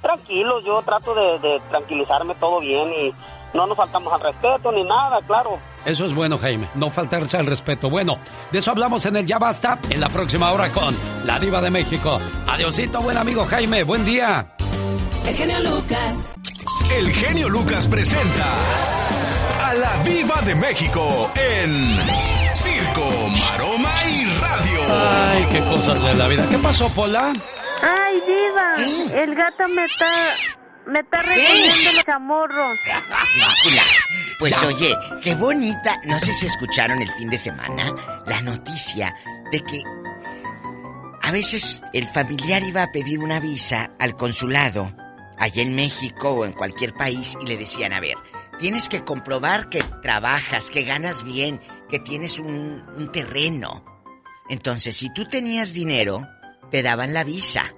tranquilo, 0.00 0.60
yo 0.60 0.82
trato 0.82 1.14
de, 1.14 1.38
de 1.38 1.60
tranquilizarme 1.70 2.34
todo 2.34 2.60
bien 2.60 2.92
y 2.92 3.14
no 3.54 3.66
nos 3.66 3.76
faltamos 3.76 4.12
al 4.12 4.20
respeto 4.20 4.72
ni 4.72 4.84
nada, 4.84 5.20
claro. 5.26 5.58
Eso 5.84 6.04
es 6.06 6.14
bueno, 6.14 6.38
Jaime, 6.38 6.68
no 6.74 6.90
faltarse 6.90 7.36
al 7.36 7.46
respeto. 7.46 7.90
Bueno, 7.90 8.18
de 8.50 8.58
eso 8.58 8.70
hablamos 8.70 9.04
en 9.06 9.16
el 9.16 9.26
Ya 9.26 9.38
Basta, 9.38 9.78
en 9.90 10.00
la 10.00 10.08
próxima 10.08 10.52
hora 10.52 10.70
con 10.70 10.94
la 11.24 11.38
diva 11.38 11.60
de 11.60 11.70
México. 11.70 12.20
Adiosito, 12.48 13.00
buen 13.00 13.16
amigo 13.16 13.44
Jaime, 13.44 13.84
buen 13.84 14.04
día. 14.04 14.46
El 15.26 15.34
genio 15.34 15.60
Lucas. 15.60 16.34
El 16.90 17.10
genio 17.10 17.48
Lucas 17.48 17.86
presenta 17.86 18.44
a 19.72 19.74
la 19.74 20.02
Viva 20.02 20.42
de 20.42 20.54
México 20.54 21.30
en 21.34 21.98
Circo, 22.54 23.28
Maroma 23.48 23.94
y 24.06 24.26
Radio. 24.38 24.80
Ay, 24.90 25.46
qué 25.50 25.60
cosas 25.60 26.02
de 26.02 26.14
la 26.14 26.28
vida. 26.28 26.46
¿Qué 26.50 26.58
pasó, 26.58 26.90
Pola? 26.90 27.32
Ay, 27.80 28.20
diva, 28.26 29.22
el 29.22 29.34
gato 29.34 29.66
me 29.68 29.86
está, 29.86 30.12
me 30.86 31.00
está 31.00 31.22
recogiendo 31.22 31.92
los 31.94 32.04
chamorros. 32.04 32.78
Ridícula. 32.84 33.82
Pues 34.38 34.62
oye, 34.62 34.94
qué 35.22 35.34
bonita. 35.34 35.98
No 36.04 36.20
sé 36.20 36.34
si 36.34 36.46
escucharon 36.46 37.00
el 37.00 37.10
fin 37.12 37.30
de 37.30 37.38
semana 37.38 37.94
la 38.26 38.42
noticia 38.42 39.14
de 39.50 39.60
que 39.60 39.82
a 41.22 41.32
veces 41.32 41.82
el 41.94 42.06
familiar 42.08 42.62
iba 42.62 42.82
a 42.82 42.92
pedir 42.92 43.20
una 43.20 43.40
visa 43.40 43.90
al 43.98 44.16
consulado 44.16 44.94
allá 45.38 45.62
en 45.62 45.74
México 45.74 46.30
o 46.30 46.44
en 46.44 46.52
cualquier 46.52 46.92
país 46.92 47.38
y 47.40 47.46
le 47.46 47.56
decían, 47.56 47.92
a 47.92 48.00
ver, 48.00 48.16
tienes 48.62 48.88
que 48.88 49.02
comprobar 49.04 49.68
que 49.68 49.82
trabajas, 50.02 50.70
que 50.70 50.84
ganas 50.84 51.24
bien, 51.24 51.60
que 51.90 51.98
tienes 51.98 52.38
un, 52.38 52.84
un 52.96 53.10
terreno. 53.10 53.84
Entonces, 54.48 54.96
si 54.96 55.12
tú 55.12 55.24
tenías 55.26 55.72
dinero, 55.72 56.28
te 56.70 56.82
daban 56.82 57.12
la 57.12 57.24
visa. 57.24 57.74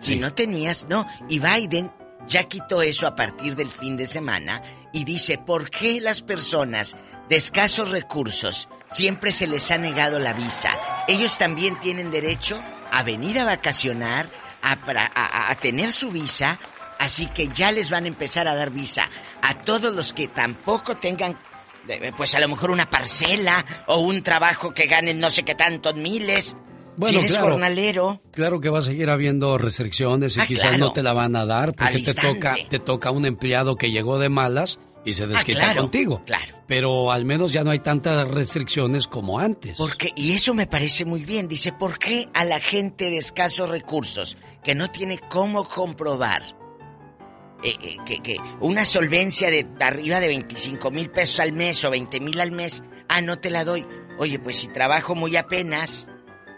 Si 0.00 0.16
no 0.16 0.32
tenías, 0.32 0.86
no. 0.88 1.06
Y 1.28 1.40
Biden 1.40 1.92
ya 2.26 2.44
quitó 2.44 2.80
eso 2.80 3.06
a 3.06 3.14
partir 3.14 3.54
del 3.54 3.68
fin 3.68 3.98
de 3.98 4.06
semana 4.06 4.62
y 4.94 5.04
dice, 5.04 5.36
¿por 5.36 5.68
qué 5.68 6.00
las 6.00 6.22
personas 6.22 6.96
de 7.28 7.36
escasos 7.36 7.90
recursos 7.90 8.70
siempre 8.90 9.30
se 9.30 9.46
les 9.46 9.70
ha 9.70 9.76
negado 9.78 10.18
la 10.20 10.32
visa? 10.32 10.70
Ellos 11.06 11.36
también 11.36 11.78
tienen 11.80 12.10
derecho 12.10 12.62
a 12.90 13.02
venir 13.02 13.38
a 13.40 13.44
vacacionar, 13.44 14.28
a, 14.62 14.76
pra- 14.80 15.10
a- 15.14 15.50
a 15.50 15.54
tener 15.56 15.92
su 15.92 16.10
visa, 16.10 16.58
así 16.98 17.26
que 17.26 17.48
ya 17.48 17.72
les 17.72 17.90
van 17.90 18.04
a 18.04 18.08
empezar 18.08 18.48
a 18.48 18.54
dar 18.54 18.70
visa 18.70 19.08
a 19.42 19.54
todos 19.62 19.94
los 19.94 20.12
que 20.12 20.28
tampoco 20.28 20.96
tengan 20.96 21.38
eh, 21.88 22.12
pues 22.16 22.34
a 22.34 22.40
lo 22.40 22.48
mejor 22.48 22.70
una 22.70 22.88
parcela 22.88 23.64
o 23.86 23.98
un 24.00 24.22
trabajo 24.22 24.72
que 24.72 24.86
ganen 24.86 25.20
no 25.20 25.30
sé 25.30 25.42
qué 25.42 25.54
tantos 25.54 25.94
miles. 25.96 26.56
si 27.06 27.16
eres 27.16 27.32
claro. 27.32 27.50
jornalero, 27.50 28.22
Claro 28.32 28.60
que 28.60 28.70
va 28.70 28.78
a 28.78 28.82
seguir 28.82 29.10
habiendo 29.10 29.58
restricciones 29.58 30.36
y 30.36 30.40
Ah, 30.40 30.46
quizás 30.46 30.68
claro. 30.70 30.78
no 30.78 30.92
te 30.92 31.02
la 31.02 31.12
van 31.12 31.36
a 31.36 31.44
dar 31.44 31.74
porque 31.74 31.98
te 32.00 32.14
toca, 32.14 32.54
te 32.70 32.78
toca 32.78 33.10
un 33.10 33.26
empleado 33.26 33.76
que 33.76 33.90
llegó 33.90 34.18
de 34.18 34.28
malas 34.30 34.78
y 35.04 35.12
se 35.12 35.26
desquita 35.26 35.58
claro, 35.60 35.82
contigo. 35.82 36.22
claro. 36.24 36.54
Pero 36.66 37.12
al 37.12 37.26
menos 37.26 37.52
ya 37.52 37.62
no 37.62 37.70
hay 37.72 37.80
tantas 37.80 38.26
restricciones 38.28 39.06
como 39.06 39.38
antes. 39.38 39.76
Porque, 39.76 40.10
y 40.16 40.32
eso 40.32 40.54
me 40.54 40.66
parece 40.66 41.04
muy 41.04 41.22
bien, 41.26 41.46
dice, 41.46 41.72
¿por 41.72 41.98
qué 41.98 42.30
a 42.32 42.46
la 42.46 42.58
gente 42.58 43.10
de 43.10 43.18
escasos 43.18 43.68
recursos, 43.68 44.38
que 44.62 44.74
no 44.74 44.90
tiene 44.90 45.18
cómo 45.28 45.68
comprobar 45.68 46.42
eh, 47.64 47.76
eh, 47.80 47.96
que, 48.04 48.18
que 48.18 48.36
una 48.60 48.84
solvencia 48.84 49.50
de 49.50 49.66
arriba 49.80 50.20
de 50.20 50.28
25 50.28 50.90
mil 50.90 51.10
pesos 51.10 51.40
al 51.40 51.52
mes 51.52 51.82
o 51.84 51.90
20 51.90 52.20
mil 52.20 52.38
al 52.40 52.52
mes, 52.52 52.82
ah, 53.08 53.22
no 53.22 53.38
te 53.38 53.50
la 53.50 53.64
doy? 53.64 53.86
Oye, 54.18 54.38
pues 54.38 54.56
si 54.56 54.68
trabajo 54.68 55.14
muy 55.14 55.36
apenas, 55.36 56.06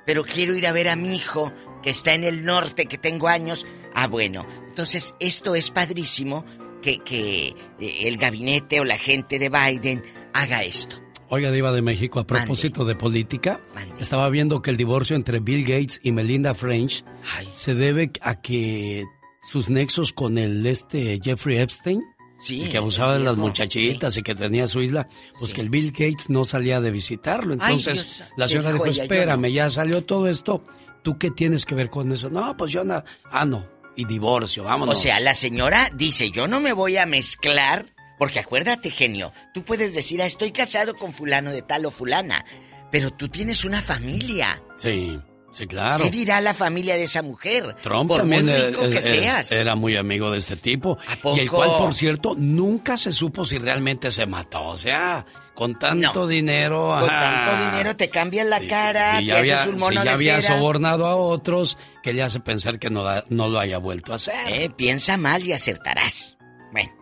pero 0.05 0.25
quiero 0.25 0.55
ir 0.55 0.67
a 0.67 0.73
ver 0.73 0.89
a 0.89 0.97
mi 0.97 1.15
hijo 1.15 1.53
que 1.83 1.91
está 1.91 2.15
en 2.15 2.25
el 2.25 2.45
norte, 2.45 2.87
que 2.87 2.99
tengo 2.99 3.29
años, 3.29 3.67
ah, 3.95 4.09
bueno, 4.09 4.47
entonces 4.67 5.15
esto 5.21 5.55
es 5.55 5.71
padrísimo 5.71 6.45
que, 6.83 6.99
que 6.99 7.55
eh, 7.81 7.97
el 8.01 8.17
gabinete 8.17 8.81
o 8.81 8.85
la 8.85 8.99
gente 8.99 9.39
de 9.39 9.49
Biden 9.49 10.03
haga 10.33 10.65
esto. 10.65 10.97
Oiga, 11.29 11.51
Diva 11.51 11.73
de 11.73 11.83
México, 11.83 12.21
a 12.21 12.27
propósito 12.27 12.85
de 12.85 12.95
política, 12.95 13.61
estaba 13.99 14.29
viendo 14.31 14.63
que 14.63 14.71
el 14.71 14.77
divorcio 14.77 15.17
entre 15.17 15.41
Bill 15.41 15.65
Gates 15.65 15.99
y 16.03 16.13
Melinda 16.13 16.55
French 16.55 17.05
se 17.53 17.75
debe 17.75 18.13
a 18.21 18.41
que 18.41 19.05
sus 19.49 19.71
nexos 19.71 20.13
con 20.13 20.39
el 20.39 20.67
este 20.67 21.19
Jeffrey 21.23 21.59
Epstein, 21.59 22.03
Sí, 22.39 22.65
y 22.65 22.69
que 22.69 22.77
abusaba 22.77 23.17
de 23.17 23.25
las 23.25 23.37
muchachitas 23.37 24.17
y 24.17 24.23
que 24.23 24.35
tenía 24.35 24.69
su 24.69 24.83
isla, 24.83 25.09
pues 25.39 25.55
que 25.55 25.63
el 25.63 25.71
Bill 25.71 25.91
Gates 25.91 26.29
no 26.29 26.45
salía 26.45 26.81
de 26.81 26.91
visitarlo. 26.91 27.55
Entonces 27.55 28.25
la 28.37 28.47
señora 28.47 28.73
dijo 28.73 28.85
espérame, 28.85 29.53
ya 29.53 29.71
salió 29.71 30.05
todo 30.05 30.29
esto, 30.29 30.63
¿tú 31.03 31.19
qué 31.19 31.31
tienes 31.31 31.65
que 31.65 31.75
ver 31.75 31.89
con 31.89 32.13
eso? 32.13 32.29
No, 32.29 32.55
pues 32.57 32.73
yo 32.73 32.85
nada, 32.85 33.05
ah, 33.31 33.47
no, 33.47 33.67
y 33.97 34.05
divorcio, 34.05 34.65
vámonos. 34.65 34.99
O 34.99 35.01
sea, 35.01 35.19
la 35.21 35.35
señora 35.35 35.91
dice, 35.95 36.31
yo 36.31 36.47
no 36.47 36.61
me 36.61 36.75
voy 36.75 36.99
a 36.99 37.07
mezclar, 37.07 37.87
porque 38.19 38.41
acuérdate, 38.41 38.91
genio, 38.91 39.33
tú 39.55 39.65
puedes 39.65 39.95
decir, 39.95 40.21
ah, 40.21 40.27
estoy 40.27 40.53
casado 40.53 40.95
con 40.95 41.15
fulano 41.15 41.51
de 41.51 41.63
tal 41.63 41.87
o 41.87 41.91
fulana, 41.91 42.45
pero 42.93 43.11
tú 43.11 43.29
tienes 43.29 43.65
una 43.65 43.81
familia. 43.81 44.63
Sí, 44.77 45.19
sí, 45.57 45.67
claro. 45.67 46.05
¿Qué 46.05 46.11
dirá 46.11 46.41
la 46.41 46.55
familia 46.55 46.95
de 46.97 47.05
esa 47.05 47.23
mujer? 47.23 47.77
Trump 47.83 48.09
Por 48.09 48.25
muy 48.25 48.37
también 48.39 48.67
rico 48.69 48.85
eh, 48.85 48.91
que 48.91 49.03
seas. 49.03 49.53
era 49.53 49.75
muy 49.75 49.97
amigo 49.97 50.31
de 50.31 50.39
este 50.39 50.57
tipo. 50.57 50.99
poco? 51.23 51.37
Y 51.37 51.41
el 51.41 51.51
cual, 51.51 51.71
por 51.79 51.95
cierto, 51.95 52.35
nunca 52.37 52.97
se 52.97 53.13
supo 53.13 53.45
si 53.45 53.59
realmente 53.59 54.11
se 54.11 54.27
mató. 54.27 54.63
O 54.65 54.79
sea, 54.79 55.25
con 55.55 55.79
tanto 55.79 56.21
No. 56.21 56.27
dinero... 56.27 56.95
Con 57.01 57.11
ajá. 57.11 57.45
tanto 57.45 57.71
dinero 57.71 57.97
te 57.97 58.11
cambian 58.11 58.51
la 58.51 58.61
cara, 58.67 59.19
Si 59.21 59.27
te 59.27 59.33
había, 59.37 59.55
haces 59.63 59.69
un 59.73 59.79
mono 59.81 59.91
si 59.91 59.97
ya 59.97 60.03
de 60.05 60.11
había 60.11 60.41
cera. 60.43 60.55
sobornado 60.55 61.07
a 61.07 61.17
otros, 61.17 61.79
que 62.03 62.13
le 62.13 62.23
hace 62.23 62.41
pensar 62.41 62.79
que 62.79 62.91
no, 62.91 63.05
no 63.31 63.49
lo 63.49 63.59
haya 63.59 63.79
vuelto 63.79 64.13
a 64.13 64.17
hacer. 64.17 64.35
Eh, 64.49 64.71
piensa 64.77 65.17
mal 65.17 65.43
y 65.43 65.53
acertarás. 65.53 66.37
Bueno. 66.73 66.93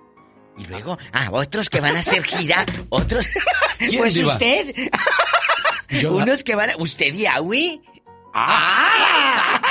Y 0.56 0.64
luego, 0.66 0.97
ah, 1.12 1.31
otros 1.32 1.68
que 1.68 1.81
van 1.81 1.97
a 1.97 2.01
hacer 2.01 2.22
gira, 2.22 2.64
otros... 2.90 3.28
¿Quién, 3.78 3.98
pues 3.98 4.14
diva? 4.14 4.32
usted. 4.32 4.72
Yo 6.01 6.10
la- 6.16 6.22
Unos 6.24 6.44
que 6.44 6.55
van 6.55 6.70
a... 6.70 6.76
¿Usted 6.78 7.12
y 7.12 7.26
Aui? 7.26 7.81
¡Ah! 8.35 9.61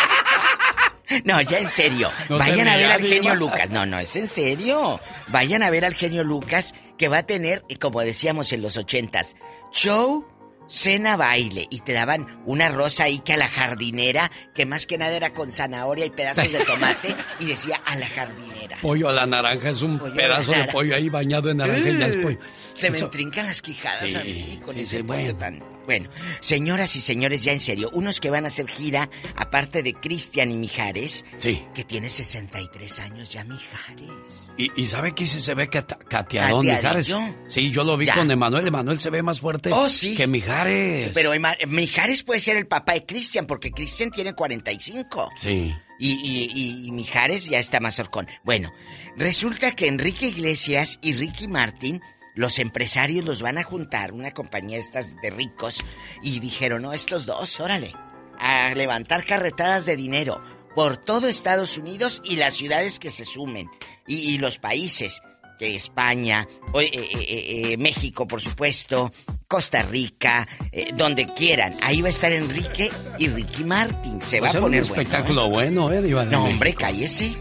No, 1.26 1.40
ya 1.42 1.60
en 1.60 1.70
serio. 1.70 2.12
No 2.30 2.40
Vayan 2.40 2.68
a 2.68 2.76
ver 2.76 2.92
al 2.92 3.02
genio. 3.02 3.36
Lucas. 3.36 3.70
No, 3.70 3.86
no, 3.86 4.00
es 4.00 4.16
en 4.16 4.28
serio. 4.28 5.00
Vayan 5.28 5.62
a 5.62 5.70
ver 5.70 5.86
al 5.86 5.94
genio 5.94 6.24
Lucas 6.24 6.74
que 6.98 7.08
va 7.08 7.20
a 7.20 7.24
tener, 7.24 7.64
eh, 7.70 7.78
como 7.78 8.02
decíamos 8.02 8.52
en 8.52 8.64
los 8.64 8.78
ochentas, 8.78 9.36
show, 9.72 10.26
cena, 10.68 11.16
baile. 11.16 11.68
Y 11.70 11.82
te 11.82 11.94
daban 11.94 12.42
una 12.46 12.70
rosa 12.70 13.04
ahí 13.04 13.20
que 13.20 13.34
a 13.34 13.38
la 13.38 13.48
jardinera, 13.48 14.32
que 14.56 14.66
más 14.66 14.88
que 14.88 14.98
nada 14.98 15.16
era 15.16 15.34
con 15.34 15.52
zanahoria 15.52 16.06
y 16.06 16.10
pedazos 16.10 16.52
de 16.52 16.66
tomate, 16.66 17.16
y 17.40 17.46
decía 17.46 17.80
a 17.86 17.96
la 17.96 18.08
jardinera. 18.08 18.78
Pollo 18.82 19.10
a 19.10 19.14
la 19.14 19.28
naranja 19.28 19.70
es 19.70 19.82
un 19.82 20.00
Pollo 20.00 20.16
pedazo 20.16 20.52
de 20.52 20.64
pollo 20.66 20.96
ahí 20.96 21.10
bañado 21.10 21.52
en 21.52 21.58
naranja 21.58 21.90
y 21.90 21.98
ya 22.00 22.08
es 22.08 22.16
pollo. 22.24 22.40
Se 22.76 22.90
me 22.90 22.98
entrincan 23.00 23.46
las 23.46 23.62
quijadas 23.62 24.00
Sí, 24.10 24.16
a 24.16 24.24
mí 24.24 24.60
con 24.66 24.74
sí, 24.76 24.82
ese 24.82 24.98
sí, 24.98 25.04
pollo 25.04 25.22
bueno. 25.22 25.38
tan... 25.38 25.73
Bueno, 25.86 26.10
señoras 26.40 26.96
y 26.96 27.02
señores, 27.02 27.44
ya 27.44 27.52
en 27.54 27.60
serio, 27.60 27.90
unos 27.94 28.20
que 28.20 28.30
van 28.30 28.46
a 28.46 28.48
hacer 28.48 28.68
gira, 28.68 29.10
aparte 29.36 29.84
de 29.84 29.94
Cristian 29.94 30.52
y 30.52 30.56
Mijares, 30.58 31.26
Sí. 31.38 31.62
que 31.74 31.84
tiene 31.84 32.10
63 32.10 33.00
años 33.00 33.30
ya 33.30 33.44
Mijares. 33.44 34.52
¿Y, 34.58 34.82
y 34.82 34.86
sabe 34.86 35.14
que 35.14 35.26
se 35.26 35.54
ve 35.54 35.68
cata- 35.70 35.98
cateadón 36.08 36.66
Mijares? 36.66 37.12
Sí, 37.48 37.72
yo 37.72 37.84
lo 37.84 37.98
vi 37.98 38.06
Ya. 38.06 38.16
con 38.16 38.30
Emanuel. 38.32 38.68
Emanuel 38.68 39.00
se 39.00 39.10
ve 39.10 39.22
más 39.24 39.40
fuerte 39.40 39.72
Oh, 39.74 39.90
sí. 39.90 40.16
que 40.16 40.28
Mijares. 40.28 41.10
Pero 41.14 41.34
Ema- 41.34 41.58
Mijares 41.68 42.24
puede 42.24 42.40
ser 42.40 42.58
el 42.58 42.68
papá 42.68 42.94
de 42.94 43.06
Cristian, 43.06 43.46
porque 43.46 43.72
Cristian 43.72 44.12
tiene 44.12 44.34
45. 44.34 45.30
Sí. 45.38 45.74
Y, 46.00 46.12
y, 46.12 46.52
y- 46.54 46.88
y 46.88 46.92
Mijares 46.92 47.46
ya 47.50 47.60
está 47.60 47.80
más 47.80 48.00
horcón. 48.00 48.28
Bueno, 48.44 48.72
resulta 49.18 49.76
que 49.76 49.88
Enrique 49.88 50.28
Iglesias 50.28 51.00
y 51.02 51.14
Ricky 51.14 51.48
Martin, 51.48 52.02
los 52.36 52.60
empresarios 52.60 53.26
los 53.26 53.42
van 53.42 53.58
a 53.58 53.64
juntar, 53.64 54.12
una 54.12 54.32
compañía 54.32 54.78
de 54.78 54.84
estas 54.84 55.16
de 55.22 55.30
ricos, 55.30 55.84
y 56.22 56.40
dijeron, 56.40 56.82
no, 56.82 56.94
estos 56.94 57.26
dos, 57.26 57.60
órale, 57.60 57.94
a 58.40 58.74
levantar 58.76 59.26
carretadas 59.26 59.86
de 59.86 59.96
dinero 59.96 60.44
por 60.76 60.98
todo 60.98 61.28
Estados 61.28 61.78
Unidos 61.78 62.22
y 62.26 62.36
las 62.38 62.56
ciudades 62.56 62.98
que 63.00 63.10
se 63.12 63.26
sumen, 63.26 63.70
y, 64.08 64.16
y 64.34 64.38
los 64.40 64.58
países, 64.58 65.22
que 65.60 65.76
España, 65.76 66.48
o- 66.74 66.82
eh, 66.82 66.90
eh, 66.92 67.10
eh, 67.14 67.72
eh, 67.74 67.78
México, 67.78 68.28
por 68.28 68.42
supuesto, 68.42 69.12
Costa 69.48 69.84
Rica, 69.84 70.48
eh, 70.72 70.92
donde 70.96 71.28
quieran. 71.36 71.76
Ahí 71.84 72.02
va 72.02 72.08
a 72.08 72.10
estar 72.10 72.32
Enrique 72.32 72.90
y 73.20 73.28
Ricky 73.28 73.64
Martin. 73.64 74.20
Se 74.24 74.42
va 74.42 74.52
Va 74.52 74.58
a 74.58 74.62
poner 74.62 74.82
un 74.82 74.88
bueno, 74.90 75.02
¿eh? 75.02 75.04
espectáculo 75.04 75.50
bueno, 75.50 75.92
¿eh? 75.92 76.02
Diva 76.02 76.26
de 76.26 76.32
No, 76.32 76.38
México. 76.40 76.54
hombre, 76.54 76.74
cállese. 76.74 77.36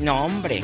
No, 0.00 0.24
hombre. 0.26 0.62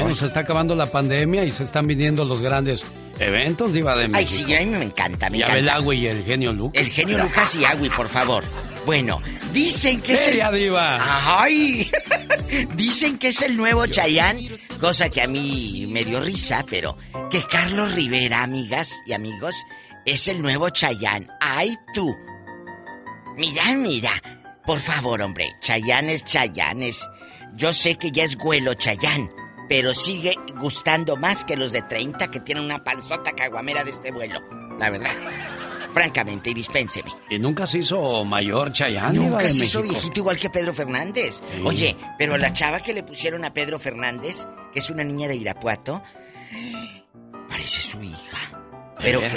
Bueno, 0.00 0.14
se 0.16 0.26
está 0.26 0.40
acabando 0.40 0.74
la 0.74 0.86
pandemia 0.86 1.44
y 1.44 1.50
se 1.50 1.64
están 1.64 1.86
viniendo 1.86 2.24
los 2.24 2.40
grandes 2.42 2.84
eventos, 3.18 3.72
Diva 3.72 3.96
de 3.96 4.08
México. 4.08 4.18
Ay, 4.18 4.46
sí, 4.46 4.54
a 4.54 4.60
mí 4.60 4.66
me 4.66 4.84
encanta, 4.84 5.28
me 5.30 5.38
Ya 5.38 5.44
encanta. 5.44 5.54
ve 5.54 5.60
el 5.60 5.68
agua 5.68 5.94
y 5.94 6.06
el 6.06 6.24
genio 6.24 6.52
Lucas. 6.52 6.82
El 6.82 6.88
genio 6.90 7.18
Lucas 7.18 7.54
y 7.56 7.64
Agui, 7.64 7.90
por 7.90 8.08
favor. 8.08 8.44
Bueno, 8.86 9.20
dicen 9.52 10.00
que 10.00 10.14
es 10.14 10.26
el... 10.28 10.42
Diva. 10.54 10.98
¡Ay! 11.40 11.88
dicen 12.76 13.18
que 13.18 13.28
es 13.28 13.40
el 13.42 13.56
nuevo 13.56 13.86
Chayán, 13.86 14.38
cosa 14.80 15.08
que 15.08 15.22
a 15.22 15.28
mí 15.28 15.86
me 15.88 16.04
dio 16.04 16.20
risa, 16.20 16.64
pero 16.68 16.96
que 17.30 17.44
Carlos 17.46 17.94
Rivera, 17.94 18.42
amigas 18.42 18.90
y 19.06 19.12
amigos, 19.12 19.54
es 20.04 20.26
el 20.26 20.42
nuevo 20.42 20.68
Chayán. 20.70 21.28
¡Ay, 21.40 21.76
tú! 21.94 22.12
Mira, 23.36 23.74
mira. 23.76 24.10
Por 24.66 24.80
favor, 24.80 25.22
hombre, 25.22 25.50
Chayán 25.60 26.10
es 26.10 26.24
Chayán, 26.24 26.82
es... 26.82 27.08
Yo 27.54 27.72
sé 27.72 27.96
que 27.96 28.10
ya 28.12 28.24
es 28.24 28.36
güelo 28.36 28.74
Chayán, 28.74 29.30
pero 29.68 29.94
sigue 29.94 30.34
gustando 30.58 31.16
más 31.16 31.44
que 31.44 31.56
los 31.56 31.72
de 31.72 31.82
30 31.82 32.30
que 32.30 32.40
tienen 32.40 32.64
una 32.64 32.82
panzota 32.84 33.32
caguamera 33.32 33.84
de 33.84 33.90
este 33.90 34.10
vuelo. 34.10 34.40
La 34.78 34.90
verdad. 34.90 35.10
Francamente, 35.92 36.48
y 36.50 36.54
dispénseme. 36.54 37.12
Y 37.28 37.38
nunca 37.38 37.66
se 37.66 37.78
hizo 37.78 38.24
mayor 38.24 38.72
Chayanne, 38.72 39.18
Nunca 39.18 39.40
se 39.44 39.64
hizo 39.64 39.80
México. 39.80 39.82
viejito 39.92 40.20
igual 40.20 40.38
que 40.38 40.48
Pedro 40.48 40.72
Fernández. 40.72 41.42
Sí. 41.54 41.62
Oye, 41.66 41.96
pero 42.18 42.38
la 42.38 42.52
chava 42.54 42.80
que 42.80 42.94
le 42.94 43.02
pusieron 43.02 43.44
a 43.44 43.52
Pedro 43.52 43.78
Fernández, 43.78 44.46
que 44.72 44.78
es 44.78 44.88
una 44.88 45.04
niña 45.04 45.28
de 45.28 45.36
Irapuato, 45.36 46.02
parece 47.48 47.80
su 47.82 48.02
hija. 48.02 48.38
Pero 48.98 49.20
que 49.20 49.28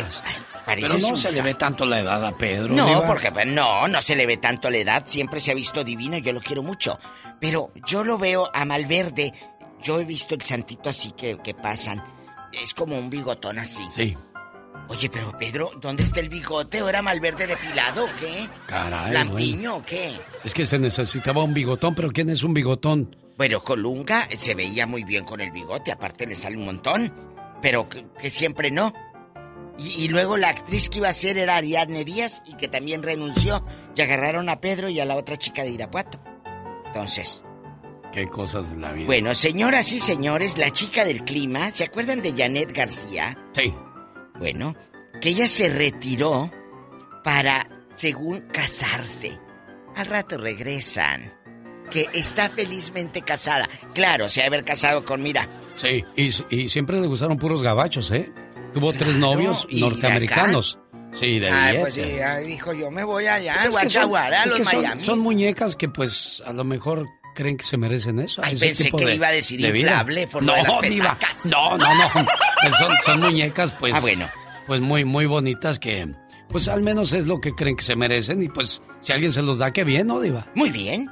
parece 0.65 0.87
Pero 0.87 0.99
no 0.99 1.09
su 1.09 1.17
se 1.17 1.31
le 1.33 1.41
ve 1.41 1.55
tanto 1.55 1.83
la 1.85 1.99
edad 1.99 2.23
a 2.25 2.37
Pedro. 2.37 2.73
No, 2.73 2.85
Diva. 2.85 3.05
porque 3.05 3.31
pues, 3.31 3.47
no, 3.47 3.87
no 3.87 4.01
se 4.01 4.15
le 4.15 4.25
ve 4.25 4.37
tanto 4.37 4.69
la 4.69 4.77
edad, 4.77 5.03
siempre 5.07 5.39
se 5.41 5.51
ha 5.51 5.55
visto 5.55 5.83
divino, 5.83 6.17
yo 6.19 6.31
lo 6.33 6.39
quiero 6.39 6.63
mucho. 6.63 6.97
Pero 7.41 7.71
yo 7.85 8.03
lo 8.05 8.17
veo 8.17 8.49
a 8.53 8.63
Malverde, 8.63 9.33
yo 9.81 9.99
he 9.99 10.05
visto 10.05 10.35
el 10.35 10.41
santito 10.41 10.89
así 10.89 11.11
que, 11.11 11.37
que 11.43 11.53
pasan, 11.53 12.03
es 12.51 12.73
como 12.73 12.97
un 12.97 13.09
bigotón 13.09 13.59
así. 13.59 13.83
Sí. 13.91 14.15
Oye, 14.87 15.09
pero 15.09 15.35
Pedro, 15.37 15.71
¿dónde 15.81 16.03
está 16.03 16.19
el 16.19 16.29
bigote? 16.29 16.81
¿O 16.81 16.89
era 16.89 17.01
Malverde 17.01 17.47
depilado 17.47 18.05
o 18.05 18.09
qué? 18.19 18.47
Caray, 18.67 19.13
¿Lampiño 19.13 19.77
o 19.77 19.83
qué? 19.83 20.15
Es 20.43 20.53
que 20.53 20.65
se 20.65 20.77
necesitaba 20.77 21.43
un 21.43 21.53
bigotón, 21.53 21.95
pero 21.95 22.11
¿quién 22.11 22.29
es 22.29 22.43
un 22.43 22.53
bigotón? 22.53 23.15
Bueno, 23.37 23.63
Colunga 23.63 24.27
se 24.37 24.53
veía 24.53 24.85
muy 24.85 25.03
bien 25.03 25.25
con 25.25 25.41
el 25.41 25.51
bigote, 25.51 25.91
aparte 25.91 26.27
le 26.27 26.35
sale 26.35 26.57
un 26.57 26.65
montón, 26.65 27.13
pero 27.61 27.89
que, 27.89 28.05
que 28.19 28.29
siempre 28.29 28.69
no. 28.69 28.93
Y, 29.77 30.05
y 30.05 30.07
luego 30.07 30.37
la 30.37 30.49
actriz 30.49 30.89
que 30.89 30.99
iba 30.99 31.09
a 31.09 31.13
ser 31.13 31.37
era 31.37 31.57
Ariadne 31.57 32.05
Díaz 32.05 32.43
y 32.45 32.55
que 32.55 32.67
también 32.67 33.03
renunció 33.03 33.65
y 33.95 34.01
agarraron 34.01 34.49
a 34.49 34.61
Pedro 34.61 34.87
y 34.89 34.99
a 34.99 35.05
la 35.05 35.15
otra 35.15 35.35
chica 35.35 35.63
de 35.63 35.71
Irapuato. 35.71 36.19
Entonces, 36.85 37.43
Qué 38.15 38.27
cosas 38.29 38.71
de 38.71 38.77
la 38.77 38.93
vida. 38.93 39.05
bueno, 39.05 39.35
señoras 39.35 39.91
y 39.91 39.99
señores, 39.99 40.57
la 40.57 40.69
chica 40.71 41.03
del 41.03 41.23
clima, 41.25 41.69
¿se 41.71 41.83
acuerdan 41.83 42.21
de 42.21 42.31
Janet 42.35 42.71
García? 42.71 43.37
Sí. 43.53 43.73
Bueno, 44.39 44.73
que 45.21 45.29
ella 45.29 45.47
se 45.47 45.69
retiró 45.69 46.49
para, 47.25 47.67
según, 47.93 48.39
casarse. 48.53 49.37
Al 49.97 50.07
rato 50.07 50.37
regresan. 50.37 51.33
Que 51.91 52.07
está 52.13 52.49
felizmente 52.49 53.21
casada. 53.21 53.67
Claro, 53.93 54.27
se 54.29 54.41
ha 54.43 54.47
haber 54.47 54.63
casado 54.63 55.03
con, 55.05 55.21
mira, 55.21 55.47
Sí, 55.75 56.03
y, 56.15 56.31
y 56.55 56.69
siempre 56.69 56.99
le 57.01 57.07
gustaron 57.07 57.37
puros 57.37 57.61
gabachos, 57.61 58.09
¿eh? 58.11 58.31
Tuvo 58.73 58.93
tres 58.93 59.15
novios 59.15 59.65
¿y 59.69 59.81
de 59.81 59.89
norteamericanos. 59.89 60.79
Sí, 61.13 61.39
de 61.39 61.49
Ay, 61.49 61.77
pues 61.79 61.93
sí, 61.93 62.01
dijo 62.45 62.73
yo 62.73 62.91
me 62.91 63.03
voy 63.03 63.25
allá, 63.27 63.53
Pues 63.55 63.65
a 63.65 63.69
Guachaguara, 63.69 64.41
a 64.43 64.45
los 64.47 64.57
son- 64.57 64.65
Miami. 64.81 65.03
Son, 65.03 65.19
muñecas 65.19 65.75
que, 65.75 65.87
pues, 65.89 66.41
a 66.45 66.53
lo 66.53 66.63
mejor 66.63 67.05
creen 67.35 67.57
que 67.57 67.65
se 67.65 67.77
merecen 67.77 68.17
eso. 68.19 68.41
Ay, 68.43 68.53
ese 68.55 68.65
pensé 68.65 68.83
tipo 68.85 68.97
que 68.97 69.05
de- 69.05 69.15
iba 69.15 69.27
a 69.27 69.31
decir 69.31 69.61
de 69.61 69.67
inflable 69.77 70.27
por 70.27 70.41
no, 70.41 70.53
lo 70.55 70.57
de 70.57 70.63
las 70.67 70.81
diva. 70.81 71.13
petacas. 71.19 71.45
No, 71.45 71.77
no, 71.77 71.85
no. 71.95 72.09
Son, 72.79 72.91
son 73.05 73.19
muñecas, 73.19 73.69
pues. 73.79 73.93
Ah, 73.93 73.99
bueno. 73.99 74.27
Pues 74.65 74.81
muy, 74.81 75.05
muy 75.05 75.27
bonitas 75.27 75.77
que, 75.77 76.11
pues, 76.49 76.67
al 76.67 76.81
menos 76.81 77.13
es 77.13 77.27
lo 77.27 77.39
que 77.39 77.51
creen 77.53 77.75
que 77.77 77.83
se 77.83 77.95
merecen. 77.95 78.41
Y, 78.41 78.49
pues, 78.49 78.81
si 79.01 79.13
alguien 79.13 79.31
se 79.31 79.43
los 79.43 79.59
da, 79.59 79.71
qué 79.71 79.83
bien, 79.83 80.07
¿no, 80.07 80.19
Diva? 80.19 80.47
Muy 80.55 80.71
bien. 80.71 81.07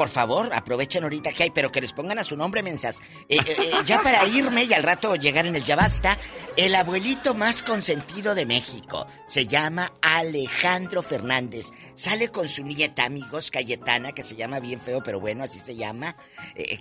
Por 0.00 0.08
favor, 0.08 0.48
aprovechen 0.54 1.02
ahorita 1.02 1.30
que 1.34 1.42
hay, 1.42 1.50
pero 1.50 1.70
que 1.70 1.82
les 1.82 1.92
pongan 1.92 2.18
a 2.18 2.24
su 2.24 2.34
nombre, 2.34 2.62
mensas. 2.62 3.00
Eh, 3.28 3.36
eh, 3.36 3.56
eh, 3.58 3.72
ya 3.84 4.02
para 4.02 4.24
irme 4.24 4.64
y 4.64 4.72
al 4.72 4.82
rato 4.82 5.14
llegar 5.14 5.44
en 5.44 5.56
el 5.56 5.62
Ya 5.62 5.76
Basta, 5.76 6.16
el 6.56 6.74
abuelito 6.74 7.34
más 7.34 7.60
consentido 7.60 8.34
de 8.34 8.46
México 8.46 9.06
se 9.28 9.46
llama 9.46 9.92
Alejandro 10.00 11.02
Fernández. 11.02 11.66
Sale 11.92 12.28
con 12.28 12.48
su 12.48 12.64
nieta, 12.64 13.04
amigos, 13.04 13.50
Cayetana, 13.50 14.12
que 14.12 14.22
se 14.22 14.36
llama 14.36 14.58
bien 14.58 14.80
feo, 14.80 15.02
pero 15.02 15.20
bueno, 15.20 15.44
así 15.44 15.60
se 15.60 15.76
llama. 15.76 16.16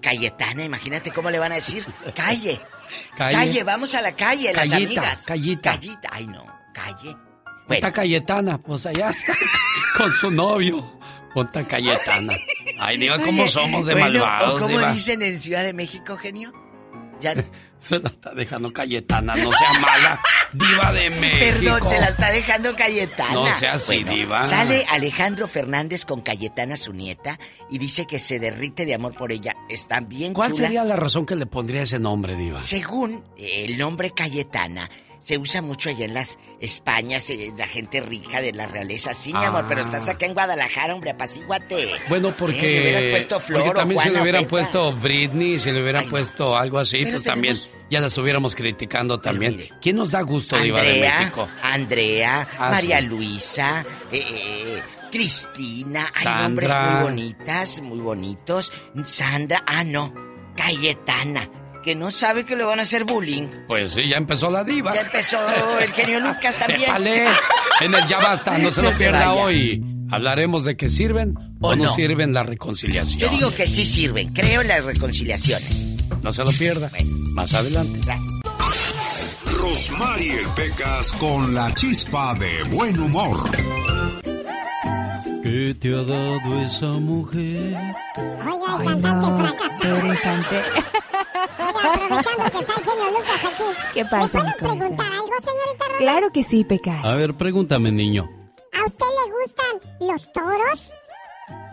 Cayetana, 0.01 0.63
imagínate 0.63 1.11
cómo 1.11 1.29
le 1.29 1.39
van 1.39 1.51
a 1.51 1.55
decir. 1.55 1.85
Calle. 2.15 2.61
Calle. 3.17 3.35
Calle, 3.35 3.63
vamos 3.65 3.95
a 3.95 4.01
la 4.01 4.13
calle, 4.15 4.53
las 4.53 4.71
amigas. 4.71 5.25
Callita. 5.25 5.71
Callita, 5.71 6.09
ay 6.13 6.25
no, 6.25 6.45
calle. 6.73 7.17
Ponta 7.67 7.91
Cayetana, 7.91 8.57
pues 8.59 8.85
allá 8.85 9.09
está, 9.09 9.33
con 9.97 10.09
su 10.13 10.31
novio. 10.31 10.98
Ponta 11.33 11.65
Cayetana. 11.67 12.33
Ay, 12.79 12.97
Diva, 12.97 13.17
¿cómo 13.19 13.43
Oye, 13.43 13.51
somos 13.51 13.85
de 13.85 13.93
bueno, 13.93 14.19
malvados, 14.19 14.51
¿O 14.55 14.59
cómo 14.59 14.77
Diva? 14.79 14.93
dicen 14.93 15.21
en 15.21 15.39
Ciudad 15.39 15.63
de 15.63 15.73
México, 15.73 16.17
genio? 16.17 16.51
Ya, 17.21 17.33
Se 17.79 17.97
la 17.97 18.09
está 18.09 18.33
dejando 18.33 18.73
Cayetana, 18.73 19.35
no 19.35 19.49
sea 19.53 19.79
mala. 19.79 20.19
Diva 20.51 20.91
de 20.91 21.09
México. 21.11 21.39
Perdón, 21.61 21.87
se 21.87 21.97
la 21.99 22.07
está 22.07 22.29
dejando 22.29 22.75
Cayetana. 22.75 23.31
No 23.33 23.45
sea 23.57 23.73
así, 23.75 24.03
Bueno, 24.03 24.11
diva. 24.11 24.43
Sale 24.43 24.85
Alejandro 24.89 25.47
Fernández 25.47 26.03
con 26.03 26.19
Cayetana, 26.19 26.75
su 26.75 26.91
nieta, 26.91 27.39
y 27.69 27.77
dice 27.77 28.05
que 28.05 28.19
se 28.19 28.37
derrite 28.37 28.85
de 28.85 28.95
amor 28.95 29.15
por 29.15 29.31
ella. 29.31 29.55
Está 29.69 30.01
bien 30.01 30.33
¿Cuál 30.33 30.51
chula. 30.51 30.67
sería 30.67 30.83
la 30.83 30.97
razón 30.97 31.25
que 31.25 31.37
le 31.37 31.45
pondría 31.45 31.83
ese 31.83 31.99
nombre, 31.99 32.35
Diva? 32.35 32.61
Según 32.61 33.23
el 33.37 33.77
nombre 33.77 34.11
Cayetana, 34.11 34.89
se 35.19 35.37
usa 35.37 35.61
mucho 35.61 35.89
allá 35.89 36.05
en 36.05 36.13
las 36.13 36.37
Españas, 36.61 37.29
eh, 37.29 37.53
la 37.57 37.67
gente 37.67 38.01
rica 38.01 38.41
de 38.41 38.53
la 38.53 38.65
realeza. 38.67 39.13
Sí, 39.13 39.33
mi 39.33 39.43
amor, 39.43 39.63
Ah. 39.63 39.67
pero 39.67 39.81
estás 39.81 40.07
acá 40.09 40.25
en 40.25 40.33
Guadalajara, 40.33 40.93
hombre, 40.95 41.11
apacíguate. 41.11 41.89
Bueno, 42.09 42.29
Eh, 42.29 42.35
porque. 42.37 42.61
le 42.61 42.81
hubieras 42.81 43.03
puesto 43.05 43.39
Flor 43.39 43.63
porque 43.63 43.79
también 43.79 43.99
o 43.99 44.01
si 44.01 44.07
le 44.07 44.11
Juana 44.11 44.19
o 44.19 44.23
hubieran 44.23 44.41
Petra. 44.43 44.49
puesto 44.49 44.93
Britney, 44.97 45.59
si 45.59 45.71
le 45.71 45.81
hubieran 45.81 46.09
puesto 46.09 46.55
algo 46.57 46.79
así, 46.79 46.97
Pero 47.03 47.11
pues 47.11 47.23
también 47.23 47.55
ya 47.89 47.99
la 47.99 48.07
estuviéramos 48.07 48.55
criticando 48.55 49.19
también. 49.19 49.69
¿Quién 49.81 49.95
nos 49.97 50.11
da 50.11 50.21
gusto, 50.21 50.57
Diva 50.57 50.81
de 50.81 50.89
Andrea, 50.91 51.19
México? 51.19 51.47
Andrea, 51.61 52.47
Ah, 52.57 52.69
María 52.71 52.99
sí. 52.99 53.05
Luisa, 53.07 53.85
eh, 54.11 54.23
eh, 54.27 54.81
Cristina, 55.11 56.07
hay 56.15 56.43
nombres 56.43 56.71
muy 56.75 57.01
bonitas, 57.03 57.81
muy 57.81 57.99
bonitos. 57.99 58.71
Sandra, 59.05 59.63
ah 59.65 59.83
no, 59.83 60.13
Cayetana, 60.55 61.49
que 61.83 61.95
no 61.95 62.11
sabe 62.11 62.45
que 62.45 62.55
le 62.55 62.63
van 62.63 62.79
a 62.79 62.83
hacer 62.83 63.03
bullying. 63.05 63.47
Pues 63.67 63.93
sí, 63.93 64.07
ya 64.07 64.17
empezó 64.17 64.49
la 64.49 64.63
Diva. 64.63 64.93
Ya 64.93 65.01
empezó 65.01 65.37
el 65.79 65.91
genio 65.93 66.19
Lucas 66.27 66.57
también. 66.57 66.83
Épale, 66.89 67.25
en 67.81 67.95
el 67.95 68.07
Ya 68.07 68.17
Basta, 68.19 68.57
no 68.57 68.71
se 68.71 68.81
No 68.81 68.89
lo 68.89 68.93
se 68.95 69.03
pierda 69.05 69.27
vaya. 69.29 69.33
hoy. 69.43 69.83
Hablaremos 70.11 70.63
de 70.63 70.75
que 70.75 70.89
sirven 70.89 71.35
o, 71.61 71.69
O 71.69 71.75
no 71.75 71.83
no. 71.85 71.93
sirven 71.95 72.33
la 72.33 72.41
reconciliación. 72.43 73.19
Yo 73.19 73.29
digo 73.29 73.53
que 73.53 73.67
sí 73.67 73.85
sirven, 73.85 74.33
creo 74.33 74.61
en 74.61 74.67
las 74.67 74.83
reconciliaciones. 74.83 75.95
No 76.23 76.31
se 76.33 76.43
lo 76.43 76.51
pierda. 76.51 76.89
Más 77.33 77.53
adelante. 77.53 77.99
Rosmarie 79.61 80.39
Pecas 80.55 81.11
con 81.13 81.53
la 81.53 81.73
chispa 81.75 82.33
de 82.35 82.63
buen 82.69 82.99
humor. 82.99 83.37
¿Qué 85.43 85.75
te 85.79 85.89
ha 85.93 86.03
dado 86.03 86.61
esa 86.65 86.87
mujer? 86.87 87.75
El 88.15 88.85
cantante 88.85 89.37
fracasado. 89.37 90.09
Aprovechando 91.43 92.51
que 92.51 92.57
está 92.59 92.73
el 92.73 92.83
genio 92.85 93.11
Lucas 93.11 93.45
aquí. 93.45 93.63
¿Qué 93.93 94.05
pasa, 94.05 94.43
¿Le 94.43 94.51
puedo 94.59 94.77
preguntar 94.77 95.11
algo, 95.11 95.27
señorita 95.39 95.85
Rosa? 95.85 95.97
Claro 95.99 96.29
que 96.31 96.43
sí, 96.43 96.63
Pecas. 96.63 97.05
A 97.05 97.15
ver, 97.15 97.33
pregúntame, 97.33 97.91
niño. 97.91 98.29
¿A 98.73 98.85
usted 98.85 99.05
le 99.05 99.31
gustan 99.41 100.07
los 100.07 100.33
toros? 100.33 100.91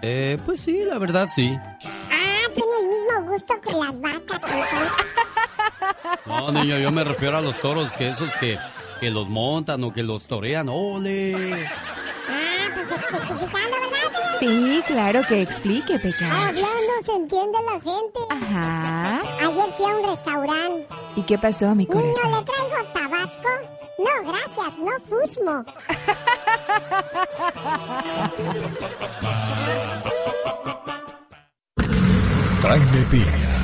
Eh, 0.02 0.38
pues 0.44 0.60
sí, 0.60 0.82
la 0.84 0.98
verdad 0.98 1.28
sí. 1.34 1.56
Ah, 1.56 2.48
tiene 2.54 2.70
el 2.80 2.86
mismo 2.86 3.32
gusto 3.32 3.60
que 3.60 3.72
las 3.72 4.00
vacas, 4.00 4.42
entonces. 4.42 5.06
No, 6.26 6.52
niño, 6.52 6.78
yo 6.78 6.90
me 6.90 7.04
refiero 7.04 7.38
a 7.38 7.40
los 7.40 7.60
toros, 7.60 7.90
que 7.92 8.08
esos 8.08 8.34
que, 8.36 8.58
que 9.00 9.10
los 9.10 9.28
montan 9.28 9.82
o 9.84 9.92
que 9.92 10.02
los 10.02 10.26
torean. 10.26 10.68
¡Ole! 10.68 11.34
Ah, 12.28 12.68
pues 12.74 12.90
especificando, 12.90 13.76
¿verdad, 13.80 14.38
señor? 14.40 14.76
Sí, 14.76 14.82
claro 14.86 15.22
que 15.28 15.42
explique, 15.42 15.98
Pecas. 15.98 16.30
Hablando 16.30 16.85
se 17.04 17.12
entiende 17.12 17.58
la 17.64 17.80
gente. 17.80 18.20
Ajá. 18.30 19.20
Ayer 19.46 19.74
fui 19.76 19.86
a 19.86 19.96
un 19.96 20.08
restaurante. 20.08 20.86
¿Y 21.16 21.22
qué 21.22 21.38
pasó, 21.38 21.74
mi 21.74 21.86
Niño, 21.86 22.00
corazón? 22.00 22.32
¿le 22.32 22.42
traigo 22.42 22.92
tabasco? 22.92 23.48
No, 23.98 24.30
gracias, 24.32 24.76
no 24.78 24.92
fusmo. 25.08 25.64
Jaime 32.62 33.02
Piña, 33.10 33.56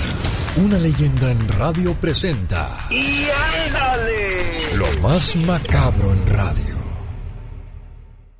una 0.56 0.78
leyenda 0.78 1.30
en 1.32 1.48
radio 1.58 1.94
presenta 1.94 2.86
¡Y 2.90 3.26
ándale! 3.66 4.76
lo 4.76 4.86
más 5.00 5.34
macabro 5.36 6.12
en 6.12 6.26
radio. 6.26 6.76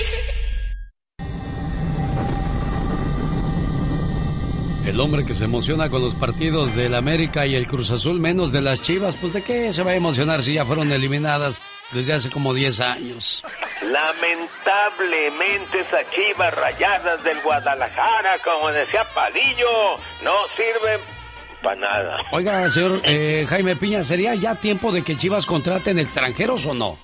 El 4.85 4.99
hombre 4.99 5.25
que 5.25 5.35
se 5.35 5.43
emociona 5.43 5.91
con 5.91 6.01
los 6.01 6.15
partidos 6.15 6.75
del 6.75 6.95
América 6.95 7.45
y 7.45 7.55
el 7.55 7.67
Cruz 7.67 7.91
Azul, 7.91 8.19
menos 8.19 8.51
de 8.51 8.61
las 8.61 8.81
Chivas, 8.81 9.15
pues 9.15 9.31
de 9.33 9.43
qué 9.43 9.71
se 9.71 9.83
va 9.83 9.91
a 9.91 9.95
emocionar 9.95 10.41
si 10.41 10.53
ya 10.53 10.65
fueron 10.65 10.91
eliminadas 10.91 11.61
desde 11.91 12.13
hace 12.13 12.31
como 12.31 12.51
10 12.51 12.79
años. 12.79 13.43
Lamentablemente 13.83 15.81
esas 15.81 16.09
chivas 16.09 16.53
rayadas 16.55 17.23
del 17.23 17.39
Guadalajara, 17.41 18.37
como 18.43 18.69
decía 18.71 19.03
Padillo, 19.13 19.99
no 20.23 20.33
sirven 20.55 20.99
para 21.61 21.75
nada. 21.75 22.17
Oiga, 22.31 22.67
señor 22.71 23.01
eh, 23.03 23.45
Jaime 23.47 23.75
Piña, 23.75 24.03
¿sería 24.03 24.33
ya 24.33 24.55
tiempo 24.55 24.91
de 24.91 25.03
que 25.03 25.15
Chivas 25.15 25.45
contraten 25.45 25.99
extranjeros 25.99 26.65
o 26.65 26.73
no? 26.73 26.97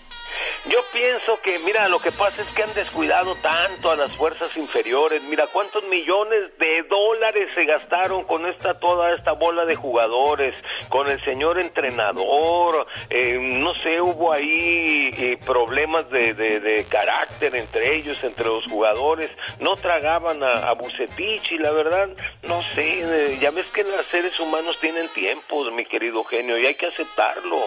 Yo 0.70 0.80
pienso 0.92 1.40
que, 1.42 1.58
mira, 1.60 1.88
lo 1.88 2.00
que 2.00 2.12
pasa 2.12 2.42
es 2.42 2.48
que 2.50 2.64
han 2.64 2.74
descuidado 2.74 3.36
tanto 3.36 3.90
a 3.90 3.96
las 3.96 4.12
fuerzas 4.14 4.56
inferiores. 4.58 5.24
Mira, 5.30 5.46
cuántos 5.54 5.84
millones 5.88 6.52
de 6.60 6.84
dólares 6.90 7.50
se 7.56 7.64
gastaron 7.66 8.26
con 8.26 8.46
esta 8.48 8.78
toda 8.80 9.14
esta 9.14 9.32
bola 9.32 9.64
de 9.66 9.76
jugadores, 9.76 10.54
con 10.90 11.10
el 11.10 11.24
señor 11.24 11.58
entrenador. 11.60 12.86
eh, 13.10 13.40
no 13.42 13.74
sé, 13.76 14.02
hubo 14.02 14.34
ahí 14.34 15.10
eh, 15.18 15.38
problemas 15.46 16.10
de, 16.10 16.34
de- 16.34 16.86
carácter 16.90 17.56
entre 17.56 17.96
ellos, 17.96 18.18
entre 18.24 18.46
los 18.46 18.66
jugadores. 18.66 19.32
No 19.60 19.76
tragaban 19.78 20.44
a, 20.44 20.70
a 20.70 20.74
Bucetich 20.74 21.52
y 21.52 21.58
la 21.60 21.72
verdad, 21.72 22.10
no 22.44 22.62
sé. 22.76 23.00
eh, 23.02 23.38
ya 23.42 23.52
ves 23.52 23.68
que 23.68 23.84
los 23.84 24.06
seres 24.08 24.38
humanos 24.40 24.80
tienen 24.80 25.08
tiempos, 25.10 25.72
mi 25.74 25.86
querido 25.86 26.24
genio, 26.26 26.58
y 26.58 26.66
hay 26.66 26.76
que 26.76 26.88
aceptarlo. 26.88 27.58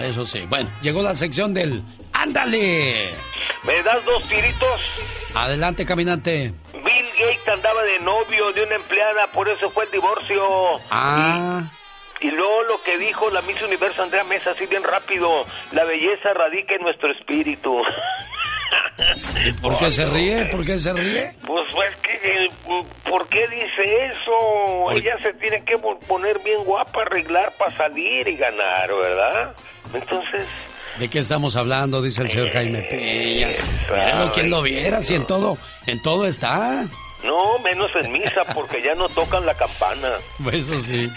Eso 0.00 0.26
sí. 0.26 0.44
Bueno, 0.48 0.70
llegó 0.82 1.02
la 1.02 1.14
sección 1.14 1.54
del 1.54 1.82
¡Ándale! 2.18 3.10
¿Me 3.64 3.82
das 3.82 4.04
dos 4.04 4.24
tiritos? 4.28 5.00
Adelante, 5.34 5.84
caminante. 5.84 6.52
Bill 6.72 7.06
Gates 7.18 7.48
andaba 7.48 7.82
de 7.82 7.98
novio 8.00 8.52
de 8.52 8.62
una 8.62 8.76
empleada, 8.76 9.26
por 9.32 9.48
eso 9.48 9.68
fue 9.70 9.84
el 9.84 9.90
divorcio. 9.90 10.44
Ah. 10.90 11.62
Y 12.20 12.30
luego 12.30 12.62
lo 12.62 12.82
que 12.84 12.96
dijo 12.98 13.28
la 13.30 13.42
Miss 13.42 13.60
Universo 13.62 14.02
Andrea 14.02 14.24
Mesa, 14.24 14.52
así 14.52 14.66
bien 14.66 14.82
rápido, 14.84 15.44
la 15.72 15.84
belleza 15.84 16.32
radica 16.32 16.74
en 16.74 16.82
nuestro 16.82 17.12
espíritu. 17.12 17.76
¿Y 19.44 19.52
por 19.54 19.78
qué 19.78 19.92
se 19.92 20.06
ríe? 20.10 20.44
¿Por 20.46 20.64
qué 20.64 20.78
se 20.78 20.92
ríe? 20.92 21.34
Pues, 21.46 21.62
pues, 21.72 21.94
¿qué, 21.96 22.12
eh, 22.46 22.48
¿por 23.08 23.28
qué 23.28 23.46
dice 23.48 24.06
eso? 24.10 24.90
Ella 24.92 25.16
se 25.22 25.34
tiene 25.34 25.62
que 25.64 25.76
po- 25.78 25.98
poner 26.00 26.38
bien 26.40 26.64
guapa, 26.64 27.02
arreglar 27.02 27.52
para 27.58 27.76
salir 27.76 28.26
y 28.26 28.36
ganar, 28.36 28.88
¿verdad? 28.94 29.54
Entonces, 29.92 30.46
¿De 30.98 31.08
qué 31.08 31.18
estamos 31.18 31.56
hablando? 31.56 32.00
Dice 32.00 32.22
el 32.22 32.30
señor 32.30 32.50
Jaime 32.50 32.82
Piña. 32.82 33.48
Míralo, 33.90 34.32
quien 34.32 34.50
lo 34.50 34.62
viera, 34.62 35.02
si 35.02 35.14
en 35.14 35.26
todo, 35.26 35.58
en 35.86 36.00
todo 36.00 36.26
está. 36.26 36.86
no, 37.22 37.58
menos 37.58 37.90
en 38.00 38.12
misa, 38.12 38.44
porque 38.54 38.82
ya 38.82 38.94
no 38.94 39.08
tocan 39.08 39.44
la 39.44 39.54
campana. 39.54 40.08
Eso 40.52 40.80
sí. 40.82 41.10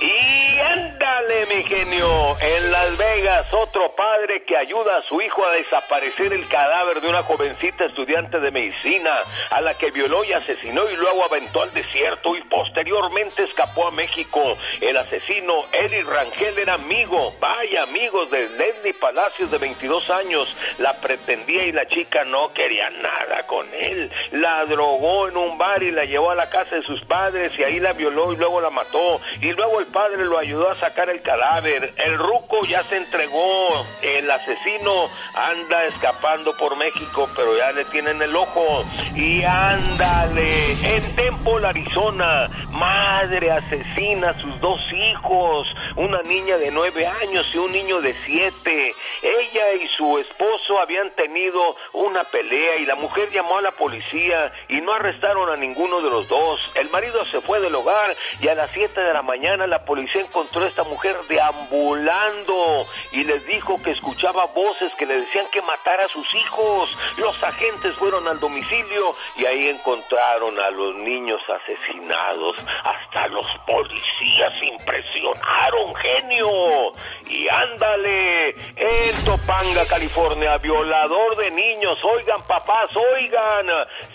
Y 0.00 0.58
ándale, 0.58 1.46
mi 1.46 1.62
genio. 1.62 2.36
En 2.40 2.72
Las 2.72 2.98
Vegas, 2.98 3.52
otro 3.52 3.94
padre 3.94 4.44
que 4.44 4.56
ayuda 4.56 4.98
a 4.98 5.02
su 5.02 5.20
hijo 5.22 5.44
a 5.44 5.52
desaparecer 5.52 6.32
el 6.32 6.46
cadáver 6.48 7.00
de 7.00 7.08
una 7.08 7.22
jovencita 7.22 7.86
estudiante 7.86 8.38
de 8.40 8.50
medicina, 8.50 9.10
a 9.50 9.60
la 9.60 9.74
que 9.74 9.90
violó 9.90 10.24
y 10.24 10.32
asesinó 10.32 10.82
y 10.90 10.96
luego 10.96 11.24
aventó 11.24 11.62
al 11.62 11.72
desierto 11.72 12.36
y 12.36 12.42
posteriormente 12.42 13.44
escapó 13.44 13.88
a 13.88 13.90
México. 13.92 14.40
El 14.80 14.96
asesino, 14.96 15.64
Eric 15.72 16.06
Rangel, 16.06 16.58
era 16.58 16.74
amigo, 16.74 17.32
vaya 17.40 17.84
amigos 17.84 18.30
de 18.30 18.48
Leslie 18.58 18.94
Palacios 18.94 19.50
de 19.50 19.58
22 19.58 20.10
años. 20.10 20.54
La 20.78 20.92
pretendía 21.00 21.64
y 21.64 21.72
la 21.72 21.86
chica 21.86 22.24
no 22.24 22.52
quería 22.52 22.90
nada 22.90 23.46
con 23.46 23.66
él. 23.72 24.10
La 24.32 24.64
drogó 24.66 25.28
en 25.28 25.36
un 25.36 25.56
bar 25.56 25.82
y 25.82 25.90
la 25.90 26.04
llevó 26.04 26.30
a 26.30 26.34
la 26.34 26.50
casa 26.50 26.76
de 26.76 26.82
sus 26.82 27.02
padres 27.04 27.52
y 27.58 27.62
ahí 27.62 27.80
la 27.80 27.92
violó 27.92 28.32
y 28.32 28.36
luego 28.36 28.60
la 28.60 28.70
mató. 28.70 29.20
Y 29.40 29.52
luego 29.52 29.80
el 29.80 29.85
padre 29.86 30.24
lo 30.24 30.38
ayudó 30.38 30.70
a 30.70 30.74
sacar 30.74 31.08
el 31.08 31.22
cadáver. 31.22 31.92
El 31.96 32.18
ruco 32.18 32.64
ya 32.66 32.82
se 32.84 32.96
entregó. 32.96 33.84
El 34.02 34.30
asesino 34.30 35.08
anda 35.34 35.84
escapando 35.86 36.56
por 36.56 36.76
México, 36.76 37.28
pero 37.34 37.56
ya 37.56 37.72
le 37.72 37.84
tienen 37.86 38.20
el 38.22 38.34
ojo. 38.34 38.84
Y 39.14 39.42
ándale, 39.42 40.72
en 40.72 41.16
Temple, 41.16 41.66
Arizona, 41.66 42.48
madre 42.70 43.50
asesina 43.50 44.30
a 44.30 44.40
sus 44.40 44.60
dos 44.60 44.80
hijos, 44.92 45.66
una 45.96 46.22
niña 46.22 46.56
de 46.58 46.70
nueve 46.70 47.06
años 47.06 47.50
y 47.54 47.58
un 47.58 47.72
niño 47.72 48.00
de 48.00 48.14
siete. 48.24 48.94
Ella 49.22 49.74
y 49.82 49.86
su 49.88 50.18
esposo 50.18 50.78
habían 50.80 51.10
tenido 51.10 51.60
una 51.92 52.22
pelea 52.24 52.76
y 52.78 52.86
la 52.86 52.94
mujer 52.96 53.30
llamó 53.30 53.58
a 53.58 53.62
la 53.62 53.72
policía 53.72 54.52
y 54.68 54.80
no 54.80 54.92
arrestaron 54.92 55.50
a 55.50 55.56
ninguno 55.56 56.00
de 56.00 56.10
los 56.10 56.28
dos. 56.28 56.72
El 56.76 56.90
marido 56.90 57.24
se 57.24 57.40
fue 57.40 57.60
del 57.60 57.74
hogar 57.74 58.14
y 58.40 58.48
a 58.48 58.54
las 58.54 58.70
siete 58.70 59.00
de 59.00 59.12
la 59.12 59.22
mañana 59.22 59.66
la 59.66 59.75
policía 59.84 60.22
encontró 60.22 60.62
a 60.62 60.68
esta 60.68 60.84
mujer 60.84 61.16
deambulando 61.28 62.78
y 63.12 63.24
les 63.24 63.44
dijo 63.46 63.80
que 63.82 63.90
escuchaba 63.90 64.46
voces 64.46 64.92
que 64.94 65.06
le 65.06 65.16
decían 65.16 65.46
que 65.52 65.62
matara 65.62 66.04
a 66.04 66.08
sus 66.08 66.34
hijos. 66.34 66.96
Los 67.18 67.42
agentes 67.42 67.94
fueron 67.96 68.26
al 68.28 68.38
domicilio 68.40 69.14
y 69.36 69.44
ahí 69.44 69.68
encontraron 69.68 70.58
a 70.58 70.70
los 70.70 70.94
niños 70.96 71.40
asesinados. 71.48 72.56
Hasta 72.84 73.28
los 73.28 73.46
policías 73.66 74.52
impresionaron, 74.62 75.94
genio. 75.96 76.92
Y 77.28 77.48
ándale, 77.48 78.50
en 78.76 79.24
Topanga, 79.24 79.84
California, 79.88 80.58
violador 80.58 81.36
de 81.36 81.50
niños. 81.50 81.98
Oigan, 82.04 82.42
papás, 82.46 82.90
oigan. 82.96 83.66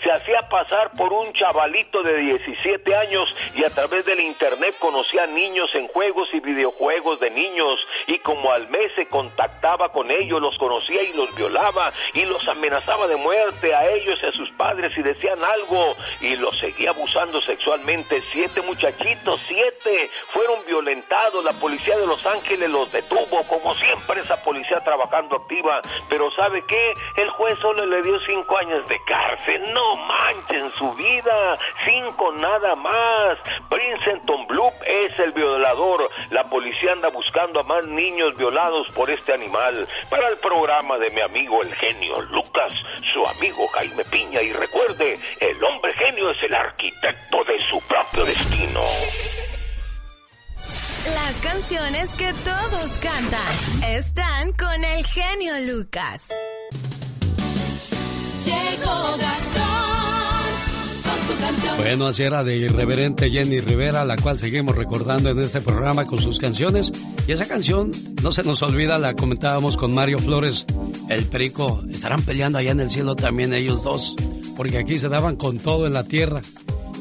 Se 0.02 0.10
hacía 0.10 0.40
pasar 0.48 0.92
por 0.96 1.12
un 1.12 1.32
chavalito 1.34 2.02
de 2.02 2.16
17 2.16 2.96
años 2.96 3.34
y 3.54 3.64
a 3.64 3.70
través 3.70 4.04
del 4.04 4.20
internet 4.20 4.74
conocía 4.78 5.26
niños 5.26 5.51
en 5.52 5.86
juegos 5.88 6.28
y 6.32 6.40
videojuegos 6.40 7.20
de 7.20 7.30
niños. 7.30 7.78
Y 8.06 8.18
como 8.20 8.52
al 8.52 8.68
mes 8.70 8.90
se 8.96 9.06
contactaba 9.06 9.90
con 9.90 10.10
ellos, 10.10 10.40
los 10.40 10.56
conocía 10.56 11.02
y 11.02 11.12
los 11.12 11.34
violaba 11.36 11.92
y 12.14 12.24
los 12.24 12.46
amenazaba 12.48 13.06
de 13.06 13.16
muerte 13.16 13.74
a 13.74 13.86
ellos 13.90 14.18
y 14.22 14.26
a 14.26 14.32
sus 14.32 14.50
padres 14.52 14.94
si 14.94 15.02
decían 15.02 15.38
algo 15.44 15.94
y 16.22 16.36
los 16.36 16.58
seguía 16.58 16.90
abusando 16.90 17.40
sexualmente. 17.42 18.20
Siete 18.20 18.62
muchachitos, 18.62 19.40
siete, 19.46 20.10
fueron 20.24 20.64
violentados. 20.66 21.44
La 21.44 21.52
policía 21.52 21.98
de 21.98 22.06
Los 22.06 22.24
Ángeles 22.26 22.70
los 22.70 22.90
detuvo, 22.90 23.42
como 23.46 23.74
siempre 23.74 24.22
esa 24.22 24.42
policía 24.42 24.80
trabajando 24.80 25.36
activa. 25.36 25.82
Pero 26.08 26.30
¿sabe 26.30 26.64
qué? 26.66 26.92
El 27.16 27.28
juez 27.28 27.58
solo 27.60 27.84
le 27.84 28.00
dio 28.00 28.18
cinco 28.26 28.56
años 28.56 28.88
de 28.88 28.98
cárcel. 29.04 29.70
No 29.74 29.96
manchen 29.96 30.72
su 30.76 30.92
vida. 30.94 31.58
Cinco 31.84 32.32
nada 32.32 32.74
más. 32.74 33.38
Princeton 33.68 34.46
Bloop 34.46 34.72
es 34.86 35.18
el 35.18 35.32
violador. 35.42 36.08
La 36.30 36.44
policía 36.48 36.92
anda 36.92 37.08
buscando 37.08 37.60
a 37.60 37.62
más 37.64 37.84
niños 37.86 38.34
violados 38.36 38.86
por 38.94 39.10
este 39.10 39.32
animal. 39.32 39.88
Para 40.08 40.28
el 40.28 40.38
programa 40.38 40.98
de 40.98 41.10
mi 41.10 41.20
amigo 41.20 41.62
el 41.62 41.74
genio 41.74 42.20
Lucas, 42.22 42.72
su 43.12 43.26
amigo 43.26 43.66
Jaime 43.68 44.04
Piña. 44.04 44.42
Y 44.42 44.52
recuerde, 44.52 45.18
el 45.40 45.64
hombre 45.64 45.92
genio 45.94 46.30
es 46.30 46.42
el 46.42 46.54
arquitecto 46.54 47.44
de 47.44 47.60
su 47.62 47.80
propio 47.86 48.24
destino. 48.24 48.80
Las 51.14 51.40
canciones 51.40 52.14
que 52.14 52.32
todos 52.32 52.98
cantan 52.98 53.82
están 53.88 54.52
con 54.52 54.84
el 54.84 55.04
genio 55.04 55.54
Lucas. 55.72 56.28
Llegó 58.44 59.16
Gastón 59.18 59.71
Bueno, 61.76 62.06
así 62.06 62.22
era 62.22 62.44
de 62.44 62.56
irreverente 62.56 63.30
Jenny 63.30 63.60
Rivera, 63.60 64.04
la 64.04 64.16
cual 64.16 64.38
seguimos 64.38 64.76
recordando 64.76 65.30
en 65.30 65.40
este 65.40 65.60
programa 65.60 66.06
con 66.06 66.18
sus 66.18 66.38
canciones. 66.38 66.92
Y 67.26 67.32
esa 67.32 67.46
canción, 67.46 67.90
no 68.22 68.32
se 68.32 68.42
nos 68.42 68.62
olvida, 68.62 68.98
la 68.98 69.14
comentábamos 69.14 69.76
con 69.76 69.94
Mario 69.94 70.18
Flores, 70.18 70.64
el 71.08 71.24
perico. 71.26 71.82
Estarán 71.90 72.22
peleando 72.22 72.58
allá 72.58 72.72
en 72.72 72.80
el 72.80 72.90
cielo 72.90 73.16
también 73.16 73.52
ellos 73.52 73.82
dos, 73.82 74.14
porque 74.56 74.78
aquí 74.78 74.98
se 74.98 75.08
daban 75.08 75.36
con 75.36 75.58
todo 75.58 75.86
en 75.86 75.92
la 75.92 76.04
tierra. 76.04 76.40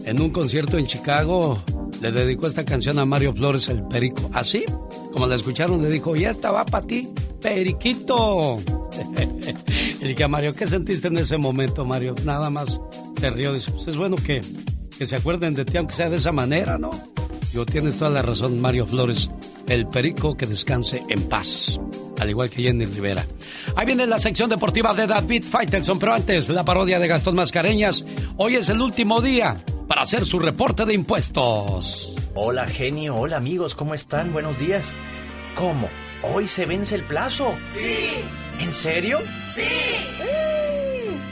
En 0.06 0.22
un 0.22 0.32
concierto 0.32 0.78
en 0.78 0.88
Chicago 0.88 1.64
le 2.02 2.12
dedicó 2.12 2.48
esta 2.48 2.66
canción 2.66 2.98
a 2.98 3.06
Mario 3.06 3.34
Flores, 3.34 3.70
el 3.70 3.84
perico. 3.84 4.30
Así, 4.34 4.66
como 5.14 5.28
la 5.28 5.36
escucharon, 5.36 5.82
le 5.82 5.90
dijo, 5.90 6.16
ya 6.16 6.32
estaba 6.32 6.66
para 6.66 6.86
ti, 6.86 7.08
periquito. 7.42 8.60
y 10.02 10.06
dije 10.06 10.24
a 10.24 10.28
Mario, 10.28 10.56
¿qué 10.56 10.66
sentiste 10.66 11.10
en 11.10 11.20
ese 11.20 11.38
momento, 11.38 11.86
Mario? 11.86 12.16
Nada 12.26 12.50
más 12.50 12.82
te 13.20 13.30
rió. 13.30 13.54
Dice, 13.54 13.72
pues 13.72 13.88
es 13.88 13.98
bueno 13.98 14.16
que, 14.16 14.42
que 14.98 15.06
se 15.06 15.16
acuerden 15.16 15.54
de 15.54 15.64
ti, 15.64 15.78
aunque 15.78 15.94
sea 15.94 16.10
de 16.10 16.18
esa 16.18 16.32
manera, 16.32 16.80
¿no? 16.80 16.90
Yo 17.54 17.66
tienes 17.66 17.98
toda 17.98 18.10
la 18.10 18.24
razón, 18.24 18.60
Mario 18.60 18.88
Flores. 18.88 19.30
El 19.68 19.88
perico 19.88 20.36
que 20.36 20.48
descanse 20.48 21.04
en 21.08 21.22
paz. 21.30 21.80
Al 22.20 22.30
igual 22.30 22.50
que 22.50 22.64
Jenny 22.64 22.86
Rivera. 22.86 23.26
Ahí 23.76 23.86
viene 23.86 24.08
la 24.08 24.18
sección 24.18 24.50
deportiva 24.50 24.94
de 24.94 25.06
David 25.06 25.44
Faitelson, 25.44 26.00
pero 26.00 26.14
antes 26.14 26.50
la 26.50 26.66
parodia 26.66 27.00
de 27.00 27.08
Gastón 27.08 27.36
Mascareñas. 27.36 28.04
Hoy 28.38 28.56
es 28.56 28.70
el 28.70 28.82
último 28.82 29.22
día 29.22 29.56
para 29.92 30.04
hacer 30.04 30.26
su 30.26 30.40
reporte 30.40 30.86
de 30.86 30.94
impuestos. 30.94 32.14
Hola 32.34 32.66
genio, 32.66 33.18
hola 33.18 33.36
amigos, 33.36 33.76
¿cómo 33.76 33.94
están? 33.94 34.32
Buenos 34.32 34.58
días. 34.58 34.96
¿Cómo? 35.54 35.90
¿Hoy 36.24 36.48
se 36.48 36.66
vence 36.66 36.96
el 36.96 37.04
plazo? 37.04 37.54
Sí. 37.76 38.64
¿En 38.64 38.72
serio? 38.72 39.20
Sí. 39.54 39.68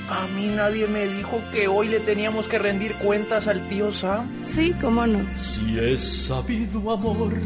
A 0.10 0.28
mí 0.36 0.48
nadie 0.48 0.88
me 0.88 1.08
dijo 1.08 1.42
que 1.54 1.70
hoy 1.70 1.88
le 1.88 2.02
teníamos 2.02 2.48
que 2.48 2.60
rendir 2.60 2.96
cuentas 2.96 3.48
al 3.48 3.66
tío 3.70 3.94
Sam. 3.94 4.30
Sí, 4.54 4.74
cómo 4.82 5.08
no. 5.08 5.26
Si 5.38 5.80
es 5.80 6.26
sabido 6.26 6.92
amor 6.92 7.40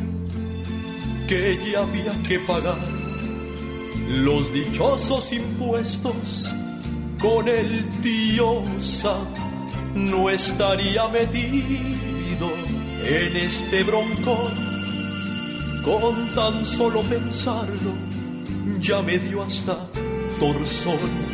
que 1.28 1.60
ya 1.72 1.82
había 1.82 2.24
que 2.28 2.40
pagar 2.40 2.80
los 4.08 4.52
dichosos 4.52 5.32
impuestos 5.32 6.52
con 7.20 7.48
el 7.48 7.88
tío 8.02 8.64
Sam, 8.80 9.53
no 9.96 10.30
estaría 10.30 11.08
metido 11.08 12.52
en 13.04 13.36
este 13.36 13.84
broncón. 13.84 14.74
Con 15.84 16.34
tan 16.34 16.66
solo 16.66 17.02
pensarlo, 17.02 17.94
ya 18.80 19.02
me 19.02 19.18
dio 19.20 19.44
hasta 19.44 19.78
torzón. 20.40 21.34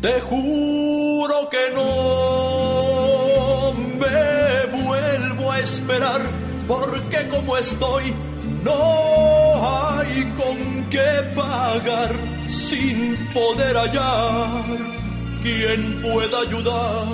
Te 0.00 0.20
juro 0.20 1.48
que 1.48 1.70
no 1.74 3.72
me 3.98 4.82
vuelvo 4.82 5.52
a 5.52 5.60
esperar, 5.60 6.20
porque 6.66 7.28
como 7.28 7.56
estoy, 7.56 8.12
no 8.62 8.74
hay 9.88 10.24
con 10.36 10.84
qué 10.90 11.22
pagar 11.34 12.12
sin 12.48 13.16
poder 13.32 13.76
hallar 13.76 15.03
quien 15.44 16.00
pueda 16.00 16.40
ayudar, 16.40 17.06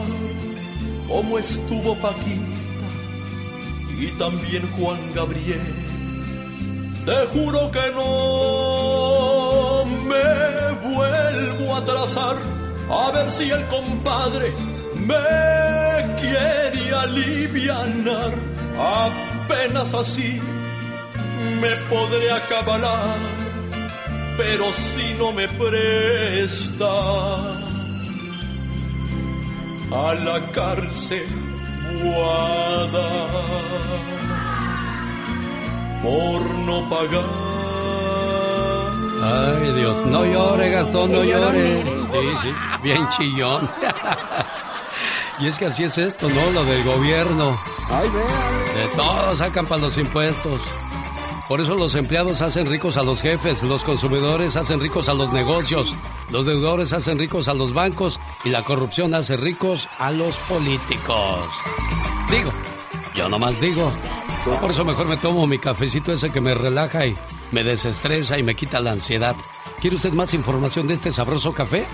como 1.09 1.36
estuvo 1.36 1.97
Paquita 1.97 2.47
y 3.98 4.07
también 4.19 4.70
Juan 4.77 5.01
Gabriel. 5.12 5.61
Te 7.05 7.27
juro 7.32 7.69
que 7.73 7.90
no 7.93 9.85
me 10.11 10.89
vuelvo 10.94 11.74
a 11.74 11.78
atrasar 11.78 12.36
a 12.89 13.11
ver 13.11 13.32
si 13.32 13.51
el 13.51 13.66
compadre 13.66 14.52
me 14.94 16.15
quiere 16.20 16.94
alivianar. 16.94 18.32
Apenas 18.78 19.93
así 19.93 20.40
me 21.61 21.74
podré 21.90 22.31
acabalar, 22.31 23.16
pero 24.36 24.66
si 24.94 25.15
no 25.19 25.32
me 25.32 25.48
presta 25.48 26.90
a 29.93 30.15
la 30.15 30.41
cárcel 30.53 31.27
guada 32.03 33.09
por 36.03 36.51
no 36.51 36.89
pagar. 36.89 37.25
Ay, 39.23 39.73
Dios, 39.75 40.07
no 40.07 40.25
llore, 40.25 40.71
Gastón, 40.71 41.12
no 41.12 41.23
llore. 41.23 41.85
Sí, 41.85 42.29
sí, 42.43 42.53
bien 42.83 43.09
chillón. 43.11 43.69
Y 45.41 45.47
es 45.47 45.59
que 45.59 45.65
así 45.65 45.85
es 45.85 45.97
esto, 45.97 46.29
¿no? 46.29 46.51
Lo 46.51 46.65
del 46.67 46.85
gobierno. 46.85 47.57
De 48.77 48.87
todos 48.95 49.39
sacan 49.39 49.65
para 49.65 49.81
los 49.81 49.97
impuestos. 49.97 50.61
Por 51.51 51.60
eso 51.60 51.74
los 51.74 51.97
empleados 51.97 52.43
hacen 52.43 52.66
ricos 52.66 52.97
a 52.97 53.02
los 53.02 53.20
jefes, 53.20 53.64
los 53.64 53.82
consumidores 53.82 54.55
hacen 54.55 54.78
ricos 54.78 55.09
a 55.09 55.14
los 55.14 55.32
negocios, 55.32 55.93
los 56.31 56.47
deudores 56.47 56.93
hacen 56.93 57.18
ricos 57.18 57.48
a 57.48 57.55
los 57.55 57.72
bancos 57.72 58.20
y 58.44 58.51
la 58.51 58.62
corrupción 58.62 59.14
hace 59.14 59.36
ricos 59.36 59.89
a 59.98 60.12
los 60.12 60.36
políticos. 60.36 61.44
Digo, 62.31 62.52
yo 63.16 63.28
nomás 63.28 63.60
digo. 63.60 63.90
Por 64.60 64.70
eso 64.70 64.85
mejor 64.85 65.09
me 65.09 65.16
tomo 65.16 65.44
mi 65.48 65.59
cafecito 65.59 66.12
ese 66.12 66.31
que 66.31 66.40
me 66.40 66.55
relaja 66.55 67.05
y 67.05 67.16
me 67.51 67.64
desestresa 67.64 68.39
y 68.39 68.44
me 68.44 68.55
quita 68.55 68.78
la 68.78 68.93
ansiedad. 68.93 69.35
¿Quiere 69.81 69.97
usted 69.97 70.12
más 70.12 70.32
información 70.35 70.86
de 70.86 70.94
este 70.94 71.10
sabroso 71.10 71.52
café? 71.52 71.85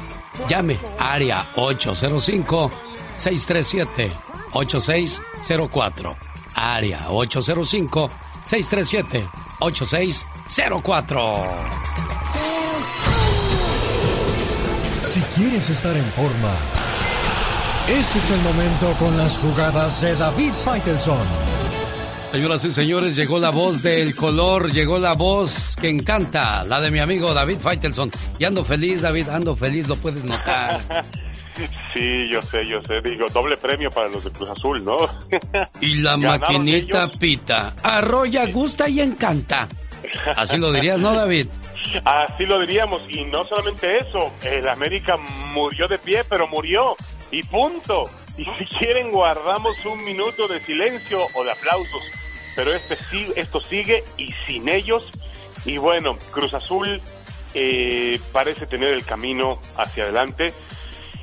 Llame 0.50 0.76
área 0.98 1.46
805 1.56 2.70
637 3.16 4.12
8604. 4.52 6.16
Área 6.54 7.10
805 7.10 8.10
637 8.44 9.45
8604. 9.60 11.44
Si 15.00 15.20
quieres 15.34 15.70
estar 15.70 15.96
en 15.96 16.04
forma, 16.12 16.52
ese 17.88 18.18
es 18.18 18.30
el 18.30 18.40
momento 18.42 18.92
con 18.98 19.16
las 19.16 19.38
jugadas 19.38 20.00
de 20.02 20.14
David 20.16 20.52
Faitelson. 20.64 21.26
Señoras 22.32 22.64
y 22.64 22.72
señores, 22.72 23.16
llegó 23.16 23.38
la 23.38 23.50
voz 23.50 23.82
del 23.82 24.14
color, 24.14 24.72
llegó 24.72 24.98
la 24.98 25.14
voz 25.14 25.74
que 25.80 25.88
encanta, 25.88 26.64
la 26.64 26.80
de 26.80 26.90
mi 26.90 26.98
amigo 26.98 27.32
David 27.32 27.58
Faitelson. 27.60 28.10
Y 28.38 28.44
ando 28.44 28.64
feliz, 28.64 29.00
David, 29.00 29.28
ando 29.30 29.56
feliz, 29.56 29.88
lo 29.88 29.96
puedes 29.96 30.24
notar. 30.24 30.80
Sí, 31.92 32.28
yo 32.28 32.42
sé, 32.42 32.66
yo 32.66 32.82
sé. 32.82 33.00
Digo, 33.00 33.26
doble 33.28 33.56
premio 33.56 33.90
para 33.90 34.08
los 34.08 34.24
de 34.24 34.30
Cruz 34.30 34.50
Azul, 34.50 34.84
¿no? 34.84 34.96
Y 35.80 35.96
la 35.96 36.12
Ganaron 36.16 36.40
maquinita 36.40 37.04
ellos. 37.04 37.16
pita, 37.18 37.74
arrolla, 37.82 38.46
gusta 38.46 38.88
y 38.88 39.00
encanta. 39.00 39.68
Así 40.36 40.56
lo 40.58 40.70
dirías, 40.72 41.00
¿no, 41.00 41.14
David? 41.14 41.48
Así 42.04 42.44
lo 42.44 42.60
diríamos. 42.60 43.02
Y 43.08 43.24
no 43.24 43.46
solamente 43.46 43.98
eso, 43.98 44.32
el 44.42 44.68
América 44.68 45.16
murió 45.52 45.88
de 45.88 45.98
pie, 45.98 46.24
pero 46.24 46.46
murió. 46.46 46.96
Y 47.30 47.42
punto. 47.42 48.08
Y 48.38 48.44
si 48.44 48.66
quieren, 48.78 49.10
guardamos 49.10 49.74
un 49.84 50.04
minuto 50.04 50.46
de 50.46 50.60
silencio 50.60 51.26
o 51.34 51.44
de 51.44 51.52
aplausos. 51.52 52.02
Pero 52.54 52.74
este 52.74 52.96
sí, 52.96 53.26
esto 53.36 53.60
sigue 53.60 54.04
y 54.16 54.32
sin 54.46 54.68
ellos. 54.68 55.10
Y 55.64 55.78
bueno, 55.78 56.16
Cruz 56.30 56.54
Azul 56.54 57.00
eh, 57.54 58.20
parece 58.32 58.66
tener 58.66 58.90
el 58.90 59.04
camino 59.04 59.58
hacia 59.76 60.04
adelante. 60.04 60.52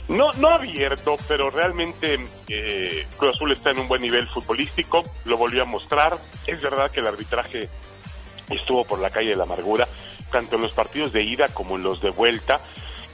No, 0.08 0.34
no 0.34 0.50
abierto, 0.50 1.18
pero 1.28 1.50
realmente 1.50 2.20
eh, 2.50 3.08
Cruz 3.18 3.36
Azul 3.36 3.52
está 3.52 3.72
en 3.72 3.80
un 3.80 3.88
buen 3.88 4.02
nivel 4.02 4.28
futbolístico, 4.28 5.04
lo 5.26 5.38
volvió 5.38 5.64
a 5.64 5.66
mostrar. 5.66 6.18
Es 6.46 6.62
verdad 6.62 6.92
que 6.92 7.00
el 7.00 7.08
arbitraje 7.08 7.70
estuvo 8.50 8.84
por 8.84 9.00
la 9.00 9.10
calle 9.10 9.30
de 9.30 9.36
la 9.38 9.44
amargura, 9.44 9.88
tanto 10.32 10.58
en 10.58 10.62
los 10.62 10.74
partidos 10.74 11.14
de 11.14 11.24
ida 11.24 11.48
como 11.48 11.78
en 11.78 11.84
los 11.84 12.02
de 12.02 12.10
vuelta. 12.10 12.60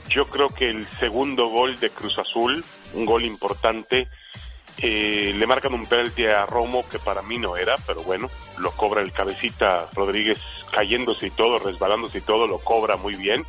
Yo 0.08 0.26
creo 0.26 0.48
que 0.48 0.68
el 0.68 0.88
segundo 0.98 1.46
gol 1.46 1.78
de 1.78 1.90
Cruz 1.90 2.18
Azul, 2.18 2.64
un 2.94 3.06
gol 3.06 3.24
importante, 3.24 4.08
eh, 4.78 5.32
le 5.36 5.46
marcan 5.46 5.74
un 5.74 5.86
penalti 5.86 6.26
a 6.26 6.46
Romo 6.46 6.88
que 6.88 6.98
para 6.98 7.22
mí 7.22 7.38
no 7.38 7.56
era, 7.56 7.76
pero 7.86 8.02
bueno, 8.02 8.28
lo 8.58 8.72
cobra 8.72 9.02
el 9.02 9.12
cabecita 9.12 9.88
Rodríguez 9.92 10.38
cayéndose 10.72 11.26
y 11.26 11.30
todo, 11.30 11.58
resbalándose 11.58 12.18
y 12.18 12.22
todo, 12.22 12.46
lo 12.46 12.58
cobra 12.58 12.96
muy 12.96 13.14
bien. 13.14 13.44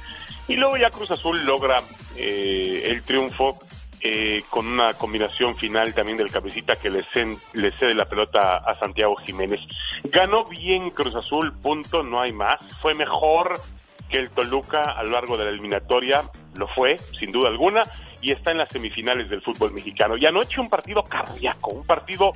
Y 0.51 0.57
luego 0.57 0.75
ya 0.75 0.89
Cruz 0.89 1.09
Azul 1.09 1.45
logra 1.45 1.81
eh, 2.17 2.83
el 2.87 3.03
triunfo 3.03 3.57
eh, 4.01 4.43
con 4.49 4.67
una 4.67 4.93
combinación 4.95 5.55
final 5.55 5.93
también 5.93 6.17
del 6.17 6.29
cabecita 6.29 6.75
que 6.75 6.89
le, 6.89 7.03
cede 7.05 7.93
la 7.93 8.03
pelota 8.03 8.57
a 8.57 8.77
Santiago 8.77 9.15
Jiménez. 9.15 9.61
Ganó 10.03 10.43
bien 10.43 10.89
Cruz 10.89 11.15
Azul, 11.15 11.53
punto, 11.53 12.03
no 12.03 12.19
hay 12.19 12.33
más. 12.33 12.59
Fue 12.81 12.93
mejor 12.95 13.61
que 14.09 14.17
el 14.17 14.29
Toluca 14.31 14.91
a 14.91 15.03
lo 15.03 15.11
largo 15.11 15.37
de 15.37 15.45
la 15.45 15.51
eliminatoria, 15.51 16.23
lo 16.55 16.67
fue, 16.67 16.97
sin 17.17 17.31
duda 17.31 17.47
alguna, 17.47 17.83
y 18.19 18.33
está 18.33 18.51
en 18.51 18.57
las 18.57 18.67
semifinales 18.73 19.29
del 19.29 19.41
fútbol 19.41 19.71
mexicano. 19.71 20.17
Y 20.17 20.25
anoche 20.25 20.59
un 20.59 20.69
partido 20.69 21.01
cardíaco, 21.01 21.71
un 21.71 21.85
partido 21.85 22.33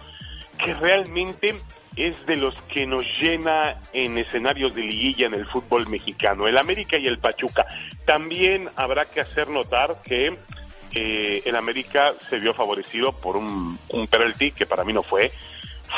que 0.58 0.74
realmente 0.74 1.54
es 1.96 2.26
de 2.26 2.36
los 2.36 2.60
que 2.64 2.86
nos 2.86 3.06
llena 3.20 3.82
en 3.94 4.18
escenarios 4.18 4.76
de 4.76 4.82
liguilla 4.82 5.28
en 5.28 5.34
el 5.34 5.46
fútbol 5.46 5.88
mexicano, 5.88 6.48
el 6.48 6.58
América 6.58 6.98
y 6.98 7.08
el 7.08 7.20
Pachuca. 7.20 7.66
También 8.06 8.70
habrá 8.76 9.06
que 9.06 9.22
hacer 9.22 9.50
notar 9.50 9.98
que 10.04 10.38
eh, 10.94 11.42
el 11.46 11.56
América 11.56 12.14
se 12.30 12.40
vio 12.40 12.54
favorecido 12.54 13.12
por 13.14 13.38
un, 13.38 13.78
un 13.90 14.08
penalti 14.08 14.52
que 14.52 14.66
para 14.66 14.84
mí 14.84 14.94
no 14.94 15.04
fue. 15.04 15.32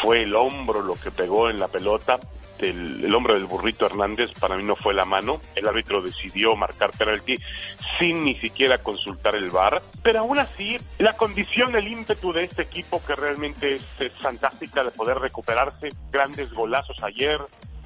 Fue 0.01 0.23
el 0.23 0.35
hombro 0.35 0.81
lo 0.81 0.95
que 0.95 1.11
pegó 1.11 1.49
en 1.49 1.59
la 1.59 1.67
pelota. 1.67 2.19
El, 2.59 3.13
hombro 3.13 3.35
del 3.35 3.45
burrito 3.45 3.85
Hernández 3.85 4.31
para 4.39 4.55
mí 4.55 4.63
no 4.63 4.75
fue 4.75 4.93
la 4.93 5.05
mano. 5.05 5.39
El 5.55 5.67
árbitro 5.67 6.01
decidió 6.01 6.55
marcar 6.55 6.91
penalti 6.91 7.37
sin 7.99 8.23
ni 8.23 8.35
siquiera 8.39 8.77
consultar 8.79 9.35
el 9.35 9.49
VAR. 9.49 9.81
Pero 10.03 10.19
aún 10.19 10.39
así, 10.39 10.77
la 10.97 11.13
condición, 11.13 11.75
el 11.75 11.87
ímpetu 11.87 12.33
de 12.33 12.45
este 12.45 12.63
equipo 12.63 13.03
que 13.05 13.15
realmente 13.15 13.75
es, 13.75 13.81
es 13.99 14.13
fantástica 14.13 14.83
de 14.83 14.91
poder 14.91 15.19
recuperarse. 15.19 15.89
Grandes 16.11 16.51
golazos 16.51 16.97
ayer, 17.03 17.39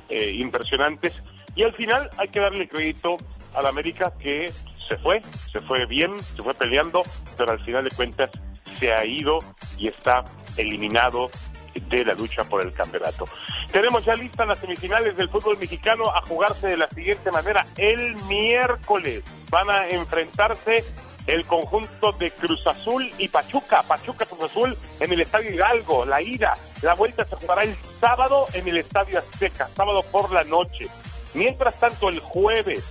eh, 0.09 0.31
impresionantes. 0.31 1.21
Y 1.55 1.63
al 1.63 1.71
final 1.73 2.09
hay 2.17 2.29
que 2.29 2.39
darle 2.39 2.67
crédito 2.67 3.17
al 3.53 3.65
América 3.65 4.13
que 4.19 4.51
se 4.87 4.97
fue, 4.97 5.21
se 5.51 5.61
fue 5.61 5.85
bien, 5.85 6.19
se 6.19 6.43
fue 6.43 6.53
peleando, 6.53 7.01
pero 7.37 7.51
al 7.51 7.63
final 7.63 7.85
de 7.85 7.91
cuentas 7.91 8.29
se 8.77 8.91
ha 8.91 9.05
ido 9.05 9.39
y 9.77 9.87
está 9.87 10.25
eliminado 10.57 11.29
de 11.73 12.03
la 12.03 12.13
lucha 12.13 12.43
por 12.43 12.61
el 12.61 12.73
campeonato. 12.73 13.25
Tenemos 13.71 14.03
ya 14.03 14.15
listas 14.15 14.45
las 14.47 14.59
semifinales 14.59 15.15
del 15.15 15.29
fútbol 15.29 15.57
mexicano 15.57 16.13
a 16.13 16.21
jugarse 16.21 16.67
de 16.67 16.77
la 16.77 16.89
siguiente 16.89 17.31
manera. 17.31 17.65
El 17.77 18.15
miércoles 18.27 19.23
van 19.49 19.69
a 19.69 19.87
enfrentarse 19.87 20.83
el 21.27 21.45
conjunto 21.45 22.11
de 22.13 22.31
Cruz 22.31 22.65
Azul 22.67 23.09
y 23.17 23.29
Pachuca. 23.29 23.83
Pachuca 23.83 24.25
Cruz 24.25 24.51
Azul 24.51 24.77
en 24.99 25.13
el 25.13 25.21
Estadio 25.21 25.51
Hidalgo. 25.51 26.05
La 26.05 26.21
ida, 26.21 26.57
la 26.81 26.95
vuelta 26.95 27.23
se 27.23 27.35
jugará 27.37 27.63
el 27.63 27.75
sábado 28.01 28.47
en 28.53 28.67
el 28.67 28.77
Estadio 28.77 29.19
Azteca, 29.19 29.67
sábado 29.67 30.03
por 30.11 30.33
la 30.33 30.43
noche. 30.43 30.87
Mientras 31.33 31.79
tanto, 31.79 32.09
el 32.09 32.19
jueves, 32.19 32.83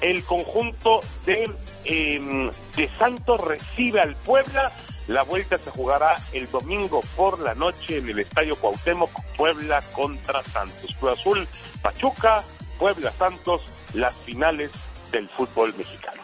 el 0.00 0.24
conjunto 0.24 1.02
de, 1.24 1.50
eh, 1.84 2.50
de 2.74 2.88
Santos 2.98 3.40
recibe 3.42 4.00
al 4.00 4.16
Puebla. 4.16 4.72
La 5.08 5.22
vuelta 5.22 5.56
se 5.58 5.70
jugará 5.70 6.16
el 6.32 6.50
domingo 6.50 7.00
por 7.16 7.38
la 7.40 7.54
noche 7.54 7.98
en 7.98 8.08
el 8.10 8.18
Estadio 8.18 8.56
Cuauhtémoc, 8.56 9.10
Puebla 9.36 9.80
contra 9.92 10.42
Santos. 10.44 10.90
Cruz 10.98 11.12
Azul, 11.12 11.48
Pachuca, 11.80 12.42
Puebla 12.78 13.12
Santos, 13.18 13.60
las 13.94 14.14
finales 14.24 14.70
del 15.12 15.28
fútbol 15.28 15.72
mexicano. 15.78 16.20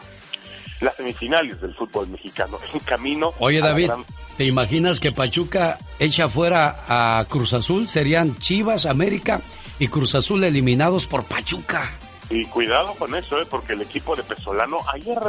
Las 0.81 0.97
semifinales 0.97 1.61
del 1.61 1.73
fútbol 1.75 2.09
mexicano 2.09 2.57
en 2.73 2.79
camino. 2.81 3.31
Oye, 3.39 3.61
David, 3.61 3.87
gran- 3.87 4.05
¿te 4.37 4.43
imaginas 4.43 4.99
que 4.99 5.13
Pachuca 5.13 5.77
echa 5.99 6.27
fuera 6.27 6.83
a 6.87 7.23
Cruz 7.29 7.53
Azul? 7.53 7.87
Serían 7.87 8.37
Chivas, 8.39 8.85
América 8.85 9.41
y 9.79 9.87
Cruz 9.87 10.13
Azul 10.15 10.43
eliminados 10.43 11.05
por 11.07 11.23
Pachuca. 11.23 11.89
Y 12.33 12.45
cuidado 12.45 12.95
con 12.95 13.13
eso, 13.13 13.39
¿eh? 13.39 13.45
porque 13.47 13.73
el 13.73 13.83
equipo 13.83 14.15
de 14.15 14.23
Pesolano 14.23 14.79
ayer 14.91 15.19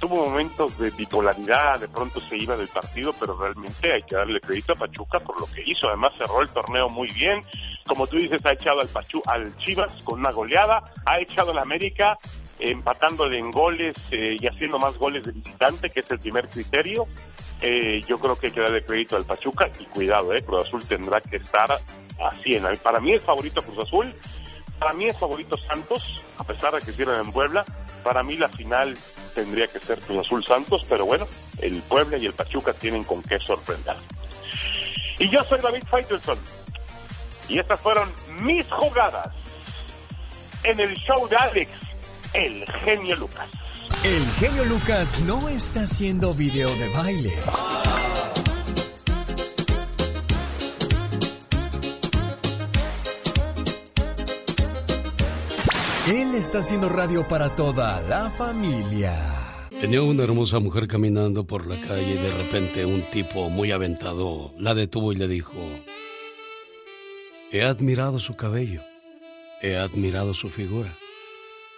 tuvo 0.00 0.28
momentos 0.28 0.76
de 0.78 0.90
bipolaridad, 0.90 1.78
de 1.78 1.86
pronto 1.86 2.20
se 2.22 2.38
iba 2.38 2.56
del 2.56 2.66
partido, 2.66 3.12
pero 3.12 3.36
realmente 3.38 3.92
hay 3.92 4.02
que 4.02 4.16
darle 4.16 4.40
crédito 4.40 4.72
a 4.72 4.74
Pachuca 4.74 5.20
por 5.20 5.38
lo 5.38 5.46
que 5.46 5.62
hizo. 5.64 5.86
Además 5.86 6.10
cerró 6.18 6.42
el 6.42 6.48
torneo 6.48 6.88
muy 6.88 7.06
bien. 7.12 7.44
Como 7.86 8.04
tú 8.08 8.16
dices, 8.16 8.44
ha 8.44 8.54
echado 8.54 8.80
al, 8.80 8.88
Pachu 8.88 9.22
al 9.26 9.56
Chivas 9.58 9.92
con 10.02 10.18
una 10.18 10.32
goleada, 10.32 10.82
ha 11.06 11.20
echado 11.20 11.52
al 11.52 11.58
América 11.60 12.18
empatándole 12.58 13.38
en 13.38 13.52
goles 13.52 13.96
eh, 14.10 14.36
y 14.40 14.44
haciendo 14.48 14.80
más 14.80 14.98
goles 14.98 15.24
de 15.24 15.30
visitante, 15.30 15.88
que 15.88 16.00
es 16.00 16.10
el 16.10 16.18
primer 16.18 16.48
criterio. 16.48 17.06
Eh, 17.62 18.02
yo 18.08 18.18
creo 18.18 18.36
que 18.36 18.48
hay 18.48 18.52
que 18.52 18.60
darle 18.60 18.82
crédito 18.82 19.14
al 19.14 19.24
Pachuca 19.24 19.70
y 19.78 19.84
cuidado, 19.84 20.34
eh, 20.34 20.42
Cruz 20.42 20.64
Azul 20.64 20.82
tendrá 20.82 21.20
que 21.20 21.36
estar 21.36 21.78
así. 22.20 22.56
En, 22.56 22.64
para 22.78 22.98
mí 22.98 23.12
es 23.12 23.20
favorito 23.20 23.62
Cruz 23.62 23.86
Azul, 23.86 24.12
para 24.80 24.94
mí 24.94 25.04
es 25.04 25.16
favorito 25.18 25.56
Santos, 25.68 26.22
a 26.38 26.44
pesar 26.44 26.74
de 26.74 26.80
que 26.80 26.90
hicieron 26.90 27.20
en 27.20 27.30
Puebla. 27.30 27.66
Para 28.02 28.22
mí 28.22 28.36
la 28.36 28.48
final 28.48 28.96
tendría 29.34 29.66
que 29.68 29.78
ser 29.78 30.00
Cruz 30.00 30.26
Azul 30.26 30.42
Santos, 30.42 30.86
pero 30.88 31.04
bueno, 31.04 31.28
el 31.58 31.82
Puebla 31.82 32.16
y 32.16 32.24
el 32.24 32.32
Pachuca 32.32 32.72
tienen 32.72 33.04
con 33.04 33.22
qué 33.22 33.38
sorprender. 33.38 33.94
Y 35.18 35.28
yo 35.28 35.44
soy 35.44 35.60
David 35.60 35.84
Faitelson. 35.88 36.38
Y 37.46 37.58
estas 37.58 37.78
fueron 37.78 38.10
mis 38.40 38.64
jugadas 38.70 39.28
en 40.62 40.80
el 40.80 40.94
show 40.94 41.28
de 41.28 41.36
Alex, 41.36 41.70
el 42.32 42.64
genio 42.84 43.16
Lucas. 43.16 43.48
El 44.02 44.26
genio 44.38 44.64
Lucas 44.64 45.20
no 45.20 45.46
está 45.50 45.82
haciendo 45.82 46.32
video 46.32 46.74
de 46.76 46.88
baile. 46.88 47.34
Él 56.08 56.34
está 56.34 56.60
haciendo 56.60 56.88
radio 56.88 57.28
para 57.28 57.54
toda 57.54 58.00
la 58.00 58.30
familia. 58.30 59.16
Tenía 59.80 60.02
una 60.02 60.24
hermosa 60.24 60.58
mujer 60.58 60.88
caminando 60.88 61.46
por 61.46 61.66
la 61.66 61.76
calle 61.76 62.14
y 62.14 62.16
de 62.16 62.30
repente 62.30 62.86
un 62.86 63.02
tipo 63.12 63.50
muy 63.50 63.70
aventado 63.70 64.52
la 64.58 64.74
detuvo 64.74 65.12
y 65.12 65.16
le 65.16 65.28
dijo, 65.28 65.54
he 67.52 67.62
admirado 67.62 68.18
su 68.18 68.34
cabello, 68.34 68.82
he 69.60 69.76
admirado 69.76 70.32
su 70.32 70.48
figura, 70.48 70.96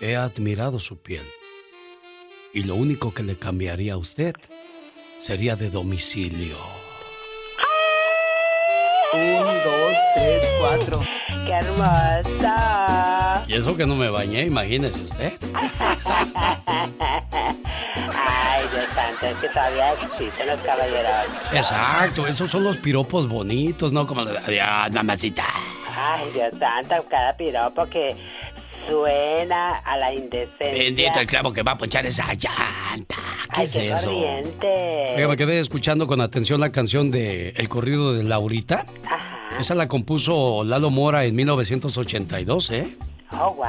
he 0.00 0.14
admirado 0.14 0.78
su 0.78 0.98
piel. 0.98 1.24
Y 2.54 2.62
lo 2.62 2.76
único 2.76 3.12
que 3.12 3.24
le 3.24 3.36
cambiaría 3.36 3.94
a 3.94 3.98
usted 3.98 4.34
sería 5.20 5.56
de 5.56 5.68
domicilio. 5.68 6.56
Un, 9.14 9.44
dos, 9.44 9.96
tres, 10.14 10.42
cuatro. 10.58 11.02
¡Qué 11.46 11.52
hermosa! 11.52 13.44
Y 13.46 13.54
eso 13.54 13.76
que 13.76 13.84
no 13.84 13.94
me 13.94 14.08
bañé, 14.08 14.44
imagínese 14.44 15.02
usted. 15.02 15.34
Ay, 18.14 18.64
Dios 18.72 18.86
santo, 18.94 19.26
es 19.26 19.36
que 19.36 19.48
todavía 19.48 19.92
existen 19.92 20.46
los 20.46 20.60
caballeros. 20.60 21.12
Exacto, 21.52 22.26
esos 22.26 22.50
son 22.50 22.64
los 22.64 22.78
piropos 22.78 23.28
bonitos, 23.28 23.92
¿no? 23.92 24.06
Como 24.06 24.24
de, 24.24 24.38
adiós, 24.38 24.92
mamacita. 24.92 25.44
Ay, 25.94 26.30
Dios 26.32 26.56
santo, 26.58 26.94
cada 27.10 27.36
piropo 27.36 27.84
que 27.86 28.16
suena 28.88 29.76
a 29.78 29.96
la 29.96 30.12
indecencia. 30.14 30.72
Bendito 30.84 31.20
el 31.20 31.26
clavo 31.26 31.52
que 31.52 31.62
va 31.62 31.72
a 31.72 31.78
ponchar 31.78 32.06
esa 32.06 32.32
llanta. 32.34 33.16
¿Qué 33.54 33.60
Ay, 33.60 33.64
es 33.64 33.72
qué 33.72 33.90
eso? 33.92 34.06
corriente. 34.06 35.14
Oiga, 35.16 35.28
me 35.28 35.36
quedé 35.36 35.60
escuchando 35.60 36.06
con 36.06 36.20
atención 36.20 36.60
la 36.60 36.70
canción 36.70 37.10
de 37.10 37.50
El 37.56 37.68
corrido 37.68 38.14
de 38.14 38.24
Laurita. 38.24 38.86
Esa 39.60 39.74
la 39.74 39.86
compuso 39.88 40.64
Lalo 40.64 40.90
Mora 40.90 41.24
en 41.24 41.34
1982, 41.36 42.70
¿eh? 42.70 42.96
Oh, 43.32 43.54
wow. 43.54 43.64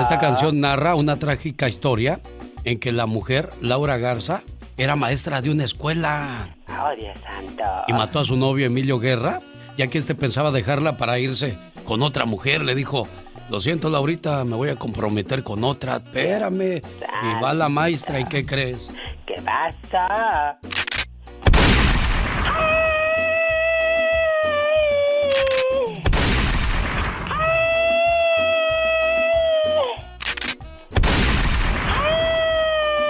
Esta 0.00 0.18
canción 0.18 0.60
narra 0.60 0.94
una 0.94 1.16
trágica 1.16 1.68
historia 1.68 2.20
en 2.64 2.78
que 2.78 2.92
la 2.92 3.06
mujer, 3.06 3.50
Laura 3.60 3.96
Garza, 3.98 4.42
era 4.76 4.96
maestra 4.96 5.40
de 5.42 5.50
una 5.50 5.64
escuela 5.64 6.54
Oh, 6.68 6.94
Dios 6.94 7.16
santo. 7.20 7.64
y 7.88 7.92
mató 7.92 8.20
a 8.20 8.24
su 8.24 8.36
novio 8.36 8.66
Emilio 8.66 8.98
Guerra, 8.98 9.40
ya 9.76 9.86
que 9.88 9.98
este 9.98 10.14
pensaba 10.14 10.50
dejarla 10.52 10.96
para 10.96 11.18
irse 11.18 11.56
con 11.88 12.02
otra 12.02 12.26
mujer. 12.26 12.62
Le 12.62 12.74
dijo, 12.74 13.08
lo 13.48 13.60
siento 13.60 13.88
Laurita, 13.88 14.44
me 14.44 14.56
voy 14.56 14.68
a 14.68 14.76
comprometer 14.76 15.42
con 15.42 15.64
otra, 15.64 15.96
espérame. 15.96 16.82
Y 16.82 17.42
va 17.42 17.54
la 17.54 17.70
maestra, 17.70 18.20
¿y 18.20 18.24
qué 18.24 18.44
crees? 18.44 18.90
¿Qué 19.26 19.40
pasa? 19.40 20.58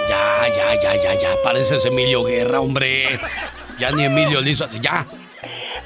Ya, 0.07 0.47
ya, 0.55 0.81
ya, 0.81 1.03
ya, 1.03 1.19
ya, 1.19 1.35
pareces 1.43 1.85
Emilio 1.85 2.23
Guerra, 2.23 2.61
hombre. 2.61 3.07
Ya 3.77 3.91
ni 3.91 4.05
Emilio 4.05 4.39
le 4.39 4.51
hizo 4.51 4.63
así, 4.63 4.79
ya. 4.79 5.05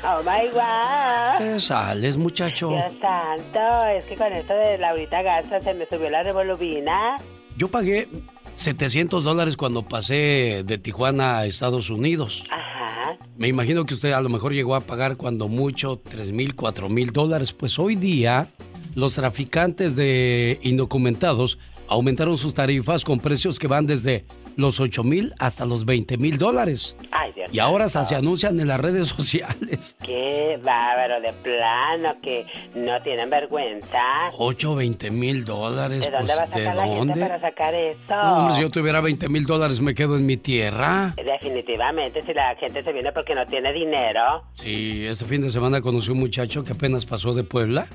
Oh 0.05 0.19
my 0.19 0.49
god. 0.49 1.37
¿Qué 1.37 1.59
sales, 1.59 2.17
muchacho? 2.17 2.69
Dios 2.69 2.95
santo, 2.99 3.85
es 3.87 4.05
que 4.05 4.15
con 4.15 4.33
esto 4.33 4.53
de 4.53 4.77
Laurita 4.77 5.21
Garza 5.21 5.61
se 5.61 5.73
me 5.73 5.85
subió 5.85 6.09
la 6.09 6.23
revolubina. 6.23 7.17
Yo 7.55 7.69
pagué 7.69 8.09
700 8.55 9.23
dólares 9.23 9.55
cuando 9.55 9.83
pasé 9.83 10.63
de 10.65 10.77
Tijuana 10.77 11.39
a 11.39 11.45
Estados 11.45 11.89
Unidos. 11.89 12.43
Ajá. 12.49 13.17
Me 13.37 13.47
imagino 13.47 13.85
que 13.85 13.93
usted 13.93 14.11
a 14.11 14.19
lo 14.19 14.27
mejor 14.27 14.53
llegó 14.53 14.75
a 14.75 14.81
pagar 14.81 15.15
cuando 15.15 15.47
mucho 15.47 16.01
3 16.03 16.31
mil, 16.31 16.55
4 16.55 16.89
mil 16.89 17.11
dólares. 17.11 17.53
Pues 17.53 17.79
hoy 17.79 17.95
día 17.95 18.49
los 18.95 19.15
traficantes 19.15 19.95
de 19.95 20.59
indocumentados 20.63 21.57
aumentaron 21.87 22.37
sus 22.37 22.53
tarifas 22.53 23.05
con 23.05 23.19
precios 23.19 23.57
que 23.57 23.67
van 23.67 23.85
desde 23.85 24.25
los 24.55 24.79
8 24.79 25.03
mil 25.03 25.33
hasta 25.39 25.65
los 25.65 25.85
20 25.85 26.17
mil 26.17 26.37
dólares. 26.37 26.95
Ay, 27.11 27.31
Dios 27.33 27.53
Y 27.53 27.59
ahora 27.59 27.87
se 27.89 28.15
anuncian 28.15 28.59
en 28.59 28.67
las 28.67 28.79
redes 28.79 29.07
sociales. 29.17 29.95
Qué 30.03 30.59
bárbaro 30.63 31.21
de 31.21 31.33
plano 31.33 32.15
que 32.21 32.45
no 32.75 33.01
tienen 33.01 33.29
vergüenza. 33.29 34.01
8, 34.37 34.75
20 34.75 35.11
mil 35.11 35.45
dólares. 35.45 36.01
¿De 36.01 36.11
dónde 36.11 36.33
pues, 36.33 36.39
va 36.39 36.43
a 36.43 36.47
sacar 36.47 36.63
¿de 36.63 36.75
la 36.75 36.87
gente 36.95 37.19
para 37.19 37.39
sacar 37.41 37.75
eso? 37.75 38.01
No, 38.09 38.37
hombre, 38.37 38.55
si 38.55 38.61
yo 38.61 38.69
tuviera 38.69 39.01
20 39.01 39.29
mil 39.29 39.45
dólares 39.45 39.79
me 39.81 39.93
quedo 39.93 40.17
en 40.17 40.25
mi 40.25 40.37
tierra. 40.37 41.13
Definitivamente, 41.15 42.21
si 42.21 42.33
la 42.33 42.55
gente 42.55 42.83
se 42.83 42.93
viene 42.93 43.11
porque 43.11 43.35
no 43.35 43.45
tiene 43.45 43.71
dinero. 43.73 44.43
Sí, 44.55 45.05
este 45.05 45.25
fin 45.25 45.41
de 45.41 45.51
semana 45.51 45.81
conocí 45.81 46.11
un 46.11 46.19
muchacho 46.19 46.63
que 46.63 46.73
apenas 46.73 47.05
pasó 47.05 47.33
de 47.33 47.43
Puebla. 47.43 47.87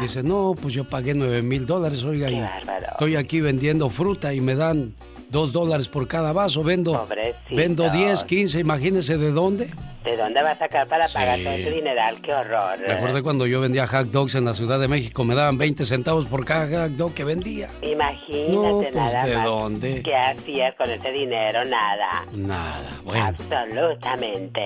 Dice, 0.00 0.22
no, 0.22 0.54
pues 0.60 0.74
yo 0.74 0.84
pagué 0.84 1.14
9 1.14 1.42
mil 1.42 1.66
dólares, 1.66 2.02
oiga, 2.04 2.28
Qué 2.28 2.34
y 2.34 2.40
bárbaro. 2.40 2.86
estoy 2.92 3.16
aquí 3.16 3.40
vendiendo 3.40 3.88
fruta 3.90 4.32
y 4.34 4.40
me 4.40 4.54
dan 4.56 4.94
dos 5.32 5.52
dólares 5.52 5.88
por 5.88 6.06
cada 6.06 6.32
vaso, 6.32 6.62
vendo, 6.62 6.92
Pobrecito. 6.92 7.56
vendo 7.56 7.90
10, 7.90 8.22
15, 8.24 8.60
imagínese 8.60 9.18
de 9.18 9.32
dónde. 9.32 9.68
¿De 10.04 10.16
dónde 10.16 10.42
va 10.42 10.50
a 10.50 10.58
sacar 10.58 10.86
para 10.88 11.06
pagar 11.08 11.38
todo 11.38 11.50
ese 11.52 11.70
dineral? 11.70 12.20
¡Qué 12.20 12.34
horror! 12.34 12.78
Recuerde 12.78 13.22
cuando 13.22 13.46
yo 13.46 13.60
vendía 13.60 13.86
hot 13.86 14.08
dogs 14.08 14.34
en 14.34 14.44
la 14.44 14.52
Ciudad 14.54 14.78
de 14.78 14.88
México, 14.88 15.24
me 15.24 15.34
daban 15.34 15.56
20 15.58 15.84
centavos 15.84 16.26
por 16.26 16.44
cada 16.44 16.66
hot 16.66 16.92
dog 16.92 17.14
que 17.14 17.24
vendía. 17.24 17.68
Imagínate 17.82 18.52
No, 18.52 18.78
pues, 18.78 18.94
nada 18.94 19.24
¿de 19.24 19.36
más. 19.36 19.44
dónde? 19.46 20.02
¿Qué 20.02 20.14
hacías 20.16 20.74
con 20.76 20.90
ese 20.90 21.10
dinero? 21.10 21.64
Nada. 21.64 22.24
Nada, 22.34 22.90
bueno. 23.04 23.24
Absolutamente. 23.26 24.62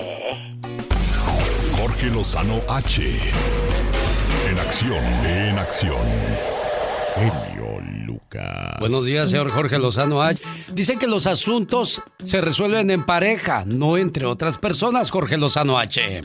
Jorge 1.79 2.07
Lozano 2.07 2.59
H. 2.69 3.03
En 4.51 4.59
acción, 4.59 5.05
en 5.27 5.59
acción. 5.59 5.97
Genio 7.15 7.56
Lucas. 8.37 8.77
Buenos 8.81 9.05
días, 9.05 9.31
señor 9.31 9.51
Jorge 9.51 9.79
Lozano 9.79 10.23
H. 10.23 10.43
Dice 10.73 10.97
que 10.97 11.07
los 11.07 11.27
asuntos 11.27 12.03
se 12.23 12.41
resuelven 12.41 12.91
en 12.91 13.05
pareja, 13.05 13.65
no 13.67 13.97
entre 13.97 14.27
otras 14.27 14.59
personas, 14.59 15.11
Jorge 15.11 15.37
Lozano 15.37 15.79
H. 15.79 16.23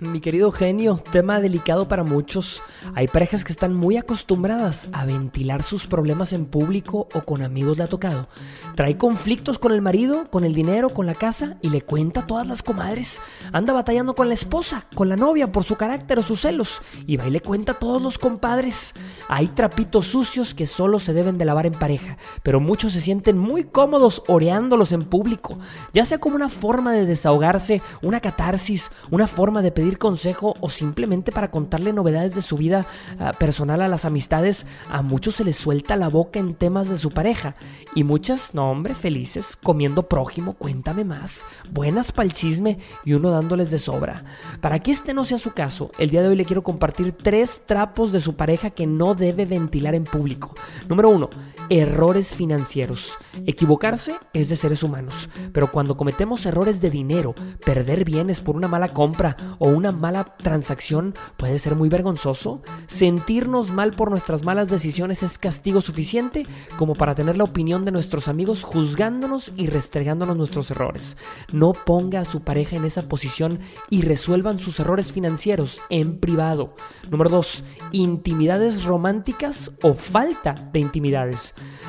Mi 0.00 0.20
querido 0.20 0.50
genio, 0.50 1.00
tema 1.12 1.40
delicado 1.40 1.86
para 1.86 2.02
muchos. 2.02 2.60
Hay 2.94 3.06
parejas 3.06 3.44
que 3.44 3.52
están 3.52 3.72
muy 3.72 3.96
acostumbradas 3.96 4.88
a 4.92 5.04
ventilar 5.04 5.62
sus 5.62 5.86
problemas 5.86 6.32
en 6.32 6.46
público 6.46 7.08
o 7.14 7.20
con 7.22 7.42
amigos 7.42 7.78
le 7.78 7.84
ha 7.84 7.88
tocado. 7.88 8.28
Trae 8.74 8.96
conflictos 8.96 9.58
con 9.58 9.72
el 9.72 9.80
marido, 9.80 10.28
con 10.28 10.44
el 10.44 10.54
dinero, 10.54 10.90
con 10.90 11.06
la 11.06 11.14
casa 11.14 11.56
y 11.62 11.70
le 11.70 11.82
cuenta 11.82 12.20
a 12.20 12.26
todas 12.26 12.48
las 12.48 12.62
comadres. 12.62 13.20
Anda 13.52 13.72
batallando 13.72 14.14
con 14.14 14.28
la 14.28 14.34
esposa, 14.34 14.86
con 14.94 15.08
la 15.08 15.16
novia 15.16 15.52
por 15.52 15.62
su 15.62 15.76
carácter 15.76 16.18
o 16.18 16.22
sus 16.22 16.40
celos 16.40 16.82
y 17.06 17.16
va 17.16 17.28
y 17.28 17.30
le 17.30 17.40
cuenta 17.40 17.72
a 17.72 17.78
todos 17.78 18.02
los 18.02 18.18
compadres. 18.18 18.94
Hay 19.28 19.48
trapitos 19.48 20.08
sucios 20.08 20.52
que 20.52 20.66
solo 20.66 20.98
se 20.98 21.12
deben 21.12 21.31
de 21.38 21.44
lavar 21.44 21.66
en 21.66 21.72
pareja, 21.72 22.16
pero 22.42 22.60
muchos 22.60 22.92
se 22.92 23.00
sienten 23.00 23.38
muy 23.38 23.64
cómodos 23.64 24.22
oreándolos 24.28 24.92
en 24.92 25.04
público, 25.04 25.58
ya 25.92 26.04
sea 26.04 26.18
como 26.18 26.36
una 26.36 26.48
forma 26.48 26.92
de 26.92 27.06
desahogarse, 27.06 27.82
una 28.02 28.20
catarsis, 28.20 28.90
una 29.10 29.26
forma 29.26 29.62
de 29.62 29.72
pedir 29.72 29.98
consejo 29.98 30.54
o 30.60 30.70
simplemente 30.70 31.32
para 31.32 31.50
contarle 31.50 31.92
novedades 31.92 32.34
de 32.34 32.42
su 32.42 32.56
vida 32.56 32.86
ah, 33.18 33.32
personal 33.32 33.82
a 33.82 33.88
las 33.88 34.04
amistades, 34.04 34.66
a 34.88 35.02
muchos 35.02 35.36
se 35.36 35.44
les 35.44 35.56
suelta 35.56 35.96
la 35.96 36.08
boca 36.08 36.38
en 36.38 36.54
temas 36.54 36.88
de 36.88 36.98
su 36.98 37.10
pareja 37.10 37.54
y 37.94 38.04
muchas, 38.04 38.54
no 38.54 38.70
hombre, 38.70 38.94
felices, 38.94 39.56
comiendo 39.56 40.08
prójimo, 40.08 40.54
cuéntame 40.54 41.04
más, 41.04 41.44
buenas 41.70 42.12
pa'l 42.12 42.32
chisme 42.32 42.78
y 43.04 43.14
uno 43.14 43.30
dándoles 43.30 43.70
de 43.70 43.78
sobra. 43.78 44.24
Para 44.60 44.78
que 44.78 44.90
este 44.90 45.14
no 45.14 45.24
sea 45.24 45.38
su 45.38 45.52
caso, 45.52 45.90
el 45.98 46.10
día 46.10 46.22
de 46.22 46.28
hoy 46.28 46.36
le 46.36 46.44
quiero 46.44 46.62
compartir 46.62 47.12
tres 47.12 47.62
trapos 47.66 48.12
de 48.12 48.20
su 48.20 48.36
pareja 48.36 48.70
que 48.70 48.86
no 48.86 49.14
debe 49.14 49.46
ventilar 49.46 49.94
en 49.94 50.04
público. 50.04 50.54
Número 50.88 51.10
uno, 51.12 51.30
errores 51.68 52.34
financieros. 52.34 53.16
Equivocarse 53.46 54.16
es 54.32 54.48
de 54.48 54.56
seres 54.56 54.82
humanos, 54.82 55.28
pero 55.52 55.70
cuando 55.70 55.96
cometemos 55.96 56.44
errores 56.46 56.80
de 56.80 56.90
dinero, 56.90 57.34
perder 57.64 58.04
bienes 58.04 58.40
por 58.40 58.56
una 58.56 58.68
mala 58.68 58.92
compra 58.92 59.36
o 59.58 59.68
una 59.68 59.92
mala 59.92 60.36
transacción 60.36 61.14
puede 61.36 61.58
ser 61.58 61.76
muy 61.76 61.88
vergonzoso. 61.88 62.62
Sentirnos 62.86 63.70
mal 63.70 63.92
por 63.92 64.10
nuestras 64.10 64.44
malas 64.44 64.70
decisiones 64.70 65.22
es 65.22 65.38
castigo 65.38 65.80
suficiente 65.80 66.46
como 66.76 66.94
para 66.94 67.14
tener 67.14 67.36
la 67.36 67.44
opinión 67.44 67.84
de 67.84 67.92
nuestros 67.92 68.28
amigos 68.28 68.64
juzgándonos 68.64 69.52
y 69.56 69.66
restregándonos 69.66 70.36
nuestros 70.36 70.70
errores. 70.70 71.16
No 71.52 71.72
ponga 71.72 72.20
a 72.20 72.24
su 72.24 72.40
pareja 72.40 72.76
en 72.76 72.84
esa 72.84 73.08
posición 73.08 73.60
y 73.90 74.02
resuelvan 74.02 74.58
sus 74.58 74.80
errores 74.80 75.12
financieros 75.12 75.80
en 75.90 76.18
privado. 76.18 76.74
Número 77.10 77.30
2. 77.30 77.64
Intimidades 77.92 78.84
románticas 78.84 79.72
o 79.82 79.94
falta 79.94 80.70
de 80.72 80.80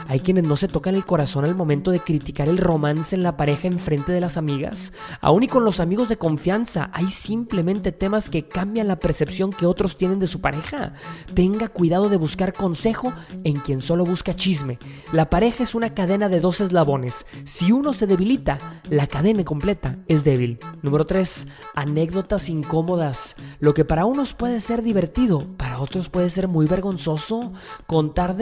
Hay 0.08 0.22
quienes 0.22 0.46
no 0.46 0.56
se 0.56 0.68
tocan 0.68 0.96
el 0.96 1.06
corazón 1.06 1.46
al 1.46 1.56
momento 1.56 1.92
de 1.92 2.00
criticar 2.00 2.50
el 2.50 2.58
romance 2.58 3.16
en 3.16 3.24
la 3.24 3.38
pareja 3.38 3.68
en 3.68 3.80
frente 3.80 4.12
de 4.12 4.22
las 4.22 4.38
amigas. 4.38 4.92
Aún 5.22 5.44
y 5.44 5.48
con 5.48 5.64
los 5.64 5.80
amigos 5.80 6.10
de 6.10 6.18
confianza, 6.18 6.90
hay 6.94 7.10
simplemente 7.10 7.92
temas 7.92 8.30
que 8.30 8.48
cambian 8.48 8.88
la 8.88 9.00
percepción 9.00 9.52
que 9.52 9.66
otros 9.66 9.98
tienen 9.98 10.20
de 10.20 10.28
su 10.28 10.42
pareja. 10.42 10.94
Tenga 11.34 11.68
cuidado 11.68 12.10
de 12.10 12.18
buscar 12.18 12.54
consejo 12.54 13.14
en 13.44 13.58
quien 13.60 13.82
solo 13.82 14.04
busca 14.06 14.36
chisme. 14.36 14.80
La 15.12 15.30
pareja 15.30 15.64
es 15.64 15.76
una 15.76 15.94
cadena 15.94 16.30
de 16.30 16.40
dos 16.40 16.60
eslabones. 16.62 17.26
Si 17.44 17.72
uno 17.72 17.94
se 17.94 18.08
debilita, 18.08 18.82
la 18.90 19.08
cadena 19.08 19.44
completa 19.44 19.98
es 20.08 20.24
débil. 20.24 20.60
Número 20.82 21.06
3. 21.06 21.48
Anécdotas 21.76 22.50
incómodas. 22.50 23.36
Lo 23.60 23.74
que 23.74 23.86
para 23.86 24.06
unos 24.06 24.34
puede 24.34 24.60
ser 24.60 24.84
divertido, 24.84 25.48
para 25.58 25.80
otros 25.80 26.10
puede 26.10 26.30
ser 26.30 26.48
muy 26.48 26.66
vergonzoso. 26.66 27.54
Contar 27.88 28.36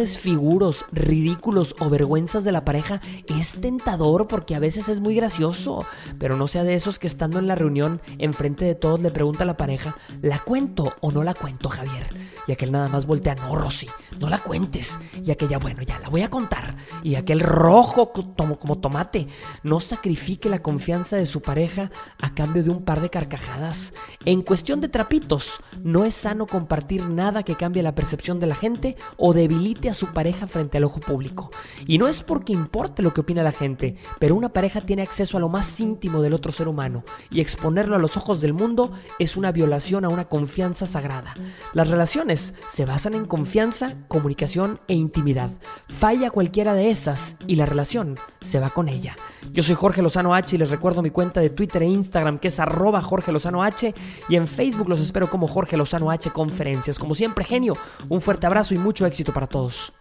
ridículos 0.91 1.75
o 1.79 1.89
vergüenzas 1.89 2.43
de 2.43 2.51
la 2.51 2.63
pareja 2.63 3.01
es 3.27 3.59
tentador 3.59 4.27
porque 4.27 4.55
a 4.55 4.59
veces 4.59 4.89
es 4.89 4.99
muy 4.99 5.15
gracioso. 5.15 5.85
Pero 6.19 6.35
no 6.35 6.47
sea 6.47 6.63
de 6.63 6.75
esos 6.75 6.99
que 6.99 7.07
estando 7.07 7.39
en 7.39 7.47
la 7.47 7.55
reunión, 7.55 8.01
enfrente 8.19 8.65
de 8.65 8.75
todos, 8.75 8.99
le 8.99 9.11
pregunta 9.11 9.43
a 9.43 9.47
la 9.47 9.57
pareja, 9.57 9.95
¿la 10.21 10.39
cuento 10.39 10.93
o 11.01 11.11
no 11.11 11.23
la 11.23 11.33
cuento, 11.33 11.69
Javier? 11.69 12.15
Y 12.47 12.51
aquel 12.51 12.71
nada 12.71 12.87
más 12.87 13.05
voltea, 13.05 13.35
no, 13.35 13.55
Rosy, 13.55 13.87
no 14.19 14.29
la 14.29 14.39
cuentes. 14.39 14.99
Y 15.23 15.31
aquella, 15.31 15.57
bueno, 15.57 15.81
ya 15.81 15.99
la 15.99 16.09
voy 16.09 16.21
a 16.21 16.29
contar. 16.29 16.75
Y 17.03 17.15
aquel 17.15 17.39
rojo 17.39 18.11
como, 18.11 18.59
como 18.59 18.79
tomate, 18.79 19.27
no 19.63 19.79
sacrifique 19.79 20.49
la 20.49 20.61
confianza 20.61 21.17
de 21.17 21.25
su 21.25 21.41
pareja 21.41 21.91
a 22.19 22.33
cambio 22.33 22.63
de 22.63 22.69
un 22.69 22.83
par 22.83 23.01
de 23.01 23.09
carcajadas. 23.09 23.93
En 24.25 24.41
cuestión 24.41 24.81
de 24.81 24.89
trapitos, 24.89 25.59
no 25.83 26.05
es 26.05 26.13
sano 26.13 26.45
compartir 26.45 27.09
nada 27.09 27.43
que 27.43 27.55
cambie 27.55 27.83
la 27.83 27.95
percepción 27.95 28.39
de 28.39 28.47
la 28.47 28.55
gente 28.55 28.97
o 29.17 29.33
debilite 29.33 29.89
a 29.89 29.93
su 29.93 30.07
pareja 30.07 30.47
frente 30.51 30.77
al 30.77 30.83
ojo 30.83 30.99
público. 30.99 31.49
Y 31.87 31.97
no 31.97 32.07
es 32.07 32.21
porque 32.21 32.53
importe 32.53 33.01
lo 33.01 33.13
que 33.13 33.21
opina 33.21 33.41
la 33.41 33.51
gente, 33.51 33.95
pero 34.19 34.35
una 34.35 34.53
pareja 34.53 34.81
tiene 34.81 35.01
acceso 35.01 35.37
a 35.37 35.39
lo 35.39 35.49
más 35.49 35.79
íntimo 35.79 36.21
del 36.21 36.33
otro 36.33 36.51
ser 36.51 36.67
humano 36.67 37.03
y 37.29 37.41
exponerlo 37.41 37.95
a 37.95 37.99
los 37.99 38.17
ojos 38.17 38.41
del 38.41 38.53
mundo 38.53 38.91
es 39.17 39.37
una 39.37 39.51
violación 39.51 40.05
a 40.05 40.09
una 40.09 40.25
confianza 40.25 40.85
sagrada. 40.85 41.33
Las 41.73 41.89
relaciones 41.89 42.53
se 42.67 42.85
basan 42.85 43.15
en 43.15 43.25
confianza, 43.25 43.95
comunicación 44.07 44.79
e 44.87 44.93
intimidad. 44.93 45.51
Falla 45.87 46.29
cualquiera 46.29 46.73
de 46.73 46.91
esas 46.91 47.37
y 47.47 47.55
la 47.55 47.65
relación 47.65 48.17
se 48.41 48.59
va 48.59 48.69
con 48.69 48.89
ella. 48.89 49.15
Yo 49.51 49.63
soy 49.63 49.75
Jorge 49.75 50.01
Lozano 50.01 50.35
H 50.35 50.55
y 50.55 50.59
les 50.59 50.69
recuerdo 50.69 51.01
mi 51.01 51.09
cuenta 51.09 51.39
de 51.39 51.49
Twitter 51.49 51.83
e 51.83 51.87
Instagram 51.87 52.39
que 52.39 52.49
es 52.49 52.59
arroba 52.59 53.01
Jorge 53.01 53.31
Lozano 53.31 53.63
H 53.63 53.93
y 54.29 54.35
en 54.35 54.47
Facebook 54.47 54.89
los 54.89 54.99
espero 54.99 55.29
como 55.29 55.47
Jorge 55.47 55.77
Lozano 55.77 56.11
H 56.11 56.31
Conferencias. 56.31 56.99
Como 56.99 57.15
siempre, 57.15 57.45
genio, 57.45 57.73
un 58.09 58.21
fuerte 58.21 58.47
abrazo 58.47 58.73
y 58.73 58.77
mucho 58.77 59.05
éxito 59.05 59.33
para 59.33 59.47
todos. 59.47 59.93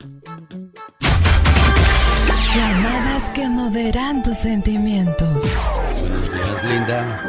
Llamadas 2.54 3.30
que 3.30 3.48
moverán 3.48 4.22
tus 4.22 4.36
sentimientos. 4.36 5.56
Buenos 6.00 6.32
días, 6.32 6.64
linda. 6.72 7.22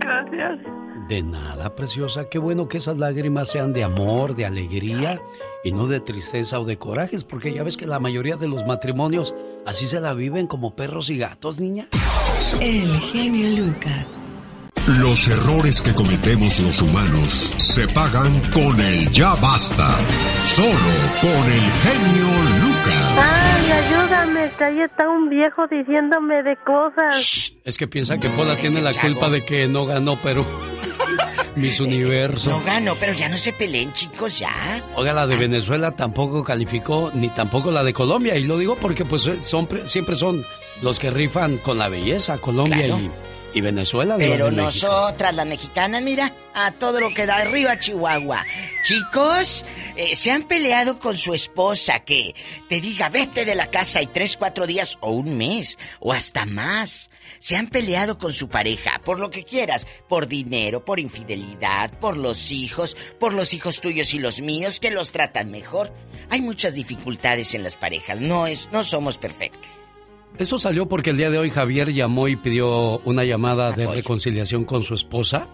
Gracias. 0.00 0.58
De 1.08 1.22
nada, 1.22 1.74
preciosa. 1.74 2.28
Qué 2.28 2.38
bueno 2.38 2.68
que 2.68 2.78
esas 2.78 2.98
lágrimas 2.98 3.48
sean 3.48 3.72
de 3.72 3.84
amor, 3.84 4.34
de 4.34 4.46
alegría 4.46 5.20
y 5.64 5.72
no 5.72 5.86
de 5.86 6.00
tristeza 6.00 6.60
o 6.60 6.64
de 6.64 6.78
corajes, 6.78 7.24
porque 7.24 7.52
ya 7.52 7.62
ves 7.62 7.76
que 7.76 7.86
la 7.86 8.00
mayoría 8.00 8.36
de 8.36 8.48
los 8.48 8.66
matrimonios 8.66 9.34
así 9.66 9.86
se 9.86 10.00
la 10.00 10.14
viven 10.14 10.46
como 10.46 10.74
perros 10.74 11.08
y 11.10 11.18
gatos, 11.18 11.60
niña. 11.60 11.88
El 12.60 12.98
genio 13.00 13.64
Lucas. 13.64 14.27
Los 14.88 15.28
errores 15.28 15.82
que 15.82 15.92
cometemos 15.94 16.58
los 16.60 16.80
humanos 16.80 17.52
se 17.58 17.86
pagan 17.88 18.40
con 18.52 18.80
el 18.80 19.10
ya 19.12 19.34
basta. 19.34 19.98
Solo 20.44 20.68
con 21.20 21.52
el 21.52 21.60
genio 21.60 22.26
Lucas. 22.62 23.18
Ay, 23.18 23.70
ayúdame, 23.70 24.50
que 24.56 24.64
ahí 24.64 24.80
está 24.80 25.06
un 25.10 25.28
viejo 25.28 25.66
diciéndome 25.66 26.42
de 26.42 26.56
cosas. 26.64 27.54
Es 27.64 27.76
que 27.76 27.86
piensa 27.86 28.18
que 28.18 28.30
Pola 28.30 28.56
tiene 28.56 28.80
la 28.80 28.94
culpa 28.94 29.28
de 29.28 29.44
que 29.44 29.68
no 29.68 29.84
ganó 29.84 30.16
Perú. 30.16 30.44
Miss 31.56 31.80
Universo. 31.80 32.48
No 32.48 32.62
ganó, 32.64 32.94
pero 32.94 33.12
ya 33.12 33.28
no 33.28 33.36
se 33.36 33.52
peleen, 33.52 33.92
chicos, 33.92 34.38
ya. 34.38 34.82
Oiga, 34.96 35.12
la 35.12 35.26
de 35.26 35.36
Venezuela 35.36 35.90
tampoco 35.90 36.42
calificó, 36.42 37.10
ni 37.14 37.28
tampoco 37.28 37.70
la 37.70 37.84
de 37.84 37.92
Colombia. 37.92 38.36
Y 38.36 38.44
lo 38.44 38.56
digo 38.56 38.76
porque 38.76 39.04
pues 39.04 39.28
son, 39.40 39.68
siempre 39.84 40.14
son 40.14 40.42
los 40.80 40.98
que 40.98 41.10
rifan 41.10 41.58
con 41.58 41.76
la 41.76 41.88
belleza, 41.88 42.38
Colombia 42.38 42.86
Claro. 42.86 42.98
y, 43.00 43.10
y 43.54 43.60
Venezuela. 43.60 44.16
Pero 44.18 44.50
nosotras, 44.50 45.34
las 45.34 45.46
mexicanas, 45.46 46.02
mira, 46.02 46.32
a 46.54 46.72
todo 46.72 47.00
lo 47.00 47.14
que 47.14 47.26
da 47.26 47.36
arriba 47.36 47.78
Chihuahua. 47.78 48.44
Chicos, 48.82 49.64
eh, 49.96 50.16
se 50.16 50.30
han 50.30 50.44
peleado 50.44 50.98
con 50.98 51.16
su 51.16 51.34
esposa 51.34 52.00
que 52.00 52.34
te 52.68 52.80
diga 52.80 53.08
vete 53.08 53.44
de 53.44 53.54
la 53.54 53.70
casa 53.70 54.02
y 54.02 54.06
tres, 54.06 54.36
cuatro 54.36 54.66
días 54.66 54.98
o 55.00 55.10
un 55.10 55.36
mes 55.36 55.78
o 56.00 56.12
hasta 56.12 56.44
más. 56.46 57.10
Se 57.38 57.56
han 57.56 57.68
peleado 57.68 58.18
con 58.18 58.32
su 58.32 58.48
pareja 58.48 59.00
por 59.04 59.20
lo 59.20 59.30
que 59.30 59.44
quieras, 59.44 59.86
por 60.08 60.28
dinero, 60.28 60.84
por 60.84 60.98
infidelidad, 60.98 61.90
por 61.98 62.16
los 62.16 62.50
hijos, 62.50 62.96
por 63.18 63.34
los 63.34 63.54
hijos 63.54 63.80
tuyos 63.80 64.14
y 64.14 64.18
los 64.18 64.40
míos 64.40 64.80
que 64.80 64.90
los 64.90 65.12
tratan 65.12 65.50
mejor. 65.50 65.92
Hay 66.30 66.42
muchas 66.42 66.74
dificultades 66.74 67.54
en 67.54 67.62
las 67.62 67.76
parejas, 67.76 68.20
no 68.20 68.46
es, 68.46 68.68
no 68.72 68.82
somos 68.82 69.16
perfectos. 69.16 69.77
Esto 70.38 70.56
salió 70.56 70.86
porque 70.86 71.10
el 71.10 71.16
día 71.16 71.30
de 71.30 71.38
hoy 71.38 71.50
Javier 71.50 71.92
llamó 71.92 72.28
y 72.28 72.36
pidió 72.36 72.98
una 72.98 73.24
llamada 73.24 73.72
de 73.72 73.88
reconciliación 73.88 74.64
con 74.64 74.84
su 74.84 74.94
esposa. 74.94 75.48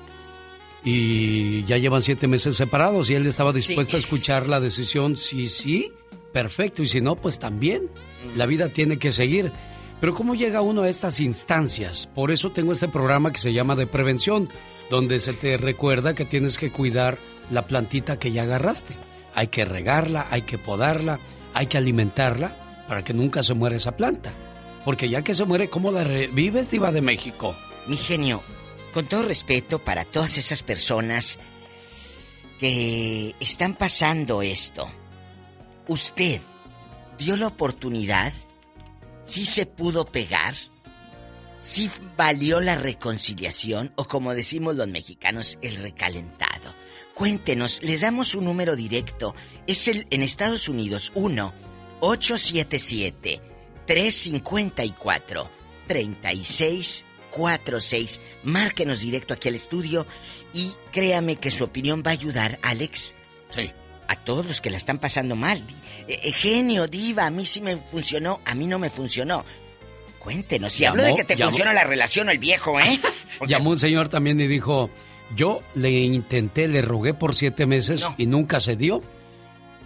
Y 0.85 1.65
ya 1.65 1.78
llevan 1.78 2.02
siete 2.02 2.28
meses 2.28 2.56
separados 2.56 3.09
y 3.09 3.15
él 3.15 3.27
estaba 3.27 3.55
dispuesto 3.55 3.97
a 3.97 4.01
escuchar 4.01 4.47
la 4.47 4.61
decisión. 4.61 5.16
Sí, 5.16 5.48
sí, 5.48 5.90
perfecto. 6.35 6.82
Y 6.82 6.86
si 6.86 7.01
no, 7.01 7.16
pues 7.16 7.39
también. 7.39 7.89
La 8.36 8.44
vida 8.44 8.69
tiene 8.69 8.98
que 8.98 9.11
seguir. 9.11 9.52
Pero 10.01 10.12
¿cómo 10.12 10.35
llega 10.35 10.61
uno 10.61 10.82
a 10.82 10.90
estas 10.90 11.19
instancias? 11.20 12.06
Por 12.15 12.31
eso 12.31 12.51
tengo 12.51 12.74
este 12.74 12.89
programa 12.89 13.32
que 13.32 13.39
se 13.39 13.55
llama 13.55 13.77
de 13.77 13.86
prevención, 13.86 14.51
donde 14.90 15.19
se 15.19 15.32
te 15.32 15.56
recuerda 15.56 16.15
que 16.15 16.27
tienes 16.27 16.59
que 16.59 16.70
cuidar 16.70 17.16
la 17.51 17.65
plantita 17.65 18.19
que 18.19 18.32
ya 18.32 18.43
agarraste. 18.43 18.94
Hay 19.35 19.47
que 19.47 19.65
regarla, 19.65 20.27
hay 20.31 20.43
que 20.43 20.59
podarla, 20.59 21.20
hay 21.55 21.69
que 21.69 21.78
alimentarla 21.78 22.85
para 22.86 23.02
que 23.02 23.15
nunca 23.15 23.43
se 23.43 23.55
muera 23.55 23.77
esa 23.77 23.97
planta. 23.97 24.31
Porque 24.85 25.09
ya 25.09 25.23
que 25.23 25.35
se 25.35 25.44
muere, 25.44 25.70
¿cómo 25.70 25.90
la 25.90 26.05
revives, 26.05 26.70
Diva 26.70 26.93
de 26.93 27.01
México? 27.01 27.56
Mi 27.86 27.97
genio, 27.97 28.43
con 28.93 29.06
todo 29.06 29.23
respeto 29.23 29.78
para 29.78 30.05
todas 30.05 30.36
esas 30.36 30.62
personas 30.62 31.39
que 32.61 33.35
están 33.40 33.74
pasando 33.74 34.43
esto, 34.43 34.90
¿usted 35.89 36.40
dio 37.19 37.36
la 37.36 37.47
oportunidad? 37.47 38.32
¿Sí 39.24 39.47
se 39.47 39.65
pudo 39.65 40.05
pegar? 40.05 40.55
¿Sí 41.61 41.90
valió 42.16 42.61
la 42.61 42.77
reconciliación? 42.77 43.93
O 43.97 44.05
como 44.05 44.35
decimos 44.35 44.77
los 44.77 44.89
mexicanos, 44.89 45.59
el 45.62 45.77
recalentado. 45.77 46.74
Cuéntenos, 47.15 47.82
les 47.82 48.02
damos 48.02 48.35
un 48.35 48.44
número 48.44 48.77
directo. 48.77 49.35
Es 49.66 49.89
el 49.89 50.06
en 50.11 50.23
Estados 50.23 50.69
Unidos 50.69 51.11
1 51.15 51.55
877 52.01 53.53
354 53.86 55.51
3646. 55.89 58.20
Márquenos 58.44 59.01
directo 59.01 59.35
aquí 59.35 59.48
al 59.48 59.55
estudio 59.56 60.06
y 60.52 60.73
créame 60.93 61.36
que 61.36 61.51
su 61.51 61.65
opinión 61.65 62.02
va 62.06 62.11
a 62.11 62.15
ayudar, 62.15 62.59
Alex. 62.62 63.15
Sí. 63.51 63.70
A 64.09 64.16
todos 64.16 64.47
los 64.47 64.61
que 64.61 64.70
la 64.70 64.77
están 64.77 64.98
pasando 64.98 65.36
mal. 65.36 65.62
Eh, 66.06 66.20
eh, 66.24 66.32
genio, 66.32 66.86
diva, 66.86 67.27
a 67.27 67.31
mí 67.31 67.47
sí 67.47 67.61
me 67.61 67.77
funcionó, 67.77 68.40
a 68.44 68.55
mí 68.55 68.66
no 68.66 68.78
me 68.78 68.90
funcionó. 68.90 69.44
Cuéntenos, 70.19 70.73
si 70.73 70.85
hablo 70.85 71.02
de 71.02 71.15
que 71.15 71.24
te 71.24 71.36
llamó- 71.36 71.51
funciona 71.51 71.73
la 71.74 71.85
relación 71.85 72.28
o 72.28 72.31
el 72.31 72.39
viejo, 72.39 72.78
¿eh? 72.81 72.98
Llamó 73.47 73.70
un 73.70 73.78
señor 73.78 74.09
también 74.09 74.40
y 74.40 74.47
dijo, 74.47 74.89
yo 75.36 75.62
le 75.74 75.90
intenté, 75.90 76.66
le 76.69 76.81
rogué 76.82 77.15
por 77.15 77.35
siete 77.35 77.66
meses 77.66 78.05
y 78.16 78.27
nunca 78.27 78.61
se 78.61 78.77
dio. 78.77 79.02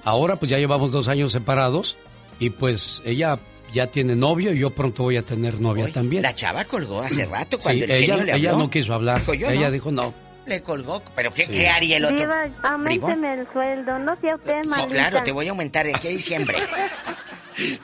Ahora 0.04 0.36
pues 0.36 0.50
ya 0.50 0.58
llevamos 0.58 0.92
dos 0.92 1.08
años 1.08 1.32
separados 1.32 1.96
y 2.38 2.50
pues 2.50 3.02
ella 3.04 3.38
ya 3.72 3.86
tiene 3.88 4.16
novio 4.16 4.52
y 4.52 4.58
yo 4.58 4.70
pronto 4.70 5.04
voy 5.04 5.16
a 5.16 5.22
tener 5.22 5.60
novia 5.60 5.92
también. 5.92 6.22
La 6.22 6.34
chava 6.34 6.64
colgó 6.64 7.00
hace 7.00 7.26
rato 7.26 7.56
Sí, 7.58 7.62
cuando 7.62 7.84
el 7.84 7.90
ella, 7.90 8.16
genio 8.16 8.24
le 8.24 8.36
ella 8.38 8.50
habló. 8.50 8.64
no 8.64 8.70
quiso 8.70 8.94
hablar. 8.94 9.20
Dijo, 9.20 9.34
yo 9.34 9.48
ella 9.50 9.66
no. 9.66 9.70
dijo 9.72 9.92
no. 9.92 10.14
Le 10.46 10.62
colgó, 10.62 11.02
pero 11.14 11.32
¿qué, 11.34 11.44
Sí. 11.44 11.52
qué 11.52 11.68
haría 11.68 11.98
el 11.98 12.06
otro? 12.06 12.16
Diva, 12.18 12.44
el 12.44 13.46
sueldo, 13.52 13.98
no 13.98 14.16
sea 14.20 14.36
usted 14.36 14.60
claro, 14.88 15.22
te 15.22 15.30
voy 15.32 15.46
a 15.46 15.50
aumentar 15.50 15.84
de 15.84 15.94
aquí 15.94 16.08
a 16.08 16.10
diciembre. 16.10 16.56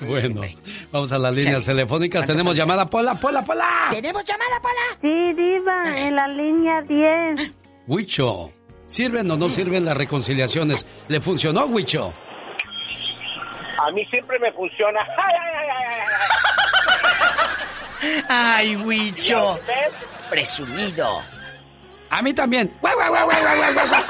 Bueno, 0.06 0.42
vamos 0.92 1.10
a 1.10 1.18
las 1.18 1.34
líneas 1.34 1.64
telefónicas. 1.64 2.24
Tenemos 2.26 2.56
llamada 2.56 2.86
Pola, 2.86 3.14
Pola, 3.16 3.42
Pola. 3.42 3.88
¿Tenemos 3.90 4.24
llamada, 4.24 4.60
Pola? 4.62 4.98
Sí, 5.02 5.32
Diva, 5.34 5.98
en 5.98 6.14
la 6.14 6.28
línea 6.28 6.80
10. 6.82 7.50
Huicho, 7.88 8.52
¿sirven 8.86 9.28
o 9.32 9.36
no 9.36 9.48
sirven 9.48 9.84
las 9.84 9.96
reconciliaciones? 9.96 10.86
¿Le 11.08 11.20
funcionó, 11.20 11.66
Huicho? 11.66 12.12
A 13.86 13.90
mí 13.90 14.04
siempre 14.06 14.38
me 14.38 14.50
funciona. 14.52 15.00
¡Ay, 15.16 15.34
ay, 15.42 15.54
ay, 15.58 15.68
ay, 15.76 15.86
ay! 18.00 18.24
¡Ay, 18.28 18.76
Huicho! 18.76 19.60
Presumido. 20.30 21.22
A 22.08 22.22
mí 22.22 22.32
también. 22.32 22.72
¡Guau, 22.80 22.94
guau, 22.94 23.10
guau, 23.10 23.26
guau, 23.26 23.42
guau, 23.42 23.72
guau, 23.74 23.88
guau! 23.88 24.02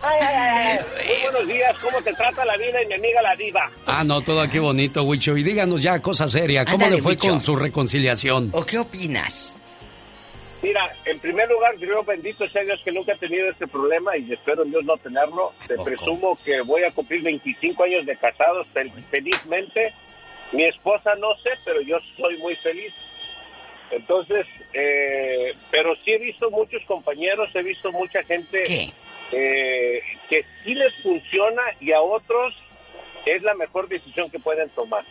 Ay, 0.00 0.20
ay, 0.20 0.78
ay, 1.00 1.22
buenos 1.24 1.48
días, 1.48 1.76
¿cómo 1.82 2.00
te 2.00 2.12
trata 2.14 2.44
la 2.44 2.56
vida 2.56 2.80
y 2.82 2.86
mi 2.86 2.94
amiga 2.94 3.20
la 3.20 3.34
diva? 3.34 3.68
Ah, 3.86 4.04
no, 4.04 4.20
todo 4.20 4.40
aquí 4.40 4.60
bonito, 4.60 5.02
Huicho. 5.02 5.36
Y 5.36 5.42
díganos 5.42 5.82
ya, 5.82 5.98
cosa 6.00 6.28
seria, 6.28 6.64
¿cómo 6.64 6.76
Ándale, 6.84 6.96
le 6.96 7.02
fue 7.02 7.16
con 7.16 7.40
su 7.40 7.56
reconciliación? 7.56 8.50
¿O 8.52 8.64
qué 8.64 8.78
opinas? 8.78 9.56
Mira, 10.62 10.92
en 11.04 11.20
primer 11.20 11.48
lugar, 11.48 11.76
Dios 11.78 12.04
bendito 12.04 12.48
sea 12.48 12.64
Dios 12.64 12.80
que 12.84 12.90
nunca 12.90 13.12
he 13.12 13.18
tenido 13.18 13.48
este 13.48 13.66
problema 13.68 14.16
y 14.16 14.32
espero 14.32 14.64
en 14.64 14.70
Dios 14.70 14.84
no 14.84 14.96
tenerlo. 14.96 15.52
Te 15.68 15.76
presumo 15.76 16.36
que 16.44 16.60
voy 16.62 16.82
a 16.82 16.90
cumplir 16.90 17.22
25 17.22 17.84
años 17.84 18.04
de 18.06 18.16
casados 18.16 18.66
fel- 18.74 18.92
felizmente. 19.10 19.94
Mi 20.52 20.64
esposa 20.64 21.14
no 21.16 21.28
sé, 21.44 21.50
pero 21.64 21.80
yo 21.82 21.98
soy 22.16 22.38
muy 22.38 22.56
feliz. 22.56 22.92
Entonces, 23.90 24.46
eh, 24.72 25.54
pero 25.70 25.94
sí 26.04 26.12
he 26.12 26.18
visto 26.18 26.50
muchos 26.50 26.82
compañeros, 26.86 27.48
he 27.54 27.62
visto 27.62 27.92
mucha 27.92 28.22
gente 28.24 28.62
eh, 29.32 30.02
que 30.28 30.44
sí 30.64 30.74
les 30.74 30.92
funciona 31.02 31.62
y 31.80 31.92
a 31.92 32.00
otros 32.00 32.54
es 33.26 33.42
la 33.42 33.54
mejor 33.54 33.88
decisión 33.88 34.30
que 34.30 34.38
pueden 34.38 34.68
tomar. 34.70 35.04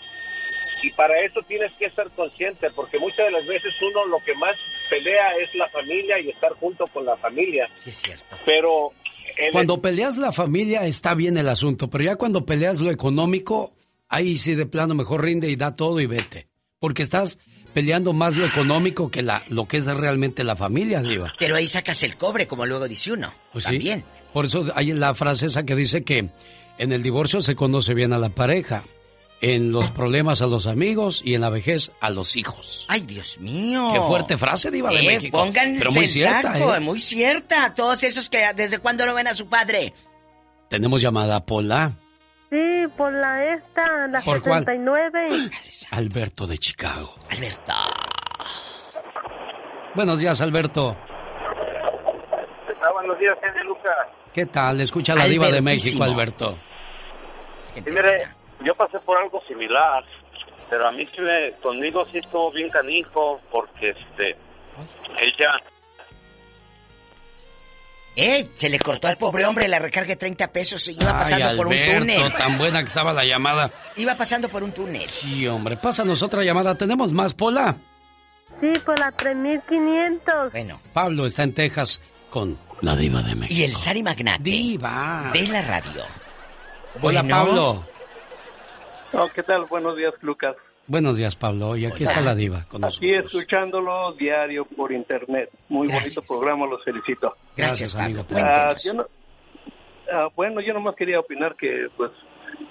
Y 0.84 0.92
para 0.92 1.20
eso 1.22 1.42
tienes 1.48 1.72
que 1.80 1.86
estar 1.86 2.10
consciente, 2.12 2.70
porque 2.72 3.00
muchas 3.00 3.26
de 3.26 3.32
las 3.32 3.48
veces 3.48 3.74
uno 3.82 4.06
lo 4.06 4.20
que 4.24 4.36
más 4.36 4.56
pelea 4.90 5.24
es 5.44 5.54
la 5.56 5.70
familia 5.70 6.20
y 6.20 6.30
estar 6.30 6.54
junto 6.54 6.88
con 6.88 7.06
la 7.06 7.16
familia. 7.18 7.68
Sí, 7.76 7.90
es 7.92 7.98
cierto. 8.02 8.36
Pero 8.46 8.92
el- 9.38 9.52
Cuando 9.52 9.82
peleas 9.82 10.18
la 10.18 10.32
familia 10.32 10.86
está 10.86 11.14
bien 11.16 11.38
el 11.38 11.48
asunto, 11.50 11.90
pero 11.90 12.04
ya 12.04 12.16
cuando 12.16 12.46
peleas 12.46 12.80
lo 12.80 12.90
económico, 12.92 13.74
ahí 14.10 14.38
sí 14.38 14.56
de 14.56 14.66
plano 14.66 14.96
mejor 14.96 15.24
rinde 15.24 15.50
y 15.50 15.56
da 15.56 15.76
todo 15.76 16.00
y 16.00 16.06
vete. 16.06 16.48
Porque 16.80 17.04
estás 17.04 17.38
peleando 17.74 18.14
más 18.14 18.36
lo 18.38 18.46
económico 18.46 19.12
que 19.12 19.22
la, 19.22 19.44
lo 19.50 19.68
que 19.68 19.78
es 19.78 19.86
realmente 19.86 20.44
la 20.44 20.56
familia, 20.56 21.02
Diva. 21.02 21.34
Pero 21.40 21.56
ahí 21.56 21.68
sacas 21.68 22.02
el 22.04 22.16
cobre, 22.18 22.48
como 22.48 22.66
luego 22.66 22.88
dice 22.88 23.12
uno. 23.14 23.32
Pues 23.54 23.66
sí. 23.66 23.72
También. 23.72 24.04
Por 24.34 24.46
eso 24.46 24.66
hay 24.76 24.94
la 24.94 25.14
frase 25.16 25.48
esa 25.48 25.66
que 25.66 25.76
dice 25.76 26.04
que 26.04 26.30
en 26.78 26.92
el 26.92 27.02
divorcio 27.04 27.42
se 27.42 27.56
conoce 27.56 27.94
bien 27.94 28.14
a 28.14 28.20
la 28.20 28.30
pareja, 28.30 28.84
en 29.42 29.72
los 29.72 29.90
problemas 29.92 30.42
a 30.42 30.48
los 30.48 30.66
amigos 30.68 31.22
y 31.24 31.36
en 31.36 31.42
la 31.42 31.50
vejez 31.50 31.92
a 32.02 32.10
los 32.10 32.36
hijos. 32.36 32.86
Ay, 32.90 33.02
Dios 33.02 33.40
mío. 33.40 33.90
Qué 33.94 34.00
fuerte 34.02 34.38
frase, 34.38 34.72
Diva 34.72 34.90
de 34.90 35.00
Eh, 35.00 35.04
México. 35.08 35.38
Pónganse 35.38 35.78
Pero 35.80 35.92
muy 35.92 36.08
cierta, 36.08 36.54
saco, 36.54 36.76
¿eh? 36.76 36.80
muy 36.80 37.00
cierta. 37.00 37.76
Todos 37.76 38.04
esos 38.04 38.30
que 38.30 38.44
desde 38.56 38.80
cuándo 38.80 39.06
no 39.06 39.14
ven 39.14 39.28
a 39.28 39.34
su 39.34 39.48
padre. 39.48 39.94
Tenemos 40.70 41.02
llamada 41.02 41.46
Pola, 41.46 41.94
Sí, 42.50 42.56
por 42.96 43.12
la 43.12 43.54
esta, 43.56 44.08
la 44.08 44.22
¿Por 44.22 44.42
cuál? 44.42 44.64
79. 44.64 45.50
Alberto 45.92 46.48
de 46.48 46.58
Chicago. 46.58 47.14
Alberto. 47.30 47.74
Buenos 49.96 50.20
días, 50.20 50.40
Alberto. 50.42 50.96
Ah, 52.82 52.92
buenos 52.94 53.20
días, 53.20 53.36
Lucas. 53.66 53.92
¿Qué 54.34 54.46
tal? 54.46 54.80
Escucha 54.82 55.14
la 55.16 55.26
diva 55.26 55.50
de. 55.50 55.62
México, 55.62 56.04
Alberto. 56.04 56.58
Sí, 57.64 57.82
mire, 57.86 58.28
yo 58.64 58.74
pasé 58.76 59.00
por 59.00 59.18
algo 59.18 59.42
similar, 59.48 60.04
pero 60.70 60.88
a 60.88 60.92
mí 60.92 61.08
sí 61.16 61.22
me, 61.22 61.52
conmigo 61.62 62.06
sí 62.12 62.18
estuvo 62.20 62.52
bien 62.52 62.70
canijo, 62.70 63.40
porque 63.52 63.90
este, 63.92 64.36
ella, 65.20 65.52
Eh, 68.20 68.50
se 68.56 68.68
le 68.70 68.80
cortó 68.80 69.08
al 69.08 69.18
pobre 69.18 69.46
hombre 69.46 69.68
la 69.68 69.78
recarga 69.78 70.10
de 70.10 70.16
30 70.16 70.52
pesos 70.52 70.88
y 70.88 70.94
iba 70.94 71.12
Ay, 71.12 71.18
pasando 71.20 71.56
por 71.56 71.68
un 71.68 71.74
túnel. 71.86 72.34
tan 72.34 72.58
buena 72.58 72.80
que 72.80 72.88
estaba 72.88 73.14
la 73.14 73.24
llamada. 73.24 73.70
Iba 73.96 74.16
pasando 74.16 74.50
por 74.50 74.64
un 74.64 74.72
túnel. 74.72 75.06
Sí, 75.08 75.48
hombre, 75.48 75.78
pásanos 75.78 76.24
otra 76.24 76.44
llamada. 76.44 76.74
¿Tenemos 76.76 77.14
más, 77.14 77.36
Pola? 77.36 77.76
Sí, 78.60 78.74
por 78.84 78.98
la 79.00 79.12
3500. 79.12 80.52
Bueno. 80.52 80.82
Pablo 80.94 81.28
está 81.28 81.44
en 81.44 81.54
Texas 81.54 82.02
con 82.32 82.58
la 82.82 82.96
diva 82.96 83.22
de 83.22 83.36
México. 83.36 83.60
Y 83.60 83.64
el 83.66 83.76
Sari 83.76 84.02
Magnate. 84.02 84.42
Diva. 84.42 85.30
De 85.32 85.48
la 85.50 85.62
radio. 85.62 86.02
Hola, 87.02 87.22
Bueno. 87.22 87.36
Pablo. 87.36 87.86
Oh, 89.20 89.28
¿Qué 89.34 89.44
tal? 89.44 89.66
Buenos 89.66 89.96
días, 89.98 90.14
Lucas. 90.22 90.56
Buenos 90.86 91.18
días, 91.18 91.36
Pablo. 91.36 91.76
Y 91.76 91.86
aquí 91.86 92.04
está 92.04 92.22
la 92.22 92.36
diva 92.36 92.66
con 92.70 92.82
nosotros. 92.82 93.10
Aquí 93.12 93.26
escuchándolo 93.26 94.14
diario 94.14 94.66
por 94.66 94.92
internet. 94.92 95.50
Muy 95.70 95.88
bonito 95.88 96.22
programa, 96.22 96.66
los 96.68 96.84
felicito. 96.84 97.36
Gracias, 97.56 97.96
amigo. 97.96 98.24
Ah, 98.36 98.76
yo 98.84 98.94
no- 98.94 99.06
ah, 100.14 100.28
bueno, 100.36 100.62
yo 100.62 100.74
nomás 100.74 100.96
quería 100.96 101.20
opinar 101.20 101.56
que, 101.56 101.88
pues, 101.98 102.12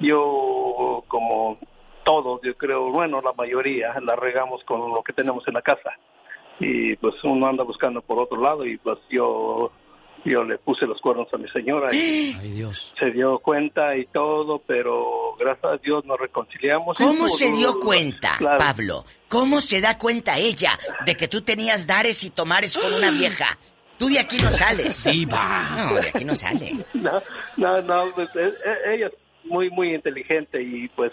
yo, 0.00 1.04
como 1.08 1.58
todos, 2.04 2.40
yo 2.42 2.54
creo, 2.56 2.90
bueno, 2.90 3.20
la 3.20 3.32
mayoría, 3.32 3.98
la 4.00 4.14
regamos 4.16 4.62
con 4.64 4.80
lo 4.94 5.02
que 5.02 5.12
tenemos 5.12 5.46
en 5.48 5.54
la 5.54 5.62
casa. 5.62 5.90
Y, 6.60 6.96
pues, 6.96 7.14
uno 7.24 7.46
anda 7.48 7.64
buscando 7.64 8.00
por 8.00 8.18
otro 8.20 8.40
lado 8.40 8.64
y, 8.64 8.78
pues, 8.78 8.98
yo, 9.10 9.72
yo 10.26 10.44
le 10.44 10.58
puse 10.58 10.86
los 10.86 11.00
cuernos 11.00 11.28
a 11.32 11.36
mi 11.38 11.48
señora 11.50 11.94
y 11.94 12.36
Ay, 12.40 12.50
Dios. 12.52 12.92
se 12.98 13.10
dio 13.10 13.38
cuenta 13.38 13.96
y 13.96 14.06
todo, 14.06 14.60
pero 14.66 15.36
gracias 15.38 15.64
a 15.72 15.76
Dios 15.78 16.04
nos 16.04 16.18
reconciliamos. 16.18 16.96
¿Cómo 16.98 17.26
Y, 17.26 17.30
se 17.30 17.52
dio 17.52 17.78
cuenta, 17.80 18.34
claro. 18.38 18.58
Pablo? 18.58 19.04
¿Cómo 19.28 19.60
se 19.60 19.80
da 19.80 19.96
cuenta 19.98 20.38
ella 20.38 20.78
de 21.04 21.16
que 21.16 21.28
tú 21.28 21.42
tenías 21.42 21.86
dares 21.86 22.24
y 22.24 22.30
tomares 22.30 22.76
con 22.78 22.92
una 22.92 23.10
vieja? 23.12 23.58
Tú 23.98 24.08
de 24.08 24.18
aquí 24.18 24.36
no 24.38 24.50
sales. 24.50 25.04
Diva. 25.04 25.70
No, 25.90 25.94
de 25.94 26.08
aquí 26.10 26.24
no 26.24 26.34
sale. 26.34 26.72
No, 26.94 27.22
no, 27.56 27.80
no, 27.82 28.12
pues, 28.14 28.28
eh, 28.36 28.52
eh, 28.64 28.94
ella 28.94 29.06
es 29.06 29.12
muy, 29.44 29.70
muy 29.70 29.94
inteligente 29.94 30.60
y 30.62 30.88
pues, 30.88 31.12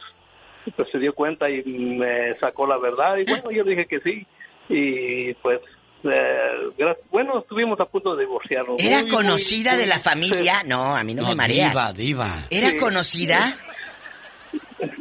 pues 0.75 0.89
se 0.91 0.97
dio 0.99 1.13
cuenta 1.13 1.49
y 1.49 1.63
me 1.63 2.37
sacó 2.39 2.67
la 2.67 2.77
verdad 2.77 3.15
y 3.17 3.23
bueno, 3.29 3.51
yo 3.51 3.63
dije 3.63 3.85
que 3.85 3.99
sí 4.01 4.25
y 4.69 5.33
pues, 5.35 5.59
eh, 6.03 6.69
gra- 6.77 6.97
bueno, 7.11 7.39
estuvimos 7.39 7.79
a 7.79 7.85
punto 7.85 8.15
de 8.15 8.25
divorciarnos. 8.25 8.75
¿Era 8.79 9.01
Muy, 9.01 9.09
conocida 9.09 9.71
muy- 9.71 9.79
de 9.81 9.87
la 9.87 9.99
familia? 9.99 10.63
No, 10.65 10.95
a 10.95 11.03
mí 11.03 11.13
no, 11.13 11.23
No, 11.23 11.29
me 11.29 11.35
mareas. 11.35 11.71
diva, 11.71 11.93
diva. 11.93 12.47
¿Era 12.49 12.69
Sí. 12.71 12.77
conocida? 12.77 13.55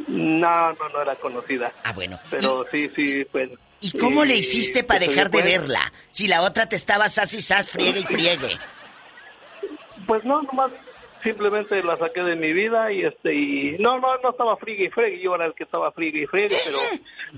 No, 0.07 0.71
no, 0.73 0.89
no 0.93 1.01
era 1.01 1.15
conocida. 1.15 1.71
Ah, 1.83 1.91
bueno. 1.93 2.19
Pero 2.29 2.65
sí, 2.71 2.89
sí, 2.95 3.25
pues... 3.31 3.49
¿Y 3.81 3.91
cómo 3.97 4.23
le 4.23 4.37
hiciste 4.37 4.83
para 4.85 5.01
dejar 5.05 5.29
de 5.29 5.41
verla? 5.41 5.91
Si 6.11 6.27
la 6.27 6.41
otra 6.41 6.69
te 6.69 6.77
estaba 6.77 7.09
sas 7.09 7.33
y 7.33 7.41
sas, 7.41 7.69
friegue 7.69 7.99
y 7.99 8.05
friegue. 8.05 8.57
Pues 10.07 10.23
no, 10.23 10.41
nomás 10.43 10.71
simplemente 11.23 11.81
la 11.83 11.95
saqué 11.97 12.21
de 12.21 12.35
mi 12.35 12.53
vida 12.53 12.91
y 12.91 13.01
este 13.03 13.33
y 13.33 13.77
no 13.79 13.99
no 13.99 14.17
no 14.21 14.29
estaba 14.31 14.55
friegue 14.57 14.85
y 14.85 14.89
fregue, 14.89 15.21
yo 15.21 15.35
era 15.35 15.45
el 15.45 15.53
que 15.53 15.63
estaba 15.63 15.91
friegue 15.91 16.23
y 16.23 16.25
fregue, 16.27 16.55
pero 16.65 16.77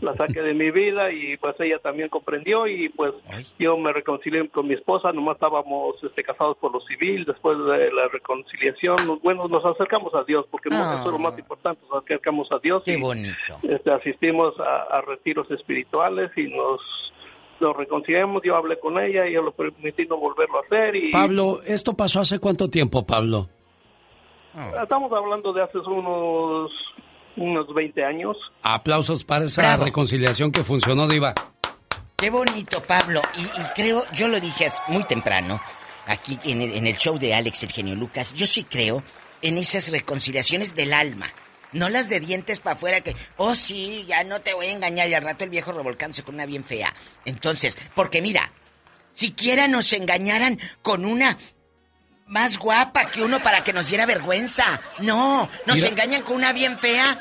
la 0.01 0.15
saqué 0.15 0.41
de 0.41 0.53
mi 0.53 0.71
vida 0.71 1.11
y 1.11 1.37
pues 1.37 1.55
ella 1.59 1.79
también 1.79 2.09
comprendió 2.09 2.67
y 2.67 2.89
pues 2.89 3.13
yo 3.59 3.77
me 3.77 3.93
reconcilié 3.93 4.47
con 4.49 4.67
mi 4.67 4.73
esposa, 4.73 5.11
nomás 5.11 5.35
estábamos 5.35 5.95
este 6.03 6.23
casados 6.23 6.57
por 6.57 6.73
lo 6.73 6.81
civil, 6.81 7.25
después 7.25 7.57
de 7.57 7.91
la 7.91 8.07
reconciliación, 8.09 8.95
bueno, 9.23 9.47
nos 9.47 9.63
acercamos 9.65 10.13
a 10.15 10.23
Dios 10.23 10.45
porque 10.51 10.69
Ah. 10.71 10.95
eso 10.99 11.05
es 11.05 11.11
lo 11.11 11.19
más 11.19 11.37
importante, 11.37 11.81
nos 11.91 12.03
acercamos 12.03 12.47
a 12.51 12.59
Dios 12.59 12.81
Qué 12.83 12.93
y 12.93 13.01
bonito. 13.01 13.35
este, 13.63 13.91
asistimos 13.91 14.59
a, 14.59 14.97
a 14.97 15.01
retiros 15.01 15.49
espirituales 15.51 16.31
y 16.35 16.47
nos 16.49 16.81
nos 17.61 17.73
reconciliamos, 17.77 18.41
yo 18.43 18.53
hablé 18.55 18.77
con 18.79 18.99
ella 18.99 19.25
y 19.27 19.33
yo 19.33 19.41
lo 19.41 19.53
permití 19.53 20.05
no 20.07 20.17
volverlo 20.17 20.57
a 20.57 20.61
hacer 20.65 20.93
y 20.97 21.11
Pablo, 21.11 21.61
¿esto 21.65 21.93
pasó 21.93 22.19
hace 22.19 22.37
cuánto 22.39 22.69
tiempo, 22.69 23.05
Pablo? 23.05 23.47
Estamos 24.81 25.11
hablando 25.11 25.51
de 25.53 25.63
hace 25.63 25.77
unos 25.79 26.71
unos 27.37 27.73
20 27.73 28.03
años. 28.03 28.37
Aplausos 28.61 29.23
para 29.23 29.45
esa 29.45 29.77
reconciliación 29.77 30.51
que 30.51 30.63
funcionó, 30.63 31.07
Diva. 31.07 31.33
Qué 32.15 32.29
bonito, 32.29 32.81
Pablo. 32.81 33.21
Y, 33.37 33.41
y 33.41 33.65
creo, 33.75 34.01
yo 34.13 34.27
lo 34.27 34.39
dije 34.39 34.67
muy 34.87 35.03
temprano, 35.03 35.59
aquí 36.07 36.39
en 36.45 36.61
el, 36.61 36.73
en 36.73 36.87
el 36.87 36.95
show 36.97 37.17
de 37.19 37.33
Alex, 37.33 37.63
el 37.63 37.71
genio 37.71 37.95
Lucas, 37.95 38.33
yo 38.33 38.47
sí 38.47 38.63
creo 38.63 39.03
en 39.41 39.57
esas 39.57 39.91
reconciliaciones 39.91 40.75
del 40.75 40.93
alma. 40.93 41.27
No 41.73 41.89
las 41.89 42.07
de 42.07 42.21
dientes 42.21 42.61
para 42.61 42.75
afuera 42.75 43.01
que, 43.01 43.15
oh 43.35 43.53
sí, 43.53 44.05
ya 44.07 44.23
no 44.23 44.39
te 44.39 44.53
voy 44.53 44.67
a 44.67 44.71
engañar 44.71 45.09
y 45.09 45.13
al 45.13 45.23
rato 45.23 45.43
el 45.43 45.49
viejo 45.49 45.73
revolcándose 45.73 46.23
con 46.23 46.35
una 46.35 46.45
bien 46.45 46.63
fea. 46.63 46.93
Entonces, 47.25 47.77
porque 47.95 48.21
mira, 48.21 48.53
siquiera 49.11 49.67
nos 49.67 49.91
engañaran 49.91 50.57
con 50.81 51.03
una 51.03 51.37
más 52.27 52.57
guapa 52.57 53.05
que 53.05 53.23
uno 53.23 53.39
para 53.39 53.63
que 53.63 53.73
nos 53.73 53.87
diera 53.87 54.05
vergüenza. 54.05 54.63
No, 54.99 55.49
nos 55.65 55.75
Mira. 55.77 55.89
engañan 55.89 56.21
con 56.23 56.35
una 56.37 56.53
bien 56.53 56.77
fea. 56.77 57.19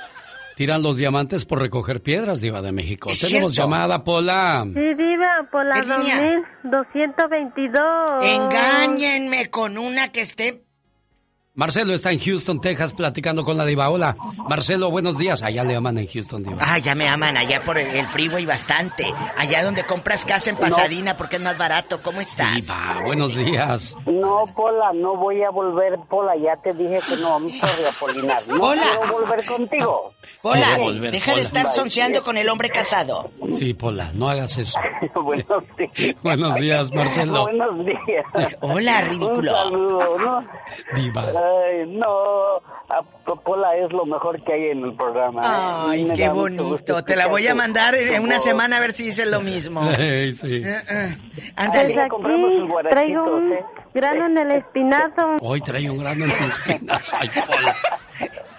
Tiran 0.57 0.83
los 0.83 0.97
diamantes 0.97 1.45
por 1.45 1.61
recoger 1.61 2.01
piedras, 2.01 2.41
Diva 2.41 2.63
de 2.63 2.71
México. 2.71 3.11
Es 3.11 3.19
Tenemos 3.21 3.53
cierto. 3.55 3.69
llamada, 3.71 4.05
Pola. 4.05 4.63
Sí, 4.65 4.81
diva, 4.97 5.49
por 5.51 5.67
la 5.67 5.81
¿Qué 5.81 5.87
línea? 5.99 6.43
2222. 6.63 8.25
Engáñenme 8.25 9.51
con 9.51 9.79
una 9.79 10.13
que 10.13 10.21
esté 10.21 10.64
Marcelo 11.57 11.95
está 11.95 12.11
en 12.11 12.19
Houston, 12.19 12.61
Texas, 12.61 12.93
platicando 12.93 13.45
con 13.45 13.57
la 13.57 13.65
Diva. 13.65 13.89
Hola, 13.89 14.17
Marcelo, 14.49 14.91
buenos 14.91 15.17
días. 15.19 15.41
Allá 15.45 15.63
le 15.63 15.77
aman 15.77 15.97
en 15.99 16.09
Houston, 16.09 16.43
Diva. 16.43 16.59
Ah, 16.61 16.79
ya 16.79 16.97
me 16.97 17.07
aman 17.09 17.37
allá 17.37 17.61
por 17.61 17.79
el, 17.79 18.05
freeway 18.09 18.45
bastante. 18.45 19.05
Allá 19.37 19.63
donde 19.63 19.85
compras 19.85 20.25
casa 20.25 20.51
en 20.51 20.57
Pasadena 20.57 21.17
porque 21.17 21.37
es 21.37 21.43
más 21.43 21.57
barato. 21.57 22.03
¿Cómo 22.03 22.21
estás? 22.21 22.57
Diva, 22.57 23.03
buenos 23.05 23.37
días. 23.37 23.95
No, 24.05 24.47
Pola, 24.53 24.93
no 24.95 25.17
voy 25.17 25.45
a 25.45 25.51
volver, 25.51 25.97
Pola, 26.11 26.35
ya 26.37 26.57
te 26.61 26.73
dije 26.73 26.99
que 27.09 27.17
no, 27.19 27.39
I'm 27.39 27.49
sorry, 27.51 27.85
Apolinar. 27.97 28.49
No 28.49 28.59
Pola. 28.59 28.83
quiero 28.83 29.13
volver 29.13 29.47
contigo. 29.47 30.13
Hola, 30.43 30.67
Quiere 30.67 30.83
volver, 30.83 31.11
deja 31.13 31.27
de 31.27 31.33
Pola. 31.33 31.43
estar 31.43 31.67
sonceando 31.73 32.23
con 32.23 32.37
el 32.37 32.49
hombre 32.49 32.69
casado. 32.71 33.31
Sí, 33.53 33.75
Pola, 33.75 34.11
no 34.15 34.29
hagas 34.29 34.57
eso. 34.59 34.79
Buenos 35.23 35.65
días. 35.77 36.17
Buenos 36.23 36.55
días, 36.57 36.93
Marcelo. 36.93 37.43
Buenos 37.43 37.87
días. 37.87 38.25
Hola, 38.61 39.01
ridículo. 39.03 39.53
Un 39.53 39.71
saludo, 39.71 40.19
¿no? 40.19 40.49
Diva. 40.95 41.23
Ay, 41.23 41.87
no, 41.89 42.61
Pola 43.45 43.77
es 43.77 43.93
lo 43.93 44.05
mejor 44.07 44.43
que 44.45 44.53
hay 44.53 44.71
en 44.71 44.85
el 44.85 44.95
programa. 44.95 45.43
¿eh? 45.43 45.47
Ay, 45.91 46.05
Me 46.05 46.15
qué 46.15 46.29
bonito. 46.29 47.03
Te 47.05 47.17
la 47.17 47.27
voy 47.27 47.47
a 47.47 47.55
mandar 47.55 47.95
en 47.95 48.23
una 48.23 48.39
semana 48.39 48.77
a 48.77 48.81
ver 48.81 48.93
si 48.93 49.05
dices 49.05 49.27
lo 49.27 49.41
mismo. 49.41 49.83
Ey, 49.91 50.33
sí. 50.37 50.63
Ándale. 51.57 51.95
Pues 51.95 52.07
aquí 52.07 52.89
traigo 52.91 53.25
un 53.37 53.53
¿eh? 53.53 53.65
grano 53.95 54.27
en 54.27 54.39
el 54.39 54.57
espinazo. 54.59 55.37
Hoy 55.41 55.61
trae 55.61 55.91
un 55.91 55.99
grano 55.99 56.25
en 56.25 56.31
tus 56.31 56.69
espinas. 56.69 57.13
Ay, 57.13 57.31
Pola. 57.47 57.75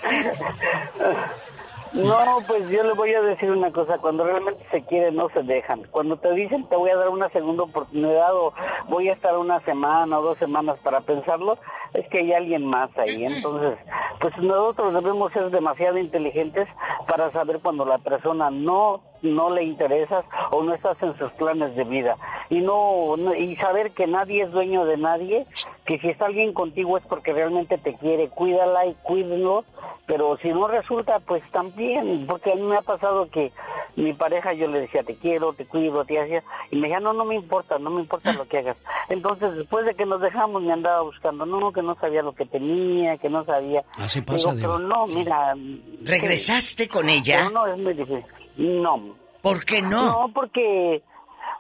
No, 1.96 2.18
pues 2.46 2.68
yo 2.70 2.84
le 2.84 2.94
voy 2.94 3.14
a 3.14 3.22
decir 3.22 3.50
una 3.50 3.72
cosa, 3.72 3.98
cuando 4.00 4.26
realmente 4.26 4.66
se 4.70 4.84
quiere 4.84 5.14
no 5.14 5.30
se 5.30 5.44
dejan. 5.44 5.84
Cuando 5.92 6.18
te 6.18 6.34
dicen 6.34 6.68
te 6.68 6.76
voy 6.76 6.90
a 6.90 6.98
dar 6.98 7.08
una 7.08 7.30
segunda 7.30 7.64
oportunidad 7.64 8.36
o 8.36 8.54
voy 8.90 9.08
a 9.08 9.14
estar 9.14 9.38
una 9.38 9.62
semana 9.62 10.20
o 10.20 10.22
dos 10.22 10.38
semanas 10.38 10.78
para 10.84 11.00
pensarlo, 11.02 11.58
es 11.94 12.06
que 12.10 12.20
hay 12.20 12.34
alguien 12.34 12.66
más 12.66 12.90
ahí. 12.98 13.24
Entonces, 13.24 13.78
pues 14.20 14.38
nosotros 14.40 14.94
debemos 14.94 15.32
ser 15.32 15.50
demasiado 15.52 15.98
inteligentes 15.98 16.68
para 17.08 17.32
saber 17.32 17.60
cuando 17.62 17.86
la 17.86 18.00
persona 18.00 18.50
no 18.52 19.02
no 19.26 19.50
le 19.50 19.64
interesas 19.64 20.24
o 20.52 20.64
no 20.64 20.74
estás 20.74 21.02
en 21.04 21.18
sus 21.18 21.32
planes 21.34 21.76
de 21.76 21.84
vida 21.84 22.16
y 22.50 22.60
no, 22.62 23.16
no- 23.18 23.36
y 23.36 23.56
saber 23.58 23.92
que 23.92 24.08
nadie 24.08 24.44
es 24.44 24.52
dueño 24.52 24.86
de 24.86 24.98
nadie, 24.98 25.46
que 25.86 26.00
si 26.00 26.10
está 26.10 26.26
alguien 26.28 26.54
contigo 26.54 26.98
es 26.98 27.06
porque 27.06 27.34
realmente 27.34 27.78
te 27.78 27.96
quiere, 27.96 28.30
cuídala 28.30 28.86
y 28.86 28.94
cuídenlo, 29.04 29.66
pero 30.06 30.38
si 30.38 30.50
no 30.50 30.68
resulta 30.68 31.20
pues 31.20 31.44
también, 31.52 32.26
porque 32.28 32.52
a 32.52 32.56
mí 32.56 32.62
me 32.62 32.78
ha 32.78 32.82
pasado 32.82 33.28
que 33.30 33.52
mi 33.96 34.14
pareja 34.14 34.54
yo 34.54 34.68
le 34.68 34.82
decía 34.82 35.04
te 35.04 35.16
quiero, 35.16 35.54
te 35.54 35.66
cuido, 35.66 36.04
te 36.06 36.20
hacía 36.20 36.44
y 36.72 36.76
me 36.76 36.84
decía 36.88 37.00
no, 37.00 37.14
no 37.14 37.26
me 37.26 37.36
importa, 37.36 37.80
no 37.80 37.90
me 37.90 38.02
importa 38.02 38.34
lo 38.34 38.48
que 38.48 38.60
hagas. 38.60 38.78
Entonces 39.10 39.56
después 39.56 39.86
de 39.86 39.96
que 39.96 40.06
nos 40.06 40.22
dejamos 40.22 40.62
me 40.62 40.74
andaba 40.74 41.02
buscando, 41.02 41.46
no, 41.46 41.72
que 41.72 41.82
no 41.82 41.96
sabía 41.96 42.22
lo 42.22 42.34
que 42.34 42.46
tenía, 42.46 43.18
que 43.18 43.30
no 43.30 43.44
sabía. 43.46 43.84
Así 43.98 44.22
pasa, 44.22 44.54
Digo, 44.54 44.62
pero 44.62 44.80
no, 44.80 45.06
mira. 45.08 45.56
¿Regresaste 46.04 46.88
con 46.88 47.10
ella? 47.10 47.38
Pero 47.40 47.52
no, 47.52 47.68
es 47.68 47.78
muy 47.80 47.94
difícil. 47.94 48.24
No. 48.58 49.16
¿Por 49.42 49.64
qué 49.64 49.82
no? 49.82 50.06
No, 50.06 50.34
porque 50.34 51.02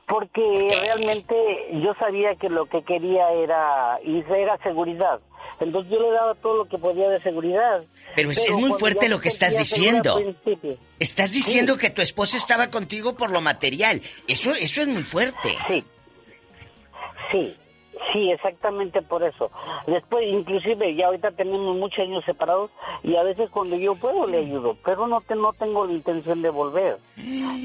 porque 0.08 0.68
realmente 0.82 1.36
yo 1.84 1.94
sabía 2.00 2.36
que 2.36 2.50
lo 2.50 2.68
que 2.68 2.84
quería 2.84 3.32
era 3.32 4.00
y 4.04 4.20
era 4.20 4.58
seguridad. 4.64 5.20
Entonces 5.60 5.92
yo 5.92 6.00
le 6.00 6.12
daba 6.12 6.36
todo 6.36 6.58
lo 6.58 6.66
que 6.66 6.78
podía 6.78 7.10
de 7.10 7.22
seguridad. 7.22 7.84
Pero 8.16 8.32
es, 8.32 8.46
es 8.46 8.52
muy 8.52 8.72
fuerte 8.74 9.10
lo 9.10 9.18
que 9.18 9.24
te 9.24 9.30
estás 9.30 9.58
diciendo. 9.58 10.20
Estás 11.00 11.32
diciendo 11.32 11.78
que 11.78 11.90
tu 11.90 12.02
esposa 12.02 12.38
estaba 12.38 12.70
contigo 12.70 13.16
por 13.16 13.32
lo 13.32 13.42
material. 13.42 14.02
Eso, 14.28 14.54
eso 14.54 14.82
es 14.82 14.88
muy 14.88 15.04
fuerte. 15.04 15.58
Sí. 15.68 15.84
Sí, 17.32 17.56
sí, 18.12 18.32
exactamente 18.32 19.02
por 19.02 19.24
eso. 19.24 19.52
Después, 19.88 20.26
inclusive, 20.28 20.96
ya 20.96 21.08
ahorita 21.08 21.32
tenemos 21.32 21.76
muchos 21.76 22.00
años 22.00 22.24
separados 22.26 22.72
y 23.04 23.16
a 23.16 23.24
veces 23.24 23.50
cuando 23.50 23.76
yo 23.76 23.96
puedo 23.96 24.28
le 24.28 24.40
ayudo, 24.40 24.76
pero 24.84 25.08
no, 25.08 25.22
te, 25.22 25.36
no 25.36 25.54
tengo 25.54 25.86
la 25.86 25.94
intención 25.94 26.42
de 26.42 26.50
volver. 26.50 26.98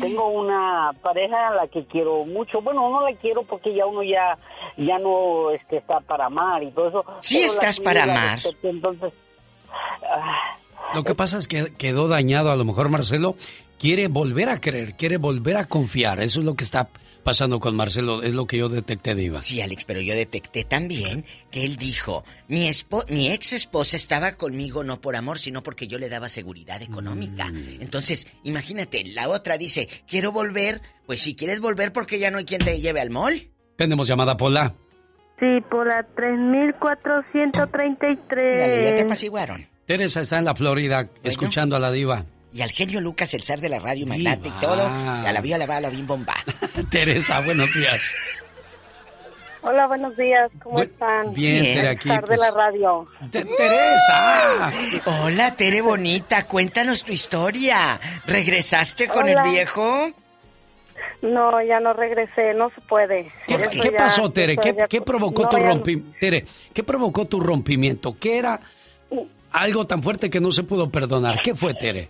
Tengo 0.01 0.29
una 0.29 0.93
pareja 1.03 1.49
a 1.49 1.55
la 1.55 1.69
que 1.69 1.85
quiero 1.85 2.25
mucho. 2.25 2.61
Bueno, 2.61 2.89
no 2.91 3.03
la 3.03 3.15
quiero 3.17 3.43
porque 3.43 3.75
ya 3.75 3.87
uno 3.87 4.03
ya 4.03 4.39
ya 4.77 4.99
no 4.99 5.51
este, 5.51 5.79
está 5.79 6.01
para 6.01 6.27
amar 6.27 6.63
y 6.63 6.71
todo 6.71 6.89
eso. 6.89 7.05
Sí 7.21 7.41
estás 7.41 7.81
para 7.81 8.05
amar. 8.05 8.39
Entonces, 8.63 9.13
ah, 10.09 10.59
Lo 10.95 11.05
que 11.05 11.15
pasa 11.15 11.39
es 11.39 11.49
que 11.49 11.75
quedó 11.77 12.09
dañado. 12.09 12.51
A 12.51 12.57
lo 12.57 12.65
mejor 12.65 12.89
Marcelo 12.89 13.37
quiere 13.79 14.09
volver 14.09 14.49
a 14.49 14.61
creer, 14.61 14.95
quiere 14.95 15.17
volver 15.17 15.57
a 15.57 15.67
confiar. 15.67 16.21
Eso 16.21 16.41
es 16.41 16.47
lo 16.47 16.55
que 16.55 16.65
está 16.65 16.89
pasando 17.23 17.61
con 17.61 17.77
Marcelo. 17.77 18.23
Es 18.23 18.35
lo 18.35 18.47
que 18.47 18.59
yo 18.59 18.69
detecté, 18.69 19.15
Diva. 19.15 19.41
Sí, 19.41 19.61
Alex, 19.61 19.85
pero 19.85 20.01
yo 20.01 20.15
detecté 20.15 20.65
también 20.65 21.25
que 21.51 21.65
él 21.65 21.77
dijo, 21.77 22.25
mi, 22.49 22.69
espo 22.69 23.05
mi 23.09 23.31
ex 23.31 23.53
esposa 23.53 23.97
estaba 23.97 24.33
conmigo 24.33 24.85
no 24.85 25.01
por 25.01 25.17
amor, 25.17 25.39
sino 25.39 25.63
porque 25.63 25.87
yo 25.87 25.99
le 25.99 26.09
daba 26.09 26.29
seguridad 26.29 26.83
económica. 26.83 27.47
Mm. 27.47 27.81
Entonces, 27.81 28.27
imagínate, 28.45 29.05
la 29.05 29.29
otra 29.29 29.59
dice, 29.59 29.89
quiero 30.07 30.33
volver, 30.33 30.81
pues 31.07 31.23
si 31.23 31.35
quieres 31.35 31.61
volver 31.61 31.93
porque 31.93 32.19
ya 32.19 32.31
no 32.31 32.39
hay 32.39 32.45
quien 32.45 32.63
te 32.63 32.81
lleve 32.81 33.01
al 33.01 33.11
mall. 33.11 33.49
Tenemos 33.77 34.09
llamada, 34.09 34.37
Pola. 34.37 34.75
Sí, 35.39 35.47
por 35.71 35.87
la 35.87 36.03
3433. 36.03 38.59
Dale, 38.59 38.85
ya 38.85 38.95
te 38.95 39.03
apaciguaron. 39.03 39.67
Teresa 39.87 40.21
está 40.21 40.39
en 40.39 40.45
la 40.45 40.55
Florida 40.55 41.09
escuchando 41.23 41.77
a 41.77 41.79
la 41.79 41.91
Diva. 41.91 42.27
Y 42.53 42.63
al 42.63 42.71
genio 42.71 43.01
Lucas, 43.01 43.33
el 43.35 43.45
zar 43.45 43.61
de 43.61 43.69
la 43.69 43.79
radio, 43.79 44.07
magnate 44.07 44.49
y 44.49 44.53
todo, 44.61 44.89
y 45.23 45.27
a 45.27 45.33
la 45.33 45.41
vía 45.41 45.57
la 45.57 45.67
va, 45.67 45.77
a 45.77 45.81
la 45.81 45.89
bim 45.91 46.07
bomba. 46.07 46.35
Teresa, 46.91 47.41
buenos 47.41 47.73
días. 47.73 48.03
Hola, 49.63 49.87
buenos 49.87 50.17
días, 50.17 50.51
¿cómo 50.63 50.79
Bu- 50.79 50.83
están? 50.85 51.35
bien, 51.35 51.63
Tere, 51.63 51.89
aquí, 51.91 52.09
de 52.09 52.19
pues. 52.23 52.41
la 52.41 52.51
radio. 52.51 53.07
Te- 53.31 53.45
Teresa. 53.45 54.73
Hola, 55.05 55.55
Tere 55.55 55.81
bonita, 55.83 56.47
cuéntanos 56.47 57.05
tu 57.05 57.13
historia. 57.13 58.01
¿Regresaste 58.27 59.07
con 59.07 59.29
Hola. 59.29 59.45
el 59.45 59.51
viejo? 59.51 60.11
No, 61.23 61.63
ya 61.63 61.79
no 61.79 61.93
regresé, 61.93 62.55
no 62.55 62.71
se 62.71 62.81
puede. 62.81 63.31
¿Qué, 63.47 63.55
Eso 63.57 63.69
qué 63.71 63.91
ya- 63.93 63.99
pasó, 63.99 64.31
Tere? 64.33 64.57
¿Qué, 64.57 64.75
ya- 64.77 64.89
qué 64.89 65.03
provocó 65.03 65.43
no, 65.43 65.49
tu 65.51 65.59
no. 65.59 65.65
rompimiento? 65.67 66.17
Tere, 66.19 66.47
¿qué 66.73 66.83
provocó 66.83 67.27
tu 67.27 67.39
rompimiento? 67.39 68.17
¿Qué 68.19 68.39
era 68.39 68.59
algo 69.53 69.87
tan 69.87 70.03
fuerte 70.03 70.31
que 70.31 70.41
no 70.41 70.51
se 70.53 70.63
pudo 70.63 70.89
perdonar? 70.91 71.43
¿Qué 71.43 71.55
fue, 71.55 71.75
Tere? 71.75 72.09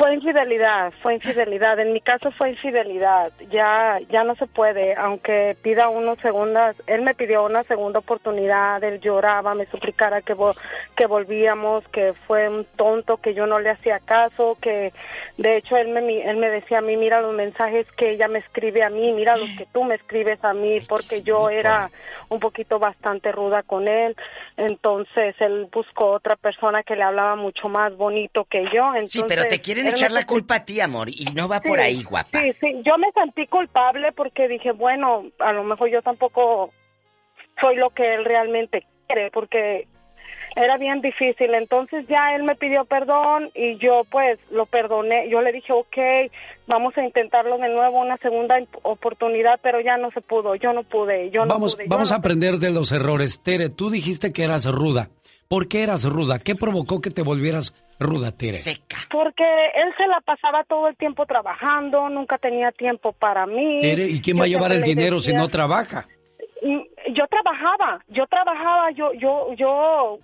Fue 0.00 0.14
infidelidad, 0.14 0.94
fue 1.02 1.16
infidelidad. 1.16 1.78
En 1.78 1.92
mi 1.92 2.00
caso 2.00 2.30
fue 2.30 2.48
infidelidad. 2.48 3.32
Ya, 3.50 3.98
ya 4.08 4.24
no 4.24 4.34
se 4.36 4.46
puede, 4.46 4.94
aunque 4.94 5.58
pida 5.60 5.90
uno 5.90 6.16
segundas. 6.22 6.74
Él 6.86 7.02
me 7.02 7.14
pidió 7.14 7.44
una 7.44 7.64
segunda 7.64 7.98
oportunidad. 7.98 8.82
Él 8.82 8.98
lloraba, 9.00 9.54
me 9.54 9.66
suplicara 9.66 10.22
que 10.22 10.34
vo- 10.34 10.56
que 10.96 11.04
volvíamos, 11.04 11.86
que 11.88 12.14
fue 12.26 12.48
un 12.48 12.64
tonto, 12.76 13.18
que 13.18 13.34
yo 13.34 13.46
no 13.46 13.58
le 13.58 13.68
hacía 13.68 13.98
caso, 13.98 14.56
que 14.62 14.94
de 15.36 15.58
hecho 15.58 15.76
él 15.76 15.88
me 15.88 16.22
él 16.22 16.38
me 16.38 16.48
decía 16.48 16.78
a 16.78 16.80
mí, 16.80 16.96
mira 16.96 17.20
los 17.20 17.34
mensajes 17.34 17.86
que 17.98 18.12
ella 18.12 18.26
me 18.26 18.38
escribe 18.38 18.82
a 18.82 18.88
mí, 18.88 19.12
mira 19.12 19.36
los 19.36 19.50
que 19.50 19.66
tú 19.66 19.84
me 19.84 19.96
escribes 19.96 20.42
a 20.42 20.54
mí, 20.54 20.80
porque 20.80 21.20
yo 21.20 21.50
era 21.50 21.90
un 22.30 22.40
poquito 22.40 22.78
bastante 22.78 23.32
ruda 23.32 23.62
con 23.64 23.86
él. 23.86 24.16
Entonces 24.60 25.34
él 25.40 25.68
buscó 25.72 26.10
otra 26.12 26.36
persona 26.36 26.82
que 26.82 26.94
le 26.94 27.02
hablaba 27.02 27.34
mucho 27.34 27.70
más 27.70 27.96
bonito 27.96 28.44
que 28.44 28.64
yo. 28.64 28.92
Sí, 29.06 29.22
pero 29.26 29.42
te 29.42 29.54
Entonces, 29.54 29.60
quieren 29.60 29.86
echar 29.86 30.12
la 30.12 30.26
culpa 30.26 30.56
a 30.56 30.64
ti, 30.66 30.80
amor, 30.80 31.08
y 31.08 31.24
no 31.34 31.48
va 31.48 31.60
por 31.60 31.80
ahí, 31.80 32.02
guapa. 32.02 32.40
Sí, 32.40 32.52
sí, 32.60 32.82
yo 32.84 32.98
me 32.98 33.10
sentí 33.12 33.46
culpable 33.46 34.12
porque 34.12 34.48
dije, 34.48 34.72
bueno, 34.72 35.24
a 35.38 35.52
lo 35.52 35.64
mejor 35.64 35.88
yo 35.88 36.02
tampoco 36.02 36.72
soy 37.58 37.76
lo 37.76 37.88
que 37.90 38.14
él 38.14 38.26
realmente 38.26 38.86
quiere, 39.06 39.30
porque 39.30 39.88
era 40.56 40.76
bien 40.78 41.00
difícil. 41.00 41.54
Entonces 41.54 42.06
ya 42.08 42.34
él 42.34 42.42
me 42.42 42.54
pidió 42.54 42.84
perdón 42.84 43.50
y 43.54 43.76
yo 43.78 44.02
pues 44.10 44.38
lo 44.50 44.66
perdoné. 44.66 45.28
Yo 45.28 45.40
le 45.40 45.52
dije, 45.52 45.72
ok, 45.72 46.30
vamos 46.66 46.96
a 46.96 47.04
intentarlo 47.04 47.58
de 47.58 47.68
nuevo, 47.68 48.00
una 48.00 48.16
segunda 48.18 48.56
oportunidad, 48.82 49.58
pero 49.62 49.80
ya 49.80 49.96
no 49.96 50.10
se 50.12 50.20
pudo, 50.20 50.54
yo 50.54 50.72
no 50.72 50.82
pude, 50.82 51.30
yo 51.30 51.44
no 51.44 51.54
Vamos, 51.54 51.74
pude. 51.74 51.84
yo 51.84 51.90
vamos 51.90 52.10
no 52.10 52.16
a 52.16 52.18
aprender 52.18 52.58
de 52.58 52.70
los 52.70 52.92
errores. 52.92 53.42
Tere, 53.42 53.70
tú 53.70 53.90
dijiste 53.90 54.32
que 54.32 54.44
eras 54.44 54.66
ruda. 54.66 55.08
¿Por 55.48 55.66
qué 55.66 55.82
eras 55.82 56.04
ruda? 56.04 56.38
¿Qué 56.38 56.54
provocó 56.54 57.00
que 57.00 57.10
te 57.10 57.22
volvieras 57.22 57.74
ruda, 57.98 58.30
Tere? 58.30 58.58
Porque 59.10 59.42
él 59.74 59.92
se 59.96 60.06
la 60.06 60.20
pasaba 60.20 60.62
todo 60.62 60.86
el 60.86 60.96
tiempo 60.96 61.26
trabajando, 61.26 62.08
nunca 62.08 62.38
tenía 62.38 62.70
tiempo 62.70 63.12
para 63.12 63.46
mí. 63.46 63.80
Tere, 63.80 64.04
¿y 64.06 64.20
quién 64.20 64.36
Yo 64.36 64.40
va 64.42 64.44
a 64.44 64.48
llevar 64.48 64.70
el 64.72 64.82
dinero 64.82 65.18
si 65.18 65.32
no 65.32 65.48
trabaja? 65.48 66.06
Mm, 66.62 66.82
yo 67.14 67.26
trabajaba, 67.26 68.04
yo 68.08 68.26
trabajaba, 68.28 68.92
yo, 68.92 69.12
yo, 69.14 69.52
yo 69.54 70.18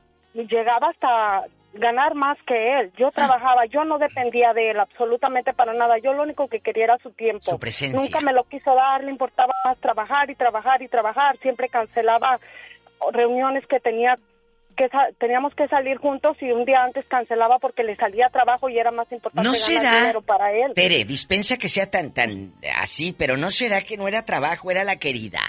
llegaba 0.44 0.88
hasta 0.88 1.46
ganar 1.74 2.14
más 2.14 2.38
que 2.46 2.80
él. 2.80 2.92
Yo 2.96 3.10
trabajaba, 3.10 3.66
yo 3.66 3.84
no 3.84 3.98
dependía 3.98 4.52
de 4.52 4.70
él 4.70 4.80
absolutamente 4.80 5.52
para 5.52 5.72
nada. 5.72 5.98
Yo 5.98 6.12
lo 6.12 6.22
único 6.22 6.48
que 6.48 6.60
quería 6.60 6.84
era 6.84 6.98
su 6.98 7.10
tiempo. 7.10 7.50
Su 7.50 7.58
presencia. 7.58 7.98
Nunca 7.98 8.20
me 8.20 8.32
lo 8.32 8.44
quiso 8.44 8.74
dar, 8.74 9.04
le 9.04 9.10
importaba 9.10 9.52
más 9.64 9.78
trabajar 9.78 10.30
y 10.30 10.34
trabajar 10.34 10.82
y 10.82 10.88
trabajar. 10.88 11.38
Siempre 11.38 11.68
cancelaba 11.68 12.40
reuniones 13.12 13.66
que 13.66 13.80
tenía 13.80 14.18
que 14.76 14.90
teníamos 15.18 15.54
que 15.54 15.66
salir 15.68 15.96
juntos 15.96 16.36
y 16.42 16.50
un 16.50 16.66
día 16.66 16.84
antes 16.84 17.06
cancelaba 17.06 17.58
porque 17.58 17.82
le 17.82 17.96
salía 17.96 18.28
trabajo 18.28 18.68
y 18.68 18.78
era 18.78 18.90
más 18.90 19.10
importante 19.10 19.42
¿No 19.42 19.54
ganar 19.54 19.66
será, 19.66 19.98
dinero 20.00 20.20
para 20.20 20.52
él. 20.52 20.74
Tere, 20.74 21.06
dispensa 21.06 21.56
que 21.56 21.70
sea 21.70 21.90
tan, 21.90 22.12
tan 22.12 22.52
así, 22.78 23.14
pero 23.16 23.38
¿no 23.38 23.50
será 23.50 23.80
que 23.80 23.96
no 23.96 24.06
era 24.06 24.26
trabajo, 24.26 24.70
era 24.70 24.84
la 24.84 24.96
querida? 24.96 25.40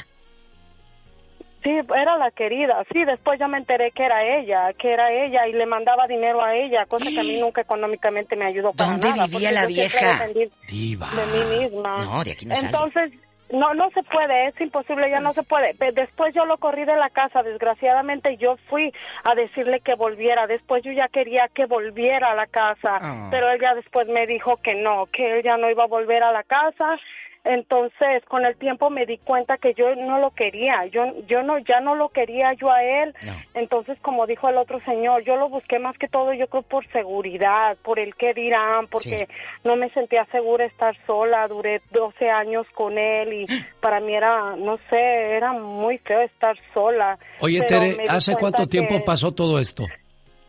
Sí, 1.68 1.78
era 2.00 2.18
la 2.18 2.32
querida. 2.32 2.82
Sí, 2.94 3.04
después 3.04 3.38
ya 3.40 3.50
me 3.50 3.58
enteré 3.58 3.92
que 3.92 4.06
era 4.06 4.24
ella, 4.24 4.72
que 4.80 4.94
era 4.94 5.12
ella 5.12 5.48
y 5.48 5.52
le 5.54 5.66
mandaba 5.66 6.08
dinero 6.08 6.42
a 6.42 6.56
ella, 6.56 6.86
cosa 6.86 7.10
que 7.10 7.20
a 7.20 7.24
mí 7.24 7.38
nunca 7.42 7.60
económicamente 7.62 8.38
me 8.38 8.46
ayudó 8.46 8.72
para 8.72 8.92
¿Dónde 8.92 9.10
nada. 9.10 9.28
vivía 9.28 9.52
la 9.52 9.62
yo 9.64 9.68
vieja? 9.68 10.28
Diva. 10.70 11.10
De 11.12 11.26
mí 11.26 11.60
misma. 11.68 11.98
No, 12.06 12.24
de 12.24 12.32
aquí 12.32 12.46
no 12.46 12.56
sale. 12.56 12.68
Entonces, 12.68 13.12
no, 13.52 13.74
no 13.74 13.90
se 13.92 14.04
puede, 14.04 14.48
es 14.48 14.62
imposible, 14.62 15.10
ya 15.10 15.20
no 15.20 15.32
se 15.32 15.44
puede. 15.44 15.74
Después 15.94 16.34
yo 16.36 16.46
lo 16.46 16.58
corrí 16.58 16.86
de 16.86 16.96
la 16.96 17.10
casa, 17.10 17.44
desgraciadamente 17.44 18.38
yo 18.38 18.56
fui 18.70 18.94
a 19.24 19.36
decirle 19.36 19.80
que 19.82 19.96
volviera. 19.96 20.48
Después 20.48 20.84
yo 20.84 20.92
ya 20.94 21.08
quería 21.10 21.48
que 21.54 21.66
volviera 21.66 22.32
a 22.32 22.36
la 22.36 22.48
casa, 22.48 22.98
Ah. 23.02 23.28
pero 23.32 23.50
él 23.52 23.60
ya 23.62 23.74
después 23.76 24.08
me 24.08 24.26
dijo 24.28 24.58
que 24.58 24.76
no, 24.76 25.06
que 25.08 25.38
él 25.38 25.44
ya 25.44 25.58
no 25.58 25.70
iba 25.70 25.84
a 25.84 25.88
volver 25.88 26.24
a 26.24 26.32
la 26.32 26.44
casa. 26.44 26.98
Entonces, 27.50 28.24
con 28.28 28.46
el 28.46 28.58
tiempo 28.58 28.90
me 28.90 29.06
di 29.06 29.18
cuenta 29.20 29.58
que 29.58 29.74
yo 29.74 29.96
no 29.96 30.20
lo 30.20 30.32
quería, 30.32 30.86
yo 30.88 31.06
yo 31.28 31.44
no 31.44 31.58
ya 31.60 31.80
no 31.80 31.96
lo 31.96 32.10
quería 32.10 32.54
yo 32.54 32.70
a 32.72 32.84
él. 32.84 33.14
Entonces, 33.54 33.98
como 34.02 34.28
dijo 34.28 34.50
el 34.50 34.58
otro 34.58 34.80
señor, 34.82 35.24
yo 35.24 35.38
lo 35.38 35.48
busqué 35.50 35.80
más 35.80 35.98
que 35.98 36.08
todo 36.10 36.34
yo 36.34 36.48
creo 36.48 36.64
por 36.64 36.86
seguridad, 36.92 37.78
por 37.84 38.00
el 38.00 38.16
qué 38.16 38.34
dirán, 38.34 38.88
porque 38.88 39.28
no 39.64 39.76
me 39.78 39.90
sentía 39.92 40.26
segura 40.32 40.66
estar 40.66 40.96
sola, 41.08 41.48
duré 41.48 41.82
12 41.92 42.30
años 42.30 42.68
con 42.74 42.98
él 42.98 43.34
y 43.34 43.46
para 43.82 44.00
mí 44.02 44.14
era, 44.14 44.56
no 44.58 44.78
sé, 44.90 45.00
era 45.38 45.54
muy 45.54 45.98
feo 46.00 46.22
estar 46.22 46.58
sola. 46.74 47.18
Oye, 47.40 47.62
Tere, 47.64 47.98
¿hace 48.10 48.36
cuánto 48.36 48.68
tiempo 48.68 48.96
que- 48.96 49.04
pasó 49.06 49.32
todo 49.34 49.58
esto? 49.60 49.86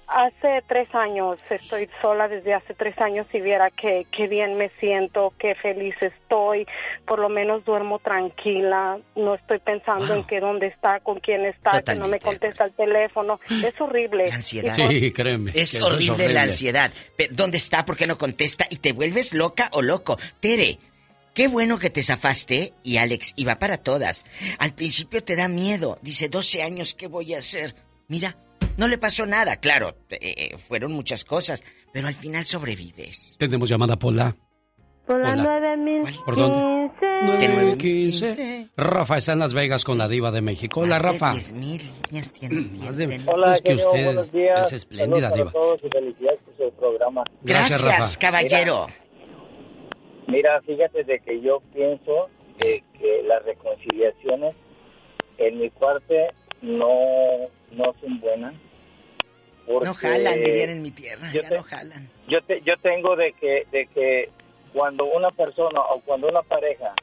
Hace 0.08 0.62
tres 0.66 0.88
años, 0.94 1.38
estoy 1.50 1.86
sola 2.00 2.28
desde 2.28 2.54
hace 2.54 2.72
tres 2.72 2.98
años 2.98 3.26
y 3.30 3.42
viera 3.42 3.70
que, 3.70 4.06
que 4.10 4.26
bien 4.26 4.56
me 4.56 4.70
siento, 4.80 5.34
que 5.38 5.54
feliz 5.54 5.94
estoy, 6.00 6.66
por 7.06 7.18
lo 7.18 7.28
menos 7.28 7.62
duermo 7.66 7.98
tranquila, 7.98 8.98
no 9.16 9.34
estoy 9.34 9.58
pensando 9.58 10.14
en 10.14 10.24
que 10.24 10.40
dónde 10.40 10.68
está, 10.68 11.00
con 11.00 11.20
quién 11.20 11.44
está, 11.44 11.82
que 11.82 11.94
no 11.94 12.08
me 12.08 12.20
contesta 12.20 12.64
el 12.64 12.72
teléfono, 12.72 13.38
es 13.50 13.78
horrible. 13.78 14.30
Ansiedad. 14.32 14.74
Sí, 14.74 15.12
créeme. 15.12 15.52
Es 15.54 15.78
horrible, 15.82 16.32
la 16.32 16.42
ansiedad. 16.42 16.90
Pero, 17.14 17.34
¿Dónde 17.34 17.58
está? 17.58 17.84
¿Por 17.84 17.98
qué 17.98 18.06
no 18.06 18.16
contesta? 18.16 18.66
Y 18.70 18.76
te 18.76 18.94
vuelves 18.94 19.34
loca 19.34 19.68
o 19.72 19.82
loco. 19.82 20.18
Tere, 20.40 20.78
qué 21.34 21.48
bueno 21.48 21.78
que 21.78 21.90
te 21.90 22.02
zafaste. 22.02 22.72
Y 22.82 22.96
Alex, 22.96 23.34
y 23.36 23.44
va 23.44 23.56
para 23.56 23.76
todas. 23.76 24.24
Al 24.58 24.72
principio 24.72 25.22
te 25.22 25.36
da 25.36 25.48
miedo. 25.48 25.98
Dice, 26.00 26.30
12 26.30 26.62
años, 26.62 26.94
¿qué 26.94 27.08
voy 27.08 27.34
a 27.34 27.38
hacer? 27.40 27.74
Mira, 28.08 28.36
no 28.78 28.88
le 28.88 28.96
pasó 28.96 29.26
nada. 29.26 29.56
Claro, 29.56 29.94
eh, 30.08 30.56
fueron 30.56 30.92
muchas 30.92 31.24
cosas. 31.24 31.62
Pero 31.92 32.08
al 32.08 32.14
final 32.14 32.44
sobrevives. 32.46 33.36
Tenemos 33.38 33.68
llamada 33.68 33.96
Pola. 33.96 34.34
Por 35.06 35.20
la 35.20 35.32
Hola. 35.32 35.76
9015. 35.76 36.22
¿Por 36.24 36.36
dónde? 36.36 36.90
915. 37.24 38.68
Rafa 38.76 39.18
está 39.18 39.32
en 39.32 39.38
Las 39.38 39.54
Vegas 39.54 39.84
con 39.84 39.96
la 39.98 40.06
diva 40.06 40.30
de 40.30 40.42
México. 40.42 40.80
Hola, 40.80 40.98
Rafa. 40.98 41.34
Más 41.34 41.52
de 41.54 43.20
Hola, 43.26 43.52
es 43.52 43.60
que 43.62 43.70
genio, 43.70 43.86
usted 43.88 44.04
buenos 44.04 44.32
días. 44.32 44.66
es 44.66 44.72
espléndida, 44.74 45.30
Saludos 45.30 45.38
diva. 45.38 45.52
todos 45.52 45.80
y 45.84 45.88
felicidades 45.88 46.40
por 46.44 46.56
su 46.56 46.72
programa. 46.76 47.24
Gracias, 47.42 47.82
Gracias, 47.82 48.14
Rafa. 48.14 48.18
caballero. 48.20 48.86
Mira, 50.26 50.60
fíjate 50.62 51.04
de 51.04 51.18
que 51.20 51.40
yo 51.40 51.60
pienso 51.72 52.28
que, 52.58 52.84
que 52.98 53.22
las 53.26 53.42
reconciliaciones 53.44 54.54
en 55.38 55.58
mi 55.58 55.70
parte 55.70 56.28
no, 56.60 56.90
no 57.72 57.94
son 58.00 58.20
buenas. 58.20 58.54
Porque 59.68 59.88
No 59.88 59.94
jalan, 59.94 60.42
dirían 60.42 60.70
en 60.70 60.82
mi 60.82 60.90
tierra. 60.90 61.30
yo 61.32 61.42
Ya 61.42 61.48
te- 61.48 61.56
no 61.56 61.62
jalan. 61.62 62.08
Yo, 62.26 62.42
te, 62.42 62.60
yo 62.62 62.74
tengo 62.82 63.14
de 63.16 63.32
que, 63.34 63.66
de 63.70 63.86
que 63.86 64.30
cuando 64.72 65.04
una 65.04 65.30
persona 65.30 65.80
o 65.80 66.00
cuando 66.00 66.28
una 66.28 66.42
pareja 66.42 66.94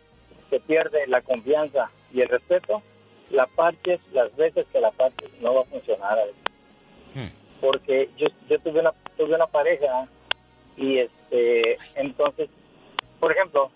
se 0.49 0.59
pierde 0.59 1.07
la 1.07 1.21
confianza 1.21 1.89
y 2.13 2.21
el 2.21 2.29
respeto, 2.29 2.81
la 3.29 3.47
parches 3.47 3.99
las 4.13 4.35
veces 4.35 4.65
que 4.71 4.79
la 4.79 4.91
parches 4.91 5.29
no 5.41 5.53
va 5.55 5.61
a 5.61 5.65
funcionar. 5.65 6.17
Porque 7.61 8.09
yo, 8.17 8.27
yo 8.49 8.59
tuve 8.59 8.81
una 8.81 8.93
tuve 9.17 9.33
una 9.35 9.47
pareja 9.47 10.07
y 10.77 10.99
este 10.99 11.77
entonces, 11.95 12.49
por 13.19 13.31
ejemplo, 13.31 13.71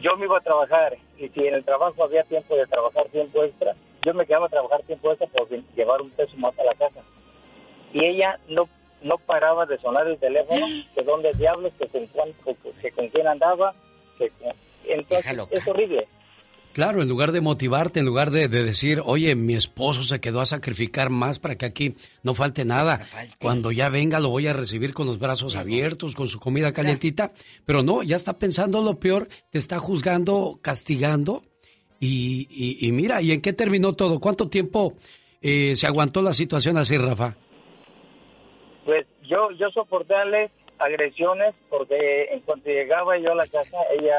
yo 0.00 0.16
me 0.16 0.24
iba 0.24 0.38
a 0.38 0.42
trabajar 0.42 0.96
y 1.18 1.28
si 1.28 1.46
en 1.46 1.54
el 1.54 1.64
trabajo 1.64 2.02
había 2.02 2.22
tiempo 2.24 2.56
de 2.56 2.66
trabajar 2.66 3.06
tiempo 3.08 3.44
extra, 3.44 3.74
yo 4.04 4.14
me 4.14 4.24
quedaba 4.26 4.46
a 4.46 4.48
trabajar 4.48 4.82
tiempo 4.84 5.10
extra 5.12 5.26
por 5.28 5.48
llevar 5.76 6.00
un 6.00 6.10
peso 6.10 6.36
más 6.38 6.58
a 6.58 6.64
la 6.64 6.74
casa. 6.74 7.00
Y 7.92 8.04
ella 8.04 8.38
no 8.48 8.68
no 9.00 9.16
paraba 9.16 9.64
de 9.64 9.78
sonar 9.78 10.08
el 10.08 10.18
teléfono, 10.18 10.66
que 10.94 11.02
dónde 11.04 11.32
diablos, 11.34 11.72
que 11.78 11.86
con, 11.86 12.06
cuán- 12.08 12.32
que 12.82 12.90
con 12.90 13.08
quién 13.08 13.26
andaba, 13.28 13.72
que 14.18 14.28
con- 14.30 14.52
entonces 14.88 15.24
es 15.52 15.68
horrible. 15.68 16.08
Claro, 16.72 17.02
en 17.02 17.08
lugar 17.08 17.32
de 17.32 17.40
motivarte, 17.40 17.98
en 18.00 18.06
lugar 18.06 18.30
de, 18.30 18.46
de 18.48 18.62
decir, 18.62 19.00
oye, 19.04 19.34
mi 19.34 19.54
esposo 19.54 20.02
se 20.02 20.20
quedó 20.20 20.40
a 20.40 20.46
sacrificar 20.46 21.10
más 21.10 21.38
para 21.38 21.56
que 21.56 21.66
aquí 21.66 21.96
no 22.22 22.34
falte 22.34 22.64
nada. 22.64 23.00
Cuando 23.40 23.72
ya 23.72 23.88
venga 23.88 24.20
lo 24.20 24.28
voy 24.28 24.46
a 24.48 24.52
recibir 24.52 24.94
con 24.94 25.06
los 25.06 25.18
brazos 25.18 25.56
abiertos, 25.56 26.14
con 26.14 26.28
su 26.28 26.38
comida 26.38 26.72
calientita. 26.72 27.32
Pero 27.64 27.82
no, 27.82 28.02
ya 28.04 28.16
está 28.16 28.34
pensando 28.38 28.80
lo 28.80 28.98
peor, 29.00 29.28
te 29.50 29.58
está 29.58 29.78
juzgando, 29.78 30.58
castigando. 30.62 31.42
Y, 32.00 32.46
y- 32.50 32.86
y 32.86 32.92
mira, 32.92 33.22
¿y 33.22 33.32
en 33.32 33.40
qué 33.40 33.52
terminó 33.52 33.94
todo? 33.94 34.20
¿Cuánto 34.20 34.48
tiempo 34.48 34.94
eh, 35.42 35.74
se 35.74 35.86
aguantó 35.86 36.20
la 36.22 36.32
situación 36.32 36.76
así, 36.78 36.96
Rafa? 36.96 37.36
Yo, 39.28 39.50
yo 39.52 39.68
soportarles 39.70 40.50
agresiones 40.78 41.54
porque 41.68 42.28
en 42.32 42.40
cuanto 42.40 42.70
llegaba 42.70 43.18
yo 43.18 43.32
a 43.32 43.34
la 43.34 43.46
casa, 43.46 43.76
ella 43.98 44.16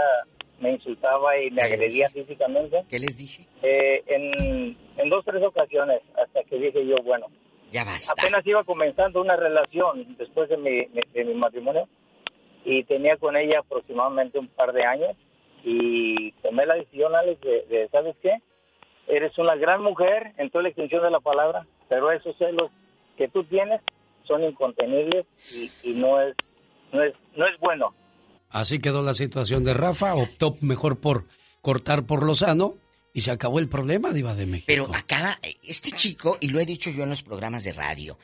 me 0.60 0.74
insultaba 0.74 1.38
y 1.40 1.50
me 1.52 1.64
agredía 1.64 2.10
físicamente. 2.10 2.84
¿Qué 2.90 3.00
les 3.00 3.18
dije? 3.18 3.48
Eh, 3.64 4.04
en, 4.08 4.78
en 4.98 5.10
dos, 5.10 5.26
tres 5.26 5.44
ocasiones, 5.44 6.02
hasta 6.22 6.44
que 6.44 6.58
dije 6.58 6.86
yo, 6.86 6.96
bueno, 7.04 7.28
ya 7.72 7.84
basta. 7.84 8.14
Apenas 8.14 8.46
iba 8.46 8.64
comenzando 8.64 9.22
una 9.22 9.36
relación 9.36 10.16
después 10.18 10.50
de 10.50 10.58
mi, 10.58 10.86
de 10.86 11.26
mi 11.26 11.34
matrimonio 11.34 11.88
y 12.66 12.84
tenía 12.84 13.18
con 13.18 13.36
ella 13.36 13.60
aproximadamente 13.60 14.38
un 14.38 14.48
par 14.48 14.74
de 14.74 14.84
años 14.84 15.16
y 15.64 16.32
tomé 16.44 16.66
la 16.66 16.76
decisión, 16.76 17.16
Alex, 17.16 17.42
de, 17.42 17.66
de, 17.70 17.90
¿sabes 17.90 18.16
qué? 18.22 18.34
Eres 19.08 19.38
una 19.40 19.56
gran 19.56 19.82
mujer 19.82 20.34
en 20.38 20.50
toda 20.52 20.64
la 20.64 20.70
extensión 20.70 21.04
de 21.04 21.10
la 21.10 21.20
palabra, 21.20 21.66
pero 21.90 22.12
esos 22.12 22.38
celos 22.38 22.70
que 23.18 23.28
tú 23.28 23.44
tienes 23.46 23.82
son 24.30 24.44
incontenibles 24.46 25.26
y, 25.54 25.70
y 25.84 25.94
no 25.96 26.22
es 26.22 26.34
no 26.94 27.04
es 27.04 27.14
no 27.36 27.46
es 27.46 27.60
bueno 27.60 27.94
Así 28.50 28.80
quedó 28.80 29.04
la 29.04 29.14
situación 29.14 29.64
de 29.64 29.76
Rafa, 29.76 30.16
optó 30.16 30.56
mejor 30.62 31.00
por 31.00 31.26
cortar 31.62 32.06
por 32.06 32.24
lo 32.24 32.34
sano 32.34 32.78
y 33.14 33.22
se 33.22 33.32
acabó 33.32 33.60
el 33.60 33.70
problema, 33.70 34.12
Diva 34.12 34.34
de 34.34 34.48
México. 34.48 34.66
Pero 34.68 34.90
acaba, 34.94 35.40
este 35.64 35.92
chico, 35.92 36.38
y 36.40 36.50
lo 36.50 36.60
he 36.60 36.66
dicho 36.66 36.90
yo 36.90 37.04
en 37.04 37.10
los 37.10 37.22
programas 37.22 37.64
de 37.64 37.74
radio, 37.74 38.18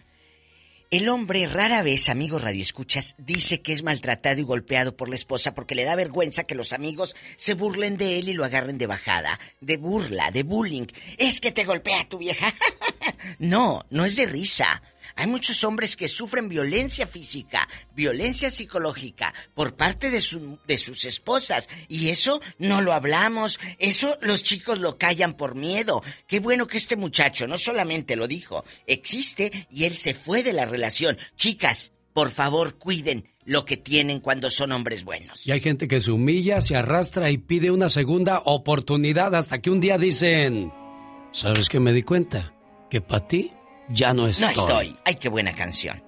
el 0.89 1.09
hombre 1.09 1.47
rara 1.47 1.83
vez, 1.83 2.09
amigos 2.09 2.41
radioescuchas, 2.43 3.15
dice 3.17 3.61
que 3.61 3.73
es 3.73 3.83
maltratado 3.83 4.39
y 4.39 4.43
golpeado 4.43 4.95
por 4.95 5.09
la 5.09 5.15
esposa 5.15 5.53
porque 5.53 5.75
le 5.75 5.83
da 5.83 5.95
vergüenza 5.95 6.43
que 6.43 6.55
los 6.55 6.73
amigos 6.73 7.15
se 7.37 7.53
burlen 7.53 7.97
de 7.97 8.17
él 8.17 8.29
y 8.29 8.33
lo 8.33 8.45
agarren 8.45 8.77
de 8.77 8.87
bajada, 8.87 9.39
de 9.61 9.77
burla, 9.77 10.31
de 10.31 10.43
bullying. 10.43 10.85
Es 11.17 11.41
que 11.41 11.51
te 11.51 11.65
golpea 11.65 12.05
tu 12.05 12.17
vieja. 12.17 12.53
no, 13.39 13.81
no 13.89 14.05
es 14.05 14.15
de 14.15 14.25
risa. 14.25 14.81
Hay 15.15 15.27
muchos 15.27 15.63
hombres 15.63 15.95
que 15.95 16.07
sufren 16.07 16.49
violencia 16.49 17.07
física, 17.07 17.67
violencia 17.95 18.49
psicológica 18.49 19.33
por 19.53 19.75
parte 19.75 20.09
de, 20.11 20.19
su- 20.21 20.57
de 20.67 20.77
sus 20.77 21.05
esposas. 21.05 21.69
Y 21.87 22.09
eso 22.09 22.41
no 22.57 22.81
lo 22.81 22.93
hablamos. 22.93 23.59
Eso 23.79 24.17
los 24.21 24.43
chicos 24.43 24.79
lo 24.79 24.97
callan 24.97 25.35
por 25.35 25.55
miedo. 25.55 26.03
Qué 26.27 26.39
bueno 26.39 26.67
que 26.67 26.77
este 26.77 26.95
muchacho 26.97 27.47
no 27.47 27.57
solamente 27.57 28.15
lo 28.15 28.27
dijo, 28.27 28.65
existe 28.87 29.67
y 29.71 29.85
él 29.85 29.95
se 29.97 30.13
fue 30.13 30.43
de 30.43 30.53
la 30.53 30.65
relación. 30.65 31.17
Chicas, 31.35 31.93
por 32.13 32.29
favor, 32.31 32.77
cuiden 32.77 33.27
lo 33.45 33.63
que 33.65 33.77
tienen 33.77 34.19
cuando 34.19 34.49
son 34.49 34.71
hombres 34.71 35.03
buenos. 35.03 35.45
Y 35.45 35.51
hay 35.51 35.59
gente 35.61 35.87
que 35.87 36.01
se 36.01 36.11
humilla, 36.11 36.61
se 36.61 36.75
arrastra 36.75 37.29
y 37.29 37.37
pide 37.37 37.71
una 37.71 37.89
segunda 37.89 38.39
oportunidad 38.45 39.35
hasta 39.35 39.61
que 39.61 39.69
un 39.69 39.79
día 39.79 39.97
dicen, 39.97 40.71
¿sabes 41.31 41.69
qué 41.69 41.79
me 41.79 41.93
di 41.93 42.03
cuenta? 42.03 42.53
Que 42.89 43.01
para 43.01 43.27
ti 43.27 43.51
ya 43.89 44.13
no 44.13 44.27
estoy. 44.27 44.45
No 44.45 44.51
estoy. 44.61 44.97
Ay, 45.05 45.15
qué 45.15 45.29
buena 45.29 45.53
canción. 45.53 46.01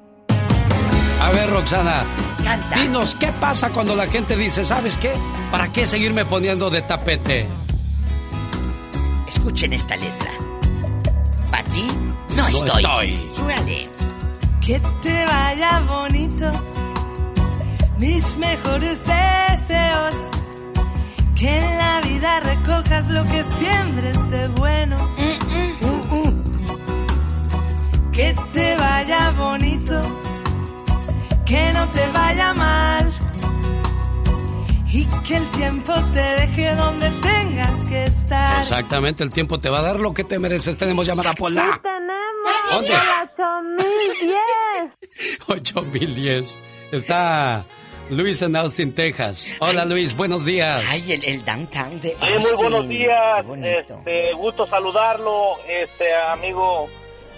A 1.21 1.29
ver, 1.31 1.49
Roxana. 1.49 2.05
Canta. 2.43 2.79
Dinos, 2.79 3.15
¿qué 3.15 3.27
pasa 3.33 3.69
cuando 3.69 3.95
la 3.95 4.07
gente 4.07 4.35
dice, 4.37 4.63
¿sabes 4.63 4.97
qué? 4.97 5.11
¿Para 5.51 5.71
qué 5.71 5.85
seguirme 5.85 6.23
poniendo 6.25 6.69
de 6.69 6.81
tapete? 6.83 7.45
Escuchen 9.27 9.73
esta 9.73 9.95
letra. 9.97 10.31
¿Para 11.51 11.63
ti? 11.65 11.87
No, 12.29 12.43
No 12.43 12.47
estoy. 12.47 13.13
estoy. 13.13 13.89
Que 14.65 14.79
te 15.01 15.25
vaya 15.25 15.79
bonito, 15.87 16.49
mis 17.97 18.35
mejores 18.37 18.99
deseos. 19.05 20.15
Que 21.35 21.57
en 21.57 21.77
la 21.77 22.01
vida 22.01 22.39
recojas 22.41 23.07
lo 23.09 23.23
que 23.23 23.43
siembres 23.57 24.29
de 24.29 24.47
bueno. 24.49 24.95
Uh. 25.17 25.46
Que 28.17 28.33
te 28.51 28.75
vaya 28.77 29.29
bonito, 29.37 30.01
que 31.45 31.71
no 31.71 31.87
te 31.89 32.07
vaya 32.11 32.51
mal. 32.53 33.11
Y 34.91 35.05
que 35.27 35.35
el 35.37 35.47
tiempo 35.51 35.93
te 36.13 36.19
deje 36.19 36.73
donde 36.75 37.11
tengas 37.21 37.83
que 37.87 38.05
estar. 38.05 38.61
Exactamente, 38.61 39.23
el 39.23 39.29
tiempo 39.29 39.59
te 39.59 39.69
va 39.69 39.79
a 39.79 39.81
dar 39.83 39.99
lo 39.99 40.13
que 40.15 40.23
te 40.23 40.39
mereces. 40.39 40.77
Tenemos 40.79 41.05
llamada 41.05 41.33
Pola. 41.33 41.79
tenemos 41.83 42.17
¿Dónde? 42.71 42.89
el 42.89 42.97
8010. 45.47 45.47
8010. 45.47 46.57
Está 46.93 47.65
Luis 48.09 48.41
en 48.41 48.55
Austin, 48.55 48.95
Texas. 48.95 49.45
Hola 49.59 49.85
Luis, 49.85 50.15
buenos 50.17 50.43
días. 50.43 50.83
Ay, 50.89 51.11
el, 51.11 51.23
el 51.23 51.45
downtown 51.45 52.01
de 52.01 52.09
Sí, 52.09 52.15
muy 52.21 52.33
Austin. 52.37 52.57
buenos 52.61 52.89
días. 52.89 53.45
Este, 53.87 54.33
gusto 54.33 54.65
saludarlo, 54.67 55.53
este 55.69 56.15
amigo. 56.15 56.89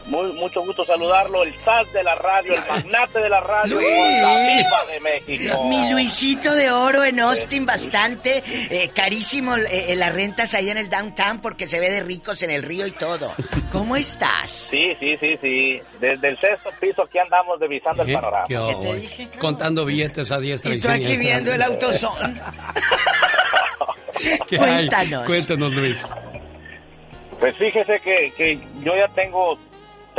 Muy, 0.10 0.34
mucho 0.34 0.62
gusto 0.62 0.84
saludarlo. 0.86 1.44
El 1.44 1.54
SAS 1.64 1.92
de 1.94 2.04
la 2.04 2.16
radio, 2.16 2.54
el 2.54 2.66
magnate 2.68 3.20
de 3.20 3.30
la 3.30 3.40
radio, 3.40 3.76
Luis. 3.76 3.88
la 3.88 4.94
de 4.94 5.00
México. 5.00 5.64
Mi 5.66 5.92
Luisito 5.92 6.54
de 6.54 6.72
oro 6.72 7.04
en 7.04 7.20
Austin, 7.20 7.66
bastante 7.66 8.44
eh, 8.70 8.90
carísimo 8.94 9.56
eh, 9.56 9.94
las 9.96 10.14
rentas 10.14 10.54
allá 10.56 10.72
en 10.72 10.78
el 10.78 10.90
downtown 10.90 11.40
porque 11.42 11.68
se 11.68 11.80
ve 11.80 11.90
de 11.90 12.02
ricos 12.02 12.42
en 12.44 12.52
el 12.52 12.64
río 12.64 12.88
y 12.88 12.92
todo. 12.92 13.34
¿Cómo 13.72 13.96
estás? 13.96 14.50
Sí, 14.50 14.96
sí, 15.00 15.16
sí, 15.18 15.38
sí. 15.42 15.82
Desde 16.00 16.30
el 16.30 16.40
sexto 16.40 16.72
piso 16.80 17.04
aquí 17.04 17.20
andamos 17.20 17.60
divisando 17.60 18.04
el 18.04 18.10
¿Eh? 18.10 18.14
panorama. 18.14 18.46
¿Qué 18.48 18.58
hoy? 18.58 19.10
Contando 19.40 19.86
billetes 19.86 20.32
a 20.32 20.40
diestra 20.40 20.72
y, 20.74 20.78
Y 20.78 20.82
tú 20.82 20.90
aquí 20.90 21.18
viendo 21.18 21.54
el 21.54 21.62
autosón. 21.62 22.40
Cuéntanos. 24.50 25.26
Cuéntanos, 25.26 25.72
Luis. 25.74 25.98
Pues 27.40 27.56
fíjese 27.56 28.00
que, 28.02 28.34
que 28.36 28.60
yo 28.84 28.94
ya 28.96 29.08
tengo, 29.16 29.58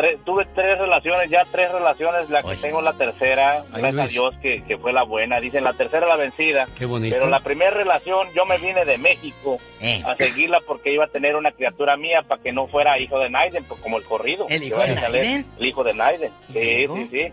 tres, 0.00 0.18
tuve 0.24 0.46
tres 0.54 0.78
relaciones, 0.78 1.28
ya 1.30 1.44
tres 1.50 1.70
relaciones, 1.70 2.30
la 2.30 2.42
que 2.42 2.56
tengo 2.56 2.80
la 2.80 2.92
tercera, 2.94 3.62
Ay, 3.72 3.82
gracias 3.82 3.94
a. 4.04 4.06
Dios 4.08 4.34
que, 4.40 4.62
que 4.66 4.78
fue 4.78 4.92
la 4.92 5.02
buena, 5.04 5.40
dicen 5.40 5.62
la 5.64 5.72
tercera 5.74 6.06
la 6.06 6.16
vencida. 6.16 6.66
Qué 6.78 6.86
bonito. 6.86 7.14
Pero 7.14 7.28
la 7.28 7.40
primera 7.40 7.70
relación 7.70 8.28
yo 8.34 8.44
me 8.46 8.56
vine 8.58 8.84
de 8.84 8.96
México 8.98 9.58
Eh. 9.80 10.02
a 10.06 10.14
seguirla 10.16 10.60
porque 10.66 10.92
iba 10.92 11.04
a 11.04 11.08
tener 11.08 11.36
una 11.36 11.52
criatura 11.52 11.96
mía 11.96 12.22
para 12.26 12.42
que 12.42 12.52
no 12.52 12.66
fuera 12.66 12.98
hijo 12.98 13.18
de 13.18 13.28
Naiden, 13.30 13.64
pues 13.64 13.80
como 13.80 13.98
el 13.98 14.04
corrido. 14.04 14.46
¿El 14.48 14.62
hijo 14.62 14.80
de 14.80 14.94
Naiden? 14.94 15.46
El 15.58 15.66
hijo 15.66 15.84
de 15.84 15.94
Naiden. 15.94 16.32
¿Y 16.48 16.52
Sí, 16.52 16.86
sí, 16.86 17.08
sí. 17.10 17.26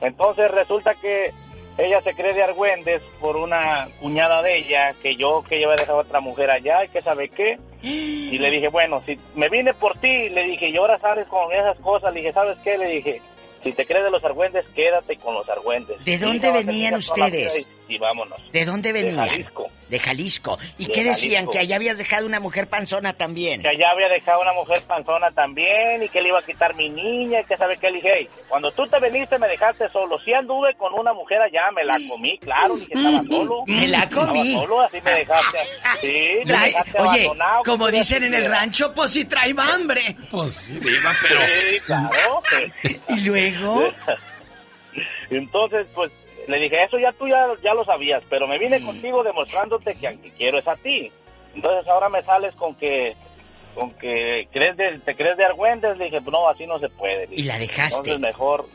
Entonces 0.00 0.50
resulta 0.50 0.94
que 0.94 1.30
ella 1.82 2.00
se 2.02 2.14
cree 2.14 2.32
de 2.32 2.42
Argüendes 2.42 3.02
por 3.20 3.36
una 3.36 3.88
cuñada 4.00 4.42
de 4.42 4.58
ella, 4.58 4.94
que 5.02 5.16
yo 5.16 5.42
que 5.48 5.56
había 5.56 5.76
dejado 5.76 5.98
a 5.98 6.02
otra 6.02 6.20
mujer 6.20 6.50
allá 6.50 6.84
y 6.84 6.88
que 6.88 7.02
sabe 7.02 7.28
qué. 7.28 7.58
Y 7.82 8.38
le 8.38 8.50
dije, 8.50 8.68
bueno, 8.68 9.02
si 9.04 9.18
me 9.34 9.48
vine 9.48 9.74
por 9.74 9.98
ti, 9.98 10.28
le 10.28 10.44
dije, 10.44 10.70
y 10.70 10.76
ahora 10.76 10.98
sales 10.98 11.26
con 11.26 11.52
esas 11.52 11.78
cosas, 11.80 12.14
le 12.14 12.20
dije, 12.20 12.32
¿sabes 12.32 12.56
qué? 12.62 12.78
Le 12.78 12.86
dije, 12.86 13.20
si 13.62 13.72
te 13.72 13.84
crees 13.86 14.04
de 14.04 14.10
los 14.10 14.24
argüendes, 14.24 14.64
quédate 14.74 15.16
con 15.16 15.34
los 15.34 15.48
argüendes. 15.48 16.04
¿De 16.04 16.18
dónde 16.18 16.50
venían 16.50 16.94
ustedes? 16.94 17.68
Y, 17.94 17.98
vámonos. 17.98 18.38
¿De 18.52 18.64
dónde 18.64 18.92
De 18.92 19.02
venían? 19.02 19.28
Jalisco. 19.28 19.70
De 19.88 19.98
Jalisco. 19.98 20.58
¿Y 20.78 20.86
De 20.86 20.92
qué 20.92 21.04
decían? 21.04 21.32
Jalisco. 21.44 21.50
Que 21.52 21.58
allá 21.58 21.76
habías 21.76 21.98
dejado 21.98 22.26
una 22.26 22.40
mujer 22.40 22.68
panzona 22.68 23.12
también. 23.12 23.62
Que 23.62 23.68
allá 23.68 23.90
había 23.92 24.08
dejado 24.08 24.40
una 24.40 24.52
mujer 24.54 24.82
panzona 24.86 25.30
también 25.32 26.02
y 26.02 26.08
que 26.08 26.22
le 26.22 26.28
iba 26.28 26.38
a 26.38 26.42
quitar 26.42 26.74
mi 26.74 26.88
niña 26.88 27.40
y 27.40 27.44
que 27.44 27.56
sabe 27.56 27.76
qué 27.78 27.90
le 27.90 27.96
dije, 27.96 28.12
"Hey, 28.20 28.28
cuando 28.48 28.70
tú 28.72 28.86
te 28.86 28.98
veniste 28.98 29.38
me 29.38 29.48
dejaste 29.48 29.88
solo. 29.90 30.18
Si 30.24 30.32
anduve 30.32 30.74
con 30.76 30.94
una 30.94 31.12
mujer 31.12 31.42
allá, 31.42 31.70
me 31.74 31.84
la 31.84 31.98
comí, 32.08 32.38
claro, 32.38 32.76
dije, 32.76 32.92
estaba 32.94 33.22
solo. 33.28 33.64
Me 33.66 33.86
la 33.88 34.08
comí. 34.08 34.40
Estaba 34.54 34.60
solo, 34.66 34.80
así 34.80 35.00
me 35.02 35.10
dejaste. 35.12 35.58
Sí, 36.00 36.24
me 36.46 36.52
dejaste 36.52 36.98
oye, 36.98 37.08
abandonado, 37.24 37.62
como 37.64 37.86
¿qué 37.86 37.92
dicen 37.92 38.24
en 38.24 38.34
el 38.34 38.50
rancho, 38.50 38.94
pues 38.94 39.10
si 39.10 39.24
trae 39.26 39.54
hambre. 39.58 40.16
Pues 40.30 40.52
sí, 40.54 40.80
Sí, 40.82 41.80
claro. 41.86 42.10
¿Y 43.08 43.20
luego? 43.26 43.92
Entonces, 45.30 45.86
pues, 45.94 46.12
le 46.48 46.58
dije, 46.58 46.82
eso 46.82 46.98
ya 46.98 47.12
tú 47.12 47.28
ya, 47.28 47.46
ya 47.62 47.74
lo 47.74 47.84
sabías, 47.84 48.22
pero 48.28 48.46
me 48.46 48.56
Mm. 48.56 48.60
vine 48.60 48.82
contigo 48.84 49.22
demostrándote 49.22 49.94
que 49.94 50.08
aunque 50.08 50.30
quiero 50.32 50.58
es 50.58 50.66
a 50.68 50.76
ti. 50.76 51.10
Entonces 51.54 51.86
ahora 51.88 52.08
me 52.08 52.22
sales 52.22 52.54
con 52.54 52.74
que 52.76 53.14
con 53.74 53.90
que 53.92 54.48
crees 54.52 54.76
de, 54.76 54.98
te 54.98 55.14
crees 55.16 55.36
de 55.38 55.46
Argüendes, 55.46 55.96
le 55.96 56.04
dije, 56.06 56.20
pues 56.20 56.32
no, 56.32 56.46
así 56.48 56.66
no 56.66 56.78
se 56.78 56.88
puede. 56.90 57.26
¿Y 57.30 57.44
la 57.44 57.58
dejaste? 57.58 58.10
Entonces 58.12 58.20
mejor... 58.20 58.66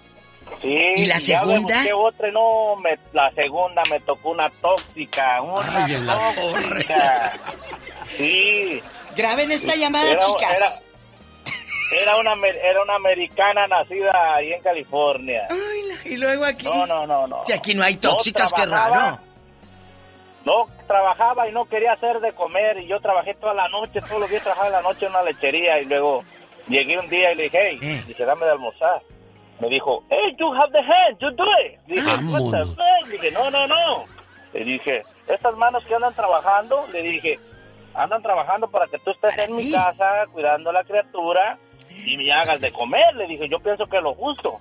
Sí, 0.62 0.76
¿Y 0.96 1.06
la 1.06 1.20
segunda? 1.20 1.84
otra 1.96 2.32
no, 2.32 2.78
me, 2.78 2.98
la 3.12 3.30
segunda 3.32 3.84
me 3.92 4.00
tocó 4.00 4.30
una 4.32 4.50
tóxica, 4.62 5.42
una 5.42 5.86
Ay, 5.86 5.98
tóxica. 6.36 7.34
Sí. 8.18 8.82
Graben 9.16 9.52
esta 9.52 9.76
llamada, 9.76 10.12
Era- 10.12 10.22
chicas. 10.26 10.58
Era, 10.58 10.87
era 11.92 12.18
una, 12.18 12.34
era 12.48 12.82
una 12.82 12.96
americana 12.96 13.68
nacida 13.68 14.36
ahí 14.36 14.54
en 14.54 14.62
California. 14.62 15.48
Y 16.06 16.18
luego 16.18 16.46
aquí. 16.46 16.66
No, 16.66 16.86
no, 16.86 17.06
no, 17.08 17.28
no. 17.28 17.44
Si 17.46 17.54
aquí 17.54 17.74
no 17.76 17.84
hay 17.84 17.96
tóxicas, 17.96 18.52
No 18.52 18.56
qué 18.58 18.66
raro. 18.70 19.20
No, 20.46 20.68
trabajaba 20.88 21.48
y 21.50 21.52
no 21.52 21.66
quería 21.66 21.94
hacer 21.94 22.22
de 22.22 22.32
comer 22.32 22.78
y 22.78 22.88
yo 22.88 23.02
trabajé 23.02 23.34
toda 23.36 23.54
la 23.54 23.68
noche, 23.68 24.00
todos 24.02 24.22
los 24.22 24.30
días 24.30 24.42
trabajaba 24.44 24.68
en 24.68 24.74
la 24.74 24.82
noche 24.82 25.06
en 25.06 25.12
una 25.12 25.24
lechería 25.24 25.80
y 25.82 25.86
luego 25.86 26.24
llegué 26.70 26.98
un 26.98 27.10
día 27.10 27.34
y 27.34 27.36
le 27.36 27.44
dije, 27.44 27.60
hey, 27.72 27.80
Eh. 27.82 28.04
dije, 28.08 28.24
dame 28.24 28.46
de 28.46 28.52
almorzar. 28.54 29.02
Me 29.60 29.68
dijo, 29.68 30.04
hey, 30.10 30.36
you 30.40 30.54
have 30.54 30.72
the 30.72 30.80
hand, 30.80 31.18
you 31.20 31.30
do 31.32 31.44
it. 31.66 31.80
Dije, 31.88 32.02
what 32.08 32.18
the 32.20 32.24
Vámonos. 32.26 32.76
fuck? 32.78 33.08
Dije, 33.12 33.32
no, 33.32 33.52
no, 33.52 33.68
no. 33.68 34.06
Le 34.54 34.64
dije, 34.64 35.04
estas 35.28 35.56
manos 35.58 35.84
que 35.86 35.96
andan 35.96 36.14
trabajando, 36.14 36.86
le 36.94 37.02
dije, 37.02 37.40
andan 37.94 38.22
trabajando 38.22 38.70
para 38.70 38.88
que 38.88 39.00
tú 39.00 39.12
estés 39.12 39.38
en 39.40 39.54
mi 39.56 39.70
casa 39.70 40.26
cuidando 40.32 40.70
a 40.70 40.74
la 40.74 40.84
criatura 40.86 41.58
y 42.08 42.18
me 42.18 42.32
hagas 42.32 42.60
de 42.60 42.72
comer. 42.72 43.16
Le 43.16 43.28
dije, 43.28 43.48
yo 43.50 43.60
pienso 43.60 43.86
que 43.88 43.98
es 43.98 44.04
lo 44.04 44.14
justo. 44.16 44.60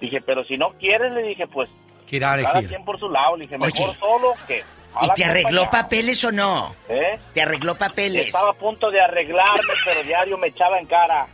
Dije, 0.00 0.20
pero 0.20 0.44
si 0.44 0.56
no 0.56 0.70
quieres, 0.78 1.12
le 1.12 1.22
dije, 1.22 1.46
pues 1.46 1.68
Girar, 2.08 2.40
cada 2.42 2.62
quien 2.62 2.84
por 2.84 2.98
su 2.98 3.08
lado. 3.08 3.36
Le 3.36 3.44
dije, 3.44 3.58
mejor 3.58 3.88
Oye, 3.88 3.98
solo 3.98 4.34
que... 4.46 4.64
¿Y 5.02 5.08
te 5.14 5.24
arregló 5.26 5.68
papeles 5.68 6.24
o 6.24 6.32
no? 6.32 6.74
¿Eh? 6.88 7.18
¿Te 7.34 7.42
arregló 7.42 7.74
papeles? 7.74 8.28
Estaba 8.28 8.50
a 8.50 8.54
punto 8.54 8.90
de 8.90 8.98
arreglarme, 9.00 9.74
pero 9.84 10.02
diario 10.02 10.38
me 10.38 10.48
echaba 10.48 10.78
en 10.78 10.86
cara. 10.86 11.26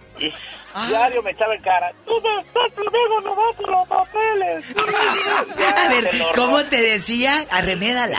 Ah. 0.75 0.87
Diario 0.89 1.23
me 1.23 1.31
echaba 1.31 1.55
en 1.55 1.63
cara. 1.63 1.93
Tú 2.05 2.21
me 2.21 2.41
estás 2.41 2.73
conmigo 2.75 3.21
nomás 3.23 3.55
por 3.57 3.69
los 3.71 3.89
papeles. 3.89 4.65
A 5.77 5.89
ver, 5.89 6.11
¿cómo 6.35 6.65
te 6.65 6.83
decía? 6.83 7.47
Arremédala. 7.51 8.19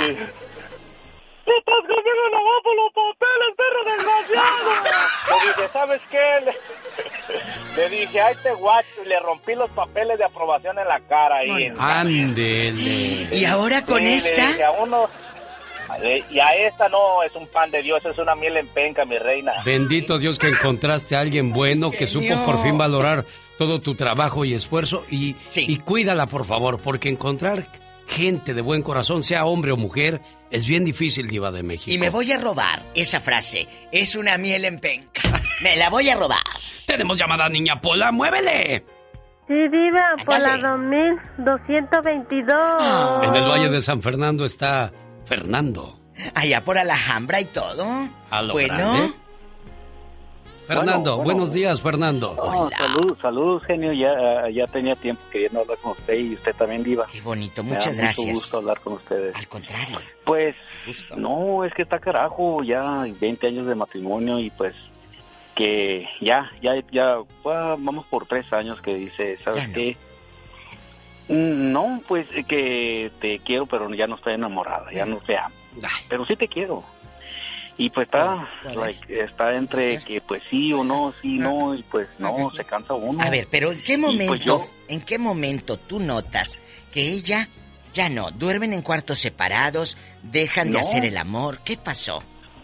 Conmigo 1.46 2.24
nomás 2.32 2.62
por 2.64 2.76
los 2.76 2.94
papeles, 2.94 3.50
perro 3.58 3.82
desgraciado. 3.92 4.72
Le 5.30 5.48
dije, 5.48 5.74
¿sabes 5.74 6.02
qué? 6.10 6.26
Le, 7.78 7.90
le 7.90 7.90
dije, 8.02 8.22
ay, 8.22 8.36
te 8.42 8.54
guacho. 8.54 8.88
Y 9.06 9.08
le 9.10 9.20
rompí 9.20 9.56
los 9.56 9.70
papeles 9.72 10.18
de 10.18 10.24
aprobación 10.26 10.80
en 10.80 10.88
la 10.88 11.00
cara. 11.02 11.38
Ahí 11.38 11.64
en- 11.66 11.80
Ándele. 11.80 13.30
¿Y 13.36 13.46
ahora 13.46 13.84
con 13.86 13.98
Sí, 14.00 14.04
le 14.06 14.16
esta? 14.16 14.48
dije, 14.48 14.64
a 14.64 14.72
uno, 14.72 15.10
Eh, 16.02 16.24
Y 16.32 16.40
a 16.40 16.50
esta 16.68 16.88
no 16.90 17.22
es 17.24 17.36
un 17.36 17.46
pan 17.48 17.70
de 17.70 17.82
Dios, 17.84 18.04
es 18.06 18.18
una 18.18 18.36
miel 18.36 18.58
en 18.58 18.68
penca, 18.70 19.06
mi 19.06 19.18
reina. 19.18 19.52
Bendito 19.66 20.18
Dios 20.18 20.40
que 20.40 20.48
encontraste 20.48 21.16
a 21.16 21.20
alguien 21.20 21.52
bueno 21.52 21.92
que 21.92 22.08
supo 22.08 22.44
por 22.46 22.64
fin 22.64 22.78
valorar 22.78 23.26
todo 23.58 23.80
tu 23.80 23.94
trabajo 23.94 24.44
y 24.46 24.54
esfuerzo 24.54 25.06
y, 25.12 25.36
y 25.56 25.78
cuídala 25.80 26.26
por 26.28 26.46
favor, 26.46 26.80
porque 26.80 27.10
encontrar 27.10 27.66
gente 28.08 28.54
de 28.54 28.62
buen 28.62 28.82
corazón, 28.82 29.24
sea 29.24 29.46
hombre 29.46 29.72
o 29.72 29.78
mujer, 29.78 30.22
es 30.52 30.68
bien 30.68 30.86
difícil, 30.86 31.28
Diva 31.28 31.52
de 31.52 31.64
México. 31.64 31.92
Y 31.92 31.98
me 31.98 32.10
voy 32.10 32.32
a 32.32 32.40
robar 32.40 32.82
esa 32.94 33.20
frase. 33.20 33.68
Es 33.92 34.16
una 34.16 34.38
miel 34.38 34.66
en 34.66 34.80
penca. 34.80 35.22
Me 35.62 35.76
la 35.76 35.90
voy 35.90 36.10
a 36.10 36.16
robar. 36.16 36.40
Tenemos 36.86 37.18
llamada 37.18 37.50
niña 37.50 37.82
Pola, 37.82 38.12
muévele. 38.12 38.86
Sí, 39.48 39.68
Diva, 39.70 40.16
por 40.26 40.40
la 40.40 40.58
2222. 40.58 43.24
En 43.24 43.36
el 43.36 43.44
Valle 43.44 43.70
de 43.70 43.82
San 43.82 44.02
Fernando 44.02 44.46
está 44.46 44.92
Fernando. 45.26 45.98
Allá 46.36 46.64
por 46.64 46.78
Alhambra 46.78 47.42
y 47.42 47.46
todo. 47.46 47.86
A 48.30 48.42
lo 48.42 48.54
bueno. 48.54 48.76
grande. 48.76 49.14
Fernando, 50.68 50.94
Bueno, 50.94 51.16
bueno. 51.18 51.24
buenos 51.24 51.54
días, 51.54 51.82
Fernando. 51.82 52.36
Oh, 52.38 52.70
salud, 52.70 53.18
salud, 53.22 53.62
genio. 53.64 53.92
Ya, 53.94 54.50
ya 54.50 54.66
tenía 54.68 54.96
tiempo 54.96 55.22
queriendo 55.32 55.60
hablar 55.62 55.78
con 55.80 55.92
usted 55.92 56.14
y 56.18 56.34
usted 56.36 56.56
también, 56.56 56.84
Diva. 56.84 57.06
Qué 57.12 57.22
bonito, 57.22 57.64
Me 57.64 57.72
da 57.72 57.76
muchas 57.76 57.94
mucho 57.94 58.04
gracias. 58.04 58.34
gusto 58.36 58.58
hablar 58.58 58.80
con 58.80 58.94
ustedes. 58.94 59.36
Al 59.36 59.48
contrario. 59.48 60.00
Pues, 60.26 60.56
no, 61.18 61.64
es 61.66 61.74
que 61.74 61.82
está 61.82 62.00
carajo, 62.00 62.64
ya 62.64 63.06
20 63.20 63.48
años 63.48 63.68
de 63.68 63.76
matrimonio 63.76 64.40
y 64.40 64.50
pues 64.52 64.74
que 65.56 66.08
ya, 66.22 66.50
ya, 66.62 66.72
ya, 66.92 67.18
vamos 67.44 68.06
por 68.08 68.26
tres 68.26 68.52
años 68.54 68.82
que 68.82 68.96
dice, 68.96 69.38
¿sabes 69.44 69.70
qué? 69.70 69.96
Mm, 71.28 71.72
No, 71.72 72.02
pues 72.08 72.28
que 72.48 73.12
te 73.22 73.40
quiero, 73.40 73.66
pero 73.66 73.94
ya 73.94 74.08
no 74.08 74.16
estoy 74.16 74.34
enamorada, 74.34 74.92
ya 74.92 75.06
no 75.06 75.18
te 75.18 75.38
amo. 75.38 75.54
Pero 76.10 76.26
sí 76.26 76.36
te 76.36 76.48
quiero. 76.48 76.84
Y 77.78 77.90
pues 77.90 78.06
está, 78.06 78.48
like, 78.76 79.20
está 79.20 79.56
entre 79.56 80.00
que 80.04 80.22
pues 80.22 80.44
sí 80.50 80.72
o 80.74 80.84
no, 80.84 81.14
sí, 81.22 81.38
no, 81.40 81.74
y 81.74 81.82
pues 81.84 82.08
no, 82.20 82.52
se 82.52 82.64
cansa 82.66 82.94
uno. 82.94 83.20
A 83.24 83.30
ver, 83.32 83.48
pero 83.50 83.72
¿en 83.72 83.80
qué 83.82 83.98
pues, 83.98 84.14
momento, 84.14 84.36
yo- 84.36 84.62
en 84.88 85.02
qué 85.02 85.18
momento 85.18 85.78
tú 85.78 86.00
notas 86.00 86.60
que 86.92 87.02
ella 87.10 87.50
ya 87.94 88.10
no, 88.10 88.30
duermen 88.32 88.74
en 88.74 88.84
cuartos 88.84 89.18
separados, 89.20 89.98
dejan 90.22 90.70
de 90.72 90.80
hacer 90.80 91.04
el 91.06 91.18
amor? 91.18 91.60
¿Qué 91.66 91.76
pasó? 91.78 92.24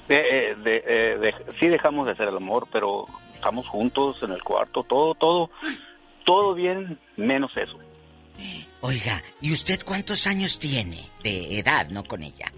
Eh, 0.09 0.15
eh, 0.15 0.55
de- 0.63 0.83
eh, 0.87 1.17
de- 1.17 1.33
sí 1.59 1.67
dejamos 1.67 2.05
de 2.05 2.11
hacer 2.11 2.27
el 2.29 2.37
amor, 2.37 2.67
pero 2.71 3.05
estamos 3.33 3.67
juntos 3.67 4.17
en 4.21 4.31
el 4.31 4.43
cuarto, 4.43 4.83
todo, 4.83 5.15
todo, 5.15 5.49
todo 6.23 6.53
bien, 6.53 6.99
menos 7.17 7.51
eso. 7.57 7.77
Oiga, 8.81 9.21
¿y 9.41 9.51
usted 9.51 9.81
cuántos 9.83 10.25
años 10.27 10.57
tiene 10.59 11.09
de 11.23 11.57
edad, 11.59 11.89
no 11.89 12.03
con 12.05 12.23
ella? 12.23 12.51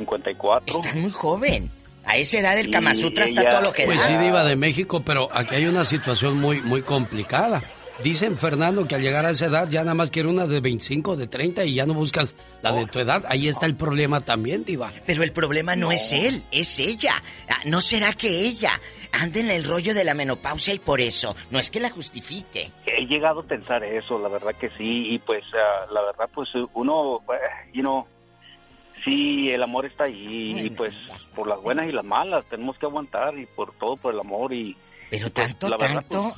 54. 0.00 0.80
Está 0.80 0.94
muy 0.94 1.10
joven. 1.10 1.70
A 2.04 2.16
esa 2.18 2.38
edad 2.38 2.58
el 2.58 2.70
Kama 2.70 2.94
Sutra 2.94 3.24
está 3.24 3.40
ella- 3.40 3.50
todo 3.50 3.62
lo 3.62 3.72
que 3.72 3.84
Pues 3.86 3.98
da. 3.98 4.06
sí, 4.06 4.16
Diva 4.16 4.44
de 4.44 4.54
México, 4.56 5.02
pero 5.04 5.28
aquí 5.32 5.56
hay 5.56 5.66
una 5.66 5.84
situación 5.84 6.38
muy, 6.40 6.60
muy 6.60 6.82
complicada. 6.82 7.62
Dicen, 8.04 8.36
Fernando, 8.36 8.86
que 8.86 8.94
al 8.94 9.00
llegar 9.00 9.24
a 9.24 9.30
esa 9.30 9.46
edad 9.46 9.68
ya 9.70 9.80
nada 9.80 9.94
más 9.94 10.10
quiere 10.10 10.28
una 10.28 10.46
de 10.46 10.60
25, 10.60 11.16
de 11.16 11.26
30 11.28 11.64
y 11.64 11.74
ya 11.74 11.86
no 11.86 11.94
buscas 11.94 12.36
la 12.62 12.72
de 12.72 12.84
tu 12.86 12.98
edad. 13.00 13.24
Ahí 13.26 13.48
está 13.48 13.64
el 13.64 13.74
problema 13.74 14.20
también, 14.20 14.64
Diva. 14.64 14.92
Pero 15.06 15.22
el 15.24 15.32
problema 15.32 15.74
no, 15.76 15.90
es 15.90 16.12
él, 16.12 16.42
es 16.52 16.78
ella. 16.78 17.14
Ah, 17.48 17.56
¿No 17.64 17.80
será 17.80 18.12
que 18.12 18.28
ella 18.28 18.78
anda 19.12 19.40
en 19.40 19.50
el 19.50 19.64
rollo 19.64 19.94
de 19.94 20.04
la 20.04 20.12
menopausia 20.12 20.74
y 20.74 20.78
por 20.78 21.00
eso? 21.00 21.34
No 21.50 21.58
es 21.58 21.70
que 21.70 21.80
la 21.80 21.88
justifique. 21.88 22.70
He 22.84 23.06
llegado 23.06 23.40
a 23.40 23.44
pensar 23.44 23.82
eso, 23.82 24.18
la 24.18 24.28
verdad 24.28 24.54
que 24.60 24.68
sí, 24.76 25.14
y 25.14 25.18
pues 25.18 25.42
ah, 25.54 25.86
la 25.90 26.02
verdad 26.02 26.28
pues 26.34 26.50
uno, 26.74 27.22
eh, 27.32 27.70
you 27.72 27.80
know, 27.80 28.06
sí, 29.06 29.48
el 29.48 29.62
amor 29.62 29.86
está 29.86 30.04
ahí, 30.04 30.66
y 30.66 30.70
pues 30.70 30.92
por 31.34 31.48
las 31.48 31.62
buenas 31.62 31.88
y 31.88 31.92
las 31.92 32.04
malas 32.04 32.44
tenemos 32.50 32.76
que 32.76 32.86
aguantar 32.86 33.38
y 33.38 33.46
por 33.46 33.72
todo 33.74 33.96
por 33.96 34.12
el 34.12 34.20
amor 34.20 34.52
y... 34.52 34.76
Pero 35.08 35.30
tanto, 35.30 35.70
tanto... 35.70 36.36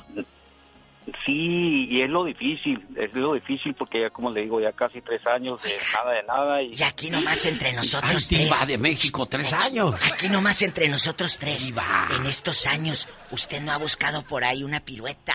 sí, 1.25 1.87
y 1.89 2.01
es 2.01 2.09
lo 2.09 2.23
difícil, 2.23 2.85
es 2.95 3.13
lo 3.13 3.33
difícil 3.33 3.73
porque 3.73 4.01
ya 4.01 4.09
como 4.09 4.31
le 4.31 4.41
digo, 4.41 4.59
ya 4.59 4.71
casi 4.71 5.01
tres 5.01 5.25
años 5.27 5.61
de 5.63 5.71
nada 5.93 6.11
de 6.13 6.23
nada 6.23 6.61
y... 6.61 6.73
Y 6.73 6.83
aquí 6.83 7.09
nomás 7.09 7.45
entre 7.45 7.73
nosotros 7.73 8.27
Ay, 8.29 8.37
tres. 8.37 8.43
Diva 8.45 8.65
de 8.67 8.77
México, 8.77 9.25
tres 9.25 9.53
años. 9.53 9.95
Aquí 10.13 10.29
nomás 10.29 10.61
entre 10.61 10.87
nosotros 10.89 11.37
tres. 11.37 11.73
En 12.17 12.25
estos 12.25 12.67
años, 12.67 13.07
¿usted 13.31 13.61
no 13.61 13.71
ha 13.71 13.77
buscado 13.77 14.23
por 14.23 14.43
ahí 14.43 14.63
una 14.63 14.79
pirueta? 14.79 15.33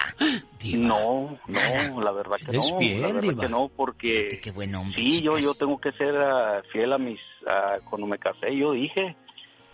No, 0.65 1.39
no, 1.49 2.01
la 2.01 2.12
verdad 2.12 2.36
que 2.36 2.51
Eres 2.57 2.70
no, 2.70 2.78
bien, 2.78 3.03
la 3.03 3.09
verdad 3.09 3.20
Diva. 3.23 3.43
que 3.43 3.49
no, 3.49 3.69
porque 3.74 4.41
qué 4.43 4.51
buen 4.51 4.74
hombre, 4.74 4.97
sí, 5.03 5.20
yo 5.23 5.36
chicas. 5.36 5.45
yo 5.45 5.55
tengo 5.55 5.78
que 5.78 5.93
ser 5.93 6.16
ah, 6.16 6.62
fiel 6.73 6.93
a 6.93 6.99
mis, 6.99 7.20
ah, 7.47 7.77
cuando 7.89 8.07
me 8.07 8.19
casé 8.19 8.57
yo 8.57 8.73
dije, 8.73 9.15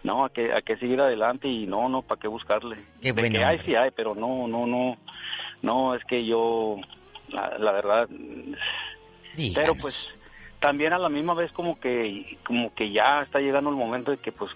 no, 0.02 0.24
a 0.24 0.30
que, 0.32 0.52
a 0.52 0.62
que 0.62 0.76
seguir 0.78 1.00
adelante 1.00 1.46
y 1.46 1.66
no, 1.66 1.88
no, 1.88 2.02
para 2.02 2.20
qué 2.20 2.26
buscarle. 2.26 2.76
Qué 3.00 3.12
De 3.12 3.20
buen 3.20 3.32
que 3.32 3.44
hay, 3.44 3.58
sí 3.60 3.74
hay, 3.76 3.90
pero 3.92 4.14
no, 4.14 4.48
no, 4.48 4.66
no, 4.66 4.96
no, 5.62 5.94
es 5.94 6.04
que 6.04 6.24
yo, 6.24 6.76
la, 7.28 7.56
la 7.58 7.72
verdad, 7.72 8.08
pero 9.54 9.74
pues 9.74 10.08
también 10.60 10.92
a 10.92 10.98
la 10.98 11.08
misma 11.08 11.34
vez 11.34 11.50
como 11.52 11.80
que, 11.80 12.38
como 12.46 12.72
que 12.74 12.92
ya 12.92 13.22
está 13.22 13.40
llegando 13.40 13.70
el 13.70 13.76
momento 13.76 14.10
de 14.10 14.18
que 14.18 14.30
pues, 14.30 14.50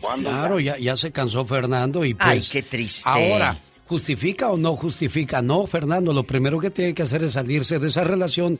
¿cuándo? 0.00 0.28
Claro, 0.28 0.60
ya, 0.60 0.76
ya 0.78 0.96
se 0.96 1.12
cansó 1.12 1.44
Fernando 1.44 2.04
y 2.04 2.14
pues... 2.14 2.28
Ay, 2.28 2.42
qué 2.50 2.62
triste. 2.62 3.08
Ahora, 3.08 3.58
¿justifica 3.86 4.48
o 4.50 4.56
no 4.56 4.76
justifica? 4.76 5.40
No, 5.40 5.66
Fernando, 5.66 6.12
lo 6.12 6.24
primero 6.24 6.58
que 6.58 6.70
tiene 6.70 6.94
que 6.94 7.02
hacer 7.02 7.22
es 7.22 7.32
salirse 7.32 7.78
de 7.78 7.86
esa 7.86 8.04
relación 8.04 8.58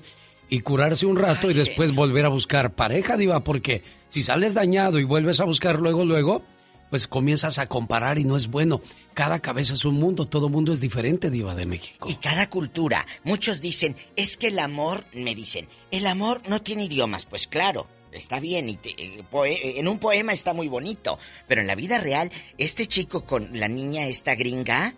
y 0.49 0.61
curarse 0.61 1.07
un 1.07 1.17
rato 1.17 1.51
y 1.51 1.55
después 1.55 1.95
volver 1.95 2.27
a 2.27 2.29
buscar 2.29 2.75
pareja, 2.75 3.17
Diva, 3.17 3.41
porque 3.41 3.83
si 4.07 4.23
sales 4.23 4.55
dañado 4.55 4.99
y 4.99 5.05
vuelves 5.05 5.41
a 5.41 5.45
buscar 5.45 5.81
luego, 5.81 6.05
luego, 6.05 6.43
pues 6.91 7.07
comienzas 7.07 7.59
a 7.59 7.67
comparar 7.67 8.19
y 8.19 8.25
no 8.25 8.37
es 8.37 8.49
bueno. 8.49 8.81
Cada 9.15 9.41
cabeza 9.41 9.75
es 9.75 9.85
un 9.85 9.95
mundo, 9.95 10.27
todo 10.27 10.49
mundo 10.49 10.73
es 10.73 10.81
diferente, 10.81 11.31
Diva 11.31 11.55
de 11.55 11.67
México. 11.67 12.09
Y 12.09 12.15
cada 12.17 12.49
cultura. 12.51 13.07
Muchos 13.23 13.61
dicen, 13.61 13.97
es 14.17 14.37
que 14.37 14.49
el 14.49 14.59
amor, 14.59 15.05
me 15.13 15.35
dicen, 15.35 15.69
el 15.91 16.07
amor 16.07 16.43
no 16.49 16.61
tiene 16.63 16.85
idiomas. 16.85 17.27
Pues 17.27 17.47
claro, 17.47 17.87
está 18.13 18.41
bien. 18.41 18.69
Y 18.69 18.77
te- 18.77 18.95
eh, 19.03 19.23
poe- 19.31 19.79
en 19.79 19.87
un 19.89 19.99
poema 19.99 20.33
está 20.33 20.53
muy 20.53 20.69
bonito. 20.69 21.19
Pero 21.49 21.61
en 21.61 21.67
la 21.69 21.75
vida 21.75 21.99
real, 21.99 22.31
este 22.59 22.87
chico 22.87 23.25
con 23.25 23.51
la 23.59 23.69
niña, 23.69 24.07
esta 24.07 24.35
gringa, 24.35 24.95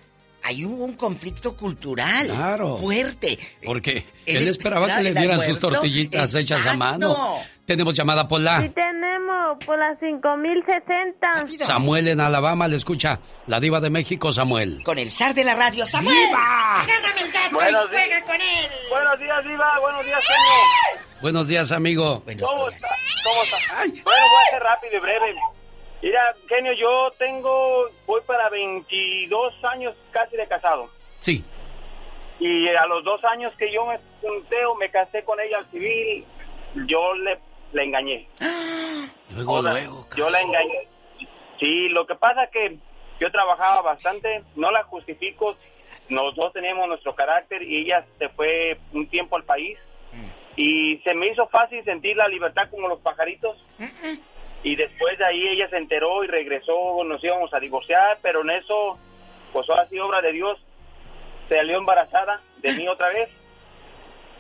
ahí 0.47 0.65
hubo 0.65 0.85
un 0.85 0.95
conflicto 0.95 1.57
cultural. 1.57 2.27
Claro. 2.27 2.77
Fuerte. 2.77 3.39
Porque 3.65 3.99
Él 4.27 4.37
él, 4.37 4.43
es- 4.45 4.51
esperaba 4.51 4.87
que 4.97 5.03
le 5.03 5.13
dieran 5.15 5.41
sus 5.43 5.59
tortillitas 5.59 6.35
hechas 6.35 6.65
a 6.67 6.75
mano. 6.75 7.39
Tenemos 7.67 7.95
llamada 7.95 8.29
por 8.29 8.41
Sí 8.41 8.69
tenemos 8.75 9.59
por 9.65 9.77
las 9.79 9.99
5060. 9.99 11.65
Samuel 11.65 12.09
en 12.09 12.21
Alabama, 12.21 12.69
le 12.69 12.77
escucha 12.77 13.19
la 13.49 13.59
diva 13.59 13.81
de 13.81 13.91
México, 13.91 14.33
Samuel. 14.33 14.83
Con 14.85 14.99
el 14.99 15.11
zar 15.11 15.35
de 15.35 15.43
la 15.45 15.55
radio, 15.55 15.85
Samuel. 15.85 16.15
¡Viva! 16.15 16.81
Agárrame 16.83 17.21
el 17.23 17.33
gato 17.33 17.55
Buenos 17.55 17.85
y 17.87 17.89
juega 17.89 18.25
con 18.25 18.35
él. 18.37 18.67
Buenos 18.91 19.19
días, 19.19 19.45
Diva. 19.45 19.79
Buenos 19.81 20.05
días, 20.05 20.21
genio. 20.23 21.01
Buenos 21.23 21.49
días, 21.49 21.73
amigo. 21.73 22.23
¿Cómo 22.25 22.69
está? 22.71 22.89
¿Cómo 23.25 23.43
está? 23.43 23.79
Bueno, 23.79 24.03
voy 24.05 24.15
a 24.47 24.51
ser 24.51 24.63
rápido 24.63 24.97
y 24.97 25.01
breve. 25.01 25.35
Mira, 26.03 26.35
genio, 26.49 26.73
yo 26.73 27.13
tengo, 27.19 27.89
voy 28.07 28.21
para 28.27 28.49
22 28.49 29.65
años 29.65 29.95
casi 30.11 30.37
de 30.37 30.47
casado. 30.47 30.89
Sí. 31.21 31.45
Y 32.39 32.69
a 32.69 32.87
los 32.87 33.03
dos 33.03 33.25
años 33.25 33.55
que 33.57 33.73
yo 33.73 33.87
me 33.87 33.99
junté 34.21 34.65
o 34.67 34.75
me 34.75 34.91
casé 34.91 35.25
con 35.25 35.41
ella 35.41 35.59
al 35.59 35.71
civil, 35.71 36.25
yo 36.87 37.15
le, 37.15 37.39
le 37.73 37.85
engañé. 37.85 38.29
Luego, 39.35 39.55
Hola, 39.55 39.73
luego. 39.73 40.07
Yo 40.17 40.31
la 40.31 40.41
engañé. 40.41 40.89
Sí, 41.59 41.89
lo 41.89 42.07
que 42.07 42.15
pasa 42.15 42.45
es 42.45 42.51
que 42.51 42.79
yo 43.19 43.31
trabajaba 43.33 43.83
bastante, 43.83 44.45
no 44.55 44.71
la 44.71 44.85
justifico, 44.85 45.57
los 46.09 46.35
dos 46.37 46.53
teníamos 46.53 46.87
nuestro 46.89 47.15
carácter 47.15 47.63
y 47.63 47.79
ella 47.79 48.05
se 48.19 48.29
fue 48.31 48.79
un 48.93 49.09
tiempo 49.09 49.37
al 49.37 49.45
país 49.45 49.79
y 50.55 50.99
se 50.99 51.13
me 51.15 51.29
hizo 51.29 51.47
fácil 51.49 51.85
sentir 51.85 52.17
la 52.17 52.29
libertad 52.29 52.69
como 52.71 52.89
los 52.89 53.01
pajaritos 53.01 53.57
y 54.63 54.75
después 54.77 55.19
de 55.19 55.25
ahí 55.25 55.49
ella 55.49 55.69
se 55.71 55.77
enteró 55.77 56.25
y 56.25 56.27
regresó, 56.27 57.03
nos 57.05 57.23
íbamos 57.23 57.53
a 57.55 57.61
divorciar, 57.61 58.19
pero 58.23 58.43
en 58.43 58.51
eso, 58.51 58.99
pues 59.53 59.69
ahora 59.71 59.87
sí, 59.89 59.99
obra 59.99 60.21
de 60.23 60.33
Dios, 60.33 60.59
salió 61.49 61.79
embarazada 61.79 62.41
de 62.63 62.73
mí 62.75 62.89
otra 62.89 63.09
vez 63.11 63.29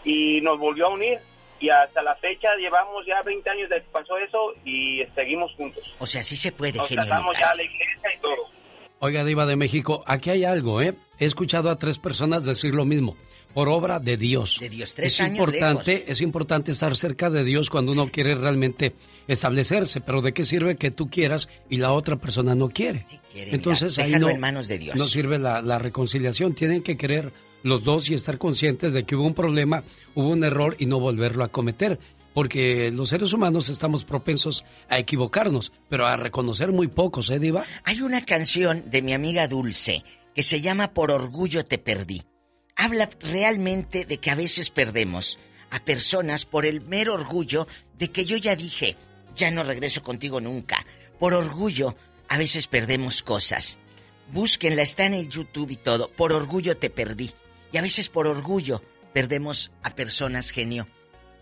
y 0.04 0.40
nos 0.40 0.58
volvió 0.58 0.86
a 0.86 0.90
unir 0.90 1.18
y 1.58 1.68
hasta 1.70 2.02
la 2.02 2.14
fecha 2.16 2.54
llevamos 2.56 3.06
ya 3.06 3.22
20 3.22 3.48
años 3.50 3.70
de 3.70 3.76
que 3.76 3.88
pasó 3.90 4.18
eso 4.18 4.52
y 4.64 5.04
seguimos 5.14 5.52
juntos. 5.54 5.82
O 5.98 6.06
sea, 6.06 6.22
sí 6.22 6.36
se 6.36 6.52
puede, 6.52 6.78
Nos 6.78 6.88
genio 6.88 7.04
casamos 7.04 7.26
Lucas. 7.34 7.40
ya 7.40 7.50
a 7.52 7.56
la 7.56 7.62
iglesia 7.62 8.10
y 8.16 8.20
todo. 8.20 8.56
Oiga, 8.98 9.24
diva 9.24 9.46
de 9.46 9.56
México, 9.56 10.02
aquí 10.06 10.30
hay 10.30 10.44
algo, 10.44 10.80
¿eh? 10.80 10.94
He 11.18 11.24
escuchado 11.26 11.70
a 11.70 11.78
tres 11.78 11.98
personas 11.98 12.44
decir 12.44 12.74
lo 12.74 12.84
mismo. 12.84 13.16
Por 13.56 13.70
obra 13.70 13.98
de 14.00 14.18
Dios. 14.18 14.58
De 14.60 14.68
Dios, 14.68 14.92
tres 14.92 15.14
es 15.14 15.20
años 15.20 15.38
importante, 15.38 15.94
lejos. 15.94 16.10
es 16.10 16.20
importante 16.20 16.72
estar 16.72 16.94
cerca 16.94 17.30
de 17.30 17.42
Dios 17.42 17.70
cuando 17.70 17.92
uno 17.92 18.10
quiere 18.10 18.34
realmente 18.34 18.92
establecerse, 19.26 20.02
pero 20.02 20.20
¿de 20.20 20.32
qué 20.32 20.44
sirve 20.44 20.76
que 20.76 20.90
tú 20.90 21.08
quieras 21.08 21.48
y 21.70 21.78
la 21.78 21.92
otra 21.92 22.16
persona 22.16 22.54
no 22.54 22.68
quiere? 22.68 23.06
quiere, 23.32 23.54
Entonces 23.54 23.96
mira, 23.96 24.16
ahí 24.16 24.20
no, 24.20 24.28
en 24.28 24.40
manos 24.40 24.68
de 24.68 24.78
Dios. 24.78 24.94
no 24.96 25.06
sirve 25.06 25.38
la, 25.38 25.62
la 25.62 25.78
reconciliación. 25.78 26.52
Tienen 26.54 26.82
que 26.82 26.98
querer 26.98 27.32
los 27.62 27.82
dos 27.82 28.10
y 28.10 28.14
estar 28.14 28.36
conscientes 28.36 28.92
de 28.92 29.04
que 29.04 29.16
hubo 29.16 29.24
un 29.26 29.32
problema, 29.34 29.82
hubo 30.14 30.28
un 30.28 30.44
error 30.44 30.76
y 30.78 30.84
no 30.84 31.00
volverlo 31.00 31.42
a 31.42 31.48
cometer. 31.48 31.98
porque 32.34 32.90
los 32.92 33.08
seres 33.08 33.32
humanos 33.32 33.70
estamos 33.70 34.04
propensos 34.04 34.62
a 34.90 34.98
equivocarnos, 34.98 35.72
pero 35.88 36.06
a 36.06 36.18
reconocer 36.18 36.70
muy 36.72 36.88
pocos, 36.88 37.30
¿eh, 37.30 37.38
Diva? 37.38 37.64
Hay 37.84 38.02
una 38.02 38.22
canción 38.26 38.84
de 38.90 39.00
mi 39.00 39.14
amiga 39.14 39.48
Dulce 39.48 40.04
que 40.34 40.42
se 40.42 40.60
llama 40.60 40.92
Por 40.92 41.10
orgullo 41.10 41.64
te 41.64 41.78
perdí. 41.78 42.20
Habla 42.76 43.08
realmente 43.20 44.04
de 44.04 44.18
que 44.18 44.30
a 44.30 44.34
veces 44.34 44.70
perdemos 44.70 45.38
a 45.70 45.80
personas 45.80 46.44
por 46.44 46.66
el 46.66 46.80
mero 46.82 47.14
orgullo 47.14 47.66
de 47.98 48.10
que 48.10 48.24
yo 48.24 48.36
ya 48.36 48.54
dije, 48.54 48.96
ya 49.34 49.50
no 49.50 49.62
regreso 49.62 50.02
contigo 50.02 50.40
nunca. 50.40 50.84
Por 51.18 51.34
orgullo, 51.34 51.96
a 52.28 52.38
veces 52.38 52.66
perdemos 52.66 53.22
cosas. 53.22 53.78
Búsquenla, 54.32 54.82
está 54.82 55.06
en 55.06 55.14
el 55.14 55.28
YouTube 55.28 55.70
y 55.70 55.76
todo. 55.76 56.10
Por 56.10 56.32
orgullo 56.32 56.76
te 56.76 56.90
perdí. 56.90 57.32
Y 57.72 57.78
a 57.78 57.82
veces 57.82 58.08
por 58.08 58.26
orgullo 58.26 58.82
perdemos 59.12 59.70
a 59.82 59.94
personas 59.94 60.50
genio 60.50 60.86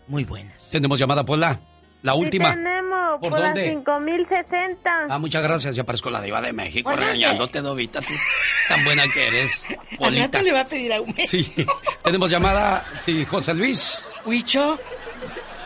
muy 0.07 0.23
buenas. 0.23 0.69
Tenemos 0.71 0.99
llamada 0.99 1.25
Pola. 1.25 1.59
La 2.01 2.13
última. 2.13 2.53
Sí 2.53 2.74
¿Por 3.19 3.29
por, 3.31 3.39
dónde? 3.41 3.69
5060. 3.69 4.91
Ah, 5.09 5.17
muchas 5.19 5.43
gracias. 5.43 5.75
Ya 5.75 5.83
parezco 5.83 6.09
la 6.09 6.21
diva 6.21 6.41
de 6.41 6.53
México 6.53 6.91
regañándote, 6.91 7.61
Dovita. 7.61 8.01
Tú, 8.01 8.13
tan 8.67 8.83
buena 8.85 9.03
que 9.13 9.27
eres, 9.27 9.65
Polita. 9.97 10.41
va 10.53 10.61
a 10.61 10.65
pedir 10.65 10.93
aumento. 10.93 11.23
Sí. 11.27 11.51
Tenemos 12.03 12.29
llamada, 12.29 12.85
sí, 13.03 13.25
José 13.25 13.53
Luis. 13.53 14.03
Huicho. 14.25 14.77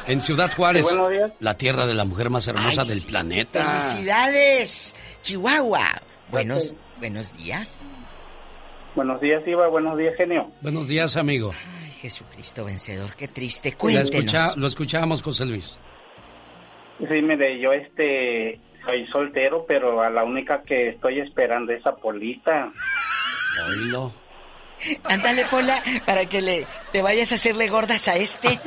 En 0.08 0.22
Ciudad 0.22 0.52
Juárez. 0.56 0.86
Sí, 0.88 0.94
buenos 0.96 1.12
días. 1.12 1.32
La 1.40 1.54
tierra 1.56 1.86
de 1.86 1.94
la 1.94 2.04
mujer 2.06 2.30
más 2.30 2.48
hermosa 2.48 2.82
Ay, 2.82 2.88
del 2.88 3.00
sí. 3.02 3.08
planeta. 3.08 3.64
¡Felicidades! 3.80 4.96
Chihuahua. 5.22 6.02
Buenos, 6.32 6.76
buenos 7.00 7.32
días. 7.38 7.82
Buenos 8.96 9.22
días, 9.22 9.44
Iba. 9.48 9.68
Buenos 9.68 9.98
días, 9.98 10.14
genio. 10.18 10.52
Buenos 10.62 10.88
días, 10.88 11.16
amigo. 11.16 11.52
Ay, 11.84 11.92
Jesucristo 12.02 12.66
vencedor, 12.66 13.14
qué 13.16 13.28
triste. 13.28 13.74
Cuéntenos. 13.74 14.10
escucha- 14.34 14.54
lo 14.56 14.68
escuchamos, 14.68 15.22
José 15.22 15.46
Luis. 15.46 15.76
Sí, 17.00 17.22
mire, 17.22 17.60
yo 17.60 17.72
este 17.72 18.60
soy 18.86 19.08
soltero, 19.08 19.66
pero 19.68 20.02
a 20.02 20.10
la 20.10 20.24
única 20.24 20.64
que 20.64 20.90
estoy 20.90 21.20
esperando 21.20 21.72
es 21.72 21.86
a 21.86 21.96
Polita. 21.96 22.72
Oílo. 23.68 24.14
Ándale, 25.04 25.44
Pola, 25.46 25.84
para 26.06 26.26
que 26.26 26.42
le 26.42 26.66
te 26.94 27.02
vayas 27.02 27.32
a 27.32 27.36
hacerle 27.36 27.68
gordas 27.68 28.08
a 28.08 28.16
este. 28.16 28.60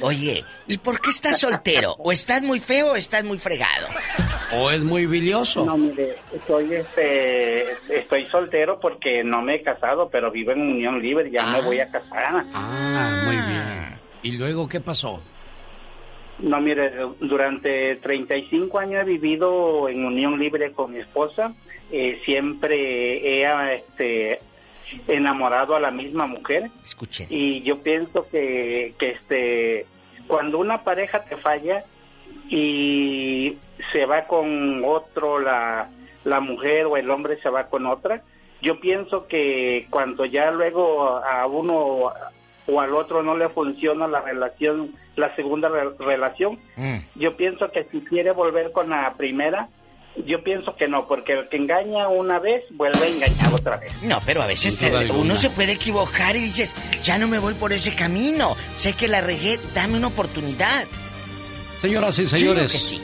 Oye, 0.00 0.44
¿y 0.68 0.78
por 0.78 1.00
qué 1.00 1.10
estás 1.10 1.40
soltero? 1.40 1.96
¿O 1.98 2.12
estás 2.12 2.42
muy 2.42 2.60
feo 2.60 2.92
o 2.92 2.96
estás 2.96 3.24
muy 3.24 3.38
fregado? 3.38 3.88
¿O 4.52 4.70
es 4.70 4.84
muy 4.84 5.06
bilioso? 5.06 5.64
No, 5.64 5.76
mire, 5.76 6.16
soy 6.46 6.72
este, 6.72 7.68
estoy 7.88 8.26
soltero 8.26 8.78
porque 8.78 9.24
no 9.24 9.42
me 9.42 9.56
he 9.56 9.62
casado, 9.62 10.08
pero 10.08 10.30
vivo 10.30 10.52
en 10.52 10.60
unión 10.60 11.02
libre, 11.02 11.30
ya 11.30 11.44
me 11.46 11.60
voy 11.62 11.80
a 11.80 11.90
casar. 11.90 12.44
Ah, 12.54 13.22
muy 13.24 13.36
bien. 13.36 13.98
¿Y 14.22 14.32
luego 14.38 14.68
qué 14.68 14.80
pasó? 14.80 15.20
No, 16.38 16.60
mire, 16.60 16.92
durante 17.20 17.96
35 17.96 18.78
años 18.78 19.02
he 19.02 19.04
vivido 19.04 19.88
en 19.88 20.04
unión 20.04 20.38
libre 20.38 20.72
con 20.72 20.92
mi 20.92 20.98
esposa. 20.98 21.54
Eh, 21.90 22.20
siempre 22.24 23.42
he 23.42 23.74
este, 23.74 24.40
enamorado 25.08 25.74
a 25.76 25.80
la 25.80 25.90
misma 25.90 26.26
mujer. 26.26 26.70
Escuchen. 26.84 27.26
Y 27.30 27.62
yo 27.62 27.82
pienso 27.82 28.28
que, 28.28 28.94
que 28.98 29.10
este, 29.10 29.86
cuando 30.26 30.58
una 30.58 30.82
pareja 30.82 31.24
te 31.24 31.36
falla 31.36 31.84
y 32.48 33.56
se 33.92 34.04
va 34.04 34.26
con 34.26 34.84
otro, 34.84 35.38
la, 35.38 35.88
la 36.24 36.40
mujer 36.40 36.86
o 36.86 36.96
el 36.96 37.10
hombre 37.10 37.40
se 37.40 37.48
va 37.48 37.68
con 37.68 37.86
otra, 37.86 38.22
yo 38.62 38.80
pienso 38.80 39.26
que 39.26 39.86
cuando 39.90 40.24
ya 40.24 40.50
luego 40.50 41.18
a 41.24 41.46
uno 41.46 42.12
o 42.68 42.80
al 42.80 42.94
otro 42.94 43.22
no 43.22 43.36
le 43.36 43.48
funciona 43.48 44.08
la 44.08 44.20
relación, 44.20 44.94
la 45.16 45.34
segunda 45.34 45.68
re- 45.68 45.90
relación, 45.98 46.58
Mm. 46.76 46.96
yo 47.16 47.36
pienso 47.36 47.70
que 47.72 47.84
si 47.90 48.00
quiere 48.00 48.32
volver 48.32 48.70
con 48.72 48.90
la 48.90 49.12
primera, 49.16 49.68
yo 50.26 50.42
pienso 50.42 50.74
que 50.76 50.88
no, 50.88 51.06
porque 51.08 51.32
el 51.34 51.48
que 51.48 51.56
engaña 51.58 52.08
una 52.08 52.38
vez 52.38 52.62
vuelve 52.70 53.02
a 53.02 53.06
engañar 53.08 53.52
otra 53.52 53.76
vez. 53.76 53.92
No, 54.02 54.18
pero 54.24 54.42
a 54.42 54.46
veces 54.46 54.74
se- 54.76 55.10
uno 55.12 55.36
se 55.36 55.50
puede 55.50 55.72
equivocar 55.72 56.36
y 56.36 56.40
dices, 56.40 56.74
ya 57.02 57.18
no 57.18 57.28
me 57.28 57.38
voy 57.38 57.54
por 57.54 57.72
ese 57.72 57.94
camino. 57.94 58.56
Sé 58.72 58.94
que 58.94 59.08
la 59.08 59.20
regué, 59.20 59.58
dame 59.74 59.98
una 59.98 60.06
oportunidad. 60.06 60.84
Señoras 61.80 62.18
y 62.18 62.26
señores. 62.26 62.72
que 62.72 62.78
sí. 62.78 63.02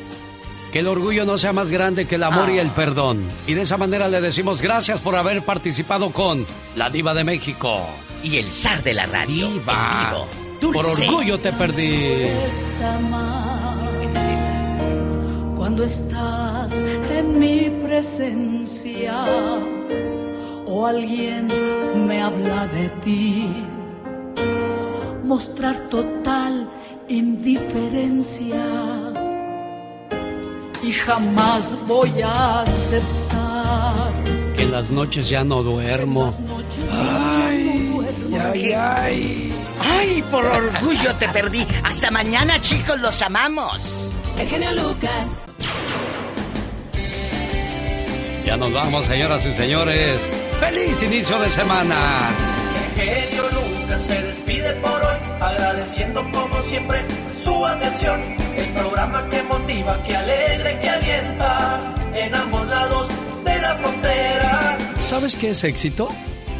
Que 0.72 0.78
el 0.78 0.86
orgullo 0.86 1.26
no 1.26 1.36
sea 1.36 1.52
más 1.52 1.70
grande 1.70 2.06
que 2.06 2.14
el 2.14 2.22
amor 2.22 2.48
y 2.48 2.58
el 2.58 2.70
perdón. 2.70 3.28
Y 3.46 3.52
de 3.52 3.62
esa 3.62 3.76
manera 3.76 4.08
le 4.08 4.22
decimos 4.22 4.62
gracias 4.62 5.00
por 5.00 5.16
haber 5.16 5.42
participado 5.42 6.10
con 6.12 6.46
La 6.76 6.88
Diva 6.88 7.12
de 7.12 7.24
México. 7.24 7.86
Y 8.24 8.38
el 8.38 8.50
zar 8.50 8.82
de 8.82 8.94
la 8.94 9.04
radio. 9.04 9.48
Diva. 9.50 10.24
Dulce. 10.62 10.78
Por 10.78 10.86
orgullo 10.86 11.40
te 11.40 11.52
perdí. 11.52 12.28
cuando 15.56 15.84
estás 15.84 16.72
en 17.10 17.38
mi 17.38 17.70
presencia 17.84 19.24
o 20.66 20.86
alguien 20.86 21.48
me 22.06 22.22
habla 22.22 22.66
de 22.68 22.88
ti. 23.04 23.66
Mostrar 25.24 25.88
total 25.88 26.68
indiferencia 27.08 28.62
y 30.82 30.92
jamás 30.92 31.76
voy 31.88 32.12
a 32.22 32.60
aceptar. 32.60 34.12
Que 34.54 34.62
en 34.62 34.72
las 34.72 34.90
noches 34.90 35.28
ya 35.28 35.42
no 35.42 35.62
duermo. 35.62 36.32
Ay, 37.00 37.90
ay, 38.38 38.72
ay. 38.72 38.74
Ay, 38.74 39.61
por 40.30 40.46
orgullo 40.46 41.14
te 41.16 41.28
perdí. 41.28 41.66
Hasta 41.84 42.10
mañana, 42.10 42.60
chicos, 42.60 42.98
los 43.00 43.20
amamos. 43.22 44.08
El 44.38 44.48
genio 44.48 44.72
Lucas. 44.72 45.26
Ya 48.44 48.56
nos 48.56 48.72
vamos, 48.72 49.06
señoras 49.06 49.44
y 49.46 49.52
señores. 49.54 50.20
¡Feliz 50.58 51.02
inicio 51.02 51.38
de 51.38 51.50
semana! 51.50 52.30
El 52.96 53.02
genio 53.02 53.42
Lucas 53.50 54.02
se 54.02 54.22
despide 54.22 54.72
por 54.74 55.00
hoy, 55.00 55.16
agradeciendo 55.40 56.22
como 56.30 56.62
siempre 56.62 57.04
su 57.44 57.64
atención. 57.64 58.20
El 58.56 58.68
programa 58.70 59.28
que 59.30 59.42
motiva, 59.44 60.02
que 60.02 60.16
alegra 60.16 60.72
y 60.72 60.78
que 60.78 60.90
alienta 60.90 61.94
en 62.14 62.34
ambos 62.34 62.68
lados 62.68 63.08
de 63.44 63.58
la 63.60 63.76
frontera. 63.76 64.78
¿Sabes 65.08 65.36
qué 65.36 65.50
es 65.50 65.64
éxito? 65.64 66.08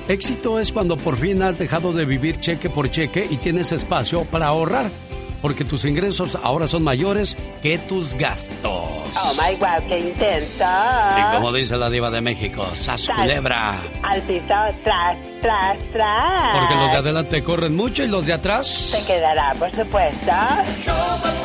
Éxito 0.08 0.58
es 0.58 0.72
cuando 0.72 0.96
por 0.96 1.16
fin 1.16 1.42
has 1.42 1.58
dejado 1.58 1.92
de 1.92 2.04
vivir 2.04 2.40
cheque 2.40 2.68
por 2.68 2.90
cheque 2.90 3.26
y 3.30 3.36
tienes 3.36 3.70
espacio 3.72 4.24
para 4.24 4.46
ahorrar, 4.46 4.90
porque 5.40 5.64
tus 5.64 5.84
ingresos 5.84 6.36
ahora 6.42 6.66
son 6.66 6.82
mayores 6.82 7.38
que 7.62 7.78
tus 7.78 8.14
gastos. 8.14 8.62
Oh 8.64 9.34
my 9.34 9.56
god, 9.56 9.86
qué 9.88 10.00
intenso. 10.00 10.64
Y 11.18 11.36
como 11.36 11.52
dice 11.52 11.76
la 11.76 11.88
diva 11.88 12.10
de 12.10 12.20
México, 12.20 12.66
¡sas 12.74 13.08
culebra! 13.08 13.80
Al 14.02 14.20
piso, 14.22 14.54
tras, 14.84 15.16
tras, 15.40 15.78
tras. 15.92 16.58
Porque 16.58 16.74
los 16.74 16.90
de 16.90 16.98
adelante 16.98 17.42
corren 17.42 17.76
mucho 17.76 18.02
y 18.02 18.08
los 18.08 18.26
de 18.26 18.32
atrás... 18.32 18.66
Se 18.66 19.06
quedará, 19.06 19.54
por 19.54 19.70
supuesto. 19.70 20.32
Show 20.84 20.94
más 21.22 21.42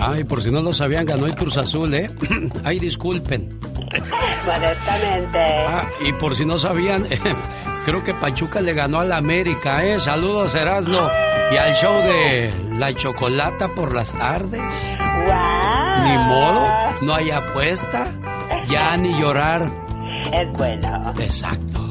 Ay, 0.00 0.24
por 0.24 0.42
si 0.42 0.50
no 0.50 0.60
lo 0.62 0.72
sabían, 0.72 1.04
ganó 1.04 1.26
el 1.26 1.34
Cruz 1.34 1.56
Azul, 1.58 1.92
¿eh? 1.94 2.10
Ay, 2.64 2.78
disculpen. 2.78 3.58
Modestamente. 4.46 5.38
Ah, 5.68 5.88
y 6.04 6.12
por 6.14 6.34
si 6.36 6.44
no 6.46 6.58
sabían, 6.58 7.04
creo 7.84 8.02
que 8.02 8.14
Pachuca 8.14 8.60
le 8.60 8.72
ganó 8.72 9.00
al 9.00 9.12
América, 9.12 9.84
¿eh? 9.84 10.00
Saludos, 10.00 10.54
Erasmo. 10.54 11.08
Y 11.52 11.56
al 11.56 11.74
show 11.74 11.94
de 12.02 12.52
La 12.78 12.94
Chocolata 12.94 13.68
por 13.74 13.94
las 13.94 14.12
tardes. 14.12 14.62
¡Wow! 15.26 16.04
Ni 16.04 16.16
modo, 16.24 16.66
no 17.02 17.14
hay 17.14 17.30
apuesta. 17.30 18.06
Ya 18.68 18.96
ni 18.96 19.18
llorar. 19.20 19.66
Es 20.32 20.48
bueno. 20.56 21.12
Exacto. 21.18 21.89